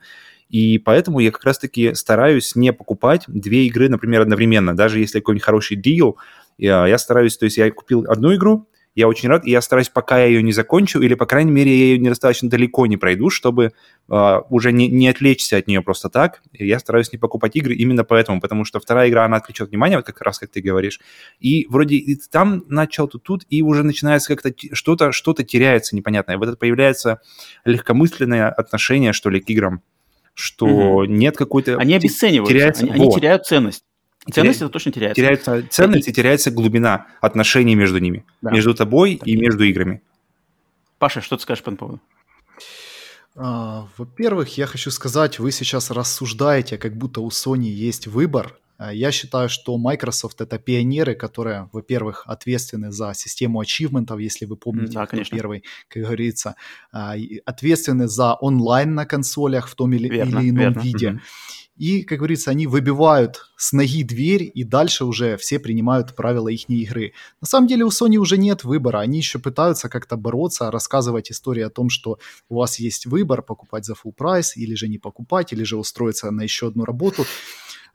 И 0.49 0.79
поэтому 0.79 1.21
я 1.21 1.31
как 1.31 1.45
раз-таки 1.45 1.95
стараюсь 1.95 2.55
не 2.55 2.73
покупать 2.73 3.25
две 3.27 3.67
игры, 3.67 3.89
например, 3.89 4.23
одновременно. 4.23 4.77
Даже 4.77 5.01
если 5.01 5.21
какой-нибудь 5.21 5.45
хороший 5.45 5.77
дил, 5.77 6.17
я, 6.59 6.97
стараюсь, 6.99 7.37
то 7.37 7.45
есть 7.45 7.59
я 7.59 7.71
купил 7.71 8.05
одну 8.09 8.35
игру, 8.35 8.69
я 8.97 9.09
очень 9.09 9.29
рад, 9.29 9.45
и 9.45 9.51
я 9.51 9.61
стараюсь, 9.61 9.91
пока 9.91 10.21
я 10.21 10.25
ее 10.25 10.43
не 10.43 10.53
закончу, 10.53 11.03
или, 11.03 11.13
по 11.13 11.27
крайней 11.27 11.51
мере, 11.51 11.71
я 11.71 11.85
ее 11.85 11.99
недостаточно 11.99 12.49
далеко 12.49 12.87
не 12.87 12.97
пройду, 12.97 13.29
чтобы 13.29 13.73
э, 14.09 14.41
уже 14.49 14.73
не, 14.73 14.89
не 14.89 15.09
отвлечься 15.09 15.59
от 15.59 15.67
нее 15.67 15.83
просто 15.83 16.09
так. 16.09 16.41
Я 16.53 16.79
стараюсь 16.79 17.13
не 17.13 17.19
покупать 17.19 17.57
игры 17.57 17.75
именно 17.75 18.05
поэтому, 18.05 18.41
потому 18.41 18.65
что 18.65 18.81
вторая 18.81 19.11
игра, 19.11 19.27
она 19.27 19.37
отвлечет 19.37 19.69
внимание, 19.69 19.99
вот 19.99 20.07
как 20.07 20.23
раз 20.23 20.39
как 20.39 20.51
ты 20.51 20.63
говоришь. 20.63 20.99
И 21.41 21.67
вроде 21.69 21.97
и 21.97 22.17
там 22.17 22.65
начал, 22.69 23.07
тут, 23.07 23.23
тут, 23.23 23.45
и 23.51 23.61
уже 23.61 23.83
начинается 23.83 24.35
как-то 24.35 24.55
что-то, 24.73 25.13
что-то 25.13 25.45
теряется 25.45 25.95
непонятное. 25.95 26.39
Вот 26.39 26.49
это 26.49 26.57
появляется 26.57 27.21
легкомысленное 27.67 28.49
отношение, 28.49 29.13
что 29.13 29.29
ли, 29.29 29.41
к 29.41 29.51
играм 29.51 29.83
что 30.37 30.67
угу. 30.67 31.05
нет 31.07 31.37
какой-то... 31.37 31.79
Они 31.79 31.95
обесцениваются, 31.95 32.55
теряется... 32.55 32.85
они, 32.85 32.93
они 32.93 33.13
теряют 33.13 33.47
ценность. 33.47 33.85
Ценность 34.31 34.61
это 34.61 34.69
точно 34.69 34.93
теряется. 34.93 35.21
Теряется 35.21 35.67
ценность 35.71 36.09
и 36.09 36.13
теряется 36.13 36.51
глубина 36.51 37.07
отношений 37.21 37.75
между 37.75 37.99
ними, 37.99 38.25
да. 38.43 38.51
между 38.51 38.75
тобой 38.75 39.17
так 39.17 39.27
и 39.27 39.37
между 39.37 39.65
играми. 39.65 40.03
Паша, 40.99 41.21
что 41.21 41.37
ты 41.37 41.43
скажешь 41.43 41.65
по 41.65 41.71
этому 41.71 41.77
поводу? 41.77 42.01
А, 43.35 43.89
во-первых, 43.97 44.57
я 44.59 44.67
хочу 44.67 44.91
сказать, 44.91 45.39
вы 45.39 45.53
сейчас 45.53 45.91
рассуждаете, 45.91 46.77
как 46.77 46.97
будто 46.97 47.21
у 47.23 47.29
Sony 47.29 47.69
есть 47.69 48.07
выбор, 48.07 48.59
я 48.79 49.13
считаю, 49.13 49.49
что 49.49 49.77
Microsoft 49.79 50.41
это 50.41 50.59
пионеры, 50.59 51.15
которые, 51.15 51.69
во-первых, 51.73 52.25
ответственны 52.27 52.93
за 52.93 53.13
систему 53.15 53.61
ачивментов, 53.61 54.21
если 54.21 54.45
вы 54.45 54.57
помните, 54.57 54.93
да, 54.93 55.07
конечно. 55.07 55.37
первый, 55.37 55.65
как 55.89 56.03
говорится, 56.03 56.57
а, 56.93 57.15
ответственны 57.45 58.09
за 58.09 58.35
онлайн 58.35 58.95
на 58.95 59.07
консолях 59.07 59.69
в 59.69 59.75
том 59.75 59.93
или, 59.93 60.09
верно, 60.09 60.39
или 60.39 60.51
ином 60.51 60.73
верно. 60.73 60.81
виде. 60.81 61.11
Угу. 61.11 61.21
И, 61.77 62.05
как 62.05 62.19
говорится, 62.19 62.51
они 62.51 62.67
выбивают 62.67 63.51
с 63.57 63.73
ноги 63.73 64.03
дверь, 64.03 64.51
и 64.55 64.65
дальше 64.65 65.05
уже 65.05 65.37
все 65.37 65.59
принимают 65.59 66.17
правила 66.17 66.49
их 66.49 66.69
игры. 66.71 67.13
На 67.43 67.47
самом 67.47 67.67
деле 67.69 67.85
у 67.85 67.89
Sony 67.89 68.17
уже 68.17 68.39
нет 68.39 68.65
выбора, 68.65 69.01
они 69.01 69.19
еще 69.19 69.39
пытаются 69.39 69.91
как-то 69.91 70.17
бороться, 70.17 70.71
рассказывать 70.71 71.31
истории 71.31 71.63
о 71.63 71.71
том, 71.71 71.91
что 71.91 72.19
у 72.49 72.57
вас 72.57 72.79
есть 72.79 73.05
выбор 73.05 73.43
покупать 73.43 73.85
за 73.85 73.93
full 73.93 74.13
прайс, 74.13 74.57
или 74.57 74.75
же 74.75 74.89
не 74.89 74.99
покупать, 74.99 75.53
или 75.53 75.65
же 75.65 75.77
устроиться 75.77 76.31
на 76.31 76.43
еще 76.43 76.69
одну 76.69 76.85
работу. 76.85 77.27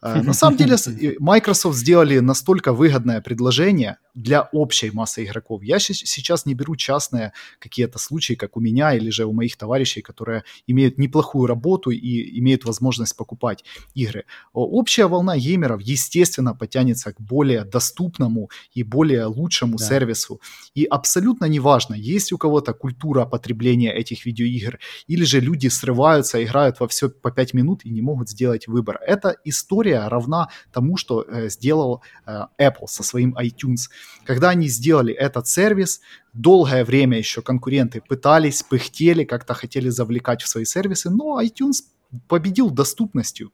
Э, 0.01 0.21
на 0.23 0.33
самом 0.33 0.57
деле 0.57 0.75
Microsoft 1.19 1.77
сделали 1.77 2.19
настолько 2.19 2.73
выгодное 2.73 3.21
предложение 3.21 3.97
для 4.15 4.49
общей 4.51 4.91
массы 4.91 5.23
игроков. 5.23 5.63
Я 5.63 5.79
сейчас 5.79 6.45
не 6.45 6.53
беру 6.53 6.75
частные 6.75 7.31
какие-то 7.59 7.99
случаи, 7.99 8.33
как 8.33 8.57
у 8.57 8.59
меня 8.59 8.93
или 8.93 9.09
же 9.09 9.25
у 9.25 9.33
моих 9.33 9.55
товарищей, 9.57 10.01
которые 10.01 10.43
имеют 10.67 10.97
неплохую 10.97 11.47
работу 11.47 11.91
и 11.91 12.39
имеют 12.39 12.65
возможность 12.65 13.15
покупать 13.15 13.63
игры. 13.93 14.25
Общая 14.53 15.07
волна 15.07 15.37
геймеров, 15.37 15.81
естественно, 15.81 16.53
потянется 16.53 17.13
к 17.13 17.21
более 17.21 17.63
доступному 17.63 18.49
и 18.73 18.83
более 18.83 19.25
лучшему 19.25 19.77
да. 19.77 19.85
сервису. 19.85 20.41
И 20.75 20.85
абсолютно 20.85 21.45
неважно, 21.45 21.93
есть 21.93 22.31
у 22.33 22.37
кого-то 22.37 22.73
культура 22.73 23.25
потребления 23.25 23.93
этих 23.93 24.25
видеоигр, 24.25 24.79
или 25.07 25.23
же 25.23 25.39
люди 25.39 25.69
срываются, 25.69 26.43
играют 26.43 26.79
во 26.79 26.87
все 26.87 27.09
по 27.09 27.31
5 27.31 27.53
минут 27.53 27.85
и 27.85 27.89
не 27.89 28.01
могут 28.01 28.29
сделать 28.29 28.67
выбор. 28.67 28.99
Это 29.07 29.35
история 29.45 29.90
история 29.91 30.07
равна 30.09 30.47
тому, 30.71 30.97
что 30.97 31.23
э, 31.23 31.49
сделал 31.49 32.01
э, 32.25 32.45
Apple 32.59 32.87
со 32.87 33.03
своим 33.03 33.35
iTunes. 33.37 33.89
Когда 34.25 34.49
они 34.49 34.67
сделали 34.67 35.13
этот 35.13 35.47
сервис, 35.47 36.01
долгое 36.33 36.83
время 36.83 37.17
еще 37.17 37.41
конкуренты 37.41 38.01
пытались, 38.09 38.63
пыхтели, 38.63 39.23
как-то 39.25 39.53
хотели 39.53 39.89
завлекать 39.89 40.41
в 40.41 40.47
свои 40.47 40.65
сервисы, 40.65 41.09
но 41.09 41.41
iTunes 41.41 41.83
победил 42.27 42.71
доступностью. 42.71 43.51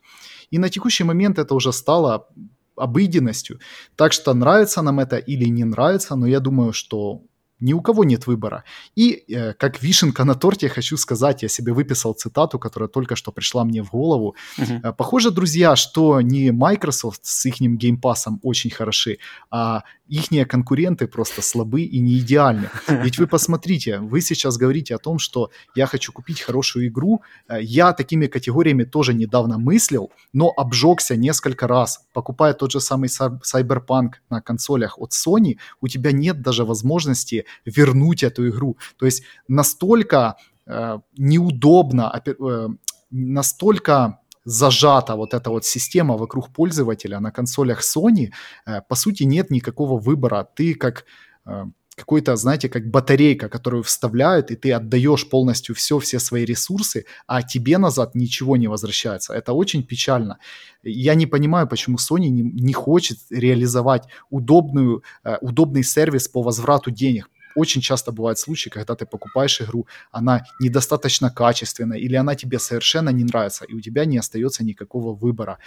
И 0.51 0.59
на 0.59 0.69
текущий 0.69 1.05
момент 1.05 1.39
это 1.39 1.55
уже 1.55 1.71
стало 1.71 2.27
обыденностью. 2.75 3.59
Так 3.95 4.13
что 4.13 4.33
нравится 4.33 4.81
нам 4.81 4.99
это 4.99 5.17
или 5.17 5.49
не 5.49 5.65
нравится, 5.65 6.15
но 6.15 6.27
я 6.27 6.39
думаю, 6.39 6.73
что 6.73 7.21
Ни 7.59 7.73
у 7.73 7.81
кого 7.81 8.03
нет 8.03 8.27
выбора. 8.27 8.63
И 8.95 9.23
э, 9.27 9.53
как 9.53 9.81
вишенка 9.81 10.23
на 10.23 10.35
торте 10.35 10.69
хочу 10.69 10.97
сказать, 10.97 11.43
я 11.43 11.49
себе 11.49 11.73
выписал 11.73 12.13
цитату, 12.13 12.59
которая 12.59 12.89
только 12.89 13.15
что 13.15 13.31
пришла 13.31 13.63
мне 13.63 13.81
в 13.81 13.89
голову. 13.89 14.35
Uh-huh. 14.57 14.93
Похоже, 14.93 15.31
друзья, 15.31 15.75
что 15.75 16.21
не 16.21 16.51
Microsoft 16.51 17.21
с 17.23 17.45
их 17.45 17.59
геймпасом 17.59 18.39
очень 18.43 18.69
хороши, 18.69 19.17
а 19.49 19.83
их 20.07 20.47
конкуренты 20.47 21.07
просто 21.07 21.41
слабы 21.41 21.81
и 21.81 21.99
не 21.99 22.19
идеальны. 22.19 22.69
Ведь 22.87 23.19
вы 23.19 23.27
посмотрите, 23.27 23.99
вы 23.99 24.21
сейчас 24.21 24.57
говорите 24.57 24.95
о 24.95 24.99
том, 24.99 25.19
что 25.19 25.51
я 25.75 25.85
хочу 25.85 26.11
купить 26.11 26.41
хорошую 26.41 26.87
игру. 26.87 27.21
Э, 27.49 27.57
я 27.61 27.93
такими 27.93 28.27
категориями 28.27 28.83
тоже 28.83 29.13
недавно 29.13 29.57
мыслил, 29.57 30.11
но 30.33 30.53
обжегся 30.55 31.15
несколько 31.15 31.67
раз. 31.67 32.05
Покупая 32.13 32.53
тот 32.53 32.71
же 32.71 32.79
самый 32.79 33.09
Cyberpunk 33.09 34.09
на 34.29 34.41
консолях 34.41 34.99
от 34.99 35.11
Sony, 35.11 35.57
у 35.81 35.87
тебя 35.87 36.11
нет 36.11 36.41
даже 36.41 36.63
возможности 36.63 37.45
вернуть 37.65 38.23
эту 38.23 38.47
игру. 38.49 38.77
То 38.97 39.05
есть 39.05 39.23
настолько 39.47 40.35
э, 40.65 40.99
неудобно, 41.17 42.21
э, 42.25 42.67
настолько 43.11 44.19
зажата 44.47 45.15
вот 45.15 45.33
эта 45.33 45.49
вот 45.49 45.65
система 45.65 46.17
вокруг 46.17 46.53
пользователя 46.53 47.19
на 47.19 47.31
консолях 47.31 47.81
Sony, 47.81 48.31
э, 48.65 48.81
по 48.87 48.95
сути 48.95 49.23
нет 49.23 49.51
никакого 49.51 49.99
выбора. 49.99 50.47
Ты 50.55 50.73
как 50.73 51.05
э, 51.45 51.65
какой-то, 51.97 52.35
знаете, 52.35 52.69
как 52.69 52.89
батарейка, 52.89 53.49
которую 53.49 53.81
вставляют, 53.81 54.51
и 54.51 54.55
ты 54.55 54.71
отдаешь 54.71 55.27
полностью 55.29 55.73
все, 55.75 55.97
все 55.97 56.19
свои 56.19 56.45
ресурсы, 56.45 57.05
а 57.25 57.41
тебе 57.41 57.79
назад 57.79 58.15
ничего 58.15 58.55
не 58.55 58.67
возвращается. 58.67 59.33
Это 59.33 59.53
очень 59.53 59.83
печально. 59.83 60.37
Я 60.83 61.15
не 61.15 61.25
понимаю, 61.25 61.67
почему 61.67 61.97
Sony 61.97 62.29
не, 62.29 62.43
не 62.43 62.73
хочет 62.73 63.17
реализовать 63.31 64.03
удобную, 64.29 65.03
э, 65.23 65.37
удобный 65.41 65.83
сервис 65.83 66.27
по 66.27 66.41
возврату 66.43 66.91
денег 66.91 67.29
очень 67.57 67.81
часто 67.81 68.11
бывают 68.11 68.37
случаи, 68.37 68.69
когда 68.69 68.95
ты 68.95 69.05
покупаешь 69.05 69.61
игру, 69.61 69.87
она 70.11 70.43
недостаточно 70.59 71.31
качественная 71.31 71.97
или 71.97 72.15
она 72.15 72.35
тебе 72.35 72.59
совершенно 72.59 73.09
не 73.09 73.23
нравится, 73.23 73.65
и 73.65 73.73
у 73.73 73.81
тебя 73.81 74.05
не 74.05 74.19
остается 74.19 74.63
никакого 74.63 75.15
выбора. 75.15 75.57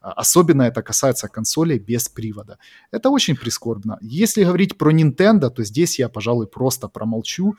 А, 0.00 0.12
особенно 0.12 0.62
это 0.62 0.82
касается 0.82 1.28
консолей 1.28 1.78
без 1.78 2.08
привода. 2.08 2.58
Это 2.90 3.10
очень 3.10 3.36
прискорбно. 3.36 3.98
Если 4.00 4.44
говорить 4.44 4.76
про 4.76 4.92
Nintendo, 4.92 5.50
то 5.50 5.62
здесь 5.62 5.98
я, 6.00 6.08
пожалуй, 6.08 6.46
просто 6.48 6.88
промолчу 6.88 7.54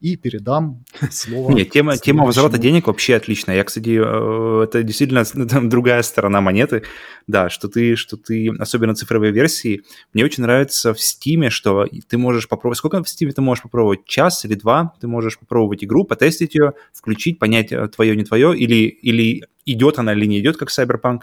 и 0.00 0.16
передам 0.16 0.84
слово. 1.10 1.52
Нет, 1.52 1.70
тема, 1.70 1.96
тема 1.96 2.26
возврата 2.26 2.58
денег 2.58 2.86
вообще 2.86 3.16
отличная. 3.16 3.56
Я, 3.56 3.64
кстати, 3.64 3.98
э, 3.98 4.64
это 4.64 4.82
действительно 4.82 5.24
другая 5.70 6.02
сторона 6.02 6.40
монеты. 6.40 6.82
Да, 7.26 7.48
что 7.48 7.68
ты, 7.68 7.96
что 7.96 8.16
ты, 8.16 8.50
особенно 8.58 8.94
цифровые 8.94 9.32
версии, 9.32 9.82
мне 10.12 10.24
очень 10.24 10.42
нравится 10.42 10.92
в 10.92 10.98
Steam, 10.98 11.48
что 11.50 11.86
ты 12.08 12.18
можешь 12.18 12.48
попробовать. 12.48 12.78
Сколько 12.78 13.02
в 13.02 13.06
Steam 13.06 13.21
ты 13.30 13.40
можешь 13.40 13.62
попробовать? 13.62 14.04
Час 14.04 14.44
или 14.44 14.54
два? 14.54 14.94
Ты 15.00 15.06
можешь 15.06 15.38
попробовать 15.38 15.84
игру, 15.84 16.04
потестить 16.04 16.54
ее, 16.54 16.72
включить, 16.92 17.38
понять, 17.38 17.70
э, 17.70 17.86
твое, 17.88 18.16
не 18.16 18.24
твое, 18.24 18.56
или, 18.58 18.86
или 18.86 19.44
идет 19.64 19.98
она 19.98 20.12
или 20.12 20.26
не 20.26 20.40
идет, 20.40 20.56
как 20.56 20.70
Cyberpunk. 20.70 21.20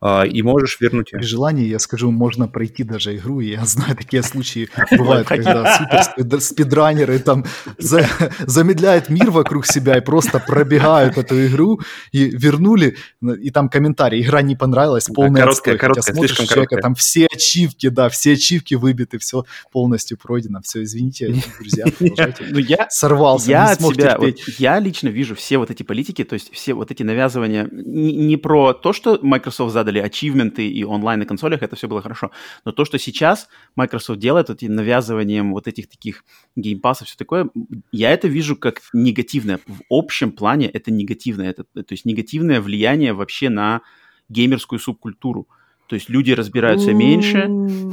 А, 0.00 0.22
и 0.22 0.42
можешь 0.42 0.78
вернуть 0.80 1.12
ее. 1.12 1.18
При 1.18 1.26
желании, 1.26 1.66
я 1.66 1.80
скажу, 1.80 2.12
можно 2.12 2.46
пройти 2.46 2.84
даже 2.84 3.16
игру, 3.16 3.40
и 3.40 3.50
я 3.50 3.64
знаю, 3.64 3.96
такие 3.96 4.22
случаи 4.22 4.68
бывают, 4.96 5.26
когда 5.26 6.14
супер 6.16 6.40
спидранеры 6.40 7.18
там 7.18 7.44
замедляют 7.78 9.08
мир 9.08 9.32
вокруг 9.32 9.66
себя 9.66 9.98
и 9.98 10.00
просто 10.00 10.38
пробегают 10.38 11.18
эту 11.18 11.44
игру, 11.46 11.80
и 12.12 12.30
вернули, 12.30 12.96
и 13.20 13.50
там 13.50 13.68
комментарий, 13.68 14.22
игра 14.22 14.40
не 14.40 14.54
понравилась, 14.54 15.06
полная 15.06 15.42
короткая, 15.42 15.76
короткая, 15.76 16.14
смотришь 16.14 16.36
человека, 16.36 16.76
там 16.76 16.94
все 16.94 17.26
ачивки, 17.26 17.88
да, 17.88 18.08
все 18.08 18.34
ачивки 18.34 18.74
выбиты, 18.74 19.18
все 19.18 19.46
полностью 19.72 20.16
пройдено, 20.16 20.60
все, 20.62 20.84
извините, 20.84 21.42
друзья, 21.58 21.86
ну, 22.50 22.58
я 22.58 22.86
сорвался, 22.88 23.50
я 23.50 23.70
не 23.70 23.74
смог. 23.74 23.94
Вот, 24.18 24.38
я 24.58 24.78
лично 24.78 25.08
вижу 25.08 25.34
все 25.34 25.58
вот 25.58 25.72
эти 25.72 25.82
политики, 25.82 26.22
то 26.22 26.34
есть 26.34 26.52
все 26.52 26.74
вот 26.74 26.92
эти 26.92 27.02
навязывания, 27.02 27.68
не, 27.72 28.12
не 28.12 28.36
про 28.36 28.74
то, 28.74 28.92
что 28.92 29.18
Microsoft 29.20 29.72
задал 29.72 29.87
задали 29.88 30.00
ачивменты 30.00 30.68
и 30.68 30.84
онлайн 30.84 31.20
на 31.20 31.26
консолях, 31.26 31.62
это 31.62 31.76
все 31.76 31.88
было 31.88 32.02
хорошо. 32.02 32.30
Но 32.64 32.72
то, 32.72 32.84
что 32.84 32.98
сейчас 32.98 33.48
Microsoft 33.76 34.20
делает, 34.20 34.50
эти 34.50 34.66
навязыванием 34.66 35.52
вот 35.52 35.66
этих 35.66 35.88
таких 35.88 36.24
геймпасов, 36.56 37.08
все 37.08 37.16
такое, 37.16 37.48
я 37.92 38.10
это 38.10 38.28
вижу 38.28 38.56
как 38.56 38.80
негативное. 38.92 39.58
В 39.66 39.80
общем 39.88 40.32
плане 40.32 40.68
это 40.68 40.90
негативное. 40.90 41.50
Это, 41.50 41.64
то 41.64 41.92
есть 41.92 42.04
негативное 42.04 42.60
влияние 42.60 43.12
вообще 43.12 43.48
на 43.48 43.80
геймерскую 44.28 44.78
субкультуру. 44.78 45.48
То 45.88 45.94
есть 45.94 46.10
люди 46.10 46.32
разбираются 46.32 46.92
меньше, 46.92 47.46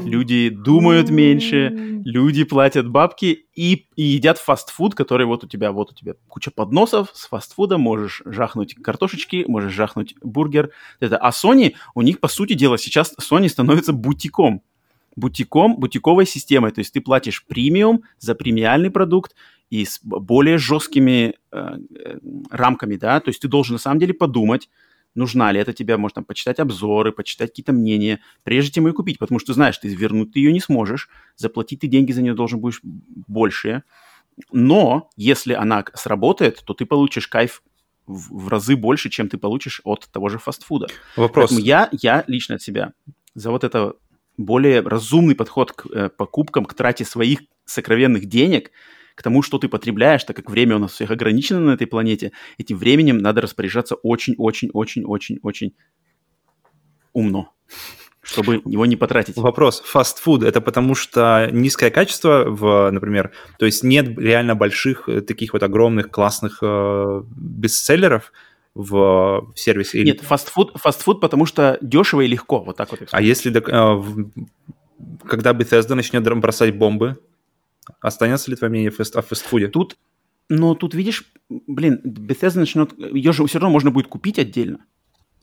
люди 0.06 0.50
думают 0.50 1.10
меньше, 1.10 1.70
люди 2.04 2.44
платят 2.44 2.90
бабки 2.90 3.46
и, 3.56 3.88
и 3.96 4.04
едят 4.04 4.38
фастфуд, 4.38 4.96
который 4.96 5.26
вот 5.26 5.46
у 5.46 5.48
тебя, 5.48 5.72
вот 5.72 5.92
у 5.92 5.96
тебя 5.96 6.16
куча 6.28 6.52
подносов 6.52 7.10
с 7.14 7.28
фастфудом, 7.28 7.80
можешь 7.80 8.22
жахнуть 8.26 8.76
картошечки, 8.76 9.46
можешь 9.48 9.72
жахнуть 9.72 10.16
бургер. 10.22 10.72
Это. 11.00 11.18
А 11.18 11.30
Sony, 11.30 11.76
у 11.94 12.02
них, 12.02 12.20
по 12.20 12.28
сути 12.28 12.54
дела, 12.54 12.78
сейчас 12.78 13.16
Sony 13.20 13.48
становится 13.48 13.94
бутиком. 13.94 14.62
Бутиком, 15.16 15.78
бутиковой 15.78 16.26
системой. 16.26 16.72
То 16.72 16.80
есть 16.80 16.92
ты 16.92 17.00
платишь 17.00 17.46
премиум 17.46 18.04
за 18.20 18.36
премиальный 18.36 18.92
продукт, 18.92 19.34
и 19.70 19.86
с 19.86 20.00
более 20.04 20.58
жесткими 20.58 21.34
э, 21.52 21.78
э, 21.96 22.18
рамками, 22.52 22.98
да, 22.98 23.20
то 23.20 23.30
есть 23.30 23.42
ты 23.42 23.48
должен 23.48 23.76
на 23.76 23.80
самом 23.80 24.00
деле 24.00 24.14
подумать, 24.14 24.70
нужна 25.16 25.52
ли 25.52 25.60
это 25.60 25.74
тебе, 25.74 25.98
можно 25.98 26.16
там 26.16 26.26
почитать 26.26 26.60
обзоры, 26.60 27.12
почитать 27.12 27.50
какие-то 27.50 27.74
мнения, 27.74 28.20
прежде 28.44 28.74
чем 28.74 28.88
ее 28.88 28.94
купить, 28.94 29.18
потому 29.18 29.40
что 29.40 29.54
знаешь, 29.54 29.78
ты 29.78 29.88
вернуть 29.88 30.34
ты 30.34 30.40
ее 30.40 30.54
не 30.54 30.60
сможешь, 30.60 31.10
заплатить 31.36 31.80
ты 31.80 31.88
деньги 31.88 32.12
за 32.12 32.22
нее 32.22 32.34
должен 32.34 32.60
будешь 32.60 32.82
больше, 32.84 33.84
но 34.52 35.10
если 35.16 35.54
она 35.54 35.86
сработает, 35.94 36.62
то 36.66 36.74
ты 36.74 36.86
получишь 36.86 37.28
кайф 37.28 37.64
в, 38.06 38.46
в 38.46 38.48
разы 38.50 38.76
больше, 38.76 39.10
чем 39.10 39.30
ты 39.30 39.38
получишь 39.38 39.82
от 39.84 40.08
того 40.12 40.30
же 40.30 40.38
фастфуда. 40.38 40.88
Вопрос. 41.16 41.50
Поэтому 41.50 41.66
я, 41.66 41.90
я 41.92 42.24
лично 42.28 42.56
от 42.56 42.62
себя 42.62 42.94
за 43.34 43.50
вот 43.50 43.64
это 43.64 43.94
более 44.38 44.82
разумный 44.82 45.36
подход 45.36 45.72
к 45.72 45.86
э, 45.88 46.10
покупкам, 46.10 46.66
к 46.66 46.74
трате 46.74 47.06
своих 47.06 47.40
сокровенных 47.66 48.26
денег– 48.26 48.72
к 49.16 49.24
тому, 49.24 49.42
что 49.42 49.58
ты 49.58 49.68
потребляешь, 49.68 50.24
так 50.24 50.36
как 50.36 50.50
время 50.50 50.76
у 50.76 50.80
нас 50.80 50.92
всех 50.92 51.10
ограничено 51.10 51.60
на 51.60 51.72
этой 51.72 51.88
планете, 51.88 52.32
этим 52.58 52.78
временем 52.78 53.18
надо 53.18 53.42
распоряжаться 53.42 53.96
очень-очень-очень-очень-очень 53.96 55.74
умно 57.14 57.52
чтобы 58.26 58.56
его 58.66 58.88
не 58.88 58.96
потратить. 58.96 59.38
Вопрос. 59.38 59.82
Фастфуд– 59.86 60.44
это 60.44 60.60
потому 60.60 60.96
что 60.96 61.48
низкое 61.52 61.92
качество, 61.92 62.46
в, 62.48 62.90
например, 62.90 63.32
то 63.60 63.68
есть 63.68 63.84
нет 63.84 64.18
реально 64.18 64.56
больших, 64.56 65.08
э, 65.08 65.22
таких 65.22 65.54
вот 65.54 65.62
огромных, 65.62 66.10
классных 66.10 66.58
э, 66.64 67.24
бестселлеров 67.36 68.34
в, 68.74 69.52
в 69.54 69.60
сервисе? 69.60 70.04
Нет, 70.04 70.22
фастфуд, 70.22 70.72
фастфуд, 70.76 71.22
потому 71.22 71.46
что 71.46 71.78
дешево 71.82 72.22
и 72.22 72.28
легко, 72.28 72.64
вот 72.64 72.78
так 72.78 72.90
вот. 72.90 73.02
А 73.12 73.22
если, 73.22 73.52
э, 73.56 74.26
когда 75.28 75.52
Bethesda 75.54 75.94
начнет 75.94 76.24
бросать 76.24 76.76
бомбы, 76.76 77.20
Останется 78.00 78.50
ли 78.50 78.58
твое 78.58 78.72
мнение 78.72 78.92
о 78.92 79.22
фастфуде? 79.22 79.68
Тут, 79.68 79.98
но 80.50 80.76
тут, 80.76 80.94
видишь, 80.94 81.26
блин, 81.50 82.02
Bethesda 82.04 82.60
начнет... 82.60 82.94
Ее 82.98 83.32
же 83.32 83.46
все 83.48 83.60
равно 83.60 83.72
можно 83.72 83.92
будет 83.92 84.08
купить 84.08 84.38
отдельно. 84.40 84.80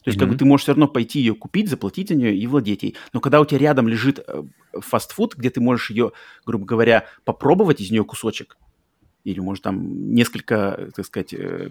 То 0.05 0.09
есть, 0.09 0.17
mm-hmm. 0.17 0.21
как 0.21 0.29
бы 0.31 0.37
ты 0.37 0.45
можешь 0.45 0.65
все 0.65 0.73
равно 0.73 0.89
пойти 0.89 1.21
ее 1.21 1.35
купить, 1.35 1.69
заплатить 1.69 2.09
за 2.09 2.17
нее 2.17 2.37
и 2.37 2.47
владеть 2.47 2.83
ей. 2.83 2.97
Но 3.13 3.21
когда 3.21 3.41
у 3.41 3.45
тебя 3.45 3.59
рядом 3.59 3.89
лежит 3.89 4.19
э, 4.19 4.43
фастфуд, 4.73 5.37
где 5.37 5.51
ты 5.51 5.61
можешь 5.61 5.91
ее, 5.91 6.13
грубо 6.45 6.65
говоря, 6.65 7.07
попробовать 7.25 7.81
из 7.81 7.91
нее 7.91 8.05
кусочек, 8.05 8.57
или, 9.25 9.41
может, 9.41 9.65
там 9.65 10.13
несколько, 10.15 10.91
так 10.95 11.07
сказать, 11.07 11.35
э, 11.35 11.69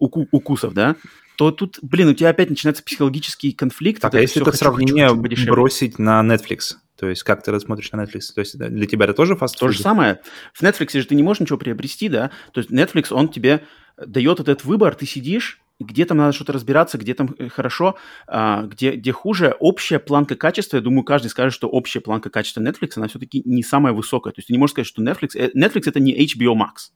уку- 0.00 0.28
укусов, 0.30 0.74
да, 0.74 0.96
то 1.36 1.50
тут, 1.50 1.78
блин, 1.82 2.08
у 2.08 2.14
тебя 2.14 2.30
опять 2.30 2.50
начинается 2.50 2.82
психологический 2.82 3.52
конфликт. 3.52 4.00
Так, 4.00 4.14
а 4.14 4.20
если 4.20 4.42
это 4.42 4.56
сравнение 4.56 5.12
бросить 5.14 5.98
на 5.98 6.22
Netflix? 6.22 6.76
То 6.96 7.08
есть 7.08 7.22
как 7.24 7.42
ты 7.42 7.58
смотришь 7.60 7.92
на 7.92 8.02
Netflix? 8.02 8.32
То 8.34 8.40
есть 8.40 8.58
для 8.58 8.86
тебя 8.86 9.04
это 9.04 9.14
тоже 9.14 9.36
фастфуд? 9.36 9.60
То 9.60 9.68
же 9.68 9.82
самое. 9.82 10.20
В 10.54 10.62
Netflix 10.62 10.98
же 10.98 11.06
ты 11.06 11.14
не 11.14 11.22
можешь 11.22 11.40
ничего 11.40 11.58
приобрести, 11.58 12.08
да? 12.08 12.30
То 12.52 12.60
есть 12.60 12.70
Netflix, 12.70 13.12
он 13.12 13.28
тебе 13.28 13.64
дает 13.98 14.40
этот 14.40 14.64
выбор, 14.64 14.94
ты 14.94 15.06
сидишь, 15.06 15.60
где 15.80 16.04
там 16.04 16.18
надо 16.18 16.32
что-то 16.32 16.52
разбираться, 16.52 16.98
где 16.98 17.14
там 17.14 17.34
э, 17.38 17.48
хорошо, 17.48 17.96
а, 18.26 18.62
где, 18.62 18.92
где 18.92 19.12
хуже. 19.12 19.56
Общая 19.60 19.98
планка 19.98 20.34
качества, 20.34 20.76
я 20.76 20.82
думаю, 20.82 21.04
каждый 21.04 21.28
скажет, 21.28 21.54
что 21.54 21.68
общая 21.68 22.00
планка 22.00 22.30
качества 22.30 22.60
Netflix, 22.60 22.92
она 22.96 23.08
все-таки 23.08 23.42
не 23.44 23.62
самая 23.62 23.92
высокая. 23.92 24.32
То 24.32 24.38
есть 24.38 24.48
ты 24.48 24.54
не 24.54 24.58
можешь 24.58 24.72
сказать, 24.72 24.86
что 24.86 25.02
Netflix... 25.02 25.30
Э, 25.34 25.50
Netflix 25.54 25.82
это 25.86 26.00
не 26.00 26.12
HBO 26.12 26.54
Max. 26.54 26.92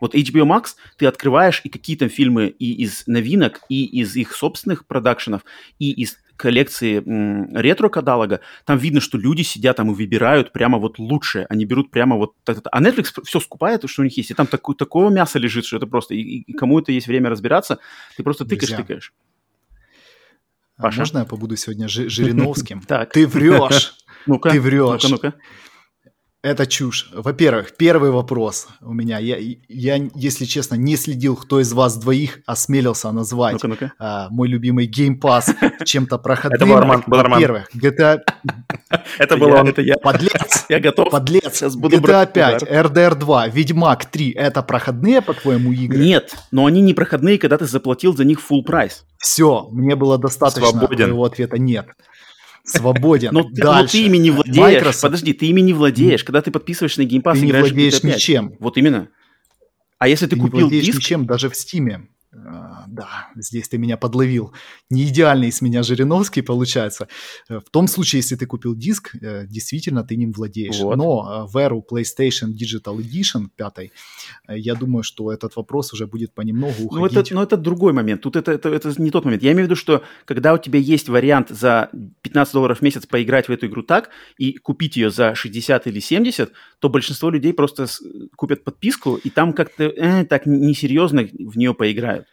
Вот 0.00 0.14
HBO 0.14 0.44
Max 0.44 0.74
ты 0.96 1.06
открываешь 1.06 1.60
и 1.64 1.68
какие 1.68 1.96
там 1.96 2.08
фильмы 2.08 2.48
и 2.48 2.82
из 2.82 3.06
новинок, 3.06 3.60
и 3.68 3.84
из 3.84 4.16
их 4.16 4.34
собственных 4.34 4.86
продакшенов, 4.86 5.44
и 5.78 5.90
из 5.92 6.18
коллекции 6.36 7.02
ретро-каталога, 7.56 8.40
там 8.64 8.78
видно, 8.78 9.00
что 9.00 9.18
люди 9.18 9.42
сидят 9.42 9.76
там 9.76 9.90
и 9.90 9.94
выбирают 9.94 10.52
прямо 10.52 10.78
вот 10.78 10.98
лучшее. 10.98 11.46
Они 11.48 11.64
берут 11.64 11.90
прямо 11.90 12.16
вот... 12.16 12.34
А 12.46 12.82
Netflix 12.82 13.12
все 13.24 13.40
скупает, 13.40 13.88
что 13.88 14.02
у 14.02 14.04
них 14.04 14.16
есть. 14.16 14.30
И 14.30 14.34
там 14.34 14.46
так, 14.46 14.62
такого 14.76 15.10
мяса 15.10 15.38
лежит, 15.38 15.64
что 15.64 15.76
это 15.76 15.86
просто... 15.86 16.14
И, 16.14 16.20
и 16.20 16.52
кому 16.52 16.80
это 16.80 16.92
есть 16.92 17.06
время 17.06 17.30
разбираться, 17.30 17.78
ты 18.16 18.22
просто 18.22 18.44
тыкаешь-тыкаешь. 18.44 19.12
А 20.76 20.82
Паша? 20.82 21.00
можно 21.00 21.18
я 21.18 21.24
побуду 21.24 21.56
сегодня 21.56 21.86
Жириновским? 21.88 22.80
Так. 22.80 23.12
Ты 23.12 23.26
врешь! 23.26 23.94
Ну-ка, 24.26 24.50
ты 24.50 24.58
врешь. 24.58 25.02
Ну-ка, 25.02 25.28
ну-ка. 25.28 25.34
Это 26.44 26.66
чушь. 26.66 27.08
Во-первых, 27.14 27.74
первый 27.74 28.10
вопрос 28.10 28.68
у 28.82 28.92
меня. 28.92 29.18
Я, 29.18 29.38
я, 29.66 30.08
если 30.14 30.44
честно, 30.44 30.74
не 30.74 30.96
следил, 30.96 31.36
кто 31.36 31.58
из 31.58 31.72
вас 31.72 31.96
двоих 31.96 32.40
осмелился 32.44 33.10
назвать 33.12 33.54
ну-ка, 33.54 33.68
ну-ка. 33.68 33.92
А, 33.98 34.28
мой 34.28 34.48
любимый 34.48 34.86
Game 34.86 35.18
Pass 35.18 35.54
чем-то 35.84 36.18
проходным. 36.18 36.56
Это 36.56 36.66
был 36.66 36.76
Арман. 36.76 37.02
Во-первых, 37.06 37.74
GTA... 37.74 38.18
Это 39.18 39.38
был 39.38 39.52
он. 39.54 39.68
Это 39.68 39.80
я. 39.80 39.94
Подлец. 39.96 40.66
Я 40.68 40.80
готов. 40.80 41.10
Подлец. 41.10 41.54
Сейчас 41.54 41.76
буду 41.76 41.96
GTA 41.96 42.30
5, 42.30 42.62
RDR 42.64 43.14
2, 43.14 43.48
Ведьмак 43.48 44.04
3. 44.04 44.32
Это 44.32 44.62
проходные, 44.62 45.22
по-твоему, 45.22 45.72
игры? 45.72 45.98
Нет, 45.98 46.36
но 46.50 46.66
они 46.66 46.82
не 46.82 46.92
проходные, 46.92 47.38
когда 47.38 47.56
ты 47.56 47.64
заплатил 47.64 48.14
за 48.14 48.24
них 48.26 48.38
full 48.38 48.62
прайс. 48.64 49.06
Все, 49.16 49.66
мне 49.72 49.96
было 49.96 50.18
достаточно 50.18 50.68
Свободен. 50.68 51.06
твоего 51.06 51.24
ответа 51.24 51.56
нет 51.56 51.86
свободен. 52.64 53.30
Но, 53.32 53.44
Дальше. 53.44 53.82
но 53.82 53.86
ты 53.86 54.06
ими 54.06 54.16
не 54.16 54.30
владеешь. 54.30 54.58
Microsoft... 54.58 55.02
Подожди, 55.02 55.32
ты 55.32 55.46
ими 55.46 55.60
не 55.60 55.72
владеешь. 55.72 56.24
Когда 56.24 56.42
ты 56.42 56.50
подписываешь 56.50 56.96
на 56.96 57.02
Pass, 57.02 57.34
ты 57.34 57.46
не 57.46 57.52
владеешь 57.52 58.02
ничем. 58.02 58.56
Вот 58.58 58.76
именно. 58.76 59.08
А 59.98 60.08
если 60.08 60.26
ты, 60.26 60.36
ты 60.36 60.42
купил 60.42 60.58
не 60.58 60.62
владеешь 60.64 60.86
диск... 60.86 60.98
ничем 60.98 61.26
даже 61.26 61.48
в 61.48 61.56
Стиме. 61.56 62.08
Да, 62.94 63.28
здесь 63.34 63.68
ты 63.68 63.76
меня 63.76 63.96
подловил. 63.96 64.52
Не 64.88 65.04
идеальный 65.08 65.48
из 65.48 65.60
меня 65.60 65.82
Жириновский 65.82 66.42
получается. 66.42 67.08
Э, 67.48 67.58
в 67.58 67.70
том 67.70 67.88
случае, 67.88 68.20
если 68.20 68.36
ты 68.36 68.46
купил 68.46 68.76
диск, 68.76 69.16
э, 69.20 69.46
действительно 69.48 70.04
ты 70.04 70.14
ним 70.14 70.30
владеешь. 70.32 70.78
Вот. 70.78 70.96
Но 70.96 71.46
э, 71.46 71.52
в 71.52 71.56
эру 71.56 71.84
PlayStation 71.90 72.52
Digital 72.52 72.98
Edition 72.98 73.48
5, 73.56 73.90
я 74.48 74.74
думаю, 74.76 75.02
что 75.02 75.32
этот 75.32 75.56
вопрос 75.56 75.92
уже 75.92 76.06
будет 76.06 76.34
понемногу 76.34 76.84
уходить. 76.84 77.14
Ну, 77.14 77.20
это, 77.20 77.34
но 77.34 77.42
это 77.42 77.56
другой 77.56 77.92
момент. 77.92 78.20
Тут 78.20 78.36
это, 78.36 78.52
это, 78.52 78.68
это 78.68 79.02
не 79.02 79.10
тот 79.10 79.24
момент. 79.24 79.42
Я 79.42 79.50
имею 79.52 79.66
в 79.66 79.70
виду, 79.70 79.76
что 79.76 80.04
когда 80.24 80.54
у 80.54 80.58
тебя 80.58 80.78
есть 80.78 81.08
вариант 81.08 81.48
за 81.48 81.90
15 82.22 82.54
долларов 82.54 82.78
в 82.78 82.82
месяц 82.82 83.06
поиграть 83.06 83.48
в 83.48 83.52
эту 83.52 83.66
игру 83.66 83.82
так 83.82 84.10
и 84.38 84.52
купить 84.52 84.96
ее 84.96 85.10
за 85.10 85.34
60 85.34 85.88
или 85.88 85.98
70, 85.98 86.52
то 86.78 86.88
большинство 86.88 87.30
людей 87.30 87.52
просто 87.52 87.86
купят 88.36 88.62
подписку 88.62 89.16
и 89.16 89.30
там 89.30 89.52
как-то 89.52 89.82
э, 89.84 90.24
так 90.26 90.46
несерьезно 90.46 91.22
в 91.22 91.58
нее 91.58 91.74
поиграют. 91.74 92.26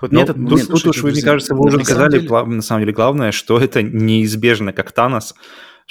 Вот 0.00 0.12
Но, 0.12 0.22
этот 0.22 0.36
момент, 0.36 0.68
тут, 0.68 0.82
тут 0.82 0.96
уж, 0.96 1.02
вы, 1.02 1.10
мне 1.10 1.22
кажется, 1.22 1.54
вы 1.54 1.66
уже 1.66 1.84
сказали, 1.84 2.20
деле... 2.20 2.44
на 2.44 2.62
самом 2.62 2.82
деле, 2.82 2.92
главное, 2.92 3.32
что 3.32 3.58
это 3.58 3.82
неизбежно, 3.82 4.72
как 4.72 4.92
Танос, 4.92 5.34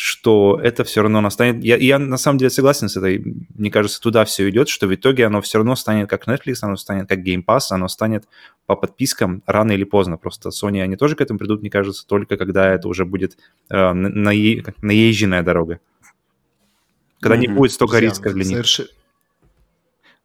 что 0.01 0.57
это 0.63 0.85
все 0.85 1.01
равно 1.01 1.19
настанет... 1.19 1.61
Я, 1.61 1.75
я 1.75 1.99
на 1.99 2.17
самом 2.17 2.37
деле 2.37 2.49
согласен 2.49 2.87
с 2.87 2.95
этой, 2.95 3.21
мне 3.53 3.69
кажется, 3.69 3.99
туда 3.99 4.23
все 4.23 4.49
идет, 4.49 4.69
что 4.69 4.87
в 4.87 4.95
итоге 4.95 5.25
оно 5.25 5.41
все 5.41 5.57
равно 5.57 5.75
станет 5.75 6.09
как 6.09 6.25
Netflix, 6.25 6.59
оно 6.61 6.77
станет 6.77 7.09
как 7.09 7.19
Game 7.19 7.43
Pass, 7.45 7.63
оно 7.71 7.89
станет 7.89 8.23
по 8.65 8.77
подпискам 8.77 9.43
рано 9.45 9.73
или 9.73 9.83
поздно. 9.83 10.15
Просто 10.15 10.49
Sony, 10.49 10.81
они 10.81 10.95
тоже 10.95 11.17
к 11.17 11.21
этому 11.21 11.37
придут, 11.37 11.59
мне 11.59 11.69
кажется, 11.69 12.07
только 12.07 12.37
когда 12.37 12.73
это 12.73 12.87
уже 12.87 13.03
будет 13.03 13.37
э, 13.69 13.91
на, 13.91 14.31
наезженная 14.81 15.43
дорога. 15.43 15.81
Когда 17.19 17.35
mm-hmm. 17.35 17.39
не 17.39 17.47
будет 17.49 17.73
столько 17.73 17.99
риска 17.99 18.31
для 18.31 18.45
них. 18.45 18.65
Соверш... 18.65 18.81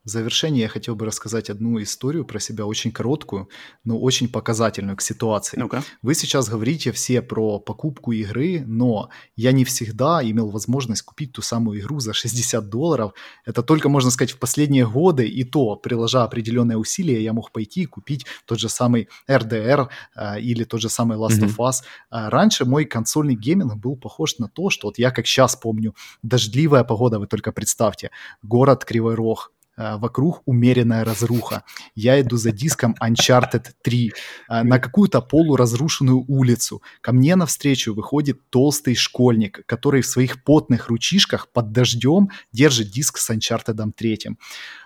В 0.05 0.11
завершение 0.11 0.63
я 0.63 0.69
хотел 0.69 0.97
бы 0.97 1.07
рассказать 1.07 1.49
одну 1.49 1.83
историю 1.83 2.27
про 2.27 2.39
себя, 2.39 2.67
очень 2.67 2.93
короткую, 2.93 3.49
но 3.85 3.99
очень 3.99 4.29
показательную 4.29 4.97
к 4.97 5.01
ситуации. 5.01 5.59
ну 5.59 5.67
-ка. 5.67 5.83
Вы 6.03 6.15
сейчас 6.15 6.51
говорите 6.51 6.93
все 6.93 7.23
про 7.23 7.59
покупку 7.59 8.13
игры, 8.13 8.63
но 8.67 9.09
я 9.37 9.53
не 9.53 9.65
всегда 9.65 10.21
имел 10.23 10.51
возможность 10.51 11.03
купить 11.03 11.33
ту 11.33 11.43
самую 11.43 11.81
игру 11.81 12.01
за 12.01 12.13
60 12.13 12.69
долларов. 12.69 13.13
Это 13.47 13.63
только, 13.63 13.89
можно 13.89 14.11
сказать, 14.11 14.35
в 14.35 14.39
последние 14.39 14.87
годы, 14.87 15.27
и 15.27 15.45
то, 15.45 15.77
приложа 15.77 16.25
определенные 16.25 16.77
усилия, 16.77 17.23
я 17.23 17.33
мог 17.33 17.51
пойти 17.51 17.83
и 17.83 17.87
купить 17.87 18.27
тот 18.45 18.59
же 18.59 18.69
самый 18.69 19.09
RDR 19.27 19.89
э, 20.17 20.41
или 20.41 20.65
тот 20.65 20.81
же 20.81 20.89
самый 20.91 21.17
Last 21.17 21.41
mm-hmm. 21.41 21.57
of 21.57 21.69
Us. 21.69 21.83
А 22.11 22.29
раньше 22.31 22.65
мой 22.65 22.85
консольный 22.85 23.37
гейминг 23.37 23.77
был 23.77 23.97
похож 23.97 24.39
на 24.39 24.49
то, 24.49 24.69
что 24.69 24.89
вот 24.89 24.99
я 24.99 25.11
как 25.11 25.27
сейчас 25.27 25.57
помню, 25.57 25.95
дождливая 26.23 26.85
погода, 26.85 27.19
вы 27.19 27.27
только 27.27 27.53
представьте, 27.53 28.11
город 28.43 28.85
Кривой 28.85 29.15
Рог, 29.15 29.54
Э, 29.54 29.54
вокруг 29.77 30.43
умеренная 30.47 31.05
разруха. 31.05 31.65
Я 31.95 32.21
иду 32.21 32.37
за 32.37 32.53
диском 32.53 32.95
Uncharted 33.03 33.67
3 33.83 34.13
э, 34.49 34.63
на 34.63 34.79
какую-то 34.79 35.21
полуразрушенную 35.21 36.25
улицу. 36.29 36.83
Ко 37.01 37.13
мне 37.13 37.37
навстречу 37.37 37.95
выходит 37.95 38.39
толстый 38.51 38.95
школьник, 38.95 39.65
который 39.67 40.03
в 40.03 40.07
своих 40.07 40.43
потных 40.45 40.89
ручишках 40.89 41.49
под 41.53 41.73
дождем 41.73 42.31
держит 42.53 42.91
диск 42.91 43.19
с 43.19 43.31
Uncharted 43.31 43.93
3. 43.97 44.19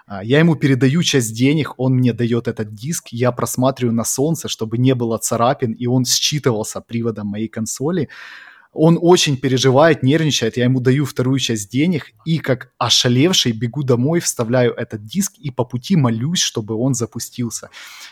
Э, 0.08 0.20
я 0.22 0.38
ему 0.38 0.56
передаю 0.56 1.02
часть 1.02 1.34
денег, 1.34 1.74
он 1.76 1.94
мне 1.94 2.12
дает 2.12 2.48
этот 2.48 2.74
диск, 2.74 3.08
я 3.10 3.32
просматриваю 3.32 3.94
на 3.94 4.04
солнце, 4.04 4.48
чтобы 4.48 4.78
не 4.78 4.94
было 4.94 5.18
царапин, 5.18 5.72
и 5.72 5.86
он 5.86 6.04
считывался 6.04 6.80
приводом 6.80 7.26
моей 7.26 7.48
консоли 7.48 8.08
он 8.72 8.98
очень 9.00 9.36
переживает, 9.36 10.02
нервничает, 10.02 10.56
я 10.56 10.64
ему 10.64 10.80
даю 10.80 11.04
вторую 11.04 11.38
часть 11.38 11.70
денег 11.70 12.12
и 12.24 12.38
как 12.38 12.72
ошалевший 12.78 13.52
бегу 13.52 13.82
домой, 13.82 14.20
вставляю 14.20 14.74
этот 14.74 15.04
диск 15.04 15.34
и 15.38 15.50
по 15.50 15.64
пути 15.64 15.96
молюсь, 15.96 16.40
чтобы 16.40 16.74
он 16.74 16.94
запустился. 16.94 17.70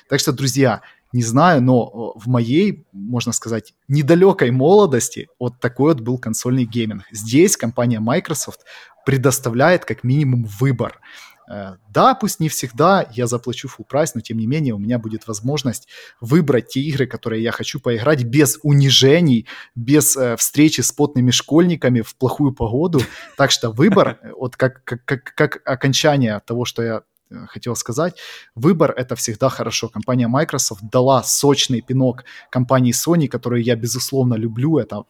Так 0.09 0.21
что, 0.21 0.33
друзья, 0.33 0.83
не 1.13 1.23
знаю, 1.23 1.63
но 1.63 2.13
в 2.17 2.27
моей, 2.27 2.87
можно 2.93 3.33
сказать, 3.33 3.75
недалекой 3.89 4.51
молодости 4.51 5.29
вот 5.39 5.61
такой 5.61 5.95
вот 5.95 6.03
был 6.03 6.19
консольный 6.19 6.65
гейминг. 6.65 7.05
Здесь 7.13 7.57
компания 7.57 8.01
Microsoft 8.01 8.61
предоставляет 9.05 9.85
как 9.85 10.05
минимум 10.05 10.45
выбор. 10.59 11.01
Э, 11.49 11.77
да, 11.93 12.15
пусть 12.15 12.41
не 12.41 12.49
всегда 12.49 13.09
я 13.13 13.27
заплачу 13.27 13.69
full 13.69 13.85
прайс, 13.89 14.15
но 14.15 14.21
тем 14.21 14.39
не 14.39 14.47
менее 14.47 14.75
у 14.75 14.79
меня 14.79 14.99
будет 14.99 15.27
возможность 15.27 15.89
выбрать 16.21 16.69
те 16.69 16.81
игры, 16.81 17.07
которые 17.07 17.43
я 17.43 17.53
хочу 17.53 17.81
поиграть 17.81 18.25
без 18.25 18.59
унижений, 18.63 19.47
без 19.75 20.17
э, 20.17 20.37
встречи 20.37 20.81
с 20.81 20.93
потными 20.93 21.31
школьниками 21.31 22.01
в 22.01 22.17
плохую 22.17 22.53
погоду. 22.53 23.01
Так 23.37 23.51
что 23.51 23.71
выбор, 23.71 24.19
вот 24.39 24.57
как, 24.57 24.83
как, 24.85 25.05
как, 25.05 25.35
как 25.35 25.63
окончание 25.65 26.41
того, 26.45 26.65
что 26.65 26.83
я 26.83 27.03
э, 27.31 27.47
хотел 27.47 27.77
сказать, 27.77 28.19
выбор 28.55 28.93
это 28.97 29.15
всегда 29.15 29.49
хорошо. 29.49 29.89
Компания 29.89 30.29
Microsoft 30.29 30.83
дала 30.91 31.23
сочный 31.23 31.81
пинок 31.81 32.25
компании 32.51 32.93
Sony, 32.93 33.29
которую 33.29 33.63
я 33.63 33.77
безусловно 33.77 34.35
люблю. 34.35 34.79
Это 34.79 35.05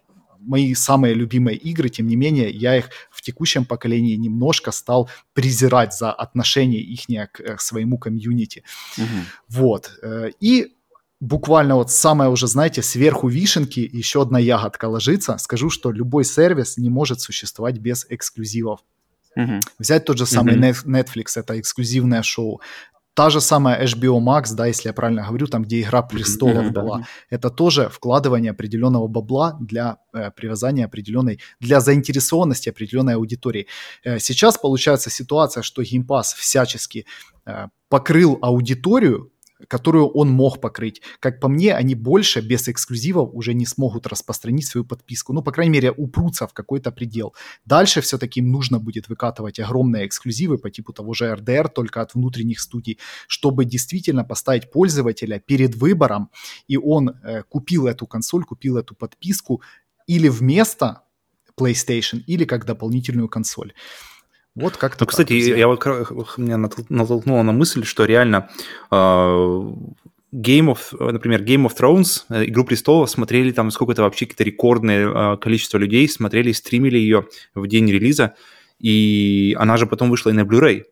мои 0.46 0.74
самые 0.74 1.14
любимые 1.14 1.56
игры, 1.56 1.88
тем 1.88 2.06
не 2.06 2.16
менее, 2.16 2.50
я 2.50 2.76
их 2.76 2.90
в 3.10 3.22
текущем 3.22 3.64
поколении 3.64 4.16
немножко 4.16 4.72
стал 4.72 5.10
презирать 5.34 5.94
за 5.94 6.12
отношение 6.12 6.80
их 6.80 7.06
к, 7.32 7.56
к 7.56 7.60
своему 7.60 7.98
комьюнити. 7.98 8.62
Угу. 8.98 9.06
Вот. 9.48 9.90
Э, 10.02 10.30
и 10.40 10.76
буквально 11.20 11.76
вот 11.76 11.90
самое 11.90 12.30
уже, 12.30 12.46
знаете, 12.46 12.82
сверху 12.82 13.28
вишенки 13.28 13.80
еще 13.80 14.22
одна 14.22 14.38
ягодка 14.38 14.86
ложится. 14.86 15.38
Скажу, 15.38 15.70
что 15.70 15.90
любой 15.90 16.24
сервис 16.24 16.76
не 16.76 16.90
может 16.90 17.20
существовать 17.20 17.78
без 17.78 18.06
эксклюзивов. 18.08 18.80
Uh-huh. 19.38 19.60
Взять 19.78 20.04
тот 20.06 20.16
же 20.18 20.26
самый 20.26 20.56
uh-huh. 20.56 20.86
Netflix, 20.86 21.32
это 21.36 21.60
эксклюзивное 21.60 22.22
шоу. 22.22 22.60
Та 23.16 23.30
же 23.30 23.40
самая 23.40 23.82
HBO 23.86 24.20
Max, 24.20 24.54
да, 24.54 24.66
если 24.66 24.90
я 24.90 24.92
правильно 24.92 25.22
говорю, 25.26 25.46
там, 25.46 25.62
где 25.62 25.80
«Игра 25.80 26.02
престолов» 26.02 26.66
mm-hmm, 26.66 26.70
была, 26.70 27.06
это 27.30 27.48
тоже 27.48 27.88
вкладывание 27.88 28.50
определенного 28.50 29.08
бабла 29.08 29.56
для 29.58 29.96
э, 30.12 30.30
привязания 30.30 30.84
определенной, 30.84 31.40
для 31.58 31.80
заинтересованности 31.80 32.68
определенной 32.68 33.14
аудитории. 33.14 33.68
Э, 34.04 34.18
сейчас 34.18 34.58
получается 34.58 35.08
ситуация, 35.08 35.62
что 35.62 35.80
Game 35.82 36.04
Pass 36.06 36.36
всячески 36.36 37.06
э, 37.46 37.68
покрыл 37.88 38.38
аудиторию, 38.42 39.32
которую 39.68 40.08
он 40.08 40.30
мог 40.30 40.60
покрыть. 40.60 41.02
Как 41.20 41.40
по 41.40 41.48
мне, 41.48 41.74
они 41.74 41.94
больше 41.94 42.40
без 42.40 42.68
эксклюзивов 42.68 43.30
уже 43.32 43.54
не 43.54 43.66
смогут 43.66 44.06
распространить 44.06 44.66
свою 44.66 44.84
подписку. 44.84 45.32
Ну, 45.32 45.42
по 45.42 45.52
крайней 45.52 45.72
мере, 45.72 45.90
упрутся 45.90 46.46
в 46.46 46.52
какой-то 46.52 46.92
предел. 46.92 47.34
Дальше 47.64 48.00
все-таки 48.00 48.40
им 48.40 48.50
нужно 48.50 48.78
будет 48.78 49.08
выкатывать 49.08 49.58
огромные 49.60 50.06
эксклюзивы 50.06 50.58
по 50.58 50.70
типу 50.70 50.92
того 50.92 51.14
же 51.14 51.26
RDR, 51.26 51.68
только 51.68 52.02
от 52.02 52.14
внутренних 52.14 52.60
студий, 52.60 52.98
чтобы 53.28 53.64
действительно 53.64 54.24
поставить 54.24 54.70
пользователя 54.70 55.38
перед 55.38 55.74
выбором, 55.74 56.30
и 56.68 56.76
он 56.76 57.08
э, 57.08 57.42
купил 57.48 57.86
эту 57.86 58.06
консоль, 58.06 58.44
купил 58.44 58.76
эту 58.76 58.94
подписку 58.94 59.62
или 60.06 60.28
вместо 60.28 61.02
PlayStation, 61.58 62.22
или 62.26 62.44
как 62.44 62.66
дополнительную 62.66 63.28
консоль. 63.28 63.72
Вот 64.56 64.78
как-то. 64.78 65.04
Ну, 65.04 65.06
кстати, 65.06 65.34
я 65.34 65.68
вот 65.68 65.84
меня 66.38 66.56
натолкнуло 66.56 67.42
на 67.42 67.52
мысль, 67.52 67.84
что 67.84 68.06
реально 68.06 68.48
э, 68.90 68.94
Game 68.94 70.74
of, 70.74 71.12
например, 71.12 71.42
Game 71.42 71.66
of 71.66 71.72
Thrones, 71.78 72.22
э, 72.30 72.46
Игру 72.46 72.64
престолов, 72.64 73.10
смотрели 73.10 73.52
там 73.52 73.70
сколько-то 73.70 74.02
вообще 74.02 74.24
какое-то 74.24 74.44
рекордное 74.44 75.08
э, 75.08 75.36
количество 75.36 75.76
людей, 75.76 76.08
смотрели, 76.08 76.52
стримили 76.52 76.96
ее 76.96 77.26
в 77.54 77.66
день 77.66 77.90
релиза, 77.90 78.34
и 78.78 79.54
она 79.58 79.76
же 79.76 79.86
потом 79.86 80.08
вышла 80.08 80.30
и 80.30 80.32
на 80.32 80.40
Blu-ray. 80.40 80.84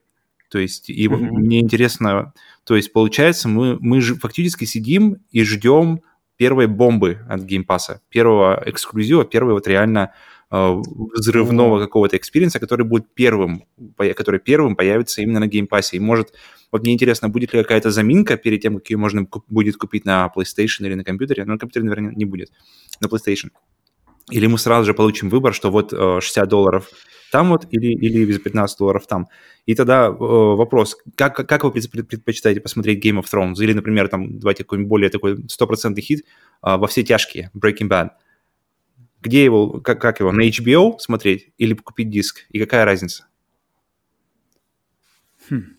То 0.50 0.58
есть, 0.58 0.90
и 0.90 1.08
mm-hmm. 1.08 1.16
мне 1.16 1.60
интересно, 1.60 2.34
то 2.64 2.76
есть, 2.76 2.92
получается, 2.92 3.48
мы, 3.48 3.78
мы 3.80 4.02
же 4.02 4.14
фактически 4.14 4.66
сидим 4.66 5.16
и 5.30 5.42
ждем 5.42 6.02
первой 6.36 6.66
бомбы 6.66 7.20
от 7.30 7.40
Game 7.40 7.64
Pass, 7.66 7.96
первого 8.10 8.62
эксклюзива, 8.66 9.24
первой 9.24 9.54
вот 9.54 9.66
реально 9.66 10.10
Э, 10.10 10.10
взрывного 10.54 11.80
какого-то 11.80 12.16
experience 12.16 12.53
а, 12.53 12.60
который 12.60 12.86
будет 12.86 13.14
первым, 13.14 13.64
который 13.96 14.40
первым 14.40 14.76
появится 14.76 15.22
именно 15.22 15.40
на 15.40 15.46
Pass. 15.46 15.88
И 15.92 15.98
может, 15.98 16.34
вот 16.70 16.82
мне 16.82 16.92
интересно, 16.92 17.28
будет 17.28 17.52
ли 17.52 17.62
какая-то 17.62 17.90
заминка 17.90 18.36
перед 18.36 18.60
тем, 18.60 18.76
как 18.76 18.90
ее 18.90 18.96
можно 18.96 19.26
будет 19.48 19.76
купить 19.76 20.04
на 20.04 20.30
PlayStation 20.36 20.86
или 20.86 20.94
на 20.94 21.04
компьютере. 21.04 21.44
Но 21.44 21.52
на 21.52 21.58
компьютере, 21.58 21.88
наверное, 21.88 22.14
не 22.14 22.24
будет. 22.24 22.50
На 23.00 23.06
PlayStation. 23.06 23.50
Или 24.30 24.46
мы 24.46 24.58
сразу 24.58 24.86
же 24.86 24.94
получим 24.94 25.28
выбор, 25.28 25.54
что 25.54 25.70
вот 25.70 25.90
60 25.90 26.48
долларов 26.48 26.90
там 27.34 27.48
вот 27.48 27.66
или, 27.72 27.88
или 27.94 28.32
за 28.32 28.38
15 28.38 28.78
долларов 28.78 29.08
там. 29.08 29.26
И 29.66 29.74
тогда 29.74 30.06
э, 30.06 30.10
вопрос, 30.10 30.96
как, 31.16 31.34
как 31.34 31.64
вы 31.64 31.72
предпочитаете 31.72 32.60
посмотреть 32.60 33.04
Game 33.04 33.20
of 33.20 33.24
Thrones? 33.24 33.54
Или, 33.58 33.72
например, 33.72 34.06
там, 34.06 34.38
давайте 34.38 34.62
какой-нибудь 34.62 34.88
более 34.88 35.10
такой 35.10 35.38
стопроцентный 35.48 36.00
хит 36.00 36.20
э, 36.20 36.76
во 36.76 36.86
все 36.86 37.02
тяжкие, 37.02 37.50
Breaking 37.52 37.88
Bad. 37.88 38.10
Где 39.24 39.42
его, 39.42 39.80
как, 39.80 40.00
как 40.00 40.20
его, 40.20 40.32
на 40.32 40.46
HBO 40.46 40.98
смотреть 40.98 41.48
или 41.56 41.72
купить 41.72 42.10
диск? 42.10 42.44
И 42.50 42.60
какая 42.60 42.84
разница? 42.84 43.26
Хм. 45.48 45.76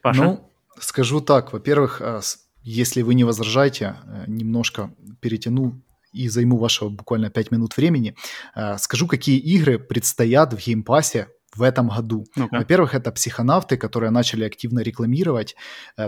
Паша? 0.00 0.22
Ну, 0.22 0.50
скажу 0.80 1.20
так. 1.20 1.52
Во-первых, 1.52 2.00
э, 2.00 2.20
если 2.62 3.02
вы 3.02 3.14
не 3.14 3.24
возражаете, 3.24 3.96
э, 4.06 4.24
немножко 4.28 4.94
перетяну 5.20 5.82
и 6.14 6.28
займу 6.28 6.56
вашего 6.56 6.88
буквально 6.88 7.28
5 7.28 7.50
минут 7.50 7.76
времени. 7.76 8.16
Э, 8.54 8.78
скажу, 8.78 9.06
какие 9.06 9.38
игры 9.38 9.78
предстоят 9.78 10.54
в 10.54 10.56
Game 10.56 10.88
Pass 10.88 11.20
е 11.20 11.28
в 11.54 11.60
этом 11.60 11.88
году. 11.88 12.24
Okay. 12.34 12.48
Во-первых, 12.50 12.94
это 12.94 13.12
психонавты, 13.12 13.76
которые 13.76 14.10
начали 14.10 14.44
активно 14.44 14.80
рекламировать. 14.80 15.54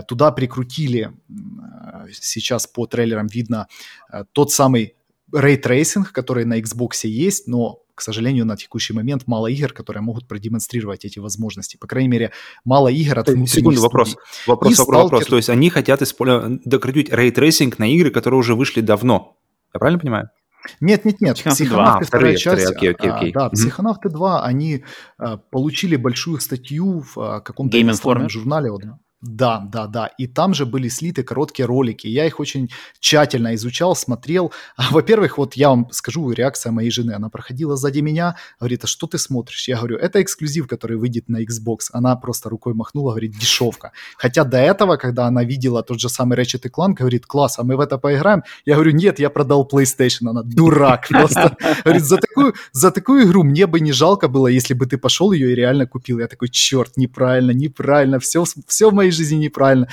Туда 0.07 0.31
прикрутили, 0.31 1.11
сейчас 2.11 2.65
по 2.65 2.87
трейлерам 2.87 3.27
видно, 3.27 3.67
тот 4.31 4.51
самый 4.51 4.95
ray 5.35 5.56
tracing, 5.56 6.11
который 6.11 6.45
на 6.45 6.59
Xbox 6.59 7.07
есть, 7.07 7.47
но 7.47 7.81
к 7.95 8.01
сожалению, 8.01 8.45
на 8.45 8.57
текущий 8.57 8.93
момент 8.93 9.23
мало 9.25 9.47
игр, 9.47 9.71
которые 9.71 10.03
могут 10.03 10.27
продемонстрировать 10.27 11.05
эти 11.05 11.19
возможности. 11.19 11.77
По 11.77 11.87
крайней 11.87 12.09
мере, 12.09 12.31
мало 12.65 12.89
игр 12.89 13.17
от 13.17 13.27
внутренних 13.27 13.49
Секунду, 13.49 13.81
вопрос. 13.81 14.17
Вопрос, 14.45 14.77
вопрос, 14.79 15.03
вопрос. 15.03 15.25
То 15.27 15.37
есть 15.37 15.49
они 15.49 15.69
хотят 15.69 16.01
использовать, 16.01 16.61
докрутить 16.65 17.09
ray 17.09 17.30
tracing 17.30 17.79
на 17.79 17.89
игры, 17.89 18.11
которые 18.11 18.37
уже 18.37 18.53
вышли 18.53 18.81
давно. 18.81 19.37
Я 19.73 19.79
правильно 19.79 19.99
понимаю? 19.99 20.29
Нет, 20.81 21.05
нет, 21.05 21.21
нет. 21.21 21.37
Психонавты 21.37 21.99
2. 21.99 22.07
вторая 22.07 22.35
часть. 22.35 22.63
Вторые, 22.63 22.77
окей, 22.77 22.91
окей, 22.91 23.09
окей. 23.11 23.31
А, 23.31 23.33
да, 23.33 23.49
Психонавты 23.49 24.09
2, 24.09 24.43
они 24.43 24.83
а, 25.17 25.37
получили 25.37 25.95
большую 25.95 26.39
статью 26.39 27.01
в 27.01 27.17
а, 27.17 27.39
каком-то 27.39 27.77
журнале. 28.29 28.71
Вот, 28.71 28.83
да, 29.25 29.59
да, 29.71 29.87
да. 29.87 30.07
И 30.19 30.27
там 30.27 30.53
же 30.53 30.65
были 30.65 30.87
слиты 30.87 31.23
короткие 31.23 31.65
ролики. 31.65 32.05
Я 32.07 32.27
их 32.27 32.39
очень 32.39 32.69
тщательно 32.99 33.55
изучал, 33.55 33.95
смотрел. 33.95 34.53
А, 34.77 34.91
во-первых, 34.91 35.39
вот 35.39 35.55
я 35.55 35.69
вам 35.69 35.87
скажу, 35.91 36.31
реакция 36.31 36.71
моей 36.71 36.91
жены. 36.91 37.13
Она 37.13 37.29
проходила 37.29 37.75
сзади 37.75 38.01
меня, 38.01 38.35
говорит, 38.59 38.83
а 38.83 38.87
что 38.87 39.07
ты 39.07 39.17
смотришь? 39.17 39.67
Я 39.67 39.77
говорю, 39.77 39.97
это 39.97 40.21
эксклюзив, 40.21 40.67
который 40.67 40.97
выйдет 40.97 41.27
на 41.27 41.41
Xbox. 41.43 41.89
Она 41.91 42.15
просто 42.15 42.49
рукой 42.49 42.75
махнула, 42.75 43.11
говорит, 43.11 43.31
дешевка. 43.31 43.93
Хотя 44.17 44.43
до 44.43 44.57
этого, 44.57 44.97
когда 44.97 45.25
она 45.25 45.43
видела 45.43 45.81
тот 45.81 45.99
же 45.99 46.07
самый 46.07 46.37
Ratchet 46.37 46.69
Clank, 46.69 46.93
говорит, 46.93 47.25
класс, 47.25 47.57
а 47.57 47.63
мы 47.63 47.77
в 47.77 47.79
это 47.79 47.97
поиграем? 47.97 48.43
Я 48.63 48.75
говорю, 48.75 48.91
нет, 48.91 49.19
я 49.19 49.31
продал 49.31 49.67
PlayStation. 49.71 50.29
Она 50.29 50.43
дурак 50.43 51.07
просто. 51.07 51.57
Говорит, 51.83 52.03
за 52.03 52.17
такую, 52.17 52.53
за 52.73 52.91
такую 52.91 53.25
игру 53.25 53.43
мне 53.43 53.65
бы 53.65 53.79
не 53.79 53.91
жалко 53.91 54.27
было, 54.27 54.47
если 54.47 54.75
бы 54.75 54.85
ты 54.85 54.99
пошел 54.99 55.31
ее 55.31 55.51
и 55.51 55.55
реально 55.55 55.87
купил. 55.87 56.19
Я 56.19 56.27
такой, 56.27 56.49
черт, 56.49 56.95
неправильно, 56.95 57.51
неправильно, 57.51 58.19
все, 58.19 58.43
все 58.67 58.91
в 58.91 58.93
моей 58.93 59.14
жизни 59.15 59.37
неправильно. 59.37 59.87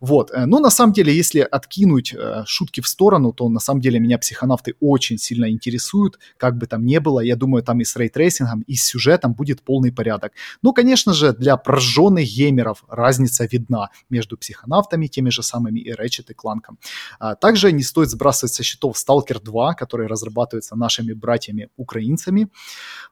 Вот. 0.00 0.30
Э, 0.30 0.46
но 0.46 0.58
на 0.60 0.70
самом 0.70 0.92
деле, 0.92 1.14
если 1.14 1.40
откинуть 1.40 2.14
э, 2.14 2.44
шутки 2.46 2.80
в 2.80 2.88
сторону, 2.88 3.32
то 3.32 3.48
на 3.48 3.60
самом 3.60 3.80
деле 3.80 3.98
меня 3.98 4.18
психонавты 4.18 4.74
очень 4.80 5.18
сильно 5.18 5.50
интересуют, 5.50 6.18
как 6.36 6.56
бы 6.58 6.66
там 6.66 6.84
ни 6.84 6.98
было. 6.98 7.20
Я 7.20 7.36
думаю, 7.36 7.62
там 7.62 7.80
и 7.80 7.84
с 7.84 7.96
ray 7.96 8.11
tracing 8.11 8.47
ом, 8.47 8.62
и 8.62 8.74
с 8.74 8.84
сюжетом 8.84 9.34
будет 9.34 9.62
полный 9.62 9.92
порядок. 9.92 10.32
Ну, 10.62 10.72
конечно 10.72 11.12
же, 11.12 11.32
для 11.32 11.56
прожженных 11.56 12.26
геймеров 12.26 12.84
разница 12.88 13.48
видна 13.50 13.90
между 14.10 14.36
психонавтами, 14.36 15.06
теми 15.06 15.30
же 15.30 15.42
самыми 15.42 15.80
и 15.80 15.92
Ratchet 15.92 16.30
и. 16.30 16.76
А 17.18 17.34
также 17.34 17.72
не 17.72 17.82
стоит 17.82 18.10
сбрасывать 18.10 18.52
со 18.52 18.62
счетов 18.62 18.96
Stalker 18.96 19.42
2, 19.42 19.74
который 19.74 20.06
разрабатывается 20.06 20.76
нашими 20.76 21.12
братьями-украинцами. 21.12 22.48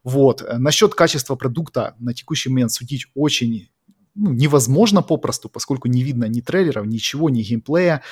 Вот. 0.03 0.43
Э, 0.43 0.59
насчет 0.59 0.95
качества 0.95 1.37
продукта 1.37 1.95
на 1.99 2.13
текущий 2.13 2.51
момент 2.51 2.73
судить 2.73 3.07
очень 3.15 3.69
ну, 4.15 4.33
невозможно 4.33 5.03
попросту, 5.03 5.49
поскольку 5.49 5.89
не 5.89 6.03
видно 6.03 6.25
ни 6.25 6.41
трейлеров, 6.41 6.87
ничего, 6.87 7.31
ни 7.31 7.43
геймплея. 7.43 8.03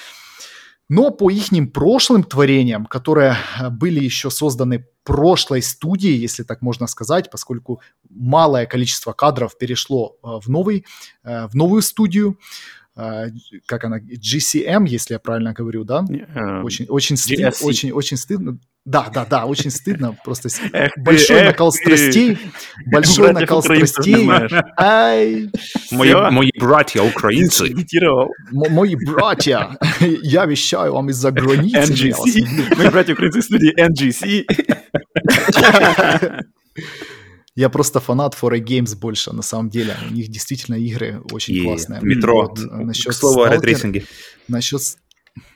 Но 0.88 1.10
по 1.10 1.30
их 1.30 1.46
прошлым 1.72 2.24
творениям, 2.24 2.86
которые 2.86 3.36
э, 3.58 3.70
были 3.70 4.04
еще 4.04 4.30
созданы 4.30 4.86
прошлой 5.04 5.62
студией, 5.62 6.18
если 6.18 6.42
так 6.42 6.60
можно 6.60 6.86
сказать, 6.86 7.30
поскольку 7.30 7.80
малое 8.10 8.66
количество 8.66 9.12
кадров 9.12 9.56
перешло 9.56 10.16
э, 10.22 10.26
в, 10.40 10.48
новый, 10.48 10.84
э, 11.24 11.46
в 11.46 11.54
новую 11.54 11.82
студию, 11.82 12.38
как 12.94 13.84
она, 13.84 13.98
GCM, 13.98 14.86
если 14.86 15.14
я 15.14 15.18
правильно 15.18 15.52
говорю, 15.52 15.84
да? 15.84 16.04
Очень, 16.62 16.86
очень, 16.88 17.16
стыд, 17.16 17.56
очень, 17.62 17.92
очень 17.92 18.16
стыдно. 18.16 18.58
Да, 18.84 19.08
да, 19.14 19.24
да, 19.24 19.46
очень 19.46 19.70
стыдно. 19.70 20.16
Просто 20.24 20.48
эх, 20.72 20.90
большой 20.96 21.36
эх, 21.36 21.46
накал 21.46 21.70
страстей. 21.70 22.36
Большой 22.86 23.32
накал 23.32 23.62
страстей. 23.62 24.28
Ай. 24.76 25.50
Мои, 25.92 26.12
мои 26.30 26.50
братья 26.58 27.02
украинцы. 27.02 27.72
Мои 28.50 28.96
братья. 28.96 29.78
Я 30.00 30.46
вещаю 30.46 30.94
вам 30.94 31.10
из-за 31.10 31.30
границы. 31.30 31.92
GSC. 31.92 32.76
Мои 32.76 32.90
братья 32.90 33.12
украинцы 33.12 33.42
студии 33.42 33.72
GSC. 33.80 34.46
Я 37.54 37.68
просто 37.68 38.00
фанат 38.00 38.34
4A 38.34 38.60
Games 38.60 38.96
больше, 38.96 39.32
на 39.32 39.42
самом 39.42 39.68
деле. 39.68 39.94
У 40.10 40.14
них 40.14 40.28
действительно 40.28 40.76
игры 40.76 41.20
очень 41.32 41.54
и 41.54 41.62
классные. 41.62 42.00
Метро. 42.00 42.48
Вот, 42.48 42.58
насчет 42.58 43.12
К 43.12 43.14
слову 43.14 43.42
о 43.42 43.50
ray 43.50 43.64
tracing 43.64 43.97
е. 43.97 44.06
Насчет 44.48 44.80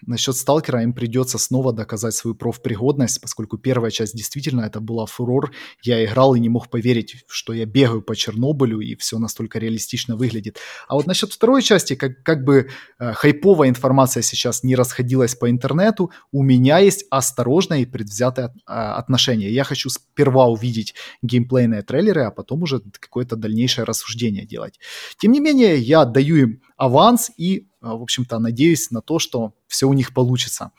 Насчет 0.07 0.37
Сталкера 0.37 0.83
им 0.83 0.95
придется 0.95 1.39
снова 1.39 1.73
доказать 1.73 2.15
свою 2.15 2.35
профпригодность, 2.35 3.21
поскольку 3.21 3.59
первая 3.59 3.91
часть 3.91 4.17
действительно 4.17 4.63
это 4.63 4.81
была 4.81 5.07
фурор. 5.07 5.53
Я 5.83 6.05
играл 6.05 6.35
и 6.35 6.41
не 6.41 6.49
мог 6.49 6.71
поверить, 6.71 7.25
что 7.29 7.53
я 7.53 7.67
бегаю 7.67 8.03
по 8.03 8.17
Чернобылю 8.17 8.81
и 8.81 8.95
все 8.97 9.19
настолько 9.19 9.59
реалистично 9.59 10.17
выглядит. 10.17 10.59
А 10.89 10.95
вот 10.95 11.07
насчет 11.07 11.33
второй 11.33 11.63
части, 11.63 11.95
как, 11.95 12.23
как 12.23 12.45
бы 12.45 12.69
э, 12.99 13.13
хайповая 13.13 13.69
информация 13.69 14.23
сейчас 14.23 14.63
не 14.63 14.75
расходилась 14.75 15.35
по 15.35 15.51
интернету, 15.51 16.11
у 16.33 16.43
меня 16.43 16.79
есть 16.79 17.05
осторожное 17.11 17.81
и 17.81 17.87
предвзятое 17.87 18.49
э, 18.49 18.73
отношение. 18.73 19.53
Я 19.53 19.65
хочу 19.65 19.91
сперва 19.91 20.47
увидеть 20.47 20.95
геймплейные 21.23 21.83
трейлеры, 21.83 22.23
а 22.23 22.31
потом 22.31 22.63
уже 22.63 22.81
какое-то 22.99 23.37
дальнейшее 23.37 23.85
рассуждение 23.85 24.47
делать. 24.47 24.79
Тем 25.19 25.33
не 25.33 25.41
менее, 25.41 25.77
я 25.77 26.05
даю 26.05 26.37
им 26.37 26.63
аванс 26.77 27.31
и 27.37 27.69
в 27.95 28.03
общем-то, 28.03 28.39
надеюсь 28.39 28.91
на 28.91 29.01
то, 29.01 29.19
что 29.19 29.53
все 29.69 29.87
у 29.87 29.93
них 29.93 30.13
получится. 30.13 30.73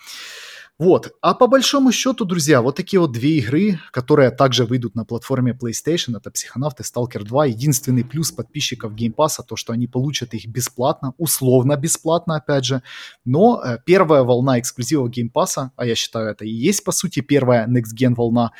Вот. 0.79 1.11
А 1.21 1.33
по 1.33 1.47
большому 1.47 1.91
счету, 1.91 2.23
друзья, 2.23 2.61
вот 2.61 2.75
такие 2.75 2.99
вот 2.99 3.11
две 3.11 3.39
игры, 3.39 3.79
которые 3.91 4.29
также 4.29 4.63
выйдут 4.63 4.93
на 4.93 5.05
платформе 5.05 5.57
PlayStation, 5.59 6.15
это 6.15 6.29
Психонавт 6.29 6.79
и 6.79 6.83
Stalker 6.83 7.23
2. 7.23 7.47
Единственный 7.47 8.03
плюс 8.03 8.31
подписчиков 8.31 8.93
Game 8.93 9.15
Pass, 9.15 9.43
то, 9.47 9.55
что 9.55 9.73
они 9.73 9.87
получат 9.87 10.35
их 10.35 10.45
бесплатно, 10.45 11.13
условно 11.17 11.75
бесплатно, 11.77 12.35
опять 12.35 12.65
же. 12.65 12.83
Но 13.25 13.59
э, 13.59 13.79
первая 13.85 14.21
волна 14.21 14.59
эксклюзивов 14.59 15.09
Game 15.09 15.31
Pass, 15.33 15.69
а 15.75 15.85
я 15.85 15.95
считаю, 15.95 16.29
это 16.29 16.45
и 16.45 16.51
есть, 16.51 16.83
по 16.83 16.91
сути, 16.91 17.21
первая 17.21 17.67
Next 17.67 17.95
Gen 17.99 18.13
волна, 18.13 18.51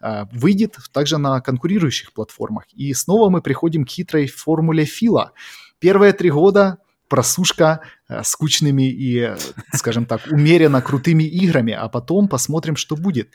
э, 0.00 0.26
выйдет 0.30 0.76
также 0.92 1.18
на 1.18 1.40
конкурирующих 1.40 2.12
платформах. 2.12 2.66
И 2.74 2.94
снова 2.94 3.28
мы 3.28 3.42
приходим 3.42 3.84
к 3.84 3.88
хитрой 3.88 4.28
формуле 4.28 4.84
Фила. 4.84 5.32
Первые 5.80 6.12
три 6.12 6.30
года 6.30 6.78
просушка 7.08 7.80
э, 8.08 8.22
скучными 8.22 8.88
и, 8.90 9.34
скажем 9.72 10.06
так, 10.06 10.20
умеренно 10.30 10.82
крутыми 10.82 11.24
играми, 11.24 11.72
а 11.72 11.88
потом 11.88 12.28
посмотрим, 12.28 12.76
что 12.76 12.96
будет. 12.96 13.30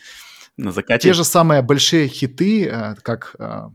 На 0.57 0.71
закате. 0.71 1.09
Те 1.09 1.13
же 1.13 1.23
самые 1.23 1.61
большие 1.61 2.07
хиты, 2.07 2.65
э, 2.65 2.95
как 3.01 3.35
э, 3.39 3.69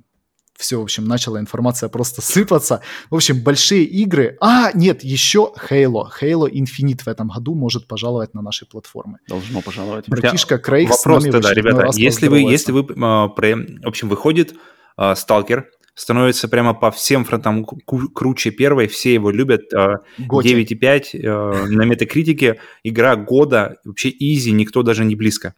все, 0.56 0.80
в 0.80 0.82
общем, 0.82 1.04
начала 1.04 1.38
информация 1.38 1.88
просто 1.88 2.22
сыпаться. 2.22 2.80
В 3.10 3.14
общем, 3.14 3.42
большие 3.42 3.84
игры. 3.84 4.36
А, 4.40 4.70
нет, 4.72 5.04
еще 5.04 5.52
Halo. 5.70 6.06
Halo 6.20 6.50
Infinite 6.50 7.02
в 7.04 7.08
этом 7.08 7.28
году 7.28 7.54
может 7.54 7.86
пожаловать 7.86 8.34
на 8.34 8.42
наши 8.42 8.66
платформы. 8.66 9.18
Должно 9.28 9.60
пожаловать. 9.60 10.08
Братишка 10.08 10.58
Крейг 10.58 10.90
Вопрос 10.90 11.24
тогда, 11.24 11.52
ребята, 11.52 11.90
если 11.94 12.28
вы, 12.28 12.40
если 12.40 12.72
вы, 12.72 12.80
э, 12.80 12.94
в 12.94 13.88
общем, 13.88 14.08
выходит 14.08 14.54
э, 14.96 15.14
становится 15.96 16.46
прямо 16.46 16.74
по 16.74 16.90
всем 16.90 17.24
фронтам 17.24 17.64
круче 17.64 18.50
первой, 18.50 18.86
все 18.86 19.14
его 19.14 19.30
любят. 19.30 19.72
9,5 19.72 21.04
э, 21.14 21.20
э, 21.22 21.66
на 21.66 21.82
метакритике, 21.82 22.60
игра 22.84 23.16
года, 23.16 23.78
вообще 23.84 24.10
изи, 24.10 24.52
никто 24.52 24.82
даже 24.82 25.04
не 25.04 25.16
близко. 25.16 25.54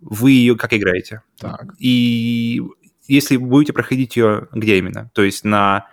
Вы 0.00 0.32
ее 0.32 0.56
как 0.56 0.72
играете? 0.72 1.22
Так. 1.38 1.74
И 1.78 2.62
если 3.06 3.36
будете 3.36 3.74
проходить 3.74 4.16
ее 4.16 4.48
где 4.52 4.78
именно? 4.78 5.10
То 5.12 5.22
есть 5.22 5.44
на 5.44 5.88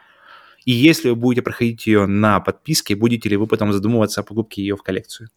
и 0.65 0.71
если 0.71 1.09
вы 1.09 1.15
будете 1.15 1.43
проходить 1.43 1.85
ее 1.85 2.07
на 2.07 2.39
подписке, 2.39 2.95
будете 2.95 3.29
ли 3.29 3.37
вы 3.37 3.47
потом 3.47 3.71
задумываться 3.71 4.21
о 4.21 4.23
покупке 4.23 4.61
ее 4.61 4.75
в 4.75 4.81
коллекцию? 4.81 5.29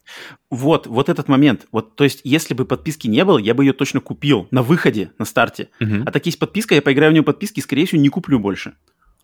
Вот, 0.51 0.87
вот 0.87 1.09
этот 1.09 1.29
момент. 1.29 1.67
Вот, 1.71 1.97
то 1.97 2.05
есть, 2.05 2.23
если 2.25 2.55
бы 2.55 2.65
подписки 2.65 3.07
не 3.07 3.25
было, 3.25 3.39
я 3.39 3.55
бы 3.55 3.65
ее 3.65 3.75
точно 3.75 4.01
купил 4.01 4.49
на 4.51 4.63
выходе, 4.63 5.13
на 5.19 5.27
старте. 5.27 5.69
Угу. 5.81 6.05
А 6.07 6.11
так 6.11 6.25
есть 6.27 6.39
подписка, 6.39 6.75
я 6.75 6.83
поиграю 6.83 7.13
в 7.13 7.15
нее 7.15 7.23
подписки, 7.23 7.61
скорее 7.61 7.87
всего, 7.87 8.01
не 8.01 8.09
куплю 8.09 8.39
больше. 8.39 8.75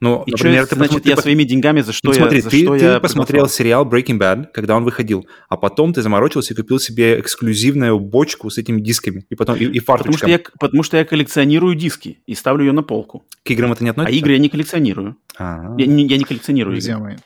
Ну, 0.01 0.23
и 0.27 0.33
например, 0.33 0.66
что, 0.66 0.77
ты 0.77 0.87
значит, 0.87 1.07
я 1.07 1.16
своими 1.16 1.45
деньгами 1.45 1.81
за 1.81 1.93
что 1.93 2.09
ну, 2.09 2.15
смотри, 2.15 2.39
я 2.39 2.43
за 2.43 2.51
ты, 2.51 2.62
что 2.62 2.79
ты 2.79 2.85
я 2.85 3.01
посмотрел 3.01 3.49
сериал 3.49 3.87
Breaking 3.89 4.19
Bad, 4.19 4.47
когда 4.53 4.77
он 4.77 4.85
выходил, 4.85 5.27
а 5.49 5.57
потом 5.57 5.93
ты 5.93 6.03
заморочился 6.03 6.53
и 6.53 6.57
купил 6.57 6.79
себе 6.79 7.21
эксклюзивную 7.21 7.99
бочку 7.99 8.51
с 8.51 8.59
этими 8.59 8.81
дисками 8.81 9.25
и 9.31 9.35
потом 9.35 9.57
и, 9.57 9.65
и 9.65 9.79
фарточком. 9.79 10.15
Потому 10.15 10.19
что, 10.19 10.29
я, 10.29 10.41
потому 10.59 10.83
что 10.83 10.97
я 10.97 11.05
коллекционирую 11.05 11.75
диски 11.75 12.19
и 12.27 12.35
ставлю 12.35 12.65
ее 12.65 12.73
на 12.73 12.83
полку. 12.83 13.25
К 13.45 13.51
играм 13.51 13.73
это 13.73 13.85
не 13.85 13.91
относится? 13.91 14.15
А 14.15 14.19
игры 14.19 14.33
я 14.33 14.39
не 14.39 14.49
коллекционирую. 14.49 15.16
А-а-а. 15.39 15.81
Я, 15.81 15.87
не, 15.87 16.07
я 16.07 16.16
не 16.16 16.25
коллекционирую 16.25 16.75
Друзья 16.75 16.95
игры. 16.95 17.05
мои, 17.05 17.16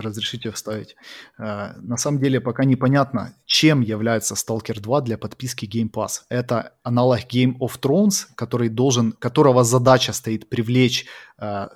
разрешите 0.00 0.50
вставить. 0.50 0.96
Э, 1.38 1.72
на 1.80 1.96
самом 1.96 2.20
деле 2.20 2.40
пока 2.40 2.64
непонятно, 2.64 3.34
чем 3.46 3.80
является 3.80 4.34
Stalker 4.34 4.80
2 4.80 5.00
для 5.02 5.18
подписки 5.18 5.66
Game 5.66 5.90
Pass. 5.90 6.22
Это 6.28 6.72
аналог 6.82 7.20
Game 7.20 7.54
of 7.60 7.80
Thrones, 7.80 8.26
который 8.34 8.68
должен, 8.68 9.12
которого 9.12 9.64
задача 9.64 10.12
стоит 10.12 10.48
привлечь 10.48 11.06
э, 11.38 11.68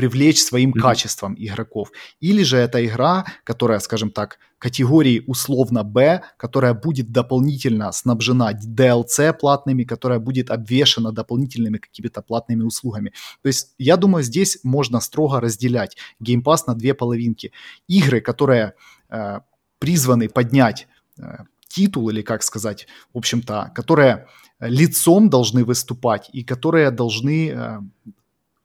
привлечь 0.00 0.42
своим 0.42 0.70
mm-hmm. 0.70 0.80
качеством 0.80 1.34
игроков. 1.38 1.92
Или 2.20 2.42
же 2.42 2.56
это 2.56 2.82
игра, 2.86 3.26
которая, 3.44 3.80
скажем 3.80 4.10
так, 4.10 4.38
категории 4.58 5.22
условно 5.26 5.84
Б, 5.84 6.22
которая 6.38 6.72
будет 6.72 7.12
дополнительно 7.12 7.92
снабжена 7.92 8.52
DLC 8.54 9.34
платными, 9.34 9.84
которая 9.84 10.18
будет 10.18 10.50
обвешена 10.50 11.12
дополнительными 11.12 11.76
какими-то 11.76 12.22
платными 12.22 12.62
услугами. 12.62 13.12
То 13.42 13.48
есть 13.48 13.74
я 13.76 13.98
думаю, 13.98 14.24
здесь 14.24 14.58
можно 14.62 15.00
строго 15.00 15.38
разделять 15.38 15.98
Game 16.18 16.42
Pass 16.42 16.60
на 16.66 16.74
две 16.74 16.94
половинки. 16.94 17.52
Игры, 17.86 18.22
которые 18.22 18.72
э, 19.10 19.40
призваны 19.78 20.30
поднять 20.30 20.88
э, 21.18 21.44
титул 21.68 22.08
или 22.08 22.22
как 22.22 22.42
сказать, 22.42 22.86
в 23.12 23.18
общем-то, 23.18 23.72
которые 23.74 24.28
лицом 24.60 25.28
должны 25.28 25.62
выступать 25.62 26.30
и 26.32 26.42
которые 26.42 26.90
должны 26.90 27.50
э, 27.50 27.80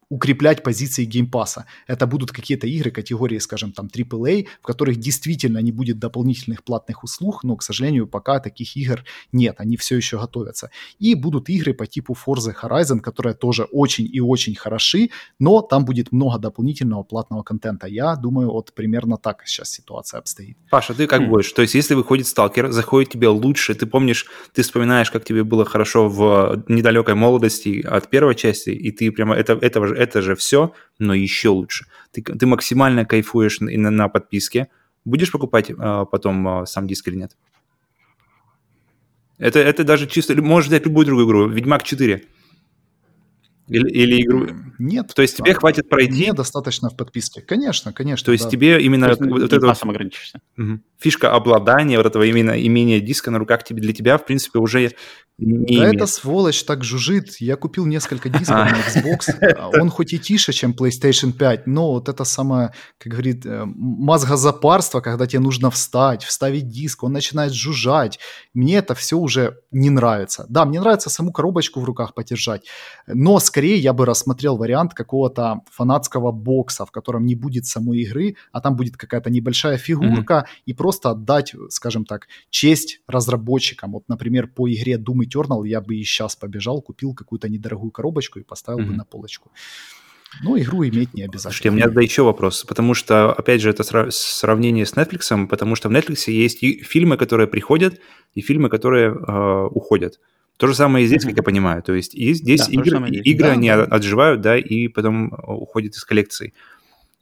укреплять 0.09 0.63
позиции 0.63 1.05
Game 1.05 1.29
Pass 1.29 1.53
а. 1.53 1.65
Это 1.87 2.05
будут 2.05 2.31
какие-то 2.31 2.67
игры 2.67 2.91
категории, 2.91 3.39
скажем, 3.39 3.71
там 3.71 3.87
AAA, 3.87 4.47
в 4.61 4.65
которых 4.65 4.97
действительно 4.97 5.59
не 5.59 5.71
будет 5.71 5.99
дополнительных 5.99 6.63
платных 6.63 7.03
услуг, 7.03 7.43
но, 7.43 7.55
к 7.55 7.63
сожалению, 7.63 8.07
пока 8.07 8.39
таких 8.39 8.77
игр 8.77 9.03
нет, 9.31 9.55
они 9.57 9.77
все 9.77 9.97
еще 9.97 10.19
готовятся. 10.19 10.69
И 10.99 11.15
будут 11.15 11.49
игры 11.49 11.73
по 11.73 11.87
типу 11.87 12.15
Forza 12.15 12.53
Horizon, 12.61 12.99
которые 12.99 13.33
тоже 13.33 13.63
очень 13.71 14.07
и 14.11 14.19
очень 14.19 14.55
хороши, 14.55 15.09
но 15.39 15.61
там 15.61 15.85
будет 15.85 16.11
много 16.11 16.37
дополнительного 16.37 17.03
платного 17.03 17.43
контента. 17.43 17.87
Я 17.87 18.15
думаю, 18.15 18.51
вот 18.51 18.73
примерно 18.73 19.17
так 19.17 19.43
сейчас 19.45 19.71
ситуация 19.71 20.19
обстоит. 20.19 20.57
Паша, 20.69 20.93
ты 20.93 21.07
как 21.07 21.27
будешь? 21.27 21.51
То 21.51 21.61
есть, 21.61 21.75
если 21.75 21.95
выходит 21.95 22.27
сталкер, 22.27 22.71
заходит 22.71 23.11
тебе 23.11 23.27
лучше, 23.27 23.73
ты 23.73 23.85
помнишь, 23.85 24.27
ты 24.53 24.61
вспоминаешь, 24.61 25.09
как 25.09 25.23
тебе 25.25 25.43
было 25.43 25.65
хорошо 25.65 26.07
в 26.07 26.63
недалекой 26.67 27.15
молодости 27.15 27.81
от 27.81 28.09
первой 28.09 28.35
части, 28.35 28.69
и 28.69 28.91
ты 28.91 29.11
прямо 29.11 29.35
это, 29.35 29.53
этого 29.53 29.87
же 29.87 29.94
это 29.95 30.21
же 30.21 30.35
все, 30.35 30.73
но 30.99 31.13
еще 31.13 31.49
лучше. 31.49 31.85
Ты, 32.11 32.21
ты 32.21 32.45
максимально 32.45 33.05
кайфуешь 33.05 33.59
на, 33.59 33.89
на 33.91 34.09
подписке. 34.09 34.67
Будешь 35.05 35.31
покупать 35.31 35.71
а, 35.77 36.05
потом 36.05 36.47
а, 36.47 36.65
сам 36.65 36.87
диск 36.87 37.07
или 37.07 37.15
нет? 37.15 37.35
Это, 39.37 39.59
это 39.59 39.83
даже 39.83 40.07
чисто... 40.07 40.35
Можешь 40.41 40.69
взять 40.69 40.85
любую 40.85 41.05
другую 41.05 41.27
игру. 41.27 41.47
Ведьмак 41.47 41.83
4. 41.83 42.23
Или, 43.67 43.89
или 43.89 44.21
игру... 44.21 44.47
Нет. 44.77 45.13
То 45.15 45.21
есть 45.21 45.37
тебе 45.37 45.53
да, 45.53 45.59
хватит 45.59 45.89
пройти... 45.89 46.11
Мне 46.11 46.33
достаточно 46.33 46.89
в 46.89 46.95
подписке. 46.95 47.41
Конечно, 47.41 47.93
конечно. 47.93 48.25
То 48.25 48.31
есть 48.31 48.45
да. 48.45 48.49
тебе 48.49 48.81
именно... 48.81 49.07
Есть, 49.07 49.21
вот 49.21 49.53
это 49.53 49.65
вот... 49.65 49.83
ограничишься. 49.83 50.39
Угу. 50.57 50.79
Фишка 50.99 51.33
обладания, 51.33 51.97
вот 51.97 52.05
этого 52.05 52.23
именно 52.23 52.51
имения 52.51 52.99
диска 52.99 53.31
на 53.31 53.39
руках 53.39 53.63
тебе, 53.63 53.81
для 53.81 53.93
тебя, 53.93 54.17
в 54.17 54.25
принципе, 54.25 54.59
уже 54.59 54.91
не 55.37 55.79
да 55.79 55.89
эта 55.89 56.05
сволочь 56.05 56.63
так 56.63 56.85
жужжит. 56.85 57.41
Я 57.41 57.57
купил 57.57 57.85
несколько 57.85 58.29
дисков 58.29 58.71
на 58.71 58.77
Xbox. 58.77 59.79
Он 59.81 59.89
хоть 59.89 60.13
и 60.13 60.19
тише, 60.19 60.53
чем 60.53 60.71
PlayStation 60.71 61.33
5, 61.33 61.67
но 61.67 61.91
вот 61.91 62.07
это 62.07 62.23
самое, 62.23 62.71
как 62.97 63.11
говорит, 63.11 63.45
э, 63.45 63.63
мозгозапарство, 63.65 65.01
когда 65.01 65.27
тебе 65.27 65.41
нужно 65.41 65.71
встать, 65.71 66.23
вставить 66.23 66.69
диск, 66.69 67.03
он 67.03 67.11
начинает 67.11 67.53
жужжать. 67.53 68.17
Мне 68.53 68.77
это 68.77 68.95
все 68.95 69.17
уже 69.17 69.57
не 69.71 69.89
нравится. 69.89 70.45
Да, 70.47 70.63
мне 70.63 70.79
нравится 70.79 71.09
саму 71.09 71.33
коробочку 71.33 71.81
в 71.81 71.83
руках 71.83 72.13
подержать, 72.13 72.65
но 73.07 73.39
скорее 73.55 73.77
я 73.77 73.93
бы 73.93 74.05
рассмотрел 74.05 74.57
вариант 74.57 74.93
какого-то 74.93 75.61
фанатского 75.71 76.33
бокса, 76.33 76.85
в 76.85 76.91
котором 76.91 77.25
не 77.25 77.35
будет 77.35 77.65
самой 77.65 77.99
игры, 77.99 78.35
а 78.51 78.59
там 78.59 78.75
будет 78.75 78.97
какая-то 78.97 79.29
небольшая 79.29 79.77
фигурка, 79.77 80.33
mm-hmm. 80.33 80.61
и 80.65 80.73
просто 80.73 81.11
отдать, 81.11 81.55
скажем 81.69 82.03
так, 82.03 82.27
честь 82.49 82.99
разработчикам. 83.07 83.93
Вот, 83.93 84.09
например, 84.09 84.47
по 84.47 84.69
игре 84.69 84.97
Doom 84.97 85.21
Eternal 85.23 85.65
я 85.65 85.79
бы 85.79 85.95
и 85.95 86.03
сейчас 86.03 86.35
побежал, 86.35 86.81
купил 86.81 87.13
какую-то 87.13 87.47
недорогую 87.47 87.91
коробочку 87.91 88.39
и 88.39 88.43
поставил 88.43 88.79
mm-hmm. 88.79 88.87
бы 88.87 88.97
на 88.97 89.05
полочку. 89.05 89.51
Ну, 90.43 90.59
игру 90.59 90.83
иметь 90.83 91.13
не 91.13 91.21
обязательно. 91.21 91.39
Слушайте, 91.39 91.69
у 91.69 91.71
меня 91.71 91.87
да 91.87 92.01
еще 92.01 92.23
вопрос, 92.23 92.65
потому 92.65 92.93
что, 92.93 93.31
опять 93.31 93.61
же, 93.61 93.69
это 93.69 94.11
сравнение 94.11 94.85
с 94.85 94.95
Netflix, 94.95 95.47
потому 95.47 95.75
что 95.75 95.87
в 95.87 95.93
Netflix 95.93 96.29
есть 96.29 96.61
и 96.61 96.83
фильмы, 96.83 97.15
которые 97.15 97.47
приходят, 97.47 98.01
и 98.33 98.41
фильмы, 98.41 98.67
которые 98.67 99.15
э, 99.15 99.67
уходят. 99.71 100.19
То 100.57 100.67
же 100.67 100.75
самое 100.75 101.03
и 101.03 101.07
здесь, 101.07 101.23
mm-hmm. 101.23 101.29
как 101.29 101.37
я 101.37 101.43
понимаю. 101.43 101.83
То 101.83 101.93
есть 101.93 102.15
и 102.15 102.33
здесь 102.33 102.67
да, 102.67 102.71
игры, 102.71 103.09
игры 103.09 103.47
да, 103.47 103.53
они 103.53 103.69
да. 103.69 103.83
отживают, 103.83 104.41
да, 104.41 104.57
и 104.57 104.87
потом 104.87 105.33
уходят 105.43 105.95
из 105.95 106.05
коллекции. 106.05 106.53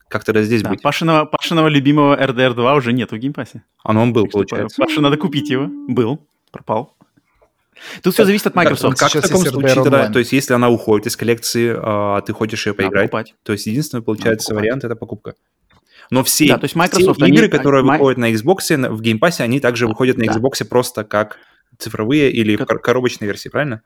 Как 0.07 0.23
тогда 0.23 0.43
здесь 0.43 0.61
да, 0.61 0.69
быть? 0.69 0.81
Пашиного, 0.81 1.25
Пашиного 1.25 1.67
любимого 1.67 2.15
RDR 2.15 2.53
2 2.53 2.75
уже 2.75 2.93
нет 2.93 3.11
в 3.11 3.17
Game 3.17 3.35
Pass 3.35 3.54
е. 3.54 3.63
А 3.83 3.93
ну 3.93 4.03
он 4.03 4.13
был, 4.13 4.23
так 4.23 4.33
получается. 4.33 4.79
Паше 4.79 5.01
надо 5.01 5.17
купить 5.17 5.49
его. 5.49 5.67
Был, 5.87 6.27
пропал. 6.51 6.95
Тут 8.03 8.13
все 8.13 8.23
зависит 8.23 8.45
от 8.45 8.55
Microsoft. 8.55 8.99
Как, 8.99 9.11
как 9.11 9.23
в 9.23 9.27
таком 9.27 9.43
случае, 9.43 9.73
тогда, 9.73 10.09
то 10.09 10.19
есть 10.19 10.31
если 10.31 10.53
она 10.53 10.69
уходит 10.69 11.07
из 11.07 11.17
коллекции, 11.17 11.75
а 11.75 12.21
ты 12.21 12.31
хочешь 12.31 12.65
ее 12.67 12.75
поиграть, 12.75 13.09
покупать. 13.09 13.35
то 13.41 13.53
есть 13.53 13.65
единственный, 13.65 14.03
получается, 14.03 14.53
вариант– 14.53 14.83
это 14.85 14.95
покупка. 14.95 15.33
Но 16.11 16.23
все, 16.23 16.49
да, 16.49 16.57
то 16.59 16.65
есть 16.65 16.75
Microsoft, 16.75 17.19
все 17.19 17.27
игры, 17.27 17.45
они, 17.45 17.49
которые 17.49 17.81
они, 17.81 17.91
выходят 17.91 18.19
на 18.19 18.31
Xbox, 18.31 18.89
в 18.89 19.01
Game 19.01 19.19
Pass, 19.19 19.41
они 19.41 19.59
также 19.59 19.87
выходят 19.87 20.17
на 20.17 20.23
Xbox 20.23 20.59
да. 20.59 20.65
просто 20.65 21.03
как 21.03 21.39
цифровые 21.79 22.31
или 22.31 22.55
как... 22.55 22.81
коробочные 22.81 23.27
версии, 23.27 23.49
правильно? 23.49 23.81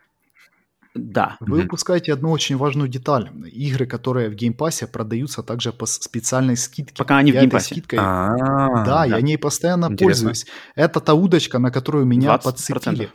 Да. 0.98 1.38
Вы 1.40 1.64
упускаете 1.66 2.14
одну 2.14 2.32
очень 2.32 2.58
важную 2.58 2.90
деталь. 2.90 3.30
Игры, 3.52 3.86
которые 3.86 4.30
в 4.30 4.36
Game 4.36 4.59
Pass 4.59 4.82
е 4.82 4.88
продаются 4.88 5.44
также 5.44 5.72
по 5.72 5.86
специальной 5.86 6.58
скидке. 6.58 6.96
Пока 6.98 7.18
они 7.18 7.32
я 7.32 7.40
в 7.40 7.42
Game 7.42 7.55
Pass 7.55 7.69
е. 7.69 7.76
Скидкой... 7.76 8.00
А-а-а, 8.00 8.84
да, 8.84 8.86
да, 8.86 9.06
я 9.06 9.22
ней 9.22 9.38
постоянно 9.38 9.86
Интересно. 9.86 10.06
пользуюсь. 10.06 10.46
Это 10.76 11.00
та 11.00 11.14
удочка, 11.14 11.60
на 11.60 11.72
которую 11.72 12.06
меня 12.06 12.36
20%. 12.36 12.44
подцепили. 12.44 13.12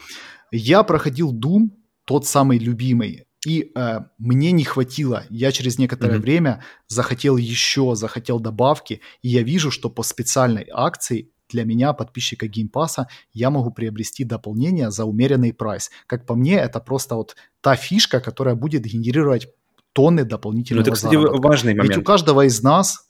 Я 0.50 0.82
проходил 0.82 1.34
Doom, 1.34 1.70
тот 2.04 2.26
самый 2.26 2.58
любимый, 2.58 3.26
и 3.46 3.72
э, 3.74 4.00
мне 4.18 4.52
не 4.52 4.64
хватило. 4.64 5.24
Я 5.30 5.50
через 5.50 5.78
некоторое 5.78 6.18
mm-hmm. 6.18 6.22
время 6.22 6.64
захотел 6.88 7.36
еще, 7.36 7.94
захотел 7.94 8.38
добавки, 8.38 9.00
и 9.22 9.28
я 9.28 9.42
вижу, 9.42 9.70
что 9.70 9.90
по 9.90 10.02
специальной 10.02 10.66
акции 10.72 11.30
для 11.52 11.64
меня, 11.64 11.92
подписчика 11.92 12.46
Game 12.46 12.71
Pass 12.71 12.96
а, 12.96 13.08
я 13.32 13.50
могу 13.50 13.70
приобрести 13.70 14.24
дополнение 14.24 14.90
за 14.90 15.04
умеренный 15.04 15.52
прайс. 15.52 15.90
Как 16.06 16.26
по 16.26 16.34
мне, 16.34 16.56
это 16.56 16.80
просто 16.80 17.14
вот 17.14 17.36
та 17.60 17.76
фишка, 17.76 18.20
которая 18.20 18.54
будет 18.54 18.82
генерировать 18.82 19.48
тонны 19.92 20.24
дополнительного 20.24 20.84
Ну, 20.84 20.88
это, 20.88 20.96
кстати, 20.96 21.14
заработка. 21.14 21.48
важный 21.48 21.74
момент. 21.74 21.88
Ведь 21.90 21.98
у 21.98 22.02
каждого 22.02 22.46
из 22.46 22.62
нас, 22.62 23.08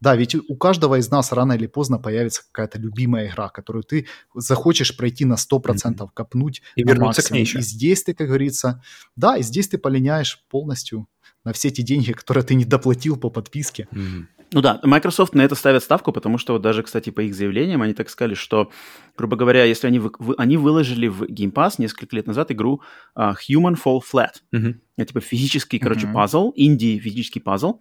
да, 0.00 0.16
ведь 0.16 0.34
у 0.34 0.56
каждого 0.56 0.98
из 0.98 1.10
нас 1.10 1.32
рано 1.32 1.52
или 1.52 1.66
поздно 1.66 1.98
появится 1.98 2.42
какая-то 2.50 2.78
любимая 2.78 3.28
игра, 3.28 3.48
которую 3.48 3.84
ты 3.84 4.06
захочешь 4.34 4.96
пройти 4.96 5.24
на 5.24 5.34
100%, 5.34 5.62
mm-hmm. 5.62 6.08
копнуть 6.14 6.62
и 6.74 6.84
на 6.84 6.90
вернуться 6.90 7.20
максимум. 7.20 7.28
к 7.28 7.30
ней 7.32 7.40
еще. 7.40 7.58
И 7.58 7.62
здесь 7.62 8.02
ты, 8.02 8.14
как 8.14 8.26
говорится, 8.26 8.82
да, 9.16 9.36
и 9.36 9.42
здесь 9.42 9.68
ты 9.68 9.78
полиняешь 9.78 10.44
полностью 10.48 11.06
на 11.44 11.52
все 11.52 11.70
те 11.70 11.82
деньги, 11.82 12.12
которые 12.12 12.44
ты 12.44 12.54
не 12.54 12.64
доплатил 12.64 13.16
по 13.16 13.30
подписке. 13.30 13.88
Mm-hmm. 13.92 14.26
Ну 14.54 14.60
да, 14.60 14.80
Microsoft 14.82 15.34
на 15.34 15.42
это 15.42 15.54
ставят 15.54 15.82
ставку, 15.82 16.12
потому 16.12 16.36
что 16.36 16.52
вот 16.52 16.62
даже, 16.62 16.82
кстати, 16.82 17.08
по 17.08 17.20
их 17.20 17.34
заявлениям 17.34 17.80
они 17.80 17.94
так 17.94 18.10
сказали, 18.10 18.34
что, 18.34 18.70
грубо 19.16 19.36
говоря, 19.36 19.64
если 19.64 19.86
они, 19.86 19.98
вы, 19.98 20.12
они 20.36 20.58
выложили 20.58 21.08
в 21.08 21.22
Game 21.22 21.52
Pass 21.52 21.74
несколько 21.78 22.14
лет 22.14 22.26
назад 22.26 22.52
игру 22.52 22.82
uh, 23.18 23.34
Human 23.48 23.76
Fall 23.82 24.00
Flat. 24.00 24.32
Mm-hmm. 24.54 24.74
Это 24.98 25.06
типа 25.06 25.20
физический, 25.20 25.78
короче, 25.78 26.06
mm-hmm. 26.06 26.12
пазл, 26.12 26.52
инди 26.54 26.98
физический 26.98 27.40
пазл. 27.40 27.80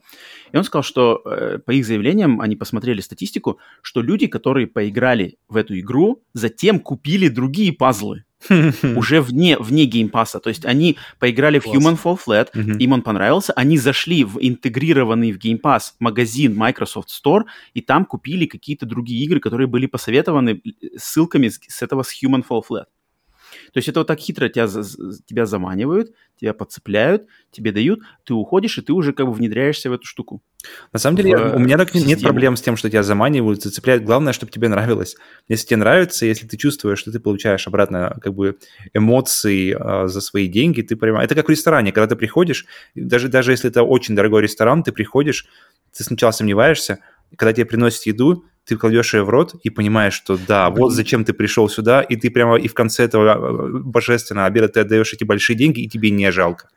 И 0.54 0.58
он 0.58 0.64
сказал, 0.64 0.84
что 0.84 1.22
э, 1.26 1.60
по 1.60 1.72
их 1.72 1.86
заявлениям 1.86 2.40
они 2.40 2.56
посмотрели 2.56 3.02
статистику, 3.02 3.60
что 3.82 4.02
люди, 4.02 4.28
которые 4.28 4.68
поиграли 4.68 5.38
в 5.50 5.58
эту 5.58 5.78
игру, 5.78 6.24
затем 6.34 6.80
купили 6.80 7.28
другие 7.28 7.74
пазлы. 7.74 8.24
уже 8.96 9.22
вне, 9.22 9.58
вне 9.58 9.86
Game 9.86 10.07
Pass 10.07 10.29
а. 10.29 10.40
То 10.40 10.50
есть 10.50 10.66
они 10.66 10.98
поиграли 11.20 11.60
Класс. 11.60 11.76
в 11.76 11.78
Human 11.78 12.00
Fall 12.02 12.20
Flat, 12.26 12.50
uh-huh. 12.54 12.78
им 12.78 12.94
он 12.94 13.02
понравился, 13.02 13.54
они 13.54 13.78
зашли 13.78 14.24
в 14.24 14.38
интегрированный 14.40 15.32
в 15.32 15.38
Pass 15.42 15.94
магазин 16.00 16.56
Microsoft 16.56 17.10
Store, 17.10 17.44
и 17.74 17.82
там 17.82 18.06
купили 18.06 18.46
какие-то 18.46 18.86
другие 18.86 19.24
игры, 19.26 19.40
которые 19.40 19.68
были 19.68 19.86
посоветованы 19.86 20.62
ссылками 20.98 21.50
с, 21.50 21.60
с 21.68 21.82
этого 21.82 22.04
с 22.04 22.24
Human 22.24 22.44
Fall 22.48 22.62
Flat. 22.70 22.86
То 23.74 23.78
есть 23.78 23.88
это 23.88 24.00
вот 24.00 24.08
так 24.08 24.20
хитро 24.20 24.50
тебя, 24.50 24.68
тебя 25.26 25.46
заманивают, 25.46 26.14
тебя 26.40 26.54
подцепляют, 26.54 27.28
тебе 27.52 27.72
дают, 27.72 28.02
ты 28.24 28.34
уходишь, 28.34 28.78
и 28.78 28.82
ты 28.82 28.94
уже 28.94 29.14
как 29.14 29.28
бы 29.28 29.34
внедряешься 29.34 29.90
в 29.90 29.94
эту 29.94 30.06
штуку. 30.06 30.42
На 30.94 31.00
самом 31.00 31.18
деле, 31.18 31.38
в, 31.38 31.56
у 31.56 31.60
меня 31.60 31.78
так 31.78 31.90
систему. 31.90 32.10
нет 32.10 32.22
проблем 32.22 32.56
с 32.56 32.62
тем, 32.62 32.78
что 32.78 32.90
тебя 32.90 33.04
заманивают, 33.04 33.62
зацепляют. 33.62 34.04
Главное, 34.04 34.34
чтобы 34.34 34.52
тебе 34.52 34.68
нравилось. 34.68 35.16
Если 35.48 35.68
тебе 35.68 35.78
нравится, 35.78 36.26
если 36.26 36.48
ты 36.48 36.58
чувствуешь, 36.58 37.00
что 37.00 37.12
ты 37.12 37.20
получаешь 37.20 37.68
обратно 37.68 38.18
как 38.22 38.34
бы 38.34 38.58
эмоции 38.94 39.76
э, 39.78 40.08
за 40.08 40.22
свои 40.22 40.48
деньги, 40.48 40.82
ты 40.82 40.96
прямо... 40.96 41.24
Это 41.24 41.36
как 41.36 41.48
в 41.48 41.50
ресторане, 41.50 41.92
когда 41.92 42.08
ты 42.08 42.16
приходишь, 42.16 42.66
даже, 42.96 43.28
даже 43.28 43.52
если 43.52 43.70
это 43.70 43.84
очень 43.84 44.16
дорогой 44.16 44.44
ресторан, 44.44 44.84
ты 44.84 44.92
приходишь, 44.92 45.48
ты 45.96 46.04
сначала 46.04 46.32
сомневаешься, 46.32 47.00
когда 47.36 47.54
тебе 47.54 47.66
приносят 47.66 48.06
еду, 48.06 48.46
ты 48.66 48.78
кладешь 48.78 49.14
ее 49.14 49.24
в 49.24 49.30
рот 49.30 49.56
и 49.64 49.70
понимаешь, 49.70 50.14
что 50.14 50.38
да, 50.38 50.70
вот 50.70 50.92
зачем 50.92 51.26
ты 51.26 51.34
пришел 51.34 51.68
сюда, 51.70 52.02
и 52.02 52.16
ты 52.16 52.30
прямо 52.30 52.58
и 52.58 52.68
в 52.68 52.74
конце 52.74 53.04
этого 53.04 53.34
э, 53.34 53.80
божественного 53.80 54.48
обеда 54.48 54.68
ты 54.68 54.82
отдаешь 54.82 55.14
эти 55.14 55.24
большие 55.24 55.56
деньги, 55.58 55.82
и 55.82 55.90
тебе 55.90 56.12
не 56.12 56.32
жалко. 56.32 56.70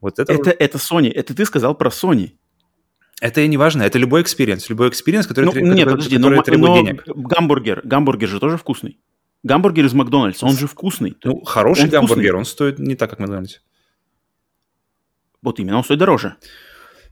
Вот 0.00 0.18
это... 0.18 0.32
Это, 0.32 0.50
это 0.50 0.78
Sony, 0.78 1.10
это 1.10 1.34
ты 1.34 1.44
сказал 1.44 1.74
про 1.74 1.90
Sony. 1.90 2.32
Это 3.20 3.46
не 3.46 3.56
важно, 3.56 3.82
это 3.82 3.98
любой 3.98 4.22
experience, 4.22 4.68
любой 4.68 4.88
experience, 4.90 5.26
который, 5.26 5.46
ну, 5.46 5.52
который, 5.52 5.74
нет, 5.74 5.88
подожди, 5.88 6.16
который 6.16 6.36
но, 6.36 6.42
требует 6.42 6.68
но 6.68 6.76
денег. 6.76 7.02
Гамбургер, 7.06 7.80
гамбургер 7.84 8.28
же 8.28 8.38
тоже 8.38 8.56
вкусный. 8.56 8.98
Гамбургер 9.42 9.84
из 9.86 9.92
Макдональдса, 9.92 10.46
он 10.46 10.56
же 10.56 10.66
вкусный. 10.66 11.16
Ну, 11.24 11.42
хороший 11.42 11.84
он 11.84 11.90
гамбургер, 11.90 12.34
вкусный. 12.34 12.38
он 12.38 12.44
стоит 12.44 12.78
не 12.78 12.94
так, 12.94 13.10
как 13.10 13.18
Макдональдс. 13.18 13.58
Вот 15.42 15.58
именно, 15.58 15.78
он 15.78 15.84
стоит 15.84 15.98
дороже. 15.98 16.36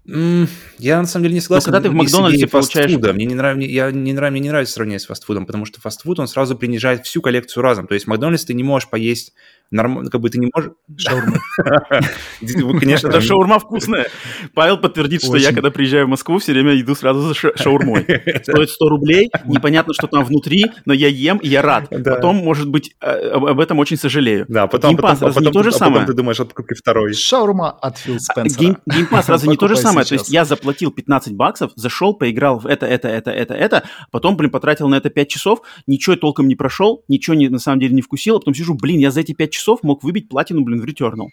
Я 0.07 1.01
на 1.01 1.07
самом 1.07 1.25
деле 1.25 1.35
не 1.35 1.41
согласен. 1.41 1.71
Но 1.71 1.73
когда 1.73 1.89
ты 1.89 1.91
в 1.91 1.95
Макдональдсе 1.95 2.47
получаешь... 2.47 2.93
Мне 2.93 3.25
не, 3.25 3.35
нрав... 3.35 3.59
я 3.59 3.91
не, 3.91 4.13
нрав... 4.13 4.31
мне 4.31 4.41
не 4.41 4.49
нравится 4.49 4.75
сравнение 4.75 5.01
с 5.01 5.07
фастфудом, 5.07 5.47
потому 5.47 5.65
что 5.65 5.81
фастфуд, 5.81 6.21
он 6.21 6.29
сразу 6.29 6.57
принижает 6.57 7.05
всю 7.05 7.21
коллекцию 7.21 7.65
разом. 7.65 7.89
То 7.89 7.95
есть 7.95 8.07
в 8.07 8.09
Макдональдс 8.09 8.45
ты 8.45 8.55
не 8.55 8.63
можешь 8.63 8.89
поесть 8.89 9.35
нормально, 9.71 10.11
как 10.11 10.21
бы 10.21 10.31
ты 10.31 10.39
не 10.39 10.51
можешь... 10.55 10.73
Шаурма. 10.97 11.39
Конечно, 12.81 13.09
это 13.09 13.21
шаурма 13.21 13.59
вкусная. 13.59 14.07
Павел 14.55 14.79
подтвердит, 14.79 15.23
что 15.23 15.37
я, 15.37 15.53
когда 15.53 15.71
приезжаю 15.71 16.07
в 16.07 16.09
Москву, 16.09 16.39
все 16.39 16.53
время 16.53 16.79
иду 16.81 16.95
сразу 16.95 17.21
за 17.21 17.35
шаурмой. 17.35 18.05
Стоит 18.43 18.71
100 18.71 18.89
рублей, 18.89 19.31
непонятно, 19.45 19.95
что 19.95 20.07
там 20.07 20.25
внутри, 20.25 20.67
но 20.85 20.93
я 20.93 21.09
ем, 21.09 21.39
и 21.39 21.49
я 21.49 21.63
рад. 21.63 21.89
Потом, 22.05 22.37
может 22.37 22.69
быть, 22.69 22.95
э, 23.01 23.31
об 23.31 23.61
этом 23.61 23.79
очень 23.79 23.97
сожалею. 23.97 24.47
Да, 24.49 24.67
потом... 24.67 24.93
Game 24.93 25.07
Pass 25.07 25.21
разве 25.23 25.47
не 25.47 25.53
то 25.53 25.63
же 25.63 25.73
самое? 25.73 26.01
Потом 26.01 26.07
ты 26.07 26.13
думаешь 26.15 26.41
о 26.41 26.45
покупке 26.45 26.75
второй. 26.75 27.13
Шаурма 27.15 27.71
от 27.71 27.99
Фил 27.99 28.19
Спенсера. 28.21 28.79
Game 28.87 29.08
Pass 29.08 29.29
разве 29.29 29.49
не 29.49 29.57
то 29.57 29.69
же 29.69 29.77
самое? 29.77 30.07
То 30.07 30.15
есть 30.15 30.29
я 30.29 30.45
заплатил 30.45 30.91
15 30.91 31.35
баксов, 31.35 31.73
зашел, 31.75 32.15
поиграл 32.15 32.59
в 32.59 32.67
это, 32.67 32.87
это, 32.87 33.09
это, 33.09 33.31
это, 33.31 33.55
это, 33.55 33.83
потом, 34.11 34.37
блин, 34.37 34.51
потратил 34.51 34.89
на 34.89 34.97
это 34.97 35.11
5 35.11 35.29
часов, 35.29 35.61
ничего 35.87 36.17
толком 36.17 36.49
не 36.49 36.55
прошел, 36.55 37.05
ничего 37.09 37.35
не, 37.35 37.49
на 37.49 37.59
самом 37.59 37.81
деле 37.81 37.95
не 37.95 38.03
вкусил, 38.03 38.37
а 38.37 38.39
потом 38.39 38.55
сижу, 38.55 38.75
блин, 38.75 38.99
я 38.99 39.11
за 39.11 39.21
эти 39.21 39.33
5 39.33 39.53
часов 39.57 39.83
мог 39.83 40.05
выбить 40.05 40.29
платину, 40.29 40.63
блин, 40.63 40.81
в 40.81 40.85
Returnal. 40.85 41.29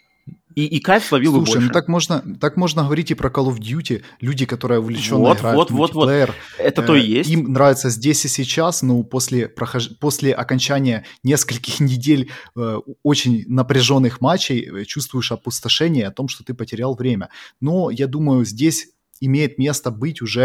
И, 0.54 0.66
и 0.66 0.80
кайф 0.80 1.04
словил 1.04 1.32
Слушай, 1.32 1.40
бы 1.40 1.52
больше. 1.52 1.66
ну 1.66 1.72
так 1.72 1.88
можно, 1.88 2.36
так 2.40 2.56
можно 2.56 2.84
говорить 2.84 3.10
и 3.10 3.14
про 3.14 3.28
Call 3.28 3.48
of 3.48 3.58
Duty. 3.58 4.02
Люди, 4.20 4.46
которые 4.46 4.78
увлеченно 4.78 5.18
вот, 5.18 5.38
играют 5.38 5.56
вот, 5.58 5.70
в 5.70 5.74
мультиплеер. 5.74 6.28
Вот, 6.28 6.36
вот. 6.58 6.66
Это 6.66 6.82
э, 6.82 6.86
то 6.86 6.94
и 6.94 7.04
есть. 7.04 7.30
Им 7.30 7.52
нравится 7.52 7.90
здесь 7.90 8.24
и 8.24 8.28
сейчас, 8.28 8.82
но 8.82 9.02
после, 9.02 9.48
прохож... 9.48 9.90
после 9.98 10.32
окончания 10.32 11.04
нескольких 11.24 11.80
недель 11.80 12.30
э, 12.56 12.78
очень 13.02 13.44
напряженных 13.48 14.20
матчей 14.20 14.60
э, 14.60 14.84
чувствуешь 14.84 15.32
опустошение 15.32 16.06
о 16.06 16.12
том, 16.12 16.28
что 16.28 16.44
ты 16.44 16.54
потерял 16.54 16.94
время. 16.94 17.30
Но 17.60 17.90
я 17.90 18.06
думаю, 18.06 18.44
здесь 18.44 18.90
имеет 19.20 19.58
место 19.58 19.90
быть 19.90 20.22
уже 20.22 20.42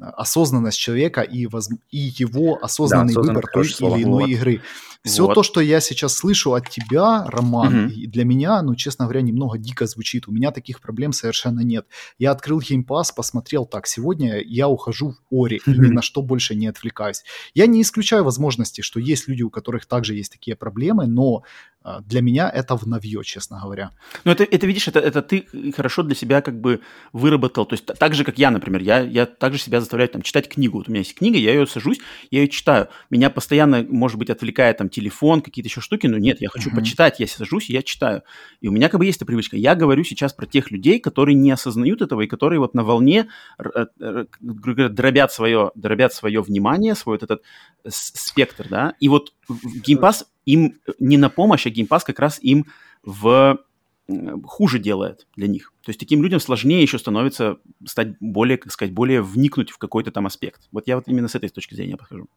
э, 0.00 0.04
осознанность 0.04 0.78
человека 0.78 1.22
и, 1.22 1.46
воз... 1.46 1.70
и 1.90 1.98
его 1.98 2.58
осознанный 2.60 3.14
да, 3.14 3.20
выбор 3.20 3.46
той 3.52 3.66
или 3.66 4.02
иной 4.02 4.22
вот. 4.22 4.28
игры. 4.28 4.60
Все 5.04 5.26
вот. 5.26 5.34
то, 5.34 5.42
что 5.42 5.60
я 5.60 5.80
сейчас 5.80 6.14
слышу 6.14 6.54
от 6.54 6.68
тебя, 6.68 7.24
Роман, 7.26 7.86
угу. 7.86 7.92
для 7.94 8.24
меня, 8.24 8.62
ну, 8.62 8.76
честно 8.76 9.06
говоря, 9.06 9.20
немного 9.22 9.58
дико 9.58 9.86
звучит. 9.86 10.28
У 10.28 10.32
меня 10.32 10.52
таких 10.52 10.80
проблем 10.80 11.12
совершенно 11.12 11.60
нет. 11.60 11.86
Я 12.18 12.30
открыл 12.30 12.60
Game 12.60 12.84
Pass, 12.86 13.06
посмотрел 13.14 13.66
так, 13.66 13.88
сегодня 13.88 14.40
я 14.40 14.68
ухожу 14.68 15.10
в 15.10 15.16
Ори, 15.30 15.60
угу. 15.66 15.74
и 15.74 15.78
ни 15.78 15.88
на 15.88 16.02
что 16.02 16.22
больше 16.22 16.54
не 16.54 16.68
отвлекаюсь. 16.68 17.24
Я 17.54 17.66
не 17.66 17.82
исключаю 17.82 18.22
возможности, 18.22 18.80
что 18.80 19.00
есть 19.00 19.26
люди, 19.26 19.42
у 19.42 19.50
которых 19.50 19.86
также 19.86 20.14
есть 20.14 20.32
такие 20.32 20.56
проблемы, 20.56 21.06
но 21.06 21.42
а, 21.84 22.00
для 22.00 22.22
меня 22.22 22.48
это 22.48 22.76
в 22.76 22.86
новье, 22.86 23.22
честно 23.24 23.60
говоря. 23.60 23.90
Ну, 24.24 24.32
это, 24.32 24.44
это 24.44 24.66
видишь, 24.66 24.88
это, 24.88 25.00
это 25.00 25.22
ты 25.22 25.46
хорошо 25.74 26.02
для 26.02 26.14
себя 26.14 26.40
как 26.40 26.60
бы 26.60 26.80
выработал. 27.12 27.66
То 27.66 27.74
есть 27.74 27.86
так 27.86 28.14
же, 28.14 28.24
как 28.24 28.38
я, 28.38 28.50
например, 28.50 28.82
я, 28.82 29.00
я 29.00 29.26
также 29.26 29.58
себя 29.58 29.80
заставляю 29.80 30.08
там, 30.08 30.22
читать 30.22 30.48
книгу. 30.48 30.78
Вот 30.78 30.88
у 30.88 30.90
меня 30.90 31.00
есть 31.00 31.14
книга, 31.14 31.38
я 31.38 31.52
ее 31.52 31.66
сажусь, 31.66 31.98
я 32.30 32.40
ее 32.40 32.48
читаю. 32.48 32.88
Меня 33.10 33.30
постоянно, 33.30 33.84
может 33.88 34.18
быть, 34.18 34.30
отвлекает 34.30 34.78
там 34.78 34.88
телефон, 34.92 35.42
какие-то 35.42 35.68
еще 35.68 35.80
штуки, 35.80 36.06
но 36.06 36.18
нет, 36.18 36.40
я 36.40 36.48
хочу 36.48 36.70
uh-huh. 36.70 36.76
почитать, 36.76 37.18
я 37.18 37.26
сажусь 37.26 37.70
и 37.70 37.72
я 37.72 37.82
читаю. 37.82 38.22
И 38.60 38.68
у 38.68 38.72
меня 38.72 38.88
как 38.88 39.00
бы 39.00 39.06
есть 39.06 39.16
эта 39.16 39.26
привычка. 39.26 39.56
Я 39.56 39.74
говорю 39.74 40.04
сейчас 40.04 40.32
про 40.32 40.46
тех 40.46 40.70
людей, 40.70 41.00
которые 41.00 41.34
не 41.34 41.50
осознают 41.50 42.02
этого 42.02 42.20
и 42.20 42.26
которые 42.26 42.60
вот 42.60 42.74
на 42.74 42.84
волне 42.84 43.28
дробят 44.40 45.32
свое, 45.32 45.72
дробят 45.74 46.12
свое 46.12 46.40
внимание, 46.42 46.94
свой 46.94 47.16
вот 47.16 47.22
этот 47.22 47.42
спектр, 47.88 48.68
да. 48.68 48.94
И 49.00 49.08
вот 49.08 49.32
Pass 49.48 50.24
им 50.44 50.78
не 50.98 51.16
на 51.16 51.28
помощь, 51.30 51.66
а 51.66 51.70
Pass 51.70 52.02
как 52.06 52.18
раз 52.18 52.38
им 52.42 52.66
в 53.02 53.58
хуже 54.44 54.78
делает 54.78 55.26
для 55.36 55.46
них. 55.46 55.72
То 55.82 55.90
есть 55.90 56.00
таким 56.00 56.22
людям 56.22 56.40
сложнее 56.40 56.82
еще 56.82 56.98
становится 56.98 57.58
стать 57.86 58.16
более, 58.20 58.58
как 58.58 58.72
сказать, 58.72 58.92
более 58.92 59.22
вникнуть 59.22 59.70
в 59.70 59.78
какой-то 59.78 60.10
там 60.10 60.26
аспект. 60.26 60.68
Вот 60.72 60.86
я 60.88 60.96
вот 60.96 61.08
именно 61.08 61.28
с 61.28 61.34
этой 61.34 61.48
точки 61.48 61.74
зрения 61.74 61.96
подхожу. 61.96 62.28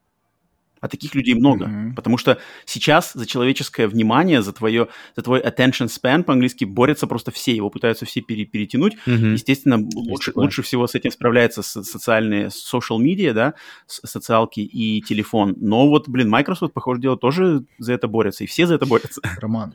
А 0.86 0.88
таких 0.88 1.16
людей 1.16 1.34
много, 1.34 1.66
mm-hmm. 1.66 1.96
потому 1.96 2.16
что 2.16 2.38
сейчас 2.66 3.14
за 3.14 3.26
человеческое 3.26 3.88
внимание, 3.88 4.44
за 4.44 4.54
твое, 4.54 4.88
за 5.16 5.24
твой 5.24 5.42
attention 5.42 5.88
span 5.88 6.22
по-английски 6.22 6.64
борются 6.64 7.08
просто 7.08 7.32
все, 7.32 7.56
его 7.56 7.72
пытаются 7.72 8.06
все 8.06 8.22
пере, 8.22 8.46
перетянуть. 8.46 8.94
Mm-hmm. 9.08 9.32
Естественно, 9.34 9.80
лучше, 9.96 10.32
лучше 10.36 10.62
всего 10.62 10.86
с 10.86 10.94
этим 10.94 11.10
справляются 11.10 11.64
социальные 11.64 12.50
social 12.50 13.00
media, 13.00 13.34
да, 13.34 13.56
социалки 13.88 14.60
и 14.60 15.02
телефон. 15.02 15.56
Но 15.58 15.90
вот, 15.90 16.08
блин, 16.08 16.30
Microsoft, 16.30 16.76
похоже, 16.76 17.02
дело 17.02 17.18
тоже 17.18 17.66
за 17.80 17.94
это 17.94 18.08
борется, 18.08 18.44
и 18.44 18.48
все 18.48 18.68
за 18.68 18.76
это 18.76 18.86
борются. 18.86 19.22
Роман, 19.42 19.74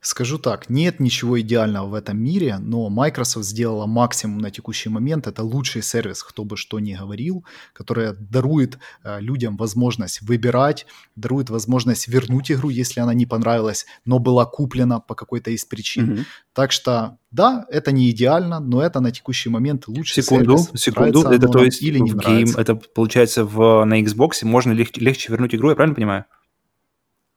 Скажу 0.00 0.38
так, 0.38 0.68
нет 0.68 1.00
ничего 1.00 1.40
идеального 1.40 1.86
в 1.86 1.94
этом 1.94 2.18
мире, 2.18 2.58
но 2.58 2.88
Microsoft 2.90 3.46
сделала 3.46 3.86
максимум 3.86 4.38
на 4.38 4.50
текущий 4.50 4.88
момент. 4.88 5.26
Это 5.26 5.42
лучший 5.42 5.82
сервис, 5.82 6.22
кто 6.22 6.44
бы 6.44 6.56
что 6.56 6.80
ни 6.80 6.94
говорил, 6.94 7.44
который 7.72 8.12
дарует 8.18 8.78
э, 9.04 9.20
людям 9.20 9.56
возможность 9.56 10.22
выбирать, 10.22 10.86
дарует 11.16 11.50
возможность 11.50 12.08
вернуть 12.08 12.50
игру, 12.52 12.68
если 12.68 13.00
она 13.00 13.14
не 13.14 13.26
понравилась, 13.26 13.86
но 14.04 14.18
была 14.18 14.44
куплена 14.44 15.00
по 15.00 15.14
какой-то 15.14 15.50
из 15.50 15.64
причин. 15.64 16.10
Mm-hmm. 16.10 16.24
Так 16.52 16.72
что 16.72 17.18
да, 17.30 17.66
это 17.70 17.92
не 17.92 18.10
идеально, 18.10 18.60
но 18.60 18.82
это 18.82 19.00
на 19.00 19.12
текущий 19.12 19.50
момент 19.50 19.88
лучший 19.88 20.22
секунду, 20.22 20.58
сервис. 20.58 20.82
Секунду, 20.82 21.22
это 21.28 21.48
то 21.48 21.64
есть 21.64 21.80
или 21.80 21.98
не 21.98 22.10
в 22.10 22.16
game, 22.16 22.58
это 22.58 22.74
получается 22.74 23.44
в, 23.44 23.84
на 23.84 24.02
Xbox 24.02 24.32
можно 24.42 24.72
легче, 24.72 25.00
легче 25.00 25.32
вернуть 25.32 25.54
игру, 25.54 25.70
я 25.70 25.76
правильно 25.76 25.94
понимаю? 25.94 26.24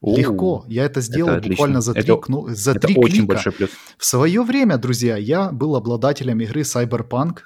Легко. 0.03 0.65
Я 0.67 0.85
это 0.85 1.01
сделал 1.01 1.31
это 1.31 1.49
буквально 1.49 1.81
за 1.81 1.93
три, 1.93 2.03
это, 2.03 2.21
ну, 2.27 2.47
за 2.49 2.71
это 2.71 2.87
три 2.87 2.95
очень 2.95 3.11
клика. 3.19 3.27
большой 3.27 3.51
плюс. 3.53 3.69
В 3.97 4.05
свое 4.05 4.43
время, 4.43 4.77
друзья, 4.77 5.17
я 5.17 5.51
был 5.51 5.75
обладателем 5.75 6.41
игры 6.41 6.61
Cyberpunk 6.61 7.39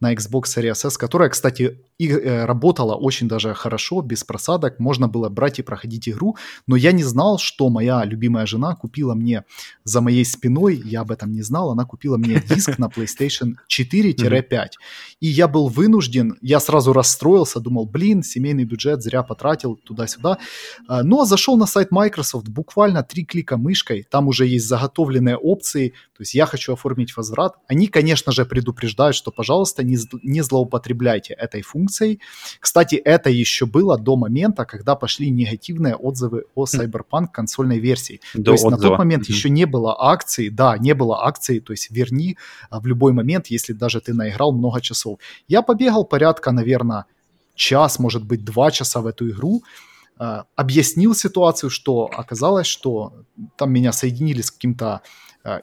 на 0.00 0.12
Xbox 0.12 0.44
Series 0.56 0.86
S, 0.86 0.98
которая, 0.98 1.30
кстати, 1.30 1.80
и, 2.02 2.08
э, 2.08 2.46
работала 2.46 2.96
очень 2.96 3.28
даже 3.28 3.54
хорошо, 3.54 4.02
без 4.02 4.24
просадок. 4.24 4.80
Можно 4.80 5.06
было 5.06 5.28
брать 5.28 5.60
и 5.60 5.62
проходить 5.62 6.08
игру, 6.08 6.36
но 6.66 6.76
я 6.76 6.92
не 6.92 7.04
знал, 7.04 7.38
что 7.38 7.68
моя 7.68 8.04
любимая 8.04 8.46
жена 8.46 8.74
купила 8.74 9.14
мне 9.14 9.44
за 9.84 10.00
моей 10.00 10.24
спиной, 10.24 10.82
я 10.84 11.02
об 11.02 11.12
этом 11.12 11.30
не 11.32 11.42
знал, 11.42 11.70
она 11.70 11.84
купила 11.84 12.16
мне 12.16 12.42
диск 12.48 12.78
на 12.78 12.86
PlayStation 12.86 13.52
4-5. 13.68 14.68
И 15.20 15.28
я 15.28 15.46
был 15.46 15.68
вынужден, 15.68 16.36
я 16.42 16.58
сразу 16.58 16.92
расстроился, 16.92 17.60
думал, 17.60 17.86
блин, 17.86 18.24
семейный 18.24 18.64
бюджет 18.64 19.02
зря 19.02 19.22
потратил 19.22 19.76
туда-сюда. 19.76 20.38
А, 20.88 21.04
но 21.04 21.24
зашел 21.24 21.56
на 21.56 21.66
сайт 21.66 21.92
Microsoft, 21.92 22.48
буквально 22.48 23.04
три 23.04 23.24
клика 23.24 23.56
мышкой, 23.56 24.02
там 24.10 24.26
уже 24.26 24.46
есть 24.46 24.66
заготовленные 24.66 25.36
опции, 25.36 25.90
то 25.90 26.22
есть 26.22 26.34
я 26.34 26.46
хочу 26.46 26.72
оформить 26.72 27.16
возврат. 27.16 27.54
Они, 27.68 27.86
конечно 27.86 28.32
же, 28.32 28.44
предупреждают, 28.44 29.16
что, 29.16 29.30
пожалуйста, 29.30 29.84
не, 29.84 29.98
не 30.22 30.42
злоупотребляйте 30.42 31.34
этой 31.34 31.62
функцией. 31.62 31.91
Кстати, 32.60 32.96
это 32.96 33.30
еще 33.30 33.66
было 33.66 33.98
до 33.98 34.16
момента, 34.16 34.64
когда 34.64 34.96
пошли 34.96 35.30
негативные 35.30 35.96
отзывы 35.96 36.44
о 36.54 36.64
хм. 36.64 36.80
Cyberpunk 36.80 37.28
консольной 37.32 37.78
версии. 37.78 38.20
До 38.34 38.44
то 38.44 38.52
есть 38.52 38.64
отзыва. 38.64 38.80
на 38.80 38.88
тот 38.88 38.98
момент 38.98 39.24
mm-hmm. 39.24 39.32
еще 39.32 39.50
не 39.50 39.66
было 39.66 39.96
акции, 39.98 40.48
да, 40.48 40.76
не 40.78 40.94
было 40.94 41.24
акции, 41.26 41.60
то 41.60 41.72
есть 41.72 41.90
верни 41.90 42.36
а, 42.70 42.80
в 42.80 42.86
любой 42.86 43.12
момент, 43.12 43.46
если 43.48 43.72
даже 43.72 44.00
ты 44.00 44.14
наиграл 44.14 44.52
много 44.52 44.80
часов. 44.80 45.18
Я 45.48 45.62
побегал 45.62 46.04
порядка, 46.04 46.52
наверное, 46.52 47.06
час, 47.54 47.98
может 47.98 48.24
быть, 48.24 48.44
два 48.44 48.70
часа 48.70 49.00
в 49.00 49.06
эту 49.06 49.30
игру, 49.30 49.62
а, 50.18 50.44
объяснил 50.56 51.14
ситуацию, 51.14 51.70
что 51.70 52.08
оказалось, 52.12 52.66
что 52.66 53.12
там 53.56 53.72
меня 53.72 53.92
соединили 53.92 54.42
с 54.42 54.50
каким-то 54.50 55.02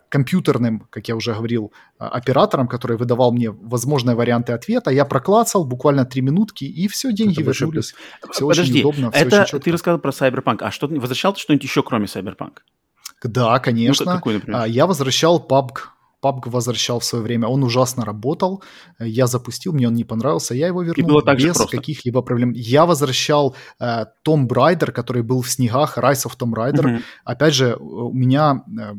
компьютерным, 0.10 0.88
как 0.90 1.08
я 1.08 1.16
уже 1.16 1.34
говорил, 1.34 1.72
а, 1.98 2.10
оператором, 2.10 2.68
который 2.68 2.98
выдавал 2.98 3.32
мне 3.32 3.50
возможные 3.50 4.16
варианты 4.16 4.54
ответа. 4.54 4.92
Я 4.92 5.06
проклацал 5.06 5.66
буквально 5.66 6.06
три 6.06 6.22
минутки, 6.22 6.66
и 6.66 6.88
все, 6.88 7.12
деньги 7.12 7.42
вернулись. 7.42 7.96
Все 8.32 8.48
Подожди, 8.48 8.72
очень 8.72 8.80
удобно, 8.82 9.12
все 9.12 9.26
это 9.26 9.42
очень 9.44 9.60
ты 9.60 9.72
рассказал 9.72 10.00
про 10.00 10.12
Cyberpunk. 10.12 10.58
А 10.62 10.72
что, 10.72 10.88
возвращал 10.88 11.34
ты 11.34 11.40
что-нибудь 11.40 11.64
еще, 11.64 11.84
кроме 11.84 12.06
Cyberpunk? 12.06 12.58
Да, 13.24 13.60
конечно. 13.60 14.06
Ну, 14.06 14.12
какой, 14.12 14.34
например? 14.36 14.62
А, 14.62 14.68
я 14.68 14.86
возвращал 14.86 15.46
PUBG 15.46 15.80
PUBG 16.22 16.50
возвращал 16.50 17.00
в 17.00 17.06
свое 17.06 17.24
время, 17.24 17.48
он 17.48 17.64
ужасно 17.64 18.06
работал, 18.06 18.64
я 19.00 19.28
запустил, 19.28 19.74
мне 19.74 19.88
он 19.88 19.94
не 19.94 20.04
понравился, 20.04 20.54
я 20.54 20.68
его 20.68 20.82
вернул 20.82 21.08
было 21.08 21.22
так 21.22 21.38
без 21.38 21.58
каких-либо 21.58 22.22
проблем. 22.22 22.52
Я 22.52 22.86
возвращал 22.86 23.56
э, 23.80 24.06
Tomb 24.28 24.48
Raider, 24.48 24.92
который 24.92 25.24
был 25.24 25.42
в 25.42 25.50
снегах, 25.50 25.98
Rise 25.98 26.28
of 26.28 26.38
Tomb 26.38 26.54
Raider. 26.54 26.84
Mm-hmm. 26.84 27.02
Опять 27.24 27.54
же, 27.54 27.76
у 27.76 28.12
меня 28.12 28.64
э, 28.68 28.96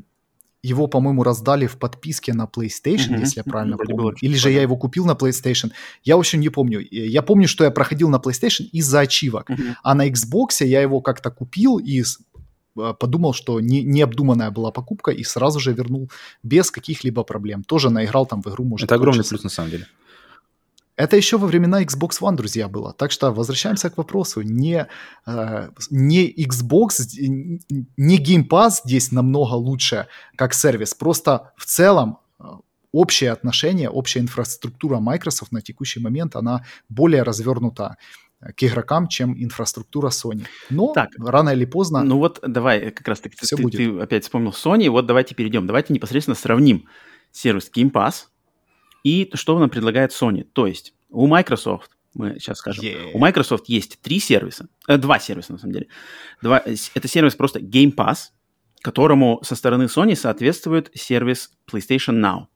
его, 0.63 0.87
по-моему, 0.87 1.23
раздали 1.23 1.67
в 1.67 1.79
подписке 1.79 2.33
на 2.33 2.45
PlayStation, 2.45 3.11
mm-hmm. 3.11 3.21
если 3.21 3.41
я 3.41 3.45
правильно 3.45 3.75
mm-hmm. 3.75 3.97
помню. 3.97 4.15
Или 4.21 4.35
же 4.37 4.51
я 4.51 4.63
его 4.63 4.77
купил 4.77 5.07
на 5.07 5.13
PlayStation. 5.13 5.73
Я, 6.05 6.17
в 6.17 6.21
общем, 6.21 6.41
не 6.41 6.51
помню. 6.51 6.81
Я 6.91 7.23
помню, 7.23 7.49
что 7.49 7.65
я 7.65 7.71
проходил 7.71 8.09
на 8.09 8.17
PlayStation 8.17 8.65
из-за 8.73 9.01
ачивок. 9.01 9.49
Mm-hmm. 9.49 9.75
А 9.83 9.95
на 9.95 10.09
Xbox 10.09 10.65
я 10.65 10.83
его 10.83 11.01
как-то 11.01 11.31
купил 11.31 11.79
и 11.79 12.03
а, 12.79 12.93
подумал, 12.93 13.33
что 13.33 13.61
не, 13.61 13.83
необдуманная 13.83 14.51
была 14.51 14.71
покупка 14.71 15.11
и 15.11 15.25
сразу 15.25 15.61
же 15.61 15.73
вернул 15.73 16.11
без 16.43 16.71
каких-либо 16.71 17.25
проблем. 17.25 17.65
Тоже 17.65 17.91
наиграл 17.91 18.27
там 18.27 18.43
в 18.43 18.47
игру, 18.49 18.65
может, 18.65 18.85
Это 18.85 18.95
огромный 18.95 19.25
плюс 19.25 19.43
на 19.43 19.51
самом 19.51 19.71
деле. 19.71 19.87
Это 21.01 21.17
еще 21.17 21.39
во 21.39 21.47
времена 21.47 21.83
Xbox 21.83 22.21
One, 22.21 22.37
друзья, 22.37 22.69
было. 22.69 22.93
Так 22.93 23.11
что 23.11 23.33
возвращаемся 23.33 23.89
к 23.89 23.97
вопросу. 23.97 24.43
Не, 24.43 24.87
э, 25.27 25.69
не 25.91 26.31
Xbox, 26.31 26.91
не 27.97 28.19
Game 28.19 28.47
Pass 28.47 28.83
здесь 28.85 29.11
намного 29.11 29.55
лучше 29.55 30.09
как 30.37 30.53
сервис. 30.53 30.93
Просто 30.93 31.53
в 31.57 31.65
целом 31.65 32.19
э, 32.39 32.45
общее 32.93 33.31
отношение, 33.33 33.89
общая 33.89 34.21
инфраструктура 34.21 35.01
Microsoft 35.01 35.53
на 35.53 35.63
текущий 35.63 36.01
момент, 36.01 36.37
она 36.37 36.67
более 36.91 37.23
развернута 37.23 37.97
к 38.41 38.63
игрокам, 38.63 39.09
чем 39.09 39.35
инфраструктура 39.43 40.11
Sony. 40.11 40.45
Но 40.69 40.93
так, 40.93 41.09
рано 41.19 41.51
или 41.51 41.65
поздно... 41.65 42.05
Ну 42.05 42.19
вот 42.19 42.41
давай, 42.47 42.91
как 42.91 43.09
раз 43.09 43.21
таки 43.21 43.37
ты, 43.37 43.57
будет. 43.57 43.77
ты 43.79 44.03
опять 44.03 44.25
вспомнил 44.25 44.51
Sony, 44.51 44.91
вот 44.91 45.07
давайте 45.07 45.35
перейдем. 45.35 45.67
Давайте 45.67 45.95
непосредственно 45.95 46.35
сравним 46.35 46.85
сервис 47.33 47.71
Game 47.75 47.91
Pass 47.91 48.27
и 49.05 49.31
что 49.35 49.59
нам 49.59 49.71
предлагает 49.71 50.13
Sony. 50.13 50.45
То 50.45 50.67
есть 50.67 50.95
у 51.09 51.27
Microsoft, 51.27 51.91
мы 52.15 52.39
сейчас 52.39 52.59
скажем, 52.59 52.85
yeah. 52.85 53.11
у 53.15 53.19
Microsoft 53.19 53.69
есть 53.69 54.01
три 54.01 54.21
сервиса, 54.21 54.69
э, 54.89 54.97
два 54.97 55.19
сервиса 55.19 55.53
на 55.53 55.59
самом 55.59 55.75
деле. 55.75 55.89
Два, 56.43 56.63
это 56.95 57.09
сервис 57.09 57.35
просто 57.35 57.61
Game 57.61 57.95
Pass, 57.95 58.31
которому 58.83 59.41
со 59.43 59.55
стороны 59.55 59.85
Sony 59.85 60.17
соответствует 60.17 60.91
сервис 60.95 61.51
PlayStation 61.71 62.21
Now. 62.21 62.47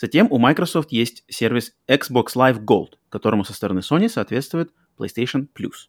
Затем 0.00 0.28
у 0.30 0.38
Microsoft 0.38 0.92
есть 0.92 1.24
сервис 1.28 1.74
Xbox 1.88 2.34
Live 2.36 2.64
Gold, 2.64 2.94
которому 3.08 3.44
со 3.44 3.52
стороны 3.52 3.80
Sony 3.80 4.08
соответствует 4.08 4.72
PlayStation 4.96 5.48
Plus. 5.58 5.88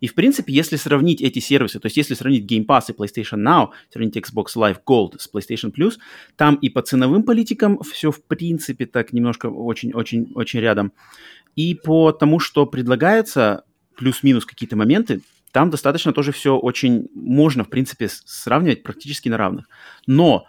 И, 0.00 0.06
в 0.06 0.14
принципе, 0.14 0.52
если 0.52 0.76
сравнить 0.76 1.20
эти 1.20 1.38
сервисы, 1.38 1.80
то 1.80 1.86
есть 1.86 1.96
если 1.96 2.14
сравнить 2.14 2.50
Game 2.50 2.66
Pass 2.66 2.84
и 2.88 2.92
PlayStation 2.92 3.38
Now, 3.38 3.68
сравнить 3.92 4.16
Xbox 4.16 4.54
Live 4.56 4.78
Gold 4.86 5.18
с 5.18 5.28
PlayStation 5.32 5.72
Plus, 5.72 5.94
там 6.36 6.56
и 6.56 6.68
по 6.68 6.82
ценовым 6.82 7.22
политикам 7.22 7.80
все, 7.82 8.10
в 8.10 8.22
принципе, 8.22 8.86
так 8.86 9.12
немножко 9.12 9.46
очень-очень-очень 9.46 10.60
рядом. 10.60 10.92
И 11.56 11.74
по 11.74 12.12
тому, 12.12 12.38
что 12.38 12.66
предлагается, 12.66 13.64
плюс-минус 13.96 14.44
какие-то 14.44 14.76
моменты, 14.76 15.22
там 15.52 15.70
достаточно 15.70 16.12
тоже 16.12 16.32
все 16.32 16.56
очень 16.56 17.08
можно, 17.14 17.64
в 17.64 17.70
принципе, 17.70 18.08
сравнивать 18.08 18.82
практически 18.82 19.28
на 19.28 19.38
равных. 19.38 19.68
Но 20.06 20.46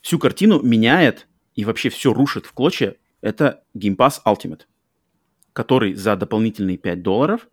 всю 0.00 0.18
картину 0.18 0.60
меняет 0.60 1.28
и 1.54 1.64
вообще 1.64 1.88
все 1.88 2.12
рушит 2.12 2.46
в 2.46 2.52
клочья, 2.52 2.96
это 3.20 3.62
Game 3.76 3.96
Pass 3.96 4.14
Ultimate 4.26 4.62
который 5.52 5.94
за 5.94 6.16
дополнительные 6.16 6.78
5 6.78 7.02
долларов 7.02 7.48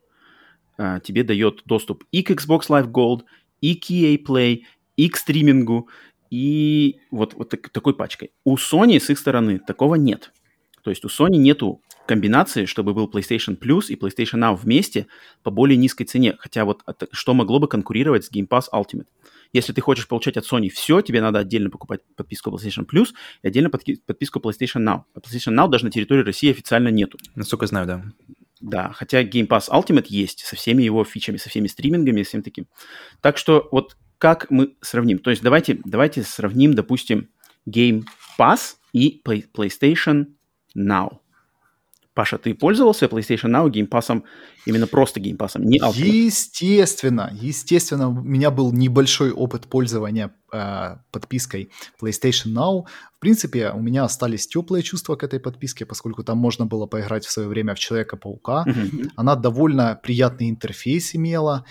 а, 0.77 0.99
тебе 0.99 1.23
дает 1.23 1.63
доступ 1.65 2.03
и 2.11 2.23
к 2.23 2.31
Xbox 2.31 2.69
Live 2.69 2.91
Gold, 2.91 3.21
и 3.61 3.75
к 3.75 3.89
EA 3.89 4.17
Play, 4.23 4.63
и 4.95 5.09
к 5.09 5.17
стримингу, 5.17 5.89
и 6.29 6.99
вот, 7.11 7.33
вот 7.35 7.49
так, 7.49 7.69
такой 7.69 7.95
пачкой. 7.95 8.31
У 8.43 8.55
Sony 8.55 8.99
с 8.99 9.09
их 9.09 9.17
стороны 9.17 9.59
такого 9.59 9.95
нет. 9.95 10.31
То 10.83 10.89
есть 10.89 11.03
у 11.03 11.07
Sony 11.07 11.37
нету 11.37 11.81
комбинации, 12.07 12.65
чтобы 12.65 12.93
был 12.93 13.09
PlayStation 13.09 13.57
Plus 13.59 13.87
и 13.89 13.95
PlayStation 13.95 14.39
Now 14.39 14.55
вместе 14.55 15.07
по 15.43 15.51
более 15.51 15.77
низкой 15.77 16.05
цене. 16.05 16.35
Хотя 16.39 16.63
вот 16.65 16.83
что 17.11 17.33
могло 17.33 17.59
бы 17.59 17.67
конкурировать 17.67 18.25
с 18.25 18.31
Game 18.31 18.47
Pass 18.47 18.65
Ultimate. 18.73 19.07
Если 19.53 19.73
ты 19.73 19.81
хочешь 19.81 20.07
получать 20.07 20.37
от 20.37 20.45
Sony 20.45 20.69
все, 20.69 21.01
тебе 21.01 21.21
надо 21.21 21.39
отдельно 21.39 21.69
покупать 21.69 22.01
подписку 22.15 22.49
PlayStation 22.51 22.85
Plus 22.85 23.07
и 23.41 23.47
отдельно 23.47 23.69
подписку 23.69 24.39
PlayStation 24.39 24.83
Now. 24.83 25.03
А 25.13 25.19
PlayStation 25.19 25.53
Now 25.53 25.69
даже 25.69 25.85
на 25.85 25.91
территории 25.91 26.23
России 26.23 26.51
официально 26.51 26.89
нету. 26.89 27.17
Насколько 27.35 27.67
знаю, 27.67 27.87
да. 27.87 28.03
Да, 28.59 28.91
хотя 28.93 29.23
Game 29.23 29.47
Pass 29.47 29.69
Ultimate 29.69 30.07
есть 30.07 30.45
со 30.45 30.55
всеми 30.55 30.83
его 30.83 31.03
фичами, 31.03 31.37
со 31.37 31.49
всеми 31.49 31.67
стримингами, 31.67 32.23
всем 32.23 32.41
таким. 32.41 32.67
Так 33.21 33.37
что 33.37 33.67
вот 33.71 33.97
как 34.17 34.49
мы 34.49 34.75
сравним? 34.81 35.19
То 35.19 35.29
есть 35.29 35.43
давайте, 35.43 35.79
давайте 35.85 36.23
сравним, 36.23 36.73
допустим, 36.73 37.29
Game 37.69 38.03
Pass 38.39 38.75
и 38.93 39.21
PlayStation 39.23 40.27
Now. 40.75 41.19
Паша, 42.17 42.39
ты 42.39 42.55
пользовался 42.55 43.05
PlayStation 43.05 43.51
Now 43.51 43.69
геймпасом, 43.69 44.23
именно 44.65 44.87
просто 44.87 45.19
геймпасом, 45.19 45.61
не 45.63 45.79
Ultimate? 45.79 46.25
Естественно, 46.25 47.29
естественно, 47.31 48.09
у 48.09 48.23
меня 48.23 48.49
был 48.49 48.73
небольшой 48.73 49.31
опыт 49.31 49.67
пользования 49.67 50.31
э, 50.51 50.95
подпиской 51.11 51.69
PlayStation 52.01 52.53
Now. 52.55 52.85
В 53.17 53.19
принципе, 53.19 53.69
у 53.69 53.79
меня 53.79 54.03
остались 54.03 54.47
теплые 54.47 54.81
чувства 54.81 55.15
к 55.15 55.23
этой 55.23 55.39
подписке, 55.39 55.85
поскольку 55.85 56.23
там 56.23 56.39
можно 56.39 56.65
было 56.65 56.87
поиграть 56.87 57.23
в 57.23 57.31
свое 57.31 57.47
время 57.47 57.75
в 57.75 57.79
Человека-паука. 57.79 58.65
Mm-hmm. 58.67 59.09
Она 59.15 59.35
довольно 59.35 59.99
приятный 60.01 60.49
интерфейс 60.49 61.15
имела, 61.15 61.65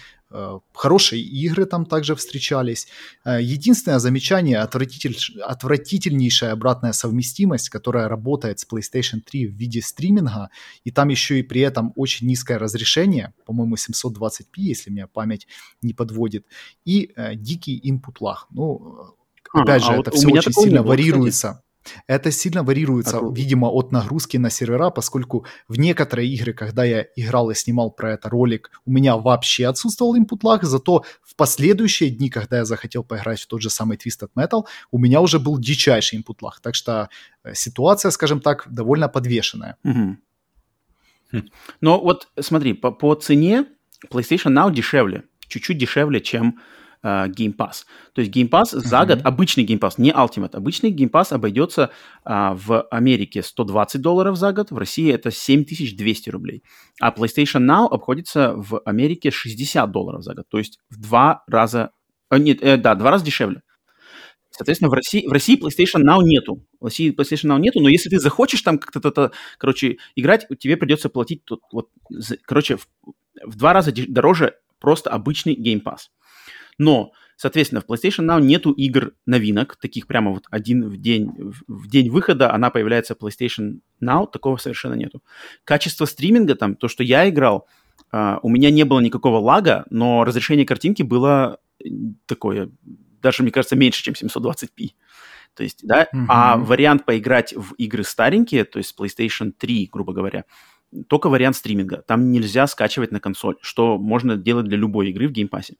хорошие 0.74 1.22
игры 1.22 1.66
там 1.66 1.86
также 1.86 2.14
встречались. 2.16 2.88
Э, 3.24 3.40
единственное 3.40 3.98
замечание, 3.98 4.58
отвратитель, 4.58 5.16
отвратительнейшая 5.42 6.52
обратная 6.52 6.92
совместимость, 6.92 7.68
которая 7.68 8.08
работает 8.08 8.58
с 8.58 8.66
PlayStation 8.66 9.20
3 9.20 9.46
в 9.46 9.52
виде 9.52 9.80
стриминга, 9.80 10.50
и 10.84 10.90
там 10.90 11.08
еще 11.08 11.38
и 11.38 11.42
при 11.42 11.60
этом 11.60 11.92
очень 11.96 12.26
низкое 12.26 12.58
разрешение, 12.58 13.34
по-моему, 13.44 13.76
720p, 13.76 14.44
если 14.56 14.90
меня 14.90 15.06
память 15.06 15.46
не 15.82 15.94
подводит, 15.94 16.46
и 16.84 17.12
э, 17.16 17.34
дикий 17.36 17.80
input 17.80 18.16
lag. 18.20 18.46
Ну, 18.50 19.14
а, 19.52 19.62
опять 19.62 19.82
а, 19.82 19.86
же, 19.86 19.92
а 19.92 20.00
это 20.00 20.10
вот 20.10 20.18
все 20.18 20.28
очень 20.28 20.52
сильно 20.52 20.82
было, 20.82 20.90
варьируется. 20.90 21.48
Кстати. 21.48 21.65
Это 22.06 22.30
сильно 22.30 22.62
варьируется, 22.62 23.18
а, 23.18 23.32
видимо, 23.32 23.66
от 23.66 23.92
нагрузки 23.92 24.36
на 24.36 24.50
сервера, 24.50 24.90
поскольку 24.90 25.46
в 25.68 25.78
некоторые 25.78 26.28
игры, 26.28 26.52
когда 26.52 26.84
я 26.84 27.06
играл 27.16 27.50
и 27.50 27.54
снимал 27.54 27.90
про 27.90 28.12
это 28.12 28.28
ролик, 28.28 28.70
у 28.84 28.90
меня 28.90 29.16
вообще 29.16 29.66
отсутствовал 29.66 30.16
input 30.16 30.40
lag, 30.42 30.58
зато 30.62 31.04
в 31.22 31.36
последующие 31.36 32.10
дни, 32.10 32.30
когда 32.30 32.58
я 32.58 32.64
захотел 32.64 33.04
поиграть 33.04 33.40
в 33.40 33.46
тот 33.46 33.62
же 33.62 33.70
самый 33.70 33.96
Twisted 33.96 34.30
Metal, 34.36 34.64
у 34.90 34.98
меня 34.98 35.20
уже 35.20 35.38
был 35.38 35.58
дичайший 35.58 36.18
input 36.18 36.38
lag. 36.42 36.52
Так 36.62 36.74
что 36.74 37.08
э, 37.44 37.54
ситуация, 37.54 38.10
скажем 38.10 38.40
так, 38.40 38.66
довольно 38.70 39.08
подвешенная. 39.08 39.76
Угу. 39.84 40.16
Но 41.80 42.00
вот 42.00 42.28
смотри, 42.40 42.72
по, 42.72 42.90
по 42.90 43.14
цене 43.14 43.66
PlayStation 44.10 44.52
Now 44.52 44.72
дешевле, 44.72 45.24
чуть-чуть 45.48 45.78
дешевле, 45.78 46.20
чем 46.20 46.60
uh, 47.06 47.28
Game 47.28 47.54
Pass. 47.54 47.84
То 48.12 48.20
есть 48.20 48.34
Game 48.34 48.48
Pass 48.48 48.76
за 48.76 48.96
mm-hmm. 48.96 49.06
год, 49.06 49.20
обычный 49.24 49.64
Game 49.64 49.78
Pass, 49.78 49.94
не 49.98 50.10
Ultimate, 50.10 50.56
обычный 50.56 50.92
Game 50.92 51.10
Pass 51.10 51.32
обойдется 51.32 51.90
uh, 52.26 52.54
в 52.54 52.82
Америке 52.90 53.42
120 53.42 54.00
долларов 54.00 54.36
за 54.36 54.52
год, 54.52 54.70
в 54.70 54.78
России 54.78 55.12
это 55.12 55.30
7200 55.30 56.30
рублей. 56.30 56.62
А 57.00 57.10
PlayStation 57.10 57.66
Now 57.66 57.88
обходится 57.88 58.54
в 58.56 58.80
Америке 58.84 59.30
60 59.30 59.90
долларов 59.90 60.22
за 60.22 60.34
год, 60.34 60.46
то 60.48 60.58
есть 60.58 60.78
в 60.90 61.00
два 61.00 61.44
раза, 61.46 61.90
э, 62.30 62.38
нет, 62.38 62.62
э, 62.62 62.76
да, 62.76 62.94
два 62.94 63.12
раза 63.12 63.24
дешевле. 63.24 63.62
Соответственно, 64.50 64.88
в 64.88 64.94
России, 64.94 65.26
в 65.26 65.32
России 65.32 65.60
PlayStation 65.62 66.02
Now 66.02 66.22
нету. 66.22 66.64
В 66.80 66.86
России 66.86 67.14
PlayStation 67.14 67.54
Now 67.54 67.60
нету, 67.60 67.80
но 67.80 67.90
если 67.90 68.08
ты 68.08 68.18
захочешь 68.18 68.62
там 68.62 68.78
как-то, 68.78 69.30
короче, 69.58 69.98
играть, 70.14 70.46
тебе 70.58 70.78
придется 70.78 71.10
платить, 71.10 71.44
тут, 71.44 71.60
вот, 71.72 71.90
короче, 72.46 72.78
в, 72.78 72.88
в 73.44 73.56
два 73.56 73.74
раза 73.74 73.92
дороже 74.08 74.54
просто 74.80 75.10
обычный 75.10 75.54
Game 75.54 75.82
Pass. 75.82 76.08
Но, 76.78 77.12
соответственно, 77.36 77.80
в 77.80 77.86
PlayStation 77.90 78.26
Now 78.26 78.40
нету 78.40 78.72
игр 78.72 79.12
новинок, 79.24 79.76
таких 79.76 80.06
прямо 80.06 80.32
вот 80.32 80.44
один 80.50 80.88
в 80.88 80.96
день, 80.96 81.32
в 81.66 81.88
день 81.88 82.10
выхода 82.10 82.52
она 82.52 82.70
появляется 82.70 83.14
в 83.14 83.18
PlayStation 83.18 83.80
Now, 84.02 84.30
такого 84.30 84.56
совершенно 84.56 84.94
нету. 84.94 85.22
Качество 85.64 86.04
стриминга 86.04 86.54
там, 86.54 86.76
то, 86.76 86.88
что 86.88 87.02
я 87.02 87.28
играл, 87.28 87.66
э, 88.12 88.38
у 88.42 88.48
меня 88.48 88.70
не 88.70 88.84
было 88.84 89.00
никакого 89.00 89.38
лага, 89.38 89.84
но 89.90 90.24
разрешение 90.24 90.66
картинки 90.66 91.02
было 91.02 91.58
такое, 92.26 92.70
даже, 93.22 93.42
мне 93.42 93.52
кажется, 93.52 93.76
меньше, 93.76 94.02
чем 94.02 94.14
720p. 94.14 94.90
То 95.54 95.62
есть, 95.62 95.80
да, 95.86 96.04
mm-hmm. 96.04 96.26
а 96.28 96.58
вариант 96.58 97.06
поиграть 97.06 97.54
в 97.54 97.72
игры 97.74 98.04
старенькие, 98.04 98.64
то 98.64 98.78
есть 98.78 98.94
PlayStation 98.98 99.52
3, 99.52 99.88
грубо 99.90 100.12
говоря, 100.12 100.44
только 101.08 101.28
вариант 101.28 101.56
стриминга. 101.56 102.02
Там 102.06 102.30
нельзя 102.30 102.66
скачивать 102.66 103.10
на 103.10 103.20
консоль, 103.20 103.56
что 103.62 103.98
можно 103.98 104.36
делать 104.36 104.66
для 104.66 104.76
любой 104.76 105.10
игры 105.10 105.28
в 105.28 105.32
Game 105.32 105.50
Pass 105.50 105.68
е. 105.68 105.76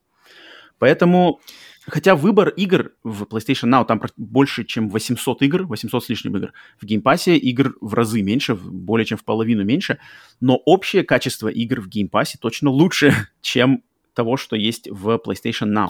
Поэтому, 0.79 1.39
хотя 1.87 2.15
выбор 2.15 2.49
игр 2.49 2.91
в 3.03 3.23
PlayStation 3.23 3.69
Now, 3.69 3.85
там 3.85 4.01
больше, 4.15 4.63
чем 4.63 4.89
800 4.89 5.41
игр, 5.43 5.63
800 5.63 6.03
с 6.03 6.09
лишним 6.09 6.37
игр. 6.37 6.53
В 6.79 6.85
Game 6.85 7.08
Pass 7.08 7.31
е 7.31 7.37
игр 7.37 7.75
в 7.81 7.93
разы 7.93 8.21
меньше, 8.21 8.55
более 8.55 9.05
чем 9.05 9.17
в 9.17 9.23
половину 9.23 9.63
меньше, 9.63 9.97
но 10.39 10.55
общее 10.55 11.03
качество 11.03 11.47
игр 11.47 11.81
в 11.81 11.87
Game 11.87 12.09
Pass 12.09 12.31
е 12.31 12.37
точно 12.39 12.69
лучше, 12.69 13.13
чем 13.41 13.83
того, 14.13 14.37
что 14.37 14.55
есть 14.55 14.87
в 14.89 15.21
PlayStation 15.25 15.71
Now, 15.73 15.89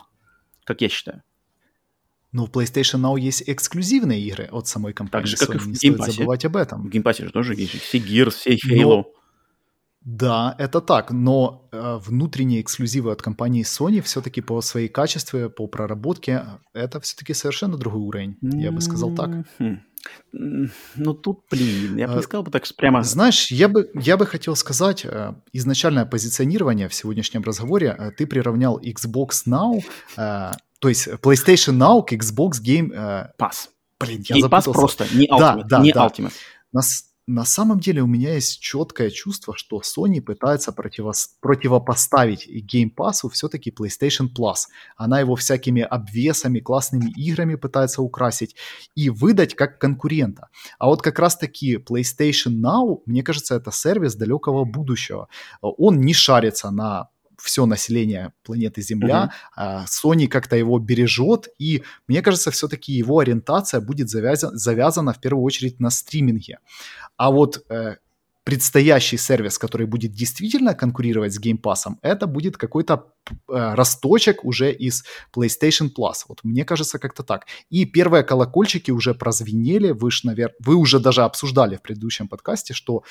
как 0.63 0.81
я 0.81 0.89
считаю. 0.89 1.23
Но 2.33 2.45
в 2.45 2.51
PlayStation 2.51 2.99
Now 3.01 3.19
есть 3.19 3.43
эксклюзивные 3.47 4.21
игры 4.21 4.49
от 4.51 4.67
самой 4.67 4.93
компании 4.93 5.27
Так 5.27 5.31
же, 5.31 5.37
как 5.37 5.55
Sony, 5.55 5.55
и 5.55 5.59
в 5.59 5.67
не 5.67 5.73
Game 5.73 5.77
стоит 5.77 5.99
Pass. 5.99 6.11
забывать 6.11 6.45
об 6.45 6.57
этом. 6.57 6.83
В 6.83 6.89
Game 6.89 7.05
Pass 7.05 7.21
е 7.21 7.25
же 7.25 7.31
тоже 7.31 7.55
есть 7.55 7.79
все 7.81 7.97
Gears, 7.99 8.31
все 8.31 8.55
Halo. 8.55 8.81
Но- 8.83 9.11
Да, 10.09 10.55
это 10.57 10.79
так, 10.79 11.11
но 11.11 11.67
э, 11.73 11.99
внутренние 12.01 12.61
эксклюзивы 12.61 13.11
от 13.11 13.21
компании 13.21 13.65
Sony 13.65 14.01
все-таки 14.01 14.39
по 14.39 14.61
своей 14.61 14.87
качестве, 14.87 15.49
по 15.49 15.67
проработке, 15.67 16.45
это 16.73 17.01
все-таки 17.01 17.33
совершенно 17.33 17.77
другой 17.77 17.99
уровень, 18.01 18.37
я 18.41 18.71
бы 18.71 18.79
сказал 18.79 19.13
так. 19.13 19.29
Мгм. 19.59 19.81
М, 20.33 20.71
Ну 20.95 21.13
тут, 21.13 21.41
блин, 21.51 21.97
я 21.97 22.07
бы 22.07 22.15
не 22.15 22.21
сказал 22.21 22.43
бы 22.43 22.51
так 22.51 22.63
прямо... 22.77 23.03
Знаешь, 23.03 23.51
я 23.51 23.67
бы, 23.67 23.89
я 23.95 24.15
бы 24.15 24.25
хотел 24.25 24.55
сказать, 24.55 25.03
э, 25.03 25.33
изначальное 25.51 26.05
позиционирование 26.05 26.87
в 26.87 26.93
сегодняшнем 26.93 27.43
разговоре 27.43 27.93
э, 27.99 28.11
ты 28.11 28.25
приравнял 28.25 28.79
Xbox 28.79 29.45
Now, 29.45 29.83
э, 30.15 30.51
то 30.79 30.87
есть 30.87 31.09
PlayStation 31.09 31.77
Now 31.77 32.01
к 32.05 32.13
Xbox 32.13 32.61
Game... 32.63 32.93
э, 32.93 33.33
Пас. 33.37 33.71
блин, 33.99 34.23
я 34.29 34.37
Game 34.37 34.39
Pass 34.49 34.61
запутался. 34.61 34.71
просто, 34.71 35.07
не 35.13 35.27
Да, 35.27 35.57
Ultimate. 35.57 35.67
да, 35.67 35.79
не 35.81 35.91
да. 35.91 36.07
Ultimate. 36.07 36.33
На 37.27 37.43
самом 37.43 37.79
деле 37.79 38.01
у 38.01 38.07
меня 38.07 38.35
есть 38.35 38.61
четкое 38.61 39.09
чувство, 39.09 39.53
что 39.57 39.81
Sony 39.81 40.21
пытается 40.21 40.71
противос- 40.71 41.27
противопоставить 41.41 42.47
Game 42.47 42.89
Pass 42.95 43.29
все-таки 43.31 43.69
PlayStation 43.69 44.27
Plus. 44.33 44.67
Она 44.95 45.19
его 45.19 45.35
всякими 45.35 45.81
обвесами, 45.81 46.61
классными 46.61 47.11
играми 47.17 47.55
пытается 47.55 48.01
украсить 48.01 48.55
и 48.95 49.09
выдать 49.09 49.55
как 49.55 49.77
конкурента. 49.77 50.47
А 50.79 50.87
вот 50.87 51.01
как 51.01 51.19
раз-таки 51.19 51.75
PlayStation 51.75 52.61
Now, 52.61 53.01
мне 53.05 53.23
кажется, 53.23 53.55
это 53.55 53.71
сервис 53.71 54.15
далекого 54.15 54.63
будущего. 54.63 55.27
Он 55.61 55.99
не 55.99 56.13
шарится 56.13 56.71
на 56.71 57.09
все 57.37 57.65
население 57.65 58.33
планеты 58.43 58.81
Земля, 58.81 59.31
а 59.55 59.85
Sony 59.85 60.27
как-то 60.27 60.55
его 60.55 60.79
бережет, 60.79 61.47
и 61.59 61.83
мне 62.07 62.21
кажется, 62.21 62.51
все-таки 62.51 62.93
его 62.93 63.19
ориентация 63.19 63.81
будет 63.81 64.07
завяза- 64.07 64.51
завязана 64.53 65.13
в 65.13 65.21
первую 65.21 65.43
очередь 65.43 65.79
на 65.79 65.89
стриминге. 65.89 66.59
А 67.15 67.31
вот 67.31 67.63
э, 67.69 67.97
предстоящий 68.47 69.17
сервис, 69.17 69.57
который 69.57 69.87
будет 69.87 70.13
действительно 70.13 70.73
конкурировать 70.73 71.33
с 71.33 71.37
Game 71.37 71.61
Pass, 71.61 71.95
это 72.01 72.27
будет 72.27 72.55
какой-то 72.55 73.07
э, 73.29 73.75
росточек 73.75 74.45
уже 74.45 74.71
из 74.71 75.03
PlayStation 75.35 75.89
Plus. 75.89 76.23
Вот 76.29 76.39
мне 76.43 76.63
кажется, 76.63 76.97
как-то 76.97 77.23
так. 77.23 77.45
И 77.69 77.83
первые 77.83 78.23
колокольчики 78.23 78.91
уже 78.91 79.13
прозвенели, 79.13 79.91
вы, 79.91 80.11
ж, 80.11 80.23
навер... 80.23 80.53
вы 80.65 80.75
уже 80.75 80.99
даже 80.99 81.23
обсуждали 81.23 81.75
в 81.75 81.81
предыдущем 81.81 82.29
подкасте, 82.29 82.73
что 82.73 83.03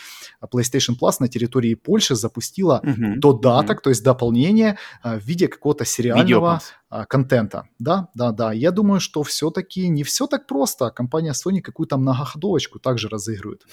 PlayStation 0.42 0.94
Plus 0.98 1.16
на 1.20 1.28
территории 1.28 1.74
Польши 1.74 2.14
запустила 2.14 2.80
Мгм. 2.82 3.20
додаток, 3.20 3.82
то 3.82 3.90
есть 3.90 4.02
дополнение 4.02 4.78
э, 5.04 5.18
в 5.18 5.22
виде 5.22 5.48
какого-то 5.48 5.84
сериального 5.84 6.24
Видеопас. 6.24 6.72
А, 6.88 7.04
контента. 7.04 7.68
Да, 7.78 8.08
да, 8.14 8.32
да. 8.32 8.52
Я 8.52 8.70
думаю, 8.70 9.00
что 9.00 9.22
все-таки 9.22 9.88
не 9.88 10.02
все 10.04 10.26
так 10.26 10.46
просто. 10.46 10.90
Компания 10.90 11.32
Sony 11.32 11.60
какую-то 11.60 11.96
многоходовочку 11.96 12.78
также 12.78 13.08
разыгрывает. 13.08 13.66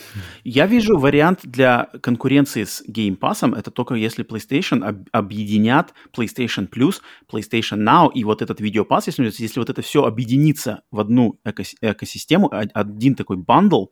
Я 0.43 0.65
вижу 0.65 0.97
вариант 0.97 1.39
для 1.43 1.89
конкуренции 2.01 2.63
с 2.63 2.83
Game 2.87 3.17
Pass, 3.19 3.55
это 3.55 3.71
только 3.71 3.95
если 3.95 4.25
PlayStation 4.25 4.83
об- 4.83 5.07
объединят 5.11 5.93
PlayStation 6.17 6.67
Plus, 6.69 7.01
PlayStation 7.31 7.77
Now 7.77 8.11
и 8.13 8.23
вот 8.23 8.41
этот 8.41 8.59
видеопасс, 8.61 9.07
если, 9.07 9.25
если 9.25 9.59
вот 9.59 9.69
это 9.69 9.81
все 9.81 10.03
объединится 10.03 10.81
в 10.91 10.99
одну 10.99 11.39
экос- 11.45 11.75
экосистему, 11.81 12.47
од- 12.47 12.71
один 12.73 13.15
такой 13.15 13.37
бандл, 13.37 13.85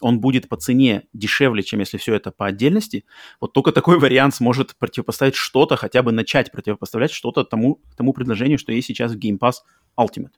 он 0.00 0.20
будет 0.20 0.48
по 0.48 0.56
цене 0.56 1.02
дешевле, 1.12 1.62
чем 1.62 1.80
если 1.80 1.98
все 1.98 2.14
это 2.14 2.30
по 2.32 2.46
отдельности. 2.46 3.04
Вот 3.40 3.52
только 3.52 3.72
такой 3.72 3.98
вариант 3.98 4.34
сможет 4.34 4.74
противопоставить 4.76 5.34
что-то, 5.34 5.76
хотя 5.76 6.02
бы 6.02 6.12
начать 6.12 6.50
противопоставлять 6.52 7.10
что-то 7.12 7.44
тому, 7.44 7.80
тому 7.96 8.12
предложению, 8.12 8.58
что 8.58 8.72
есть 8.72 8.88
сейчас 8.88 9.12
в 9.12 9.18
Game 9.18 9.38
Pass 9.38 9.54
Ultimate. 9.98 10.32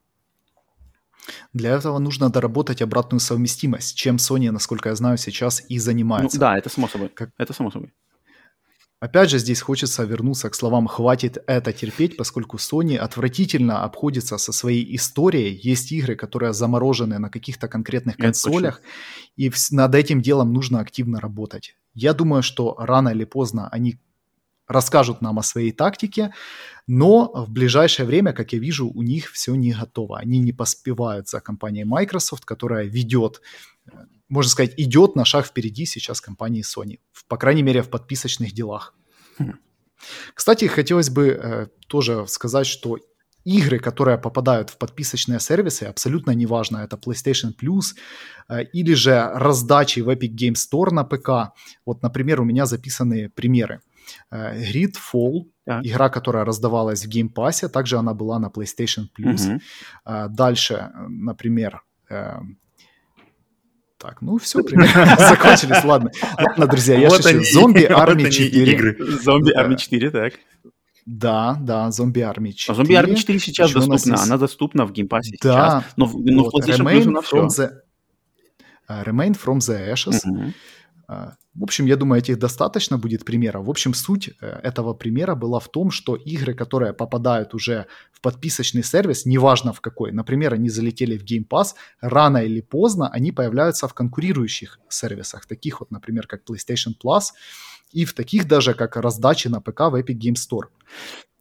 Для 1.54 1.70
этого 1.70 1.98
нужно 1.98 2.28
доработать 2.30 2.82
обратную 2.82 3.20
совместимость, 3.20 3.96
чем 3.96 4.16
Sony, 4.16 4.50
насколько 4.50 4.90
я 4.90 4.94
знаю, 4.94 5.16
сейчас 5.16 5.62
и 5.70 5.76
Ну, 5.76 5.80
занимается. 5.80 6.38
да, 6.38 6.58
это 6.58 6.68
само 6.68 6.88
собой. 6.88 7.08
Как- 7.08 7.30
Это 7.38 7.52
само 7.54 7.70
собой. 7.70 7.92
Опять 9.04 9.28
же, 9.28 9.38
здесь 9.38 9.60
хочется 9.60 10.04
вернуться 10.04 10.48
к 10.48 10.54
словам 10.54 10.86
«хватит 10.86 11.36
это 11.46 11.74
терпеть», 11.74 12.16
поскольку 12.16 12.56
Sony 12.56 12.96
отвратительно 12.96 13.84
обходится 13.84 14.38
со 14.38 14.50
своей 14.50 14.96
историей. 14.96 15.60
Есть 15.62 15.92
игры, 15.92 16.16
которые 16.16 16.54
заморожены 16.54 17.18
на 17.18 17.28
каких-то 17.28 17.68
конкретных 17.68 18.16
консолях, 18.16 18.80
и 19.36 19.52
над 19.72 19.94
этим 19.94 20.22
делом 20.22 20.54
нужно 20.54 20.80
активно 20.80 21.20
работать. 21.20 21.76
Я 21.92 22.14
думаю, 22.14 22.42
что 22.42 22.76
рано 22.78 23.10
или 23.10 23.24
поздно 23.24 23.68
они 23.68 23.98
расскажут 24.66 25.20
нам 25.20 25.38
о 25.38 25.42
своей 25.42 25.72
тактике, 25.72 26.32
но 26.86 27.30
в 27.34 27.50
ближайшее 27.50 28.06
время, 28.06 28.32
как 28.32 28.54
я 28.54 28.58
вижу, 28.58 28.88
у 28.88 29.02
них 29.02 29.30
все 29.32 29.54
не 29.54 29.72
готово. 29.72 30.18
Они 30.18 30.38
не 30.38 30.52
поспевают 30.52 31.28
за 31.28 31.40
компанией 31.40 31.84
Microsoft, 31.84 32.46
которая 32.46 32.86
ведет, 32.86 33.42
э, 33.86 33.90
можно 34.34 34.50
сказать, 34.50 34.74
идет 34.76 35.16
на 35.16 35.24
шаг 35.24 35.46
впереди 35.46 35.86
сейчас 35.86 36.20
компании 36.20 36.62
Sony, 36.62 36.98
в- 37.12 37.24
по 37.26 37.36
крайней 37.36 37.62
мере, 37.62 37.80
в 37.82 37.88
подписочных 37.88 38.52
делах. 38.52 38.94
Хм. 39.38 39.52
Кстати, 40.34 40.66
хотелось 40.66 41.08
бы 41.10 41.28
э, 41.28 41.66
тоже 41.88 42.26
сказать, 42.28 42.66
что 42.66 42.98
игры, 43.44 43.78
которые 43.78 44.18
попадают 44.18 44.70
в 44.70 44.76
подписочные 44.78 45.38
сервисы, 45.40 45.84
абсолютно 45.84 46.32
неважно, 46.34 46.78
это 46.78 46.96
PlayStation 46.96 47.52
Plus 47.62 47.94
э, 48.48 48.64
или 48.74 48.94
же 48.94 49.30
раздачи 49.34 50.00
в 50.00 50.08
Epic 50.08 50.34
Games 50.34 50.56
Store 50.72 50.90
на 50.90 51.04
ПК. 51.04 51.52
Вот, 51.86 52.02
например, 52.02 52.40
у 52.40 52.44
меня 52.44 52.66
записаны 52.66 53.28
примеры. 53.28 53.80
Э, 54.30 54.62
Gridfall, 54.62 55.44
Так. 55.66 55.84
игра, 55.86 56.08
которая 56.08 56.44
раздавалась 56.44 57.06
в 57.06 57.08
Game 57.08 57.32
Pass, 57.32 57.68
также 57.68 57.96
она 57.98 58.12
была 58.14 58.38
на 58.38 58.48
PlayStation 58.48 59.04
Plus. 59.18 59.46
Мгм. 59.46 59.60
А, 60.04 60.28
Дальше, 60.28 60.74
э, 60.74 61.08
например, 61.08 61.80
э, 62.10 62.36
так, 64.04 64.20
ну 64.20 64.36
все, 64.36 64.62
примерно 64.62 65.16
закончились, 65.18 65.82
ладно. 65.82 66.10
Ладно, 66.38 66.66
друзья, 66.66 66.98
я 66.98 67.08
шучу. 67.08 67.42
Zombie 67.52 67.84
Army 67.88 68.24
они 68.24 68.30
4. 68.32 68.72
игры. 68.72 68.96
Зомби 69.22 69.50
Да. 69.54 69.64
Army 69.66 69.76
4, 69.78 70.10
так. 70.10 70.34
Да, 71.06 71.56
да, 71.60 71.90
Zombie 71.90 72.20
Army 72.20 72.50
4. 72.52 72.72
А 72.72 72.76
Zombie 72.76 72.92
Army 72.94 73.14
4 73.16 73.38
сейчас 73.38 73.72
доступна. 73.72 74.22
Она 74.22 74.36
доступна 74.36 74.84
в 74.84 74.92
Game 74.92 75.12
Pass 75.12 75.31
е 75.31 75.36
Да. 75.42 75.80
сейчас. 75.82 75.92
Но, 75.96 76.04
в- 76.04 76.16
но 76.22 76.44
в 76.44 76.54
PlayStation 76.54 76.80
Plus 76.84 77.02
Remnant 77.02 77.08
она 77.08 77.20
from 77.20 77.48
все. 77.48 77.62
the... 77.62 77.70
э, 78.88 79.02
Remnant 79.04 79.36
from 79.42 79.58
the 79.58 79.92
Ashes. 79.92 80.20
Мгм. 80.24 80.52
А, 81.06 81.32
В 81.54 81.62
общем, 81.62 81.86
я 81.86 81.96
думаю, 81.96 82.20
этих 82.20 82.38
достаточно 82.38 82.98
будет 82.98 83.24
примеров. 83.24 83.66
В 83.66 83.70
общем, 83.70 83.94
суть 83.94 84.30
э, 84.40 84.60
этого 84.62 84.94
примера 84.94 85.34
была 85.34 85.60
в 85.60 85.68
том, 85.68 85.90
что 85.90 86.16
игры, 86.16 86.54
которые 86.54 86.92
попадают 86.92 87.54
уже 87.54 87.86
в 88.12 88.20
подписочный 88.20 88.82
сервис, 88.82 89.26
неважно 89.26 89.72
в 89.72 89.80
какой, 89.80 90.12
например, 90.12 90.54
они 90.54 90.70
залетели 90.70 91.18
в 91.18 91.24
Game 91.24 91.46
Pass, 91.46 91.74
рано 92.00 92.38
или 92.38 92.60
поздно 92.60 93.08
они 93.08 93.32
появляются 93.32 93.86
в 93.86 93.94
конкурирующих 93.94 94.78
сервисах, 94.88 95.46
таких 95.46 95.80
вот, 95.80 95.90
например, 95.90 96.26
как 96.26 96.42
PlayStation 96.44 96.92
Plus, 97.02 97.32
и 97.92 98.04
в 98.04 98.12
таких 98.12 98.48
даже, 98.48 98.74
как 98.74 98.96
раздачи 98.96 99.48
на 99.48 99.60
ПК 99.60 99.80
в 99.80 99.94
Epic 99.94 100.18
Game 100.18 100.34
Store. 100.34 100.68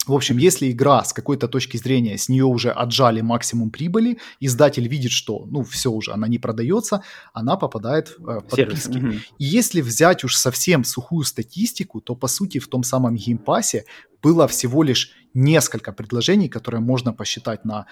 В 0.06 0.14
общем, 0.14 0.38
если 0.38 0.72
игра 0.72 1.04
с 1.04 1.14
какой-то 1.14 1.48
точки 1.48 1.78
зрения, 1.78 2.18
с 2.18 2.30
нее 2.30 2.46
уже 2.46 2.72
отжали 2.72 3.22
максимум 3.22 3.70
прибыли, 3.70 4.20
издатель 4.40 4.88
видит, 4.88 5.12
что, 5.12 5.46
ну, 5.50 5.64
все 5.64 5.92
уже, 5.92 6.12
она 6.12 6.28
не 6.28 6.40
продается, 6.40 7.04
она 7.34 7.56
попадает 7.56 8.16
э, 8.20 8.22
в 8.22 8.56
Сервис. 8.56 8.84
подписки. 8.84 8.98
Мгм. 8.98 9.22
И 9.40 9.46
если 9.46 9.82
взять 9.82 10.24
уж 10.24 10.36
совсем 10.36 10.84
сухую 10.84 11.24
статистику, 11.24 12.02
то 12.02 12.16
по 12.16 12.28
сути 12.28 12.60
в 12.60 12.68
том 12.68 12.84
самом 12.84 13.16
Game 13.16 13.47
Pass 13.47 13.78
е 13.78 13.86
было 14.24 14.48
всего 14.48 14.84
лишь 14.84 15.12
несколько 15.34 15.92
предложений, 15.92 16.50
которые 16.50 16.82
можно 16.82 17.14
посчитать 17.14 17.66
на 17.66 17.86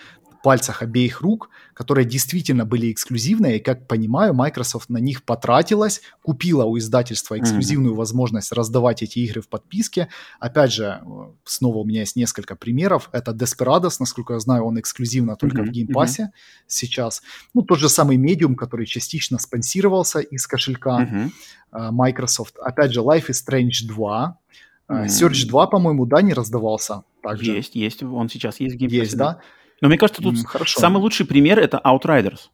пальцах 0.44 0.82
обеих 0.82 1.22
рук, 1.22 1.49
которые 1.74 2.06
действительно 2.06 2.66
были 2.66 2.91
эксклюзивные, 2.91 3.58
и, 3.58 3.60
как 3.60 3.88
понимаю, 3.88 4.34
Microsoft 4.34 4.90
на 4.90 4.98
них 4.98 5.24
потратилась, 5.24 6.02
купила 6.24 6.66
у 6.66 6.78
издательства 6.78 7.38
эксклюзивную 7.38 7.95
возможность 7.95 8.52
раздавать 8.52 9.03
эти 9.03 9.20
игры 9.20 9.41
в 9.41 9.48
подписке. 9.48 10.08
Опять 10.40 10.74
же, 10.74 10.84
э, 10.84 11.06
снова 11.45 11.78
у 11.78 11.86
меня 11.86 12.02
есть 12.02 12.16
несколько 12.16 12.56
примеров. 12.56 13.10
Это 13.12 13.32
Desperados, 13.32 13.98
насколько 13.99 14.34
я 14.34 14.40
знаю, 14.40 14.64
он 14.66 14.80
эксклюзивно 14.80 15.36
только 15.36 15.62
Мгм, 15.62 15.68
в 15.68 15.72
геймпассе 15.72 16.32
сейчас. 16.68 17.22
Ну, 17.53 17.62
тот 17.62 17.80
же 17.80 17.90
самый 17.90 18.18
Medium, 18.18 18.56
который 18.56 18.86
частично 18.86 19.38
спонсировался 19.38 20.20
из 20.20 20.48
кошелька 20.48 21.30
э, 21.72 21.91
Microsoft. 21.91 22.58
Опять 22.58 22.94
же, 22.94 23.02
Life 23.02 23.28
is 23.30 23.38
Strange 23.48 23.88
2. 23.88 24.38
М. 24.92 25.06
Surge 25.06 25.48
2, 25.48 25.68
по-моему, 25.68 26.06
да, 26.06 26.22
не 26.22 26.34
раздавался 26.34 27.04
также. 27.24 27.52
Есть, 27.52 27.76
есть. 27.76 28.04
Он 28.04 28.30
сейчас 28.30 28.60
есть 28.60 28.76
в 28.76 28.78
Game 28.78 28.86
Pass 28.86 28.95
е. 28.95 28.99
Есть, 29.02 29.18
да? 29.18 29.40
Но 29.82 29.88
мне 29.88 29.98
кажется, 29.98 30.22
тут 30.22 30.38
хорошо. 30.46 30.80
самый 30.80 30.98
лучший 31.00 31.26
пример 31.26 31.60
это 31.60 31.82
Outriders. 31.84 32.50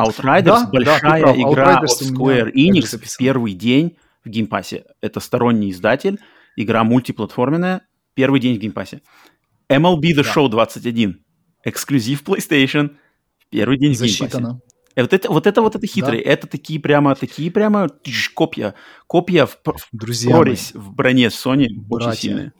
Outriders 0.00 0.42
Да, 0.42 0.64
да, 0.64 0.70
большая 0.70 1.22
прав. 1.22 1.36
игра 1.36 1.80
Outriders 1.80 1.84
от 1.84 2.02
Square 2.02 2.52
Enix 2.52 2.98
в 2.98 3.16
первый 3.18 3.54
день 3.54 3.96
в 4.24 4.28
Game 4.28 4.50
Pass 4.50 4.73
е. 4.73 4.84
Это 5.00 5.20
сторонний 5.20 5.70
издатель, 5.70 6.18
игра 6.56 6.84
мультиплатформенная, 6.84 7.82
первый 8.14 8.40
день 8.40 8.56
в 8.56 8.60
Game 8.60 8.76
Pass 8.76 8.92
е. 8.92 9.00
MLB 9.68 10.00
The 10.00 10.14
Да. 10.16 10.22
Show 10.22 10.48
21. 10.48 11.24
Эксклюзив 11.64 12.22
PlayStation. 12.22 12.96
Первый 13.50 13.78
день 13.78 13.94
в 13.94 14.00
Game 14.00 14.24
Pass 14.24 14.48
е. 14.48 14.60
Э, 14.96 15.02
Вот 15.02 15.12
это, 15.12 15.30
вот 15.30 15.46
это 15.46 15.62
вот 15.62 15.76
это 15.76 15.86
хитрые. 15.86 16.22
Это 16.22 16.46
такие 16.46 16.80
прямо, 16.80 17.14
такие 17.14 17.50
прямо 17.50 17.88
тш, 18.02 18.30
копья. 18.34 18.74
Копья 19.06 19.46
в, 19.46 19.58
Друзья 19.92 20.30
мои, 20.30 20.40
прорезь 20.40 20.72
в 20.74 20.92
броне 20.92 21.26
Sony 21.28 21.66
очень 21.66 21.80
Братья. 21.88 22.20
сильные. 22.20 22.52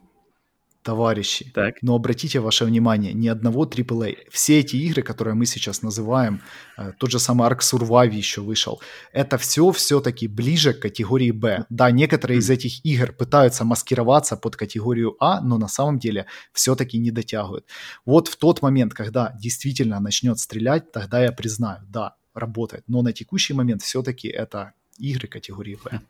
товарищи. 0.83 1.51
Так. 1.53 1.75
Но 1.83 1.97
обратите 1.97 2.39
ваше 2.39 2.65
внимание, 2.65 3.13
ни 3.13 3.27
одного 3.27 3.67
AAA. 3.67 4.19
Все 4.31 4.61
эти 4.61 4.77
игры, 4.77 5.03
которые 5.03 5.35
мы 5.35 5.45
сейчас 5.45 5.83
называем, 5.83 6.41
э, 6.79 6.93
тот 6.99 7.11
же 7.11 7.19
самый 7.19 7.49
Ark 7.49 7.59
Survive 7.61 8.15
еще 8.15 8.41
вышел, 8.41 8.81
это 9.13 9.37
все 9.37 9.73
все-таки 9.73 10.29
ближе 10.29 10.75
к 10.75 10.81
категории 10.83 11.33
Б. 11.33 11.65
Да, 11.71 11.91
некоторые 11.91 12.39
из 12.39 12.49
этих 12.51 12.85
игр 12.85 13.13
пытаются 13.13 13.65
маскироваться 13.65 14.37
под 14.37 14.55
категорию 14.55 15.17
А, 15.19 15.41
но 15.41 15.59
на 15.59 15.67
самом 15.69 15.99
деле 15.99 16.27
все-таки 16.53 16.99
не 16.99 17.11
дотягивают. 17.11 17.67
Вот 18.05 18.29
в 18.29 18.37
тот 18.37 18.63
момент, 18.63 18.95
когда 18.95 19.33
действительно 19.41 19.99
начнет 19.99 20.39
стрелять, 20.39 20.93
тогда 20.93 21.21
я 21.21 21.33
признаю, 21.33 21.81
да, 21.89 22.15
работает. 22.37 22.85
Но 22.89 23.03
на 23.03 23.13
текущий 23.13 23.55
момент 23.55 23.83
все-таки 23.83 24.29
это 24.29 24.73
игры 24.99 25.29
категории 25.29 25.79
Б. 25.85 26.01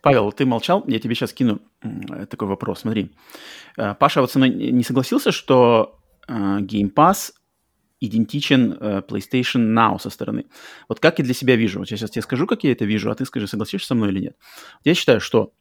Павел, 0.00 0.30
ты 0.32 0.46
молчал, 0.46 0.84
я 0.86 0.98
тебе 0.98 1.14
сейчас 1.14 1.32
кину 1.32 1.60
такой 2.30 2.48
вопрос. 2.48 2.80
Смотри, 2.80 3.10
э, 3.76 3.94
Паша 3.94 4.20
вот 4.20 4.30
со 4.30 4.38
мной 4.38 4.50
не 4.50 4.84
согласился, 4.84 5.32
что 5.32 5.98
э, 6.28 6.32
Game 6.60 6.92
Pass 6.92 7.32
идентичен 8.00 8.76
э, 8.78 9.02
PlayStation 9.08 9.74
Now 9.74 9.98
со 9.98 10.10
стороны. 10.10 10.44
Вот 10.88 11.00
как 11.00 11.18
я 11.18 11.24
для 11.24 11.34
себя 11.34 11.56
вижу? 11.56 11.80
Вот 11.80 11.90
я 11.90 11.96
сейчас 11.96 12.10
тебе 12.10 12.22
скажу, 12.22 12.46
как 12.46 12.64
я 12.64 12.72
это 12.72 12.84
вижу, 12.84 13.10
а 13.10 13.14
ты 13.14 13.24
скажи, 13.24 13.48
согласишься 13.48 13.88
со 13.88 13.94
мной 13.94 14.10
или 14.10 14.20
нет. 14.20 14.36
Я 14.84 14.94
считаю, 14.94 15.20
что 15.20 15.52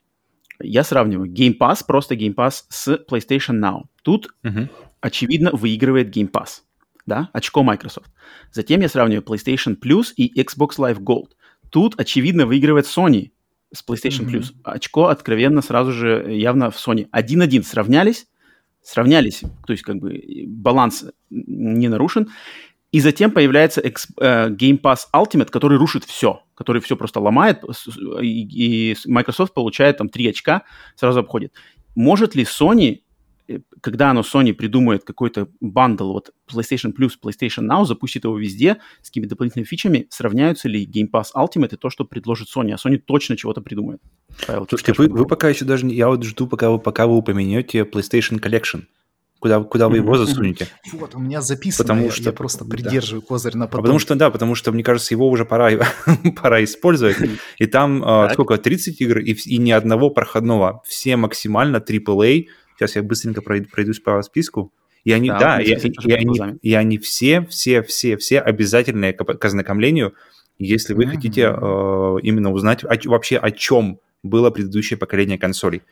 я 0.62 0.84
сравниваю 0.84 1.32
Game 1.32 1.58
Pass, 1.58 1.84
просто 1.86 2.16
Game 2.16 2.36
Pass 2.36 2.66
с 2.70 3.06
PlayStation 3.10 3.60
Now. 3.60 3.84
Тут, 4.04 4.34
uh-huh. 4.44 4.70
очевидно, 5.02 5.52
выигрывает 5.52 6.16
Game 6.16 6.30
Pass. 6.32 6.62
Да, 7.06 7.30
очко 7.34 7.64
Microsoft. 7.64 8.12
Затем 8.52 8.82
я 8.82 8.90
сравниваю 8.90 9.24
PlayStation 9.24 9.78
Plus 9.80 10.08
и 10.16 10.42
Xbox 10.42 10.78
Live 10.78 11.00
Gold. 11.00 11.32
Тут, 11.70 12.00
очевидно, 12.00 12.46
выигрывает 12.46 12.86
Sony 12.86 13.32
с 13.74 13.84
PlayStation 13.88 14.26
mm-hmm. 14.26 14.32
Plus. 14.32 14.54
Очко 14.64 15.08
откровенно 15.08 15.62
сразу 15.62 15.92
же 15.92 16.26
явно 16.30 16.72
в 16.72 16.76
Sony. 16.76 17.08
1-1 17.12 17.64
сравнялись, 17.64 18.28
сравнялись, 18.82 19.42
то 19.66 19.74
есть 19.74 19.84
как 19.84 19.98
бы 19.98 20.22
баланс 20.48 21.06
не 21.30 21.88
нарушен. 21.90 22.30
И 22.92 23.02
затем 23.02 23.32
появляется 23.32 23.82
X, 23.82 24.08
э, 24.22 24.50
Game 24.50 24.80
Pass 24.80 25.00
Ultimate, 25.14 25.50
который 25.50 25.78
рушит 25.78 26.06
все, 26.06 26.44
который 26.56 26.82
все 26.82 26.96
просто 26.96 27.20
ломает, 27.20 27.62
и, 28.22 28.92
и 28.92 28.96
Microsoft 29.06 29.54
получает 29.54 29.98
там 29.98 30.08
3 30.08 30.30
очка, 30.30 30.64
сразу 30.96 31.20
обходит. 31.20 31.52
Может 31.96 32.36
ли 32.36 32.44
Sony 32.44 33.02
когда 33.82 34.12
оно 34.12 34.22
Sony 34.22 34.54
придумает 34.54 35.04
какой-то 35.04 35.48
бандл, 35.60 36.14
вот 36.14 36.32
PlayStation 36.52 36.94
Plus, 36.94 37.12
PlayStation 37.22 37.68
Now, 37.70 37.86
запустит 37.86 38.24
его 38.24 38.38
везде 38.38 38.78
с 39.02 39.10
какими-то 39.10 39.32
дополнительными 39.32 39.66
фичами, 39.66 40.08
сравняются 40.10 40.68
ли 40.68 40.86
Game 40.86 41.10
Pass 41.12 41.28
Ultimate 41.36 41.74
и 41.74 41.78
то, 41.78 41.90
что 41.90 42.06
предложит 42.06 42.48
Sony, 42.56 42.72
а 42.72 42.76
Sony 42.76 42.98
точно 42.98 43.38
чего-то 43.38 43.62
придумает. 43.62 44.02
Павел, 44.48 44.66
Слушайте, 44.68 44.94
вы, 44.98 45.08
вы 45.08 45.26
пока 45.26 45.50
еще 45.50 45.66
даже, 45.66 45.88
я 45.88 46.08
вот 46.08 46.24
жду, 46.24 46.48
пока 46.48 46.70
вы, 46.70 46.80
пока 46.80 47.08
вы 47.08 47.16
упомянете 47.16 47.82
PlayStation 47.82 48.40
Collection. 48.40 48.84
Куда, 49.40 49.62
куда 49.62 49.90
вы 49.90 49.98
его 49.98 50.18
засунете? 50.18 50.68
Вот, 50.94 51.14
у 51.14 51.20
меня 51.20 51.42
записано, 51.42 51.84
потому 51.84 52.06
я, 52.06 52.12
что, 52.12 52.24
я 52.24 52.32
просто 52.32 52.66
придерживаю 52.66 53.22
да. 53.22 53.28
козырь 53.28 53.56
на 53.56 53.68
потом. 53.68 53.80
А 53.80 53.84
потому 53.84 54.00
что, 54.00 54.16
да, 54.16 54.32
потому 54.32 54.56
что, 54.56 54.72
мне 54.72 54.84
кажется, 54.84 55.14
его 55.14 55.30
уже 55.30 55.46
пора, 55.46 55.70
пора 56.42 56.64
использовать. 56.64 57.18
И 57.60 57.68
там 57.68 58.02
а, 58.04 58.32
сколько, 58.34 58.58
30 58.58 59.00
игр 59.02 59.20
и, 59.20 59.34
и 59.34 59.58
ни 59.58 59.72
одного 59.72 60.10
проходного. 60.10 60.82
Все 60.86 61.16
максимально 61.16 61.78
AAA, 61.78 62.46
Сейчас 62.78 62.96
я 62.96 63.04
быстренько 63.04 63.42
пройдусь 63.42 64.00
по 64.00 64.22
списку. 64.22 64.74
И 65.04 65.12
они, 65.12 65.30
да, 65.30 65.40
да 65.40 65.62
и, 65.62 65.68
и, 65.68 65.94
и, 66.08 66.12
они, 66.14 66.40
и 66.62 66.74
они 66.74 66.98
все, 66.98 67.46
все, 67.46 67.84
все, 67.84 68.18
все 68.18 68.40
обязательные 68.40 69.14
к, 69.14 69.24
к 69.24 69.46
ознакомлению, 69.46 70.16
если 70.58 70.94
вы 70.94 71.04
mm-hmm. 71.04 71.10
хотите 71.10 71.42
э, 71.42 72.18
именно 72.24 72.52
узнать 72.52 72.84
о, 72.84 72.98
вообще 73.10 73.38
о 73.38 73.52
чем 73.52 74.00
было 74.24 74.50
предыдущее 74.50 74.98
поколение 74.98 75.38
консолей. 75.38 75.84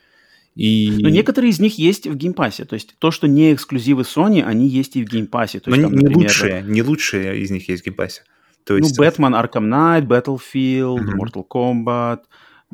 И... 0.56 0.98
Но 1.00 1.10
некоторые 1.10 1.52
из 1.52 1.60
них 1.60 1.78
есть 1.78 2.08
в 2.08 2.16
Game 2.16 2.36
Pass 2.36 2.56
е. 2.56 2.66
То 2.66 2.74
есть 2.74 2.96
то, 2.98 3.12
что 3.12 3.28
не 3.28 3.54
эксклюзивы 3.54 4.04
Sony, 4.04 4.42
они 4.44 4.68
есть 4.68 4.96
и 4.96 5.06
в 5.06 5.10
Game 5.10 5.30
Pass 5.30 5.50
е. 5.50 5.60
То 5.60 5.70
есть, 5.70 5.82
Но 5.82 5.90
там, 5.90 5.98
не, 5.98 6.04
например, 6.04 6.28
лучшие, 6.28 6.64
не 6.64 6.82
лучшие 6.82 7.40
из 7.40 7.52
них 7.52 7.70
есть 7.70 7.84
в 7.84 7.86
Game 7.86 8.01
Pass 8.01 8.16
е. 8.16 8.24
То 8.64 8.78
есть... 8.78 8.98
Ну, 8.98 9.04
Бэтмен, 9.04 9.36
Arkham 9.36 9.68
Knight, 9.68 10.08
Battlefield, 10.08 11.00
mm-hmm. 11.00 11.18
Mortal 11.18 11.46
Kombat, 11.48 12.22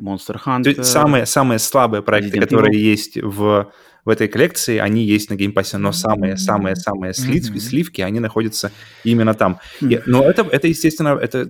Monster 0.00 0.40
Hunter. 0.44 0.64
То 0.64 0.70
есть 0.70 0.84
самые, 0.86 1.26
самые 1.26 1.58
слабые 1.58 2.02
проекты, 2.02 2.38
Resident 2.38 2.40
которые 2.40 2.74
Evil. 2.74 2.90
есть 2.90 3.18
в 3.20 3.72
в 4.04 4.08
этой 4.08 4.28
коллекции, 4.28 4.78
они 4.78 5.04
есть 5.04 5.30
на 5.30 5.34
Game 5.34 5.52
Pass 5.52 5.69
е, 5.69 5.78
но 5.78 5.92
самые-самые-самые 5.92 7.14
сливки, 7.14 7.56
mm-hmm. 7.56 7.60
сливки, 7.60 8.00
они 8.00 8.20
находятся 8.20 8.72
именно 9.04 9.34
там. 9.34 9.58
Mm-hmm. 9.80 9.90
Я, 9.90 10.02
но 10.06 10.24
это, 10.24 10.42
это, 10.42 10.68
естественно, 10.68 11.18
это, 11.20 11.48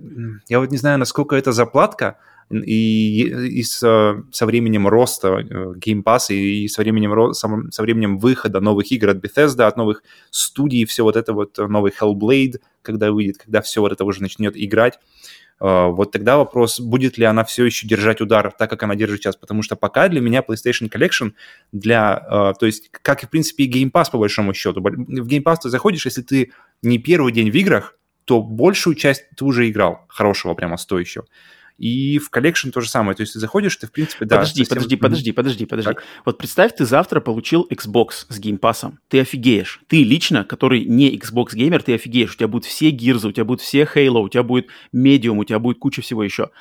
я 0.49 0.59
вот 0.59 0.71
не 0.71 0.77
знаю, 0.77 0.99
насколько 0.99 1.35
это 1.35 1.51
заплатка, 1.51 2.17
и, 2.51 3.23
и 3.59 3.63
со, 3.63 4.23
со 4.31 4.45
временем 4.45 4.87
роста 4.87 5.39
э, 5.39 5.73
Game 5.77 6.03
Pass 6.03 6.25
и, 6.29 6.65
и 6.65 6.67
со, 6.67 6.81
временем, 6.81 7.33
со, 7.33 7.47
со 7.71 7.81
временем 7.81 8.17
выхода 8.17 8.59
новых 8.59 8.91
игр 8.91 9.09
от 9.09 9.17
Bethesda, 9.17 9.67
от 9.67 9.77
новых 9.77 10.03
студий, 10.31 10.85
все 10.85 11.03
вот 11.03 11.15
это 11.15 11.33
вот, 11.33 11.57
новый 11.57 11.93
Hellblade, 11.97 12.59
когда 12.81 13.11
выйдет, 13.11 13.37
когда 13.37 13.61
все 13.61 13.81
вот 13.81 13.91
это 13.91 14.03
уже 14.03 14.21
начнет 14.21 14.53
играть, 14.57 14.99
вот 15.61 16.11
тогда 16.11 16.37
вопрос, 16.37 16.79
будет 16.79 17.19
ли 17.19 17.25
она 17.25 17.43
все 17.43 17.65
еще 17.65 17.87
держать 17.87 18.19
удар 18.19 18.51
так, 18.51 18.67
как 18.69 18.81
она 18.81 18.95
держит 18.95 19.21
сейчас, 19.21 19.35
потому 19.35 19.61
что 19.61 19.75
пока 19.75 20.07
для 20.07 20.19
меня 20.19 20.41
PlayStation 20.41 20.89
Collection 20.89 21.33
для, 21.71 22.13
а, 22.13 22.53
то 22.53 22.65
есть, 22.65 22.89
как 22.91 23.21
и, 23.21 23.27
в 23.27 23.29
принципе, 23.29 23.65
и 23.65 23.71
Game 23.71 23.91
Pass, 23.91 24.09
по 24.11 24.17
большому 24.17 24.55
счету. 24.55 24.81
В 24.81 25.27
Game 25.27 25.43
Pass 25.43 25.57
ты 25.61 25.69
заходишь, 25.69 26.05
если 26.05 26.23
ты 26.23 26.51
не 26.81 26.97
первый 26.97 27.31
день 27.31 27.51
в 27.51 27.55
играх, 27.55 27.95
то 28.25 28.41
большую 28.41 28.95
часть 28.95 29.25
ты 29.37 29.45
уже 29.45 29.69
играл, 29.69 30.05
хорошего 30.07 30.55
прямо 30.55 30.77
стоящего. 30.77 31.25
И 31.81 32.19
в 32.19 32.29
Collection 32.29 32.69
то 32.69 32.79
же 32.79 32.87
самое. 32.87 33.15
То 33.15 33.21
есть 33.21 33.33
ты 33.33 33.39
заходишь, 33.39 33.75
ты, 33.75 33.87
в 33.87 33.91
принципе, 33.91 34.25
да... 34.25 34.35
Подожди, 34.37 34.63
совсем... 34.63 34.83
подожди, 34.83 34.95
подожди, 34.97 35.31
подожди, 35.31 35.65
подожди. 35.65 35.93
Так. 35.93 36.03
Вот 36.25 36.37
представь, 36.37 36.75
ты 36.75 36.85
завтра 36.85 37.21
получил 37.21 37.67
Xbox 37.71 38.27
с 38.29 38.39
геймпасом. 38.39 38.99
Ты 39.07 39.21
офигеешь. 39.21 39.81
Ты 39.87 40.03
лично, 40.03 40.43
который 40.43 40.85
не 40.85 41.17
Xbox 41.17 41.55
геймер, 41.55 41.81
ты 41.81 41.95
офигеешь. 41.95 42.35
У 42.35 42.37
тебя 42.37 42.47
будут 42.47 42.65
все 42.65 42.91
Gears, 42.91 43.27
у 43.27 43.31
тебя 43.31 43.45
будут 43.45 43.61
все 43.61 43.89
Halo, 43.95 44.19
у 44.19 44.29
тебя 44.29 44.43
будет 44.43 44.67
Medium, 44.95 45.39
у 45.39 45.43
тебя 45.43 45.57
будет 45.57 45.79
куча 45.79 46.03
всего 46.03 46.23
еще. 46.23 46.51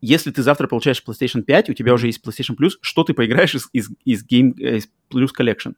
Если 0.00 0.30
ты 0.30 0.44
завтра 0.44 0.68
получаешь 0.68 1.02
PlayStation 1.04 1.42
5, 1.42 1.70
у 1.70 1.74
тебя 1.74 1.92
уже 1.92 2.06
есть 2.06 2.24
PlayStation 2.24 2.56
Plus, 2.56 2.74
что 2.80 3.02
ты 3.02 3.14
поиграешь 3.14 3.56
из, 3.56 3.68
из, 3.72 3.90
из 4.04 4.24
Game 4.24 4.54
э, 4.60 4.76
из 4.76 4.88
Plus 5.12 5.30
Collection? 5.36 5.74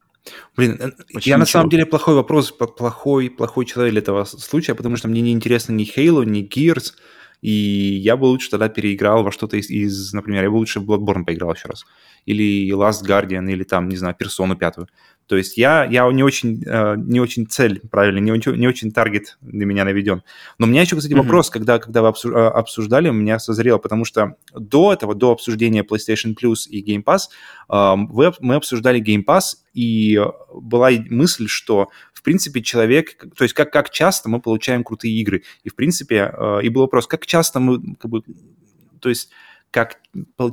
Блин, 0.54 0.76
э, 0.78 0.90
Почти 1.14 1.30
я 1.30 1.36
ничего. 1.36 1.38
на 1.38 1.46
самом 1.46 1.70
деле 1.70 1.86
плохой 1.86 2.16
вопрос, 2.16 2.52
плохой, 2.52 3.30
плохой 3.30 3.64
человек 3.64 3.92
для 3.92 4.02
этого 4.02 4.24
случая, 4.24 4.74
потому 4.74 4.96
что 4.96 5.08
мне 5.08 5.22
не 5.22 5.32
интересно 5.32 5.72
ни 5.72 5.86
Halo, 5.86 6.26
ни 6.26 6.46
Gears, 6.46 6.92
и 7.42 7.50
я 7.50 8.16
бы 8.16 8.24
лучше 8.24 8.50
тогда 8.50 8.68
переиграл 8.68 9.22
во 9.22 9.32
что-то 9.32 9.56
из, 9.56 9.70
из, 9.70 10.12
например, 10.12 10.44
я 10.44 10.50
бы 10.50 10.56
лучше 10.56 10.80
в 10.80 10.90
Bloodborne 10.90 11.24
поиграл 11.24 11.54
еще 11.54 11.68
раз. 11.68 11.86
Или 12.26 12.70
Last 12.72 13.02
Guardian, 13.06 13.50
или 13.50 13.64
там, 13.64 13.88
не 13.88 13.96
знаю, 13.96 14.14
Персону 14.14 14.56
пятую. 14.56 14.88
То 15.26 15.36
есть 15.36 15.56
я, 15.56 15.84
я 15.84 16.10
не, 16.10 16.24
очень, 16.24 16.60
э, 16.66 16.96
не 16.96 17.20
очень 17.20 17.46
цель, 17.46 17.80
правильно, 17.88 18.18
не, 18.18 18.32
не 18.58 18.66
очень 18.66 18.90
таргет 18.90 19.38
для 19.40 19.64
меня 19.64 19.84
наведен. 19.84 20.22
Но 20.58 20.66
у 20.66 20.68
меня 20.68 20.80
еще, 20.80 20.96
кстати, 20.96 21.12
mm-hmm. 21.12 21.22
вопрос, 21.22 21.50
когда, 21.50 21.78
когда 21.78 22.02
вы 22.02 22.08
э, 22.08 22.28
обсуждали, 22.48 23.08
у 23.08 23.12
меня 23.12 23.38
созрело, 23.38 23.78
потому 23.78 24.04
что 24.04 24.34
до 24.52 24.92
этого, 24.92 25.14
до 25.14 25.30
обсуждения 25.30 25.84
PlayStation 25.84 26.34
Plus 26.34 26.68
и 26.68 26.82
Game 26.82 27.04
Pass, 27.04 27.28
э, 27.72 27.94
вы, 28.10 28.32
мы 28.40 28.56
обсуждали 28.56 29.00
Game 29.00 29.24
Pass, 29.24 29.54
и 29.72 30.20
была 30.52 30.90
мысль, 31.10 31.46
что 31.46 31.90
в 32.20 32.22
принципе, 32.22 32.60
человек, 32.60 33.16
то 33.34 33.44
есть 33.44 33.54
как, 33.54 33.72
как 33.72 33.88
часто 33.88 34.28
мы 34.28 34.42
получаем 34.42 34.84
крутые 34.84 35.14
игры. 35.14 35.42
И, 35.64 35.70
в 35.70 35.74
принципе, 35.74 36.30
и 36.62 36.68
был 36.68 36.82
вопрос, 36.82 37.06
как 37.06 37.24
часто 37.24 37.60
мы, 37.60 37.96
как 37.96 38.10
бы, 38.10 38.22
то 39.00 39.08
есть 39.08 39.30
как 39.70 40.00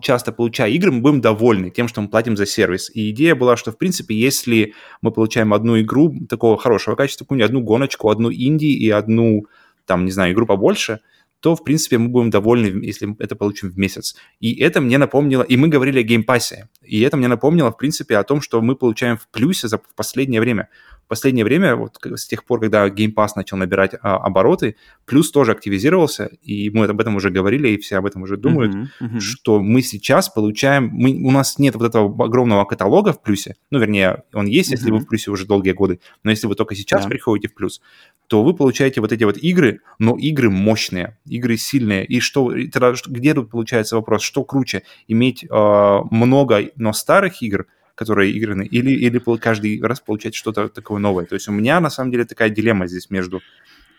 часто 0.02 0.32
получая 0.32 0.70
игры, 0.70 0.94
мы 0.94 1.02
будем 1.02 1.20
довольны 1.20 1.70
тем, 1.70 1.90
что 1.90 2.00
мы 2.00 2.08
платим 2.08 2.38
за 2.38 2.46
сервис. 2.46 2.90
И 2.94 3.10
идея 3.10 3.36
была, 3.36 3.58
что, 3.58 3.74
в 3.74 3.78
принципе, 3.78 4.16
если 4.16 4.76
мы 5.02 5.12
получаем 5.12 5.54
одну 5.54 5.78
игру 5.82 6.16
такого 6.30 6.58
хорошего 6.58 6.96
качества, 6.96 7.26
какую-нибудь 7.26 7.50
одну 7.50 7.62
гоночку, 7.62 8.10
одну 8.10 8.32
инди 8.32 8.68
и 8.68 8.90
одну, 8.90 9.48
там, 9.86 10.06
не 10.06 10.12
знаю, 10.12 10.34
игру 10.34 10.46
побольше, 10.46 11.02
то, 11.42 11.54
в 11.54 11.66
принципе, 11.66 11.98
мы 11.98 12.08
будем 12.08 12.30
довольны, 12.30 12.86
если 12.86 13.14
это 13.20 13.36
получим 13.36 13.72
в 13.72 13.78
месяц. 13.78 14.16
И 14.40 14.56
это 14.62 14.80
мне 14.80 14.98
напомнило, 14.98 15.44
и 15.44 15.58
мы 15.58 15.68
говорили 15.68 16.00
о 16.00 16.04
Game 16.04 16.30
Pass 16.30 16.57
е, 16.57 16.70
и 16.82 17.02
это 17.02 17.18
мне 17.18 17.28
напомнило, 17.28 17.72
в 17.72 17.78
принципе, 17.78 18.16
о 18.16 18.24
том, 18.24 18.40
что 18.40 18.62
мы 18.62 18.76
получаем 18.76 19.18
в 19.18 19.28
плюсе 19.28 19.68
за 19.68 19.78
в 19.78 19.96
последнее 19.96 20.40
время 20.40 20.70
в 21.08 21.10
последнее 21.10 21.46
время, 21.46 21.78
вот 21.78 21.98
с 22.04 22.28
тех 22.28 22.44
пор, 22.44 22.60
когда 22.60 22.86
Game 22.90 23.14
Pass 23.14 23.30
начал 23.38 23.56
набирать 23.56 23.94
а, 24.02 24.18
обороты, 24.18 24.76
плюс 25.06 25.32
тоже 25.32 25.54
активизировался, 25.54 26.30
и 26.42 26.70
мы 26.70 26.84
об 26.84 27.00
этом 27.00 27.16
уже 27.16 27.30
говорили, 27.30 27.70
и 27.70 27.78
все 27.78 27.96
об 27.96 28.08
этом 28.08 28.24
уже 28.24 28.36
думают, 28.36 28.76
uh-huh, 28.76 28.88
uh-huh. 29.00 29.20
что 29.22 29.62
мы 29.62 29.82
сейчас 29.82 30.28
получаем, 30.28 30.90
мы, 30.92 31.12
у 31.24 31.32
нас 31.32 31.60
нет 31.60 31.76
вот 31.76 31.88
этого 31.88 32.26
огромного 32.26 32.66
каталога 32.66 33.14
в 33.14 33.22
плюсе, 33.22 33.56
ну, 33.72 33.80
вернее, 33.80 34.24
он 34.34 34.48
есть, 34.48 34.70
uh-huh. 34.70 34.74
если 34.74 34.92
вы 34.92 35.00
в 35.00 35.08
плюсе 35.08 35.32
уже 35.32 35.46
долгие 35.46 35.72
годы, 35.72 36.02
но 36.24 36.32
если 36.32 36.46
вы 36.46 36.56
только 36.56 36.76
сейчас 36.76 37.06
yeah. 37.06 37.10
приходите 37.10 37.48
в 37.48 37.56
плюс, 37.56 37.80
то 38.28 38.44
вы 38.44 38.54
получаете 38.54 39.00
вот 39.00 39.14
эти 39.14 39.24
вот 39.24 39.38
игры, 39.38 39.80
но 40.00 40.18
игры 40.18 40.50
мощные, 40.50 41.18
игры 41.26 41.56
сильные, 41.56 42.06
и 42.06 42.20
что, 42.20 42.52
тогда, 42.70 42.94
где 43.06 43.34
тут 43.34 43.50
получается 43.50 43.96
вопрос, 43.96 44.24
что 44.24 44.44
круче, 44.44 44.84
иметь 45.08 45.46
э, 45.46 46.00
много, 46.12 46.70
но 46.76 46.92
старых 46.92 47.42
игр, 47.42 47.68
которые 47.98 48.38
играны, 48.38 48.62
или, 48.64 48.92
или 48.92 49.20
каждый 49.40 49.82
раз 49.82 50.00
получать 50.02 50.36
что-то 50.36 50.70
такое 50.70 51.00
новое. 51.00 51.26
То 51.26 51.34
есть 51.34 51.48
у 51.48 51.52
меня 51.52 51.80
на 51.80 51.90
самом 51.90 52.12
деле 52.12 52.26
такая 52.26 52.52
дилемма 52.52 52.86
здесь 52.86 53.10
между 53.10 53.42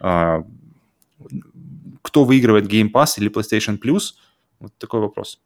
а, 0.00 0.44
кто 2.02 2.24
выигрывает 2.24 2.66
Game 2.66 2.92
Pass 2.92 3.14
или 3.18 3.28
PlayStation 3.28 3.76
Plus. 3.76 4.14
Вот 4.60 4.72
такой 4.78 5.00
вопрос. 5.00 5.40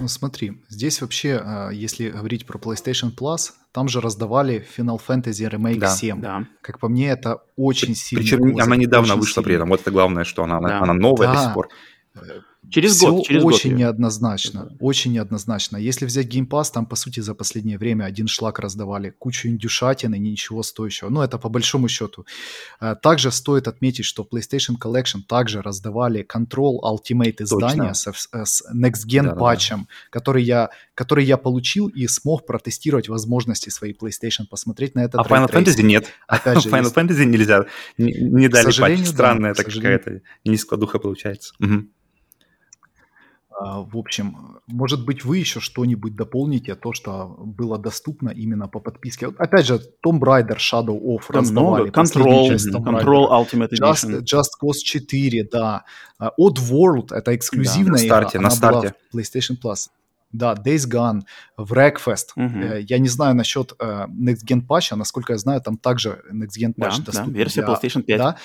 Ну 0.00 0.08
смотри, 0.08 0.62
здесь 0.68 1.02
вообще, 1.02 1.40
а, 1.44 1.70
если 1.70 2.08
говорить 2.08 2.46
про 2.46 2.58
PlayStation 2.58 3.14
Plus, 3.14 3.52
там 3.72 3.88
же 3.88 4.00
раздавали 4.00 4.66
Final 4.76 4.98
Fantasy 5.06 5.50
Remake 5.50 5.78
Да, 5.78 5.88
7. 5.88 6.20
Да. 6.22 6.46
Как 6.62 6.78
по 6.78 6.88
мне, 6.88 7.10
это 7.10 7.42
очень 7.56 7.94
сильный 7.94 8.22
Причем 8.22 8.58
она 8.58 8.76
недавно 8.76 9.16
вышла 9.16 9.42
при 9.42 9.50
сильный. 9.50 9.56
этом. 9.56 9.68
Вот 9.68 9.82
это 9.82 9.90
главное, 9.90 10.24
что 10.24 10.42
она, 10.42 10.58
Да. 10.58 10.80
она 10.80 10.94
новая 10.94 11.28
до 11.28 11.34
Да. 11.34 11.44
сих 11.44 11.54
пор. 11.54 11.68
Через 12.70 12.96
Всё 12.96 13.12
год, 13.12 13.26
через 13.26 13.42
год 13.42 13.54
очень 13.54 13.70
её. 13.70 13.78
неоднозначно, 13.78 14.68
очень 14.80 15.12
неоднозначно. 15.12 15.76
Если 15.76 16.04
взять 16.06 16.26
Game 16.26 16.48
Pass, 16.48 16.72
там, 16.72 16.86
по 16.86 16.96
сути, 16.96 17.20
за 17.20 17.34
последнее 17.34 17.78
время 17.78 18.04
один 18.04 18.26
шлак 18.28 18.58
раздавали, 18.58 19.10
кучу 19.18 19.48
индюшатины, 19.48 20.18
ничего 20.18 20.62
стоящего. 20.62 21.08
Ну, 21.10 21.22
это 21.22 21.38
по 21.38 21.48
большому 21.48 21.88
счету. 21.88 22.26
А, 22.80 22.94
Также 22.94 23.30
стоит 23.30 23.68
отметить, 23.68 24.04
что 24.04 24.24
в 24.24 24.28
PlayStation 24.34 24.74
Collection 24.82 25.20
также 25.28 25.62
раздавали 25.62 26.26
Control 26.26 26.78
Ultimate 26.82 27.36
издания 27.42 27.94
с, 27.94 28.06
э, 28.08 28.44
с 28.44 28.62
Next 28.74 29.06
Gen 29.06 29.22
Да-да-да. 29.22 29.40
патчем, 29.40 29.86
который 30.10 30.42
я, 30.42 30.70
который 30.94 31.24
я 31.24 31.36
получил 31.36 31.88
и 31.88 32.06
смог 32.08 32.46
протестировать 32.46 33.08
возможности 33.08 33.68
своей 33.70 33.94
PlayStation, 33.94 34.46
посмотреть 34.50 34.94
на 34.94 35.00
этот 35.04 35.20
А 35.20 35.24
Final. 35.24 35.48
Fantasy 35.50 35.82
нет. 35.82 36.06
Опять 36.26 36.62
же, 36.62 36.68
Final 36.70 36.82
есть- 36.84 36.96
Fantasy 36.96 37.24
нельзя. 37.24 37.64
Не, 37.98 38.12
не 38.12 38.48
дали 38.48 38.66
патч. 38.66 38.98
да, 38.98 39.04
Странная 39.06 39.54
так 39.54 39.66
сожалению. 39.66 39.98
какая-то 40.00 40.22
нескладуха 40.44 40.98
получается. 40.98 41.54
Мгм. 41.58 41.90
А, 43.58 43.80
В 43.80 43.96
общем, 43.96 44.58
может 44.66 45.04
быть, 45.06 45.24
вы 45.24 45.38
еще 45.38 45.60
что-нибудь 45.60 46.14
дополните, 46.14 46.74
то, 46.74 46.92
что 46.92 47.36
было 47.38 47.78
доступно 47.78 48.28
именно 48.30 48.68
по 48.68 48.80
подписке. 48.80 49.28
Опять 49.38 49.66
же, 49.66 49.80
Tomb 50.06 50.20
Raider 50.20 50.56
Shadow 50.58 50.98
of 51.00 51.20
Там 51.28 51.40
раздавали. 51.40 51.82
много. 51.84 52.00
Control, 52.02 52.48
часть 52.48 52.68
Tomb. 52.68 52.84
Control 52.84 53.28
Ultimate 53.30 53.70
Just, 53.70 54.04
Edition. 54.04 54.20
Just 54.22 54.50
Cause 54.62 54.78
4, 54.84 55.48
да. 55.50 55.84
А, 56.18 56.32
Oddworld, 56.38 57.14
это 57.14 57.34
эксклюзивная 57.34 57.92
На 57.92 57.98
старте, 57.98 58.38
игра. 58.38 58.48
на 58.48 58.54
она 58.54 58.60
была 58.70 58.80
старте. 58.82 58.94
в 59.10 59.16
PlayStation 59.16 59.56
Plus. 59.62 59.88
Да, 60.32 60.54
Days 60.54 60.86
Gone, 60.88 61.22
Wreckfest. 61.58 62.30
Мгм. 62.36 62.62
Э, 62.62 62.80
Я 62.82 62.98
не 62.98 63.08
знаю 63.08 63.34
насчет 63.34 63.72
э, 63.78 64.06
Next 64.08 64.44
Gen 64.44 64.60
патча, 64.66 64.96
насколько 64.96 65.32
я 65.32 65.38
знаю, 65.38 65.60
там 65.60 65.76
также 65.78 66.22
Next 66.32 66.58
Gen 66.58 66.74
Да, 66.76 66.86
патч 66.86 66.98
да, 66.98 67.04
доступен. 67.04 67.32
версия 67.32 67.62
для- 67.62 67.74
PlayStation 67.74 68.02
5. 68.02 68.18
Да? 68.18 68.36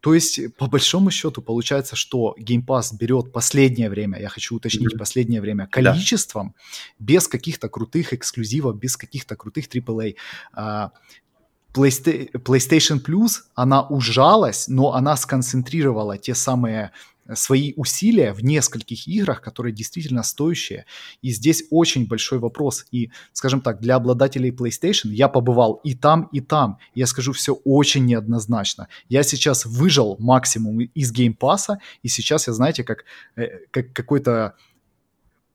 То 0.00 0.14
есть, 0.14 0.54
по 0.56 0.66
большому 0.66 1.10
счету, 1.10 1.42
получается, 1.42 1.96
что 1.96 2.36
Game 2.38 2.64
Pass 2.64 2.94
берет 2.96 3.32
последнее 3.32 3.90
время, 3.90 4.20
я 4.20 4.28
хочу 4.28 4.56
уточнить, 4.56 4.92
Мгм. 4.92 4.98
последнее 4.98 5.40
время, 5.40 5.64
Да. 5.64 5.70
количеством, 5.92 6.54
без 6.98 7.26
каких-то 7.28 7.68
крутых 7.68 8.12
эксклюзивов, 8.12 8.78
без 8.78 8.96
каких-то 8.96 9.34
крутых 9.36 9.68
AAA. 9.68 10.14
А, 10.52 10.90
Playsta- 11.72 12.32
PlayStation 12.32 13.00
Plus, 13.00 13.30
она 13.54 13.82
ужалась, 13.86 14.66
но 14.68 14.92
она 14.94 15.16
сконцентрировала 15.16 16.18
те 16.18 16.34
самые 16.34 16.90
свои 17.34 17.72
усилия 17.76 18.32
в 18.32 18.42
нескольких 18.42 19.06
играх, 19.08 19.40
которые 19.40 19.72
действительно 19.72 20.22
стоящие. 20.22 20.86
И 21.22 21.30
здесь 21.30 21.64
очень 21.70 22.06
большой 22.06 22.38
вопрос. 22.38 22.86
И, 22.90 23.10
скажем 23.32 23.60
так, 23.60 23.80
для 23.80 23.96
обладателей 23.96 24.50
PlayStation 24.50 25.08
я 25.08 25.28
побывал 25.28 25.80
и 25.84 25.94
там, 25.94 26.28
и 26.32 26.40
там. 26.40 26.78
Я 26.94 27.06
скажу, 27.06 27.32
все 27.32 27.54
очень 27.64 28.06
неоднозначно. 28.06 28.88
Я 29.08 29.22
сейчас 29.22 29.66
выжал 29.66 30.16
максимум 30.18 30.80
из 30.80 31.12
Game 31.12 31.38
Pass 31.38 31.65
а, 31.65 31.78
и 32.02 32.08
сейчас 32.08 32.46
я, 32.46 32.52
знаете, 32.52 32.84
как, 32.84 33.04
э, 33.36 33.66
как 33.70 33.92
какой-то 33.92 34.54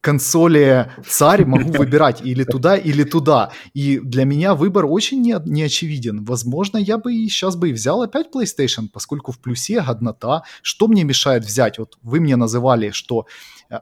консоли 0.06 0.92
царь 1.08 1.46
могу 1.46 1.72
выбирать 1.72 2.22
или 2.22 2.44
туда, 2.44 2.78
или 2.78 3.04
туда. 3.04 3.50
И 3.74 3.98
для 3.98 4.26
меня 4.26 4.54
выбор 4.54 4.86
очень 4.86 5.20
не, 5.20 5.36
не 5.46 5.64
очевиден. 5.64 6.24
Возможно, 6.24 6.78
я 6.78 7.00
бы 7.00 7.16
и 7.16 7.28
сейчас 7.28 7.56
бы 7.56 7.70
и 7.70 7.74
взял 7.74 8.04
опять 8.04 8.28
PlayStation, 8.32 8.88
поскольку 8.94 9.32
в 9.32 9.40
плюсе 9.40 9.82
годнота. 9.82 10.44
Что 10.62 10.88
мне 10.88 11.04
мешает 11.04 11.44
взять? 11.44 11.80
Вот 11.80 11.98
вы 12.04 12.20
мне 12.20 12.36
называли, 12.36 12.92
что 12.92 13.26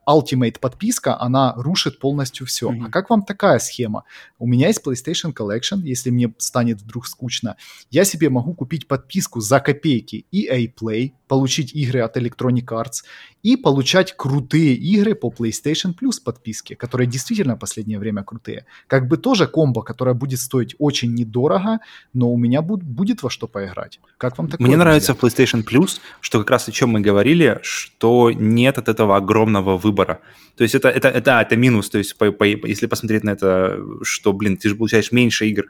Ultimate 0.08 0.60
подписка, 0.60 1.20
она 1.20 1.54
рушит 1.56 2.00
полностью 2.00 2.46
все. 2.46 2.72
Мгм. 2.72 2.86
А 2.86 2.90
как 2.90 3.10
вам 3.10 3.24
такая 3.24 3.60
схема? 3.60 4.04
У 4.40 4.48
меня 4.48 4.68
есть 4.68 4.82
PlayStation 4.86 5.34
Collection, 5.34 5.80
если 5.84 6.10
мне 6.10 6.34
станет 6.38 6.82
вдруг 6.82 7.08
скучно. 7.08 7.56
Я 7.90 8.06
себе 8.06 8.30
могу 8.30 8.54
купить 8.54 8.88
подписку 8.88 9.40
за 9.42 9.60
копейки 9.60 10.26
EA 10.32 10.72
Play, 10.74 11.12
получить 11.28 11.74
игры 11.74 12.02
от 12.02 12.16
Electronic 12.18 12.66
Arts 12.66 13.04
и 13.42 13.58
получать 13.58 14.16
крутые 14.16 14.76
игры 14.76 15.16
по 15.16 15.30
PlayStation 15.30 15.94
Plus 16.00 16.22
подписке, 16.24 16.76
которые 16.76 17.08
действительно 17.08 17.56
в 17.56 17.60
последнее 17.60 18.00
время 18.00 18.24
крутые. 18.24 18.66
Как 18.88 19.08
бы 19.08 19.18
тоже 19.18 19.48
комбо, 19.48 19.82
которое 19.82 20.14
будет 20.14 20.40
стоить 20.40 20.76
очень 20.80 21.14
недорого, 21.14 21.80
но 22.14 22.32
у 22.32 22.38
меня 22.38 22.62
буд- 22.62 22.84
будет 22.84 23.24
во 23.24 23.30
что 23.30 23.48
поиграть. 23.48 24.00
Как 24.18 24.38
вам 24.38 24.48
такое? 24.48 24.68
Мне 24.68 24.78
нравится 24.78 25.14
в 25.14 25.24
PlayStation 25.24 25.64
Plus, 25.64 26.00
что 26.22 26.40
как 26.40 26.52
раз 26.52 26.70
о 26.70 26.72
чем 26.72 26.92
мы 26.92 27.02
говорили, 27.02 27.60
что 27.64 28.32
нет 28.32 28.78
от 28.78 28.88
этого 28.88 29.18
огромного 29.18 29.73
выбора. 29.78 30.20
То 30.56 30.64
есть 30.64 30.76
это, 30.76 30.90
это, 30.90 31.08
это, 31.10 31.40
это 31.42 31.56
минус, 31.56 31.90
то 31.90 31.98
есть 31.98 32.18
по- 32.18 32.32
по- 32.32 32.44
если 32.46 32.88
посмотреть 32.88 33.24
на 33.24 33.32
это, 33.32 33.80
что, 34.04 34.34
блин, 34.34 34.58
ты 34.58 34.70
же 34.70 34.76
получаешь 34.76 35.12
меньше 35.12 35.48
игр, 35.48 35.66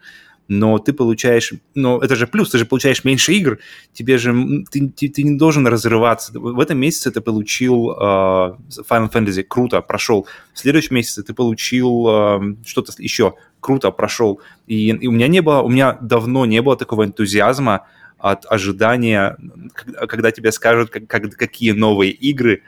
но 0.49 0.77
ты 0.77 0.91
получаешь, 0.91 1.53
но 1.73 1.99
это 1.99 2.15
же 2.17 2.27
плюс, 2.27 2.49
ты 2.51 2.57
же 2.57 2.65
получаешь 2.65 3.05
меньше 3.05 3.31
игр, 3.33 3.59
тебе 3.93 4.17
же, 4.17 4.33
ты, 4.69 4.89
ты, 4.89 5.07
ты 5.07 5.23
не 5.23 5.37
должен 5.37 5.65
разрываться. 5.67 6.37
В 6.37 6.59
этом 6.59 6.77
месяце 6.79 7.11
ты 7.11 7.21
получил 7.21 7.91
э, 7.91 7.95
Final 8.89 9.09
Fantasy, 9.11 9.43
круто, 9.43 9.81
прошел. 9.81 10.27
В 10.53 10.59
следующем 10.59 10.95
месяце 10.95 11.23
ты 11.23 11.33
получил 11.33 12.05
э, 12.09 12.55
что-то 12.65 12.91
еще, 12.97 13.35
круто, 13.61 13.89
прошел. 13.91 14.41
И, 14.67 14.89
и 14.89 15.07
у 15.07 15.11
меня 15.11 15.29
не 15.29 15.41
было, 15.41 15.61
у 15.61 15.69
меня 15.69 15.97
давно 16.01 16.45
не 16.45 16.61
было 16.61 16.75
такого 16.75 17.05
энтузиазма 17.05 17.87
от 18.17 18.45
ожидания, 18.49 19.37
когда 20.09 20.31
тебе 20.31 20.51
скажут, 20.51 20.89
как, 20.89 21.07
как- 21.07 21.35
какие 21.37 21.71
новые 21.71 22.11
игры 22.11 22.63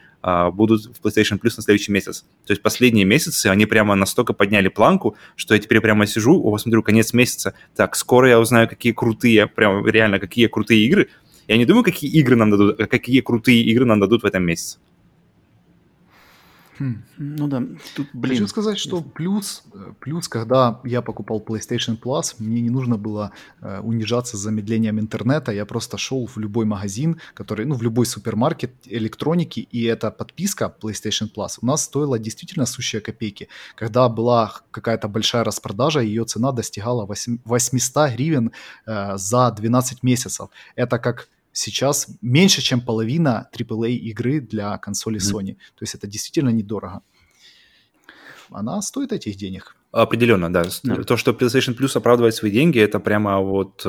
будут 0.53 0.85
в 0.85 1.05
PlayStation 1.05 1.39
Plus 1.39 1.53
на 1.57 1.63
следующий 1.63 1.91
месяц. 1.91 2.25
То 2.45 2.51
есть 2.51 2.61
последние 2.61 3.05
месяцы 3.05 3.47
они 3.47 3.65
прямо 3.65 3.95
настолько 3.95 4.33
подняли 4.33 4.69
планку, 4.69 5.15
что 5.35 5.53
я 5.53 5.59
теперь 5.59 5.81
прямо 5.81 6.07
сижу, 6.07 6.41
о, 6.43 6.57
смотрю, 6.57 6.81
конец 6.81 7.13
месяца, 7.13 7.53
так, 7.75 7.95
скоро 7.95 8.27
я 8.29 8.39
узнаю, 8.39 8.67
какие 8.67 8.91
крутые, 8.91 9.47
прям 9.47 9.85
реально, 9.85 10.19
какие 10.19 10.47
крутые 10.47 10.83
игры. 10.85 11.09
Я 11.47 11.57
не 11.57 11.65
думаю, 11.65 11.83
какие 11.83 12.09
игры 12.11 12.35
нам 12.35 12.49
дадут, 12.49 12.79
а 12.79 12.87
какие 12.87 13.21
крутые 13.21 13.61
игры 13.61 13.85
нам 13.85 13.99
дадут 13.99 14.23
в 14.23 14.25
этом 14.25 14.43
месяце. 14.43 14.79
Хм. 16.79 17.03
Ну 17.17 17.47
да, 17.47 17.63
тут, 17.95 18.07
блин. 18.13 18.35
Хочу 18.35 18.47
сказать, 18.47 18.77
что 18.77 19.01
плюс, 19.01 19.63
э, 19.73 19.93
плюс, 19.99 20.27
когда 20.27 20.79
я 20.83 21.01
покупал 21.01 21.39
PlayStation 21.39 21.97
Plus, 21.99 22.35
мне 22.39 22.61
не 22.61 22.69
нужно 22.69 22.97
было 22.97 23.31
э, 23.61 23.79
унижаться 23.79 24.37
с 24.37 24.41
замедлением 24.41 24.99
интернета. 24.99 25.51
Я 25.51 25.65
просто 25.65 25.97
шел 25.97 26.25
в 26.25 26.37
любой 26.37 26.65
магазин, 26.65 27.19
который, 27.33 27.65
ну, 27.65 27.75
в 27.75 27.81
любой 27.81 28.05
супермаркет 28.05 28.73
электроники, 28.85 29.67
и 29.71 29.83
эта 29.83 30.11
подписка 30.11 30.73
PlayStation 30.81 31.29
Plus 31.33 31.59
у 31.61 31.65
нас 31.65 31.83
стоила 31.83 32.19
действительно 32.19 32.65
сущие 32.65 33.01
копейки. 33.01 33.47
Когда 33.75 34.09
была 34.09 34.53
какая-то 34.71 35.07
большая 35.07 35.43
распродажа, 35.43 36.01
ее 36.01 36.25
цена 36.25 36.51
достигала 36.51 37.05
8 37.05 37.39
800 37.45 38.11
гривен 38.11 38.51
э, 38.85 39.17
за 39.17 39.51
12 39.51 40.03
месяцев. 40.03 40.49
Это 40.75 40.99
как 40.99 41.29
сейчас 41.55 42.07
меньше, 42.21 42.61
чем 42.61 42.81
половина 42.81 43.49
AAA 43.53 43.91
игры 44.11 44.41
для 44.41 44.77
консоли 44.77 45.17
Мгм. 45.17 45.37
Sony. 45.37 45.53
То 45.53 45.83
есть 45.83 45.95
это 45.95 46.05
действительно 46.07 46.49
недорого. 46.49 47.01
Она 48.51 48.81
стоит 48.81 49.11
этих 49.11 49.37
денег. 49.37 49.75
Определенно, 49.91 50.51
да. 50.51 50.65
Да. 50.83 51.03
То, 51.03 51.17
что 51.17 51.31
PlayStation 51.31 51.75
Plus 51.75 51.97
оправдывает 51.97 52.35
свои 52.35 52.51
деньги, 52.51 52.79
это 52.79 52.99
прямо 52.99 53.39
вот... 53.39 53.85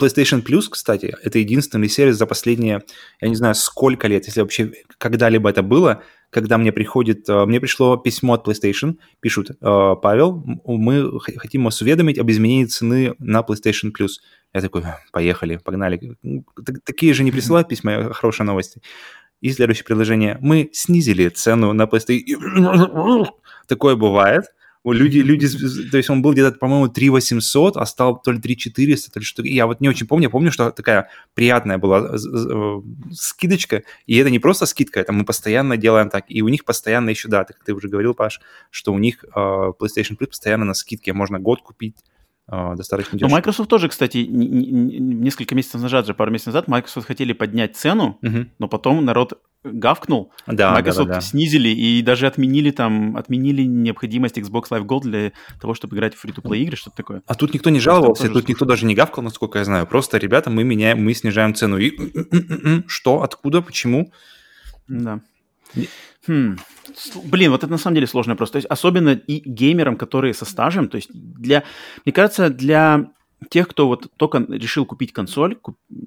PlayStation 0.00 0.42
Plus, 0.42 0.62
кстати, 0.70 1.14
это 1.22 1.38
единственный 1.38 1.88
сервис 1.88 2.16
за 2.16 2.26
последние, 2.26 2.82
я 3.20 3.28
не 3.28 3.34
знаю, 3.36 3.54
сколько 3.54 4.08
лет, 4.08 4.26
если 4.26 4.40
вообще 4.40 4.72
когда-либо 4.98 5.48
это 5.50 5.62
было, 5.62 6.02
когда 6.30 6.58
мне 6.58 6.72
приходит, 6.72 7.28
э, 7.28 7.44
мне 7.44 7.60
пришло 7.60 7.96
письмо 7.96 8.34
от 8.34 8.46
PlayStation, 8.46 8.96
пишут, 9.20 9.50
э, 9.50 9.54
Павел, 10.02 10.42
мы 10.64 11.10
хотим 11.38 11.64
вас 11.64 11.80
уведомить 11.82 12.18
об 12.18 12.30
изменении 12.30 12.66
цены 12.66 13.14
на 13.18 13.40
PlayStation 13.40 13.90
Plus. 13.98 14.10
Я 14.54 14.60
такой, 14.60 14.82
поехали, 15.12 15.56
погнали. 15.56 16.16
Ну, 16.22 16.44
так- 16.64 16.82
Такие 16.84 17.14
же 17.14 17.24
не 17.24 17.32
присылают 17.32 17.68
письма, 17.68 17.92
э, 17.92 18.12
хорошие 18.12 18.46
новости. 18.46 18.80
И 19.40 19.50
следующее 19.52 19.84
предложение. 19.84 20.36
Мы 20.40 20.68
снизили 20.72 21.28
цену 21.30 21.72
на 21.72 21.84
PlayStation. 21.84 23.26
Такое 23.66 23.96
бывает. 23.96 24.44
Люди, 24.82 25.18
люди, 25.18 25.46
то 25.90 25.98
есть 25.98 26.08
он 26.08 26.22
был 26.22 26.32
где-то, 26.32 26.56
по-моему, 26.58 26.88
3 26.88 27.10
800, 27.10 27.76
а 27.76 27.84
стал 27.84 28.20
то 28.22 28.32
ли 28.32 28.40
3 28.40 28.56
400, 28.56 29.10
то 29.12 29.20
ли 29.20 29.24
что 29.26 29.42
Я 29.42 29.66
вот 29.66 29.80
не 29.82 29.90
очень 29.90 30.06
помню, 30.06 30.24
я 30.24 30.30
помню, 30.30 30.50
что 30.50 30.70
такая 30.70 31.10
приятная 31.34 31.76
была 31.76 32.16
з- 32.16 32.28
э, 32.50 32.82
скидочка, 33.12 33.82
и 34.06 34.16
это 34.16 34.30
не 34.30 34.38
просто 34.38 34.64
скидка, 34.64 34.98
это 35.00 35.12
мы 35.12 35.26
постоянно 35.26 35.76
делаем 35.76 36.08
так, 36.08 36.24
и 36.28 36.40
у 36.40 36.48
них 36.48 36.64
постоянно 36.64 37.10
еще, 37.10 37.28
да, 37.28 37.44
ты, 37.44 37.54
ты 37.62 37.74
уже 37.74 37.88
говорил, 37.88 38.14
Паш, 38.14 38.40
что 38.70 38.94
у 38.94 38.98
них 38.98 39.22
э, 39.24 39.28
PlayStation 39.38 40.16
Plus 40.18 40.28
постоянно 40.28 40.64
на 40.64 40.72
скидке, 40.74 41.12
можно 41.12 41.38
год 41.38 41.60
купить 41.60 41.96
э, 42.50 42.74
достаточно 42.76 43.12
Но 43.12 43.18
дешево. 43.28 43.36
Microsoft 43.38 43.68
тоже, 43.68 43.88
кстати, 43.88 44.18
несколько 44.18 45.54
месяцев 45.54 45.80
назад, 45.80 46.06
же 46.06 46.14
пару 46.14 46.30
месяцев 46.30 46.54
назад, 46.54 46.68
Microsoft 46.68 47.06
хотели 47.06 47.32
поднять 47.32 47.76
цену, 47.76 48.18
Мгм. 48.22 48.50
но 48.58 48.68
потом 48.68 49.04
народ 49.04 49.34
гавкнул, 49.62 50.32
Да, 50.46 50.52
да, 50.54 50.70
да, 50.70 50.80
Microsoft 50.80 51.08
да. 51.10 51.20
снизили 51.20 51.68
и 51.68 52.00
даже 52.02 52.26
отменили 52.26 52.70
там, 52.70 53.16
отменили 53.16 53.62
необходимость 53.62 54.38
Xbox 54.38 54.64
Live 54.70 54.86
Gold 54.86 55.02
для 55.02 55.32
того, 55.60 55.74
чтобы 55.74 55.96
играть 55.96 56.14
в 56.14 56.24
free-to-play 56.24 56.58
игры, 56.60 56.76
что-то 56.76 56.96
такое. 56.96 57.22
А 57.26 57.34
тут 57.34 57.52
никто 57.52 57.68
не 57.70 57.78
жаловался, 57.80 58.28
тут 58.30 58.48
никто 58.48 58.64
даже 58.64 58.86
не 58.86 58.94
гавкал, 58.94 59.22
насколько 59.22 59.58
я 59.58 59.64
знаю. 59.64 59.86
Просто, 59.86 60.16
ребята, 60.16 60.48
мы 60.48 60.64
меняем, 60.64 61.04
мы 61.04 61.12
снижаем 61.12 61.54
цену. 61.54 61.76
И 61.78 61.92
что, 62.86 63.22
откуда, 63.22 63.60
почему? 63.60 64.12
Да. 64.88 65.20
Хм. 66.26 66.56
Блин, 67.24 67.50
вот 67.50 67.64
это 67.64 67.72
на 67.72 67.78
самом 67.78 67.94
деле 67.94 68.06
сложно 68.06 68.36
просто. 68.36 68.54
То 68.54 68.58
есть 68.58 68.68
особенно 68.70 69.10
и 69.10 69.40
геймерам, 69.44 69.96
которые 69.96 70.34
со 70.34 70.44
стажем, 70.44 70.88
то 70.88 70.96
есть 70.96 71.10
для, 71.12 71.62
мне 72.04 72.12
кажется, 72.12 72.50
для 72.50 73.10
тех, 73.48 73.68
кто 73.68 73.86
вот 73.86 74.10
только 74.16 74.44
решил 74.48 74.84
купить 74.84 75.12
консоль, 75.12 75.56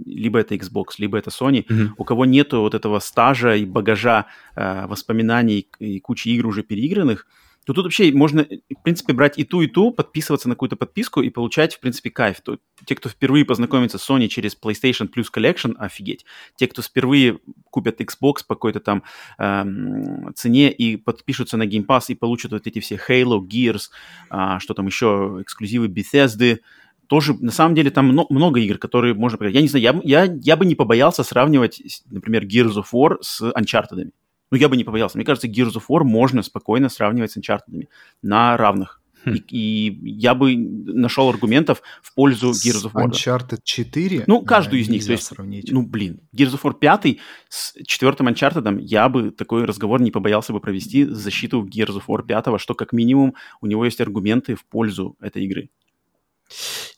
либо 0.05 0.39
это 0.39 0.55
Xbox, 0.55 0.95
либо 0.99 1.17
это 1.17 1.29
Sony, 1.29 1.65
mm-hmm. 1.65 1.89
у 1.97 2.03
кого 2.03 2.25
нету 2.25 2.61
вот 2.61 2.75
этого 2.75 2.99
стажа 2.99 3.55
и 3.55 3.65
багажа 3.65 4.27
э, 4.55 4.85
воспоминаний 4.87 5.67
и 5.79 5.99
кучи 5.99 6.29
игр 6.29 6.47
уже 6.47 6.63
переигранных, 6.63 7.27
то 7.65 7.73
тут 7.73 7.85
вообще 7.85 8.11
можно, 8.11 8.43
в 8.43 8.83
принципе, 8.83 9.13
брать 9.13 9.37
и 9.37 9.43
ту, 9.43 9.61
и 9.61 9.67
ту, 9.67 9.91
подписываться 9.91 10.49
на 10.49 10.55
какую-то 10.55 10.75
подписку 10.75 11.21
и 11.21 11.29
получать, 11.29 11.75
в 11.75 11.79
принципе, 11.79 12.09
кайф. 12.09 12.41
То, 12.41 12.57
те, 12.85 12.95
кто 12.95 13.09
впервые 13.09 13.45
познакомится 13.45 13.97
с 13.97 14.09
Sony 14.09 14.27
через 14.27 14.57
PlayStation 14.61 15.09
Plus 15.09 15.27
Collection, 15.33 15.75
офигеть. 15.77 16.25
Те, 16.55 16.67
кто 16.67 16.81
впервые 16.81 17.39
купят 17.69 18.01
Xbox 18.01 18.45
по 18.47 18.55
какой-то 18.55 18.79
там 18.79 19.03
эм, 19.37 20.33
цене 20.35 20.71
и 20.71 20.97
подпишутся 20.97 21.57
на 21.57 21.63
Game 21.63 21.85
Pass 21.85 22.05
и 22.09 22.15
получат 22.15 22.51
вот 22.51 22.67
эти 22.67 22.79
все 22.79 22.99
Halo, 23.07 23.39
Gears, 23.39 23.89
э, 24.31 24.59
что 24.59 24.73
там 24.73 24.87
еще, 24.87 25.39
эксклюзивы 25.41 25.87
Bethesda, 25.87 26.59
тоже, 27.07 27.35
на 27.39 27.51
самом 27.51 27.75
деле, 27.75 27.91
там 27.91 28.07
много, 28.07 28.59
игр, 28.59 28.77
которые 28.77 29.13
можно. 29.13 29.45
Я 29.45 29.61
не 29.61 29.67
знаю, 29.67 29.83
я, 29.83 30.01
я, 30.03 30.33
я 30.41 30.57
бы 30.57 30.65
не 30.65 30.75
побоялся 30.75 31.23
сравнивать, 31.23 31.81
например, 32.09 32.45
Gears 32.45 32.75
of 32.75 32.85
War 32.93 33.17
с 33.21 33.41
Uncharted. 33.41 34.11
Ну, 34.53 34.59
я 34.59 34.69
бы 34.69 34.77
не 34.77 34.83
побоялся. 34.83 35.17
Мне 35.17 35.25
кажется, 35.25 35.47
Gears 35.47 35.73
of 35.77 35.85
War 35.89 36.03
можно 36.03 36.43
спокойно 36.43 36.87
сравнивать 36.87 37.31
с 37.31 37.37
Uncharted 37.37 37.87
на 38.21 38.55
равных. 38.55 39.01
Хм. 39.25 39.33
И, 39.49 39.87
и 39.87 40.09
я 40.11 40.35
бы 40.35 40.55
нашел 40.55 41.27
аргументов 41.27 41.81
в 42.03 42.13
пользу 42.13 42.51
Gears 42.51 42.85
of 42.85 42.93
War. 42.93 43.09
Uncharted 43.09 43.61
4? 43.63 44.25
Ну, 44.27 44.43
каждую 44.45 44.83
из 44.83 44.89
них. 44.89 45.03
То 45.03 45.13
есть, 45.13 45.23
сравнить. 45.23 45.71
Ну, 45.71 45.81
блин, 45.81 46.19
Gears 46.35 46.53
of 46.53 46.61
War 46.61 46.77
5 46.77 47.17
с 47.49 47.73
четвертым 47.87 48.27
Uncharted 48.27 48.79
я 48.81 49.09
бы 49.09 49.31
такой 49.31 49.65
разговор 49.65 49.99
не 49.99 50.11
побоялся 50.11 50.53
бы 50.53 50.59
провести 50.59 51.03
в 51.05 51.15
защиту 51.15 51.65
Gears 51.65 51.97
of 51.97 52.03
War 52.07 52.23
5, 52.23 52.61
что 52.61 52.75
как 52.75 52.93
минимум 52.93 53.33
у 53.59 53.65
него 53.65 53.85
есть 53.85 54.01
аргументы 54.01 54.53
в 54.53 54.65
пользу 54.65 55.17
этой 55.19 55.45
игры. 55.45 55.71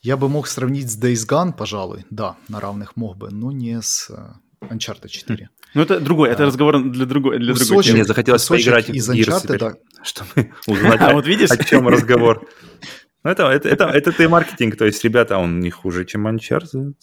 Я 0.01 0.17
бы 0.17 0.27
мог 0.27 0.47
сравнить 0.47 0.91
с 0.91 1.01
Days 1.01 1.25
Gone, 1.25 1.53
пожалуй, 1.53 2.03
да, 2.09 2.35
на 2.49 2.59
равных 2.59 2.97
мог 2.97 3.15
бы, 3.15 3.29
но 3.31 3.53
не 3.53 3.81
с 3.81 4.09
э, 4.09 4.33
Uncharted 4.67 5.07
4. 5.07 5.49
Ну, 5.75 5.81
это 5.81 5.99
другой, 5.99 6.29
это 6.29 6.45
разговор 6.45 6.81
для 6.81 7.05
другой, 7.05 7.37
для 7.37 7.53
другой 7.53 7.83
темы. 7.83 7.97
Мне 7.97 8.05
захотелось 8.05 8.45
поиграть 8.45 8.89
из 8.89 9.09
Uncharted, 9.09 9.57
да. 9.57 9.73
чтобы 10.03 10.51
узнать, 10.67 11.01
а, 11.01 11.13
вот 11.13 11.27
видишь? 11.27 11.51
о 11.51 11.63
чем 11.63 11.87
разговор. 11.87 12.47
Ну, 13.23 13.29
это, 13.29 13.43
это, 13.43 13.69
это, 13.69 13.85
это 13.85 14.11
ты 14.11 14.29
маркетинг, 14.29 14.77
то 14.77 14.85
есть, 14.85 15.03
ребята, 15.03 15.37
он 15.37 15.59
не 15.59 15.69
хуже, 15.69 16.05
чем 16.05 16.27
Uncharted. 16.27 16.93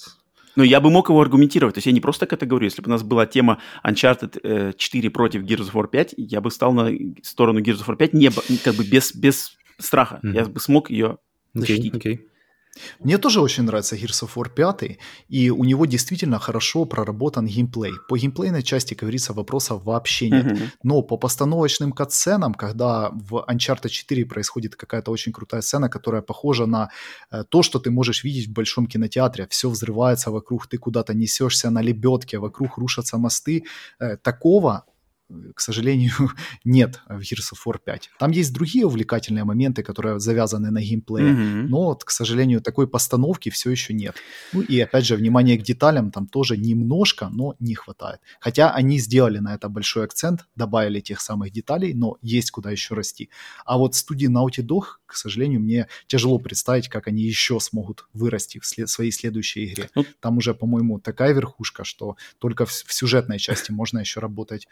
Ну, 0.57 0.65
я 0.65 0.81
бы 0.81 0.91
мог 0.91 1.09
его 1.09 1.21
аргументировать. 1.21 1.75
То 1.75 1.79
есть 1.79 1.87
я 1.87 1.93
не 1.93 2.01
просто 2.01 2.27
так 2.27 2.35
это 2.35 2.47
говорю. 2.47 2.65
Если 2.65 2.83
бы 2.83 2.89
у 2.89 2.91
нас 2.91 3.03
была 3.03 3.27
тема 3.27 3.59
Uncharted 3.85 4.75
4 4.77 5.11
против 5.11 5.43
Gears 5.43 5.71
of 5.71 5.73
War 5.73 5.89
5, 5.89 6.15
я 6.17 6.41
бы 6.41 6.51
стал 6.51 6.73
на 6.73 6.91
сторону 7.23 7.61
Gears 7.61 7.81
of 7.81 7.87
War 7.87 7.97
5 7.97 8.13
не, 8.13 8.31
как 8.63 8.75
бы 8.75 8.85
без, 8.85 9.15
без 9.15 9.57
страха. 9.79 10.21
Mm-hmm. 10.23 10.35
Я 10.35 10.45
бы 10.45 10.61
смог 10.61 10.91
ее 10.91 11.19
защитить. 11.55 11.95
Okay, 11.95 12.01
okay. 12.01 12.21
Мне 13.01 13.19
тоже 13.19 13.41
очень 13.41 13.65
нравится 13.65 13.97
Gears 13.97 14.25
of 14.25 14.31
War 14.35 14.49
5, 14.49 14.99
и 15.29 15.51
у 15.51 15.65
него 15.65 15.87
действительно 15.87 16.39
хорошо 16.39 16.85
проработан 16.87 17.47
геймплей. 17.47 17.93
По 18.09 18.17
геймплейной 18.17 18.63
части, 18.63 18.95
как 18.95 19.01
говорится, 19.01 19.33
вопросов 19.35 19.85
вообще 19.85 20.31
нет. 20.31 20.47
Mm-hmm. 20.47 20.69
Но 20.83 21.03
по 21.03 21.17
постановочным 21.19 21.93
катсценам, 21.93 22.55
когда 22.55 23.11
в 23.11 23.45
Uncharted 23.49 23.89
4 23.89 24.25
происходит 24.25 24.77
какая-то 24.77 25.11
очень 25.11 25.33
крутая 25.33 25.61
сцена, 25.61 25.89
которая 25.89 26.23
похожа 26.23 26.67
на 26.67 26.89
э, 27.31 27.45
то, 27.49 27.63
что 27.63 27.79
ты 27.79 27.91
можешь 27.91 28.25
видеть 28.25 28.49
в 28.49 28.53
большом 28.53 28.87
кинотеатре, 28.87 29.47
все 29.51 29.69
взрывается 29.69 30.31
вокруг, 30.31 30.67
ты 30.67 30.79
куда-то 30.79 31.15
несешься 31.15 31.71
на 31.71 31.83
лебедке, 31.83 32.39
вокруг 32.39 32.79
рушатся 32.79 33.19
мосты, 33.19 33.65
э, 34.01 34.17
такого 34.17 34.85
к 35.55 35.61
сожалению, 35.61 36.13
нет 36.65 37.01
в 37.09 37.21
Gears 37.21 37.53
of 37.53 37.59
War 37.67 37.79
5. 37.85 38.11
Там 38.19 38.31
есть 38.31 38.53
другие 38.53 38.87
увлекательные 38.87 39.45
моменты, 39.45 39.83
которые 39.83 40.19
завязаны 40.19 40.71
на 40.71 40.81
геймплее, 40.81 41.33
mm-hmm. 41.33 41.69
но, 41.69 41.85
вот, 41.85 42.05
к 42.05 42.11
сожалению, 42.11 42.61
такой 42.61 42.87
постановки 42.87 43.51
все 43.51 43.71
еще 43.71 43.95
нет. 43.95 44.17
Ну 44.53 44.61
и, 44.61 44.81
опять 44.81 45.07
же, 45.07 45.17
внимание 45.17 45.59
к 45.59 45.63
деталям 45.63 46.11
там 46.11 46.27
тоже 46.27 46.57
немножко, 46.57 47.29
но 47.29 47.55
не 47.59 47.75
хватает. 47.75 48.21
Хотя 48.41 48.73
они 48.73 48.99
сделали 48.99 49.39
на 49.39 49.55
это 49.55 49.69
большой 49.69 50.05
акцент, 50.05 50.47
добавили 50.57 51.01
тех 51.01 51.21
самых 51.21 51.51
деталей, 51.51 51.95
но 51.95 52.17
есть 52.23 52.51
куда 52.51 52.71
еще 52.71 52.95
расти. 52.95 53.31
А 53.65 53.79
вот 53.79 53.95
студии 53.95 54.29
Naughty 54.29 54.65
Dog, 54.67 54.85
к 55.07 55.17
сожалению, 55.17 55.61
мне 55.61 55.89
тяжело 56.07 56.39
представить, 56.39 56.89
как 56.89 57.09
они 57.09 57.23
еще 57.23 57.61
смогут 57.61 58.07
вырасти 58.13 58.59
в 58.59 58.67
след- 58.67 58.89
своей 58.89 59.13
следующей 59.13 59.67
игре. 59.67 59.91
Ну, 59.95 60.05
там 60.21 60.39
уже, 60.39 60.55
по-моему, 60.55 61.01
такая 61.01 61.33
верхушка, 61.33 61.85
что 61.85 62.17
только 62.39 62.67
в, 62.67 62.71
в 62.71 62.93
сюжетной 62.93 63.39
части 63.39 63.73
можно 63.73 63.99
еще 63.99 64.21
работать. 64.21 64.69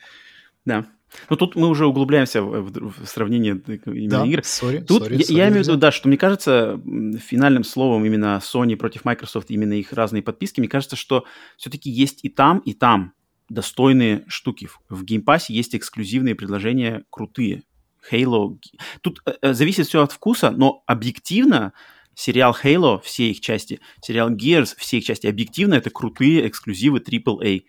Да. 0.64 0.86
Ну, 1.28 1.36
тут 1.36 1.56
мы 1.56 1.68
уже 1.68 1.86
углубляемся 1.86 2.42
в, 2.42 2.62
в, 2.62 3.04
в 3.04 3.06
сравнение 3.06 3.60
именно 3.86 4.10
да, 4.10 4.26
игр. 4.26 4.40
Sorry, 4.40 4.80
тут 4.82 5.02
sorry, 5.02 5.16
я, 5.16 5.18
sorry, 5.18 5.32
я 5.34 5.48
имею 5.48 5.64
в 5.64 5.66
виду, 5.66 5.76
да, 5.76 5.90
что 5.90 6.08
мне 6.08 6.16
кажется, 6.16 6.80
финальным 7.20 7.64
словом 7.64 8.04
именно 8.04 8.40
Sony 8.42 8.76
против 8.76 9.04
Microsoft, 9.04 9.50
именно 9.50 9.72
их 9.72 9.92
разные 9.92 10.22
подписки, 10.22 10.60
мне 10.60 10.68
кажется, 10.68 10.96
что 10.96 11.24
все-таки 11.56 11.90
есть 11.90 12.20
и 12.22 12.28
там, 12.28 12.58
и 12.58 12.74
там 12.74 13.12
достойные 13.48 14.24
штуки. 14.28 14.68
В 14.88 15.04
Game 15.04 15.24
Pass 15.24 15.46
есть 15.48 15.74
эксклюзивные 15.74 16.34
предложения 16.34 17.04
крутые. 17.10 17.64
Halo. 18.10 18.58
Тут 19.02 19.20
э, 19.26 19.32
э, 19.42 19.52
зависит 19.52 19.86
все 19.86 20.02
от 20.02 20.12
вкуса, 20.12 20.50
но 20.50 20.82
объективно 20.86 21.72
сериал 22.14 22.56
Halo, 22.62 23.00
все 23.02 23.30
их 23.30 23.40
части, 23.40 23.80
сериал 24.02 24.30
Gears, 24.30 24.74
все 24.76 24.98
их 24.98 25.04
части, 25.04 25.26
объективно 25.26 25.74
это 25.74 25.90
крутые 25.90 26.46
эксклюзивы 26.48 26.98
AAA 26.98 27.64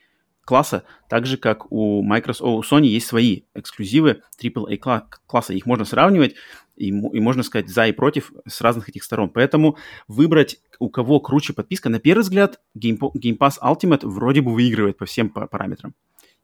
класса, 0.52 0.84
так 1.08 1.26
же, 1.26 1.38
как 1.38 1.72
у 1.72 2.02
Microsoft, 2.02 2.42
у 2.44 2.76
Sony 2.76 2.88
есть 2.88 3.08
свои 3.08 3.44
эксклюзивы 3.56 4.22
AAA 4.38 5.02
класса. 5.26 5.54
Их 5.54 5.66
можно 5.66 5.86
сравнивать 5.86 6.36
и, 6.76 6.88
и 6.88 6.92
можно 7.22 7.42
сказать 7.44 7.70
за 7.70 7.88
и 7.88 7.94
против 7.94 8.34
с 8.46 8.60
разных 8.60 8.90
этих 8.90 9.06
сторон. 9.06 9.30
Поэтому 9.30 9.78
выбрать, 10.10 10.60
у 10.78 10.90
кого 10.90 11.22
круче 11.22 11.54
подписка, 11.54 11.88
на 11.88 12.00
первый 12.00 12.24
взгляд, 12.24 12.60
Game, 12.78 13.00
Game 13.00 13.38
Pass 13.38 13.54
Ultimate 13.64 14.06
вроде 14.06 14.42
бы 14.42 14.54
выигрывает 14.54 14.98
по 14.98 15.06
всем 15.06 15.30
параметрам. 15.30 15.94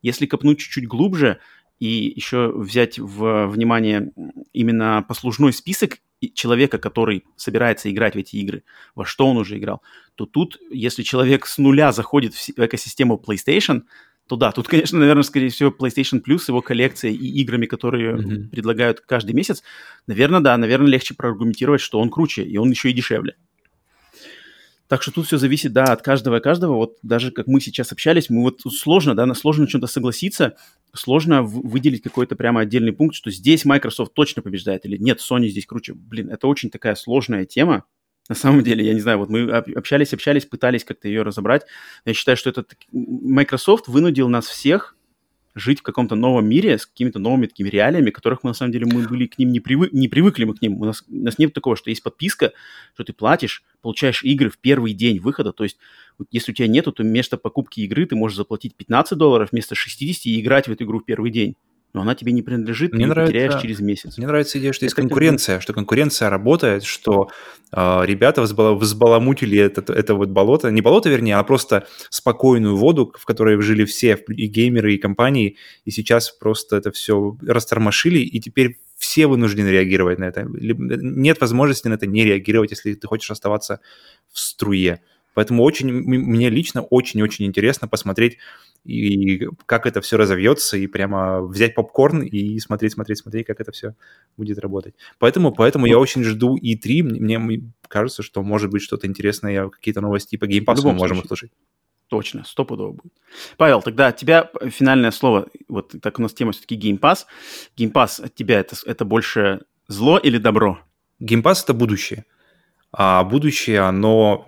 Если 0.01 0.25
копнуть 0.25 0.59
чуть-чуть 0.59 0.87
глубже 0.87 1.39
и 1.77 2.13
еще 2.15 2.53
взять 2.55 2.99
в 2.99 3.47
внимание 3.47 4.13
именно 4.53 5.03
послужной 5.05 5.51
список 5.51 5.97
человека, 6.33 6.77
который 6.77 7.25
собирается 7.35 7.91
играть 7.91 8.15
в 8.15 8.17
эти 8.17 8.37
игры, 8.37 8.63
во 8.95 9.05
что 9.05 9.27
он 9.27 9.37
уже 9.37 9.57
играл, 9.57 9.81
то 10.15 10.25
тут, 10.25 10.57
если 10.71 11.03
человек 11.03 11.45
с 11.45 11.57
нуля 11.57 11.91
заходит 11.91 12.33
в 12.33 12.49
экосистему 12.57 13.21
PlayStation, 13.25 13.83
то 14.27 14.35
да, 14.35 14.51
тут, 14.51 14.67
конечно, 14.67 14.99
наверное, 14.99 15.23
скорее 15.23 15.49
всего, 15.49 15.69
PlayStation 15.69 16.21
Plus, 16.21 16.43
его 16.47 16.61
коллекция 16.61 17.11
и 17.11 17.27
играми, 17.41 17.65
которые 17.65 18.15
mm-hmm. 18.15 18.49
предлагают 18.49 18.99
каждый 19.01 19.33
месяц, 19.33 19.63
наверное, 20.05 20.41
да, 20.41 20.57
наверное, 20.57 20.89
легче 20.89 21.13
проаргументировать, 21.13 21.81
что 21.81 21.99
он 21.99 22.09
круче, 22.09 22.43
и 22.43 22.57
он 22.57 22.69
еще 22.69 22.89
и 22.89 22.93
дешевле. 22.93 23.35
Так 24.87 25.01
что 25.01 25.11
тут 25.11 25.27
все 25.27 25.37
зависит, 25.37 25.73
да, 25.73 25.85
от 25.85 26.01
каждого 26.01 26.37
и 26.37 26.41
каждого. 26.41 26.75
Вот 26.75 26.97
даже 27.03 27.31
как 27.31 27.47
мы 27.47 27.59
сейчас 27.59 27.91
общались, 27.91 28.29
мы 28.29 28.41
вот 28.41 28.61
сложно, 28.61 29.15
да, 29.15 29.31
сложно 29.33 29.63
на 29.63 29.69
чем-то 29.69 29.87
согласиться, 29.87 30.55
сложно 30.93 31.43
выделить 31.43 32.01
какой-то 32.01 32.35
прямо 32.35 32.61
отдельный 32.61 32.93
пункт, 32.93 33.15
что 33.15 33.29
здесь 33.29 33.65
Microsoft 33.65 34.13
точно 34.13 34.41
побеждает 34.41 34.85
или 34.85 34.97
нет, 34.97 35.19
Sony 35.19 35.47
здесь 35.47 35.65
круче. 35.65 35.93
Блин, 35.93 36.29
это 36.29 36.47
очень 36.47 36.69
такая 36.69 36.95
сложная 36.95 37.45
тема. 37.45 37.83
На 38.29 38.35
самом 38.35 38.63
деле, 38.63 38.85
я 38.85 38.93
не 38.93 38.99
знаю, 38.99 39.19
вот 39.19 39.29
мы 39.29 39.49
общались, 39.49 40.13
общались, 40.13 40.45
пытались 40.45 40.83
как-то 40.83 41.07
ее 41.07 41.21
разобрать. 41.21 41.65
Я 42.05 42.13
считаю, 42.13 42.35
что 42.35 42.49
это 42.49 42.65
Microsoft 42.91 43.87
вынудил 43.87 44.27
нас 44.27 44.47
всех 44.47 44.96
жить 45.57 45.79
в 45.79 45.83
каком-то 45.83 46.15
новом 46.15 46.47
мире 46.47 46.77
с 46.77 46.85
какими-то 46.85 47.19
новыми 47.19 47.47
такими 47.47 47.69
реалиями, 47.69 48.11
которых 48.11 48.43
мы 48.43 48.51
на 48.51 48.53
самом 48.53 48.71
деле 48.71 48.85
мы 48.85 49.07
были 49.07 49.27
к 49.27 49.37
ним 49.37 49.51
не, 49.51 49.59
привык, 49.59 49.91
не 49.91 50.07
привыкли 50.07 50.45
мы 50.45 50.55
к 50.55 50.61
ним. 50.61 50.81
У 50.81 50.85
нас, 50.85 51.03
у 51.07 51.15
нас 51.15 51.37
нет 51.37 51.53
такого, 51.53 51.75
что 51.75 51.89
есть 51.89 52.03
подписка, 52.03 52.53
что 52.93 53.03
ты 53.03 53.13
платишь, 53.13 53.63
получаешь 53.81 54.23
игры 54.23 54.49
в 54.49 54.57
первый 54.57 54.93
день 54.93 55.19
выхода. 55.19 55.51
То 55.51 55.63
есть, 55.63 55.77
если 56.31 56.51
у 56.51 56.55
тебя 56.55 56.67
нету, 56.67 56.91
то 56.91 57.03
вместо 57.03 57.37
покупки 57.37 57.81
игры 57.81 58.05
ты 58.05 58.15
можешь 58.15 58.37
заплатить 58.37 58.75
15 58.75 59.17
долларов 59.17 59.49
вместо 59.51 59.75
60 59.75 60.25
и 60.27 60.39
играть 60.39 60.67
в 60.67 60.71
эту 60.71 60.83
игру 60.83 60.99
в 60.99 61.05
первый 61.05 61.31
день 61.31 61.55
но 61.93 62.01
она 62.01 62.15
тебе 62.15 62.31
не 62.31 62.41
принадлежит, 62.41 62.93
мне 62.93 63.05
ты 63.05 63.09
нравится, 63.09 63.33
потеряешь 63.33 63.61
через 63.61 63.79
месяц. 63.79 64.17
Мне 64.17 64.27
нравится 64.27 64.59
идея, 64.59 64.73
что 64.73 64.85
есть 64.85 64.95
конкуренция, 64.95 65.55
как... 65.55 65.63
что 65.63 65.73
конкуренция 65.73 66.29
работает, 66.29 66.83
что 66.83 67.29
э, 67.71 68.01
ребята 68.05 68.41
взбала, 68.41 68.75
взбаламутили 68.75 69.57
это, 69.57 69.91
это 69.93 70.15
вот 70.15 70.29
болото, 70.29 70.69
не 70.69 70.81
болото, 70.81 71.09
вернее, 71.09 71.37
а 71.37 71.43
просто 71.43 71.87
спокойную 72.09 72.75
воду, 72.75 73.13
в 73.17 73.25
которой 73.25 73.59
жили 73.61 73.85
все, 73.85 74.21
и 74.27 74.47
геймеры, 74.47 74.93
и 74.93 74.97
компании, 74.97 75.57
и 75.85 75.91
сейчас 75.91 76.31
просто 76.31 76.77
это 76.77 76.91
все 76.91 77.37
растормошили, 77.41 78.19
и 78.19 78.39
теперь 78.39 78.79
все 78.97 79.27
вынуждены 79.27 79.69
реагировать 79.69 80.19
на 80.19 80.25
это. 80.25 80.45
Нет 80.47 81.39
возможности 81.39 81.87
на 81.87 81.93
это 81.93 82.07
не 82.07 82.23
реагировать, 82.23 82.71
если 82.71 82.93
ты 82.95 83.07
хочешь 83.07 83.31
оставаться 83.31 83.79
в 84.31 84.39
струе. 84.39 85.01
Поэтому 85.37 85.61
очень, 85.61 85.91
мне 85.91 86.49
лично 86.49 86.81
очень-очень 86.81 87.45
интересно 87.45 87.87
посмотреть, 87.87 88.39
и 88.83 89.47
как 89.67 89.85
это 89.85 90.01
все 90.01 90.17
разовьется, 90.17 90.77
и 90.77 90.87
прямо 90.87 91.43
взять 91.43 91.75
попкорн 91.75 92.23
и 92.23 92.57
смотреть, 92.57 92.93
смотреть, 92.93 93.19
смотреть, 93.19 93.45
как 93.45 93.61
это 93.61 93.71
все 93.71 93.93
будет 94.35 94.57
работать. 94.57 94.95
Поэтому, 95.19 95.51
поэтому 95.53 95.85
я 95.85 95.99
очень 95.99 96.23
жду 96.23 96.57
E3. 96.57 97.03
Мне, 97.03 97.37
мне 97.37 97.71
кажется, 97.87 98.23
что 98.23 98.41
может 98.41 98.71
быть 98.71 98.81
что-то 98.81 99.05
интересное, 99.05 99.69
какие-то 99.69 100.01
новости 100.01 100.37
по 100.37 100.45
Pass 100.45 100.81
мы 100.83 100.93
можем 100.93 101.19
услышать. 101.19 101.51
Точно, 102.07 102.43
стопудово 102.43 102.93
будет. 102.93 103.13
Павел, 103.57 103.83
тогда 103.83 104.07
от 104.07 104.17
тебя 104.17 104.49
финальное 104.71 105.11
слово. 105.11 105.49
Вот 105.67 105.93
так 106.01 106.17
у 106.17 106.23
нас 106.23 106.33
тема 106.33 106.51
все-таки. 106.51 106.79
Game 106.79 106.99
Pass 106.99 108.23
от 108.23 108.33
тебя 108.33 108.59
это, 108.59 108.75
это 108.87 109.05
больше 109.05 109.59
зло 109.87 110.17
или 110.17 110.39
добро? 110.39 110.79
Pass 111.21 111.63
это 111.63 111.75
будущее. 111.75 112.25
А 112.91 113.23
будущее, 113.23 113.81
оно 113.81 114.47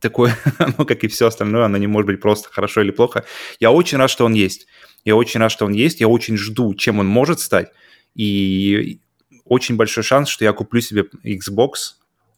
такое, 0.00 0.36
оно, 0.58 0.84
как 0.84 1.04
и 1.04 1.08
все 1.08 1.26
остальное, 1.26 1.64
оно 1.64 1.76
не 1.78 1.86
может 1.86 2.06
быть 2.06 2.20
просто 2.20 2.48
хорошо 2.50 2.82
или 2.82 2.90
плохо. 2.90 3.24
Я 3.60 3.70
очень 3.70 3.98
рад, 3.98 4.10
что 4.10 4.24
он 4.24 4.34
есть. 4.34 4.66
Я 5.04 5.16
очень 5.16 5.40
рад, 5.40 5.52
что 5.52 5.66
он 5.66 5.72
есть. 5.72 6.00
Я 6.00 6.08
очень 6.08 6.36
жду, 6.36 6.74
чем 6.74 6.98
он 6.98 7.06
может 7.06 7.40
стать. 7.40 7.70
И 8.14 9.00
очень 9.44 9.76
большой 9.76 10.02
шанс, 10.02 10.28
что 10.28 10.44
я 10.44 10.52
куплю 10.52 10.80
себе 10.80 11.04
Xbox 11.24 11.94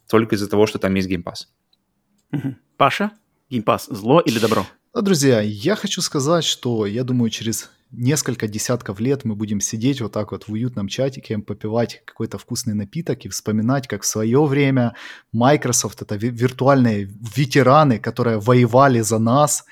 только 0.08 0.34
из-за 0.34 0.48
того, 0.48 0.66
что 0.66 0.78
там 0.78 0.94
есть 0.94 1.08
Game 1.08 1.22
Pass. 1.22 2.52
Паша, 2.76 3.12
Game 3.50 3.64
Pass 3.64 3.92
зло 3.92 4.20
или 4.20 4.38
добро? 4.38 4.66
Ну, 4.94 5.02
друзья, 5.02 5.40
я 5.40 5.76
хочу 5.76 6.02
сказать, 6.02 6.44
что 6.44 6.86
я 6.86 7.04
думаю, 7.04 7.30
через 7.30 7.70
несколько 7.92 8.48
десятков 8.48 9.00
лет 9.00 9.24
мы 9.24 9.34
будем 9.34 9.60
сидеть 9.60 10.00
вот 10.00 10.12
так 10.12 10.32
вот 10.32 10.48
в 10.48 10.52
уютном 10.52 10.88
чатике, 10.88 11.38
попивать 11.38 12.02
какой-то 12.04 12.38
вкусный 12.38 12.74
напиток 12.74 13.24
и 13.24 13.28
вспоминать, 13.28 13.86
как 13.86 14.02
в 14.02 14.06
свое 14.06 14.44
время 14.44 14.94
Microsoft, 15.32 16.02
это 16.02 16.16
виртуальные 16.16 17.10
ветераны, 17.36 17.98
которые 17.98 18.38
воевали 18.38 19.00
за 19.00 19.18
нас, 19.18 19.64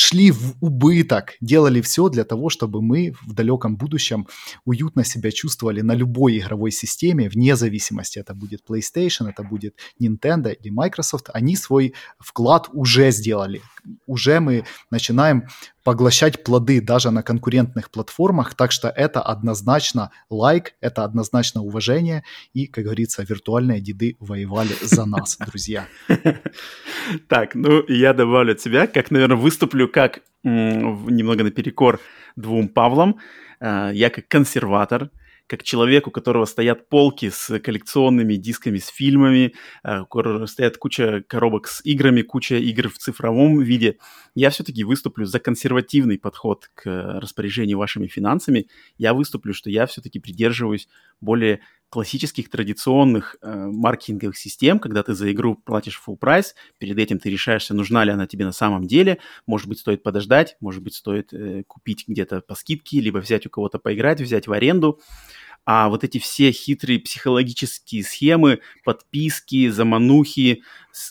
шли 0.00 0.30
в 0.30 0.54
убыток, 0.60 1.34
делали 1.40 1.80
все 1.80 2.08
для 2.08 2.24
того, 2.24 2.48
чтобы 2.48 2.80
мы 2.80 3.14
в 3.26 3.34
далеком 3.34 3.76
будущем 3.76 4.26
уютно 4.64 5.04
себя 5.04 5.30
чувствовали 5.30 5.82
на 5.82 5.94
любой 5.94 6.38
игровой 6.38 6.70
системе, 6.70 7.28
вне 7.28 7.56
зависимости, 7.56 8.18
это 8.18 8.34
будет 8.34 8.62
PlayStation, 8.68 9.28
это 9.28 9.42
будет 9.42 9.76
Nintendo 10.00 10.52
или 10.52 10.70
Microsoft, 10.70 11.28
они 11.34 11.56
свой 11.56 11.94
вклад 12.18 12.68
уже 12.72 13.10
сделали. 13.10 13.60
Уже 14.06 14.40
мы 14.40 14.64
начинаем 14.90 15.48
поглощать 15.84 16.44
плоды 16.44 16.80
даже 16.80 17.10
на 17.10 17.22
конкурентных 17.22 17.90
платформах, 17.90 18.54
так 18.54 18.72
что 18.72 18.88
это 18.88 19.22
однозначно 19.22 20.10
лайк, 20.28 20.74
это 20.80 21.04
однозначно 21.04 21.62
уважение, 21.62 22.24
и, 22.52 22.66
как 22.66 22.84
говорится, 22.84 23.22
виртуальные 23.22 23.80
деды 23.80 24.16
воевали 24.20 24.74
за 24.82 25.06
нас, 25.06 25.36
друзья. 25.46 25.86
Так, 27.28 27.54
ну 27.54 27.84
я 27.88 28.12
добавлю 28.12 28.52
от 28.52 28.60
себя, 28.60 28.86
как, 28.86 29.10
наверное, 29.10 29.36
выступлю 29.36 29.88
как 29.88 30.20
немного 30.42 31.44
наперекор 31.44 32.00
двум 32.36 32.68
Павлам. 32.68 33.18
А, 33.60 33.90
я 33.90 34.10
как 34.10 34.28
консерватор, 34.28 35.10
как 35.50 35.64
человек, 35.64 36.06
у 36.06 36.12
которого 36.12 36.44
стоят 36.44 36.88
полки 36.88 37.28
с 37.28 37.58
коллекционными 37.58 38.36
дисками, 38.36 38.78
с 38.78 38.86
фильмами, 38.86 39.54
э, 39.82 40.02
у 40.02 40.06
которого 40.06 40.46
стоят 40.46 40.76
куча 40.76 41.24
коробок 41.26 41.66
с 41.66 41.84
играми, 41.84 42.22
куча 42.22 42.54
игр 42.54 42.88
в 42.88 42.98
цифровом 42.98 43.60
виде, 43.60 43.96
я 44.36 44.50
все-таки 44.50 44.84
выступлю 44.84 45.26
за 45.26 45.40
консервативный 45.40 46.18
подход 46.18 46.70
к 46.74 47.18
распоряжению 47.20 47.78
вашими 47.78 48.06
финансами. 48.06 48.68
Я 48.96 49.12
выступлю, 49.12 49.52
что 49.52 49.70
я 49.70 49.86
все-таки 49.86 50.20
придерживаюсь 50.20 50.88
более 51.20 51.58
классических 51.90 52.48
традиционных 52.48 53.36
э, 53.42 53.52
маркетинговых 53.52 54.36
систем, 54.38 54.78
когда 54.78 55.02
ты 55.02 55.14
за 55.14 55.30
игру 55.32 55.56
платишь 55.56 56.00
full 56.04 56.16
прайс, 56.16 56.54
перед 56.78 56.96
этим 56.98 57.18
ты 57.18 57.28
решаешься, 57.28 57.74
нужна 57.74 58.04
ли 58.04 58.12
она 58.12 58.26
тебе 58.26 58.44
на 58.44 58.52
самом 58.52 58.86
деле, 58.86 59.18
может 59.46 59.68
быть, 59.68 59.80
стоит 59.80 60.02
подождать, 60.02 60.56
может 60.60 60.82
быть, 60.82 60.94
стоит 60.94 61.32
э, 61.32 61.64
купить 61.66 62.04
где-то 62.06 62.40
по 62.42 62.54
скидке, 62.54 63.00
либо 63.00 63.18
взять 63.18 63.44
у 63.46 63.50
кого-то 63.50 63.78
поиграть, 63.78 64.20
взять 64.20 64.46
в 64.46 64.52
аренду. 64.52 65.00
А 65.66 65.88
вот 65.88 66.04
эти 66.04 66.18
все 66.18 66.52
хитрые 66.52 67.00
психологические 67.00 68.02
схемы, 68.04 68.60
подписки, 68.84 69.68
заманухи, 69.68 70.62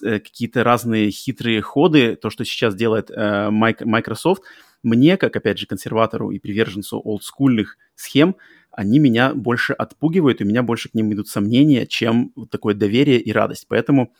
э, 0.01 0.19
какие-то 0.19 0.63
разные 0.63 1.11
хитрые 1.11 1.61
ходы, 1.61 2.15
то, 2.15 2.29
что 2.29 2.45
сейчас 2.45 2.73
делает 2.73 3.11
э, 3.11 3.49
Microsoft, 3.51 4.43
мне, 4.81 5.17
как, 5.17 5.35
опять 5.35 5.59
же, 5.59 5.65
консерватору 5.65 6.31
и 6.31 6.39
приверженцу 6.39 7.01
олдскульных 7.03 7.77
схем, 7.95 8.37
они 8.71 8.99
меня 8.99 9.33
больше 9.33 9.73
отпугивают, 9.73 10.41
и 10.41 10.43
у 10.43 10.47
меня 10.47 10.63
больше 10.63 10.89
к 10.89 10.93
ним 10.93 11.11
идут 11.13 11.27
сомнения, 11.27 11.85
чем 11.85 12.31
вот 12.35 12.49
такое 12.49 12.75
доверие 12.75 13.19
и 13.19 13.31
радость. 13.31 13.65
Поэтому 13.67 14.13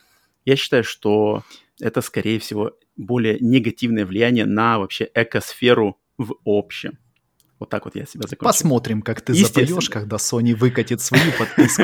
я 0.46 0.56
считаю, 0.56 0.84
что 0.84 1.44
это, 1.80 2.02
скорее 2.02 2.40
всего, 2.40 2.74
более 2.98 3.38
негативное 3.40 4.06
влияние 4.06 4.46
на 4.46 4.80
вообще 4.80 5.10
экосферу 5.14 5.98
в 6.18 6.36
общем. 6.46 6.98
Вот 7.60 7.70
так 7.70 7.86
вот 7.86 7.96
я 7.96 8.06
себя 8.06 8.22
закончил. 8.22 8.46
Посмотрим, 8.46 9.02
как 9.02 9.22
ты 9.22 9.34
запоешь, 9.34 9.90
когда 9.90 10.16
Sony 10.16 10.56
выкатит 10.56 11.02
свою 11.02 11.32
подписку 11.38 11.84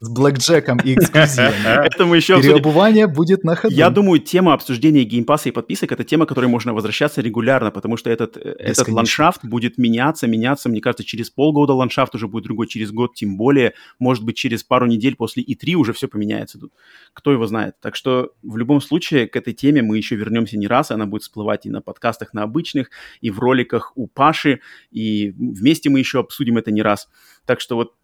с 0.00 0.08
блэкджеком 0.08 0.78
и 0.78 0.94
эксклюзивами. 0.94 1.86
Это 1.86 2.06
мы 2.06 2.16
еще 2.16 2.40
Переобувание 2.40 3.06
будет 3.08 3.42
на 3.42 3.56
ходу. 3.56 3.74
Я 3.74 3.90
думаю, 3.90 4.20
тема 4.20 4.52
обсуждения 4.52 5.02
Game 5.02 5.22
Pass 5.22 5.43
а 5.43 5.48
и 5.48 5.52
подписок– 5.52 5.90
это 5.92 6.04
тема, 6.04 6.26
к 6.26 6.28
которой 6.28 6.46
можно 6.46 6.72
возвращаться 6.72 7.20
регулярно, 7.20 7.70
потому 7.70 7.96
что 7.96 8.10
этот, 8.10 8.36
э, 8.36 8.54
этот 8.58 8.88
ландшафт 8.88 9.44
будет 9.44 9.76
меняться, 9.76 10.28
меняться. 10.28 10.68
Мне 10.68 10.80
кажется, 10.80 11.04
через 11.04 11.30
полгода 11.30 11.72
ландшафт 11.72 12.14
уже 12.14 12.28
будет 12.28 12.44
другой, 12.44 12.68
через 12.68 12.92
год 12.92 13.14
тем 13.14 13.36
более. 13.36 13.72
Может 13.98 14.24
быть, 14.24 14.36
через 14.36 14.62
пару 14.62 14.86
недель 14.86 15.16
после 15.16 15.42
E3 15.42 15.74
уже 15.74 15.92
все 15.92 16.06
поменяется 16.06 16.58
тут. 16.60 16.72
Кто 17.12 17.32
его 17.32 17.46
знает. 17.46 17.74
Так 17.80 17.96
что 17.96 18.30
в 18.42 18.56
любом 18.56 18.80
случае 18.80 19.26
к 19.26 19.34
этой 19.34 19.52
теме 19.52 19.82
мы 19.82 19.96
еще 19.96 20.14
вернемся 20.14 20.56
не 20.56 20.68
раз. 20.68 20.92
Она 20.92 21.06
будет 21.06 21.22
всплывать 21.22 21.66
и 21.66 21.70
на 21.70 21.80
подкастах, 21.80 22.34
на 22.34 22.44
обычных, 22.44 22.90
и 23.20 23.30
в 23.30 23.40
роликах 23.40 23.92
у 23.96 24.06
Паши, 24.06 24.60
и 24.98 25.30
вместе 25.30 25.90
мы 25.90 26.00
еще 26.00 26.20
обсудим 26.20 26.58
это 26.58 26.70
не 26.72 26.82
раз. 26.82 27.08
Так 27.46 27.60
что 27.60 27.76
вот 27.76 27.94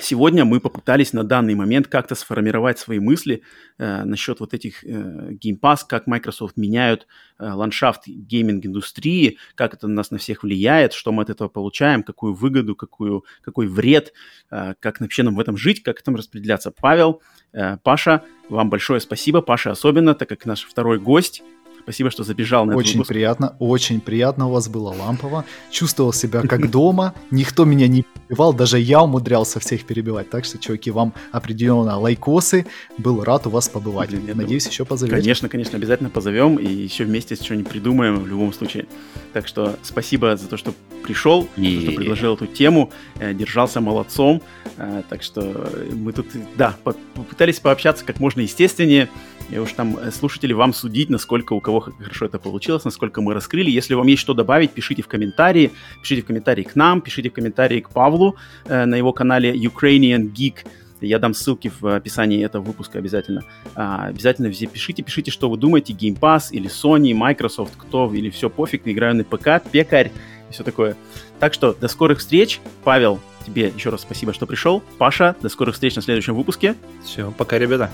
Сегодня 0.00 0.44
мы 0.44 0.58
попытались 0.58 1.12
на 1.12 1.22
данный 1.22 1.54
момент 1.54 1.86
как-то 1.86 2.16
сформировать 2.16 2.80
свои 2.80 2.98
мысли 2.98 3.42
э, 3.78 4.02
насчет 4.02 4.40
вот 4.40 4.52
этих 4.52 4.82
э, 4.82 4.88
Game 4.88 5.60
Pass, 5.60 5.82
как 5.88 6.08
Microsoft 6.08 6.56
меняют 6.56 7.06
э, 7.38 7.48
ландшафт 7.48 8.08
гейминг-индустрии, 8.08 9.38
как 9.54 9.74
это 9.74 9.86
на 9.86 9.94
нас 9.94 10.10
на 10.10 10.18
всех 10.18 10.42
влияет, 10.42 10.94
что 10.94 11.12
мы 11.12 11.22
от 11.22 11.30
этого 11.30 11.48
получаем, 11.48 12.02
какую 12.02 12.34
выгоду, 12.34 12.74
какую, 12.74 13.24
какой 13.40 13.68
вред, 13.68 14.12
э, 14.50 14.74
как 14.80 15.00
вообще 15.00 15.22
нам 15.22 15.36
в 15.36 15.40
этом 15.40 15.56
жить, 15.56 15.84
как 15.84 16.02
там 16.02 16.16
распределяться. 16.16 16.72
Павел, 16.72 17.22
э, 17.52 17.76
Паша, 17.84 18.24
вам 18.48 18.70
большое 18.70 18.98
спасибо, 18.98 19.42
Паша 19.42 19.70
особенно, 19.70 20.16
так 20.16 20.28
как 20.28 20.44
наш 20.44 20.64
второй 20.64 20.98
гость. 20.98 21.44
Спасибо, 21.84 22.10
что 22.10 22.24
забежал 22.24 22.64
на 22.64 22.76
Очень 22.76 22.94
выпуск. 22.94 23.10
приятно, 23.10 23.56
очень 23.58 24.00
приятно 24.00 24.48
у 24.48 24.52
вас 24.52 24.68
было 24.68 24.88
лампово. 24.88 25.44
Чувствовал 25.70 26.14
себя 26.14 26.40
как 26.40 26.70
дома. 26.70 27.14
Никто 27.30 27.66
меня 27.66 27.88
не 27.88 28.04
перебивал, 28.04 28.54
даже 28.54 28.78
я 28.78 29.02
умудрялся 29.02 29.60
всех 29.60 29.84
перебивать. 29.84 30.30
Так 30.30 30.46
что, 30.46 30.56
чуваки, 30.56 30.90
вам 30.90 31.12
определенно 31.30 31.98
лайкосы. 31.98 32.64
Был 32.96 33.22
рад 33.22 33.46
у 33.46 33.50
вас 33.50 33.68
побывать. 33.68 34.08
Блин, 34.08 34.34
Надеюсь, 34.34 34.66
еще 34.66 34.86
позовем. 34.86 35.14
Конечно, 35.14 35.50
конечно, 35.50 35.76
обязательно 35.76 36.08
позовем 36.08 36.56
и 36.56 36.66
еще 36.66 37.04
вместе 37.04 37.34
что-нибудь 37.34 37.70
придумаем 37.70 38.18
в 38.18 38.26
любом 38.26 38.54
случае. 38.54 38.86
Так 39.34 39.46
что 39.46 39.76
спасибо 39.82 40.36
за 40.38 40.48
то, 40.48 40.56
что 40.56 40.72
пришел, 41.02 41.46
и... 41.56 41.80
что 41.82 41.92
предложил 41.92 42.34
эту 42.34 42.46
тему, 42.46 42.90
э, 43.18 43.34
держался 43.34 43.82
молодцом. 43.82 44.40
Э, 44.78 45.02
так 45.10 45.22
что 45.22 45.70
мы 45.92 46.12
тут, 46.12 46.28
да, 46.56 46.76
попытались 46.82 47.60
пообщаться 47.60 48.06
как 48.06 48.20
можно 48.20 48.40
естественнее. 48.40 49.10
И 49.50 49.58
уж 49.58 49.72
там 49.72 49.98
э, 49.98 50.10
слушатели 50.10 50.52
вам 50.52 50.72
судить, 50.72 51.10
насколько 51.10 51.52
у 51.52 51.60
кого 51.60 51.73
хорошо 51.80 52.26
это 52.26 52.38
получилось, 52.38 52.84
насколько 52.84 53.20
мы 53.20 53.34
раскрыли. 53.34 53.70
Если 53.70 53.94
вам 53.94 54.06
есть 54.06 54.22
что 54.22 54.34
добавить, 54.34 54.72
пишите 54.72 55.02
в 55.02 55.08
комментарии. 55.08 55.70
Пишите 56.02 56.22
в 56.22 56.26
комментарии 56.26 56.62
к 56.62 56.74
нам, 56.76 57.00
пишите 57.00 57.30
в 57.30 57.32
комментарии 57.32 57.80
к 57.80 57.90
Павлу 57.90 58.36
э, 58.66 58.84
на 58.84 58.94
его 58.94 59.12
канале 59.12 59.52
Ukrainian 59.54 60.32
Geek. 60.32 60.66
Я 61.00 61.18
дам 61.18 61.34
ссылки 61.34 61.70
в 61.80 61.94
описании 61.94 62.44
этого 62.44 62.62
выпуска 62.62 62.98
обязательно. 62.98 63.42
А, 63.74 64.06
обязательно 64.06 64.46
везде 64.46 64.66
пишите, 64.66 65.02
пишите, 65.02 65.30
что 65.30 65.50
вы 65.50 65.56
думаете, 65.56 65.92
Game 65.92 66.18
Pass 66.18 66.48
или 66.50 66.70
Sony, 66.70 67.14
Microsoft, 67.14 67.74
кто, 67.76 68.12
или 68.12 68.30
все 68.30 68.48
пофиг, 68.48 68.82
играю 68.86 69.14
на 69.16 69.24
ПК, 69.24 69.62
пекарь 69.70 70.12
и 70.48 70.52
все 70.52 70.64
такое. 70.64 70.96
Так 71.40 71.52
что 71.54 71.74
до 71.74 71.88
скорых 71.88 72.18
встреч. 72.18 72.60
Павел, 72.84 73.20
тебе 73.44 73.72
еще 73.74 73.90
раз 73.90 74.02
спасибо, 74.02 74.32
что 74.32 74.46
пришел. 74.46 74.82
Паша, 74.98 75.36
до 75.42 75.48
скорых 75.48 75.74
встреч 75.74 75.94
на 75.96 76.02
следующем 76.02 76.34
выпуске. 76.34 76.74
Все, 77.04 77.32
пока, 77.32 77.58
ребята. 77.58 77.90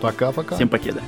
Пока-пока. 0.00 0.56
Всем 0.56 0.68
покеда. 0.68 1.00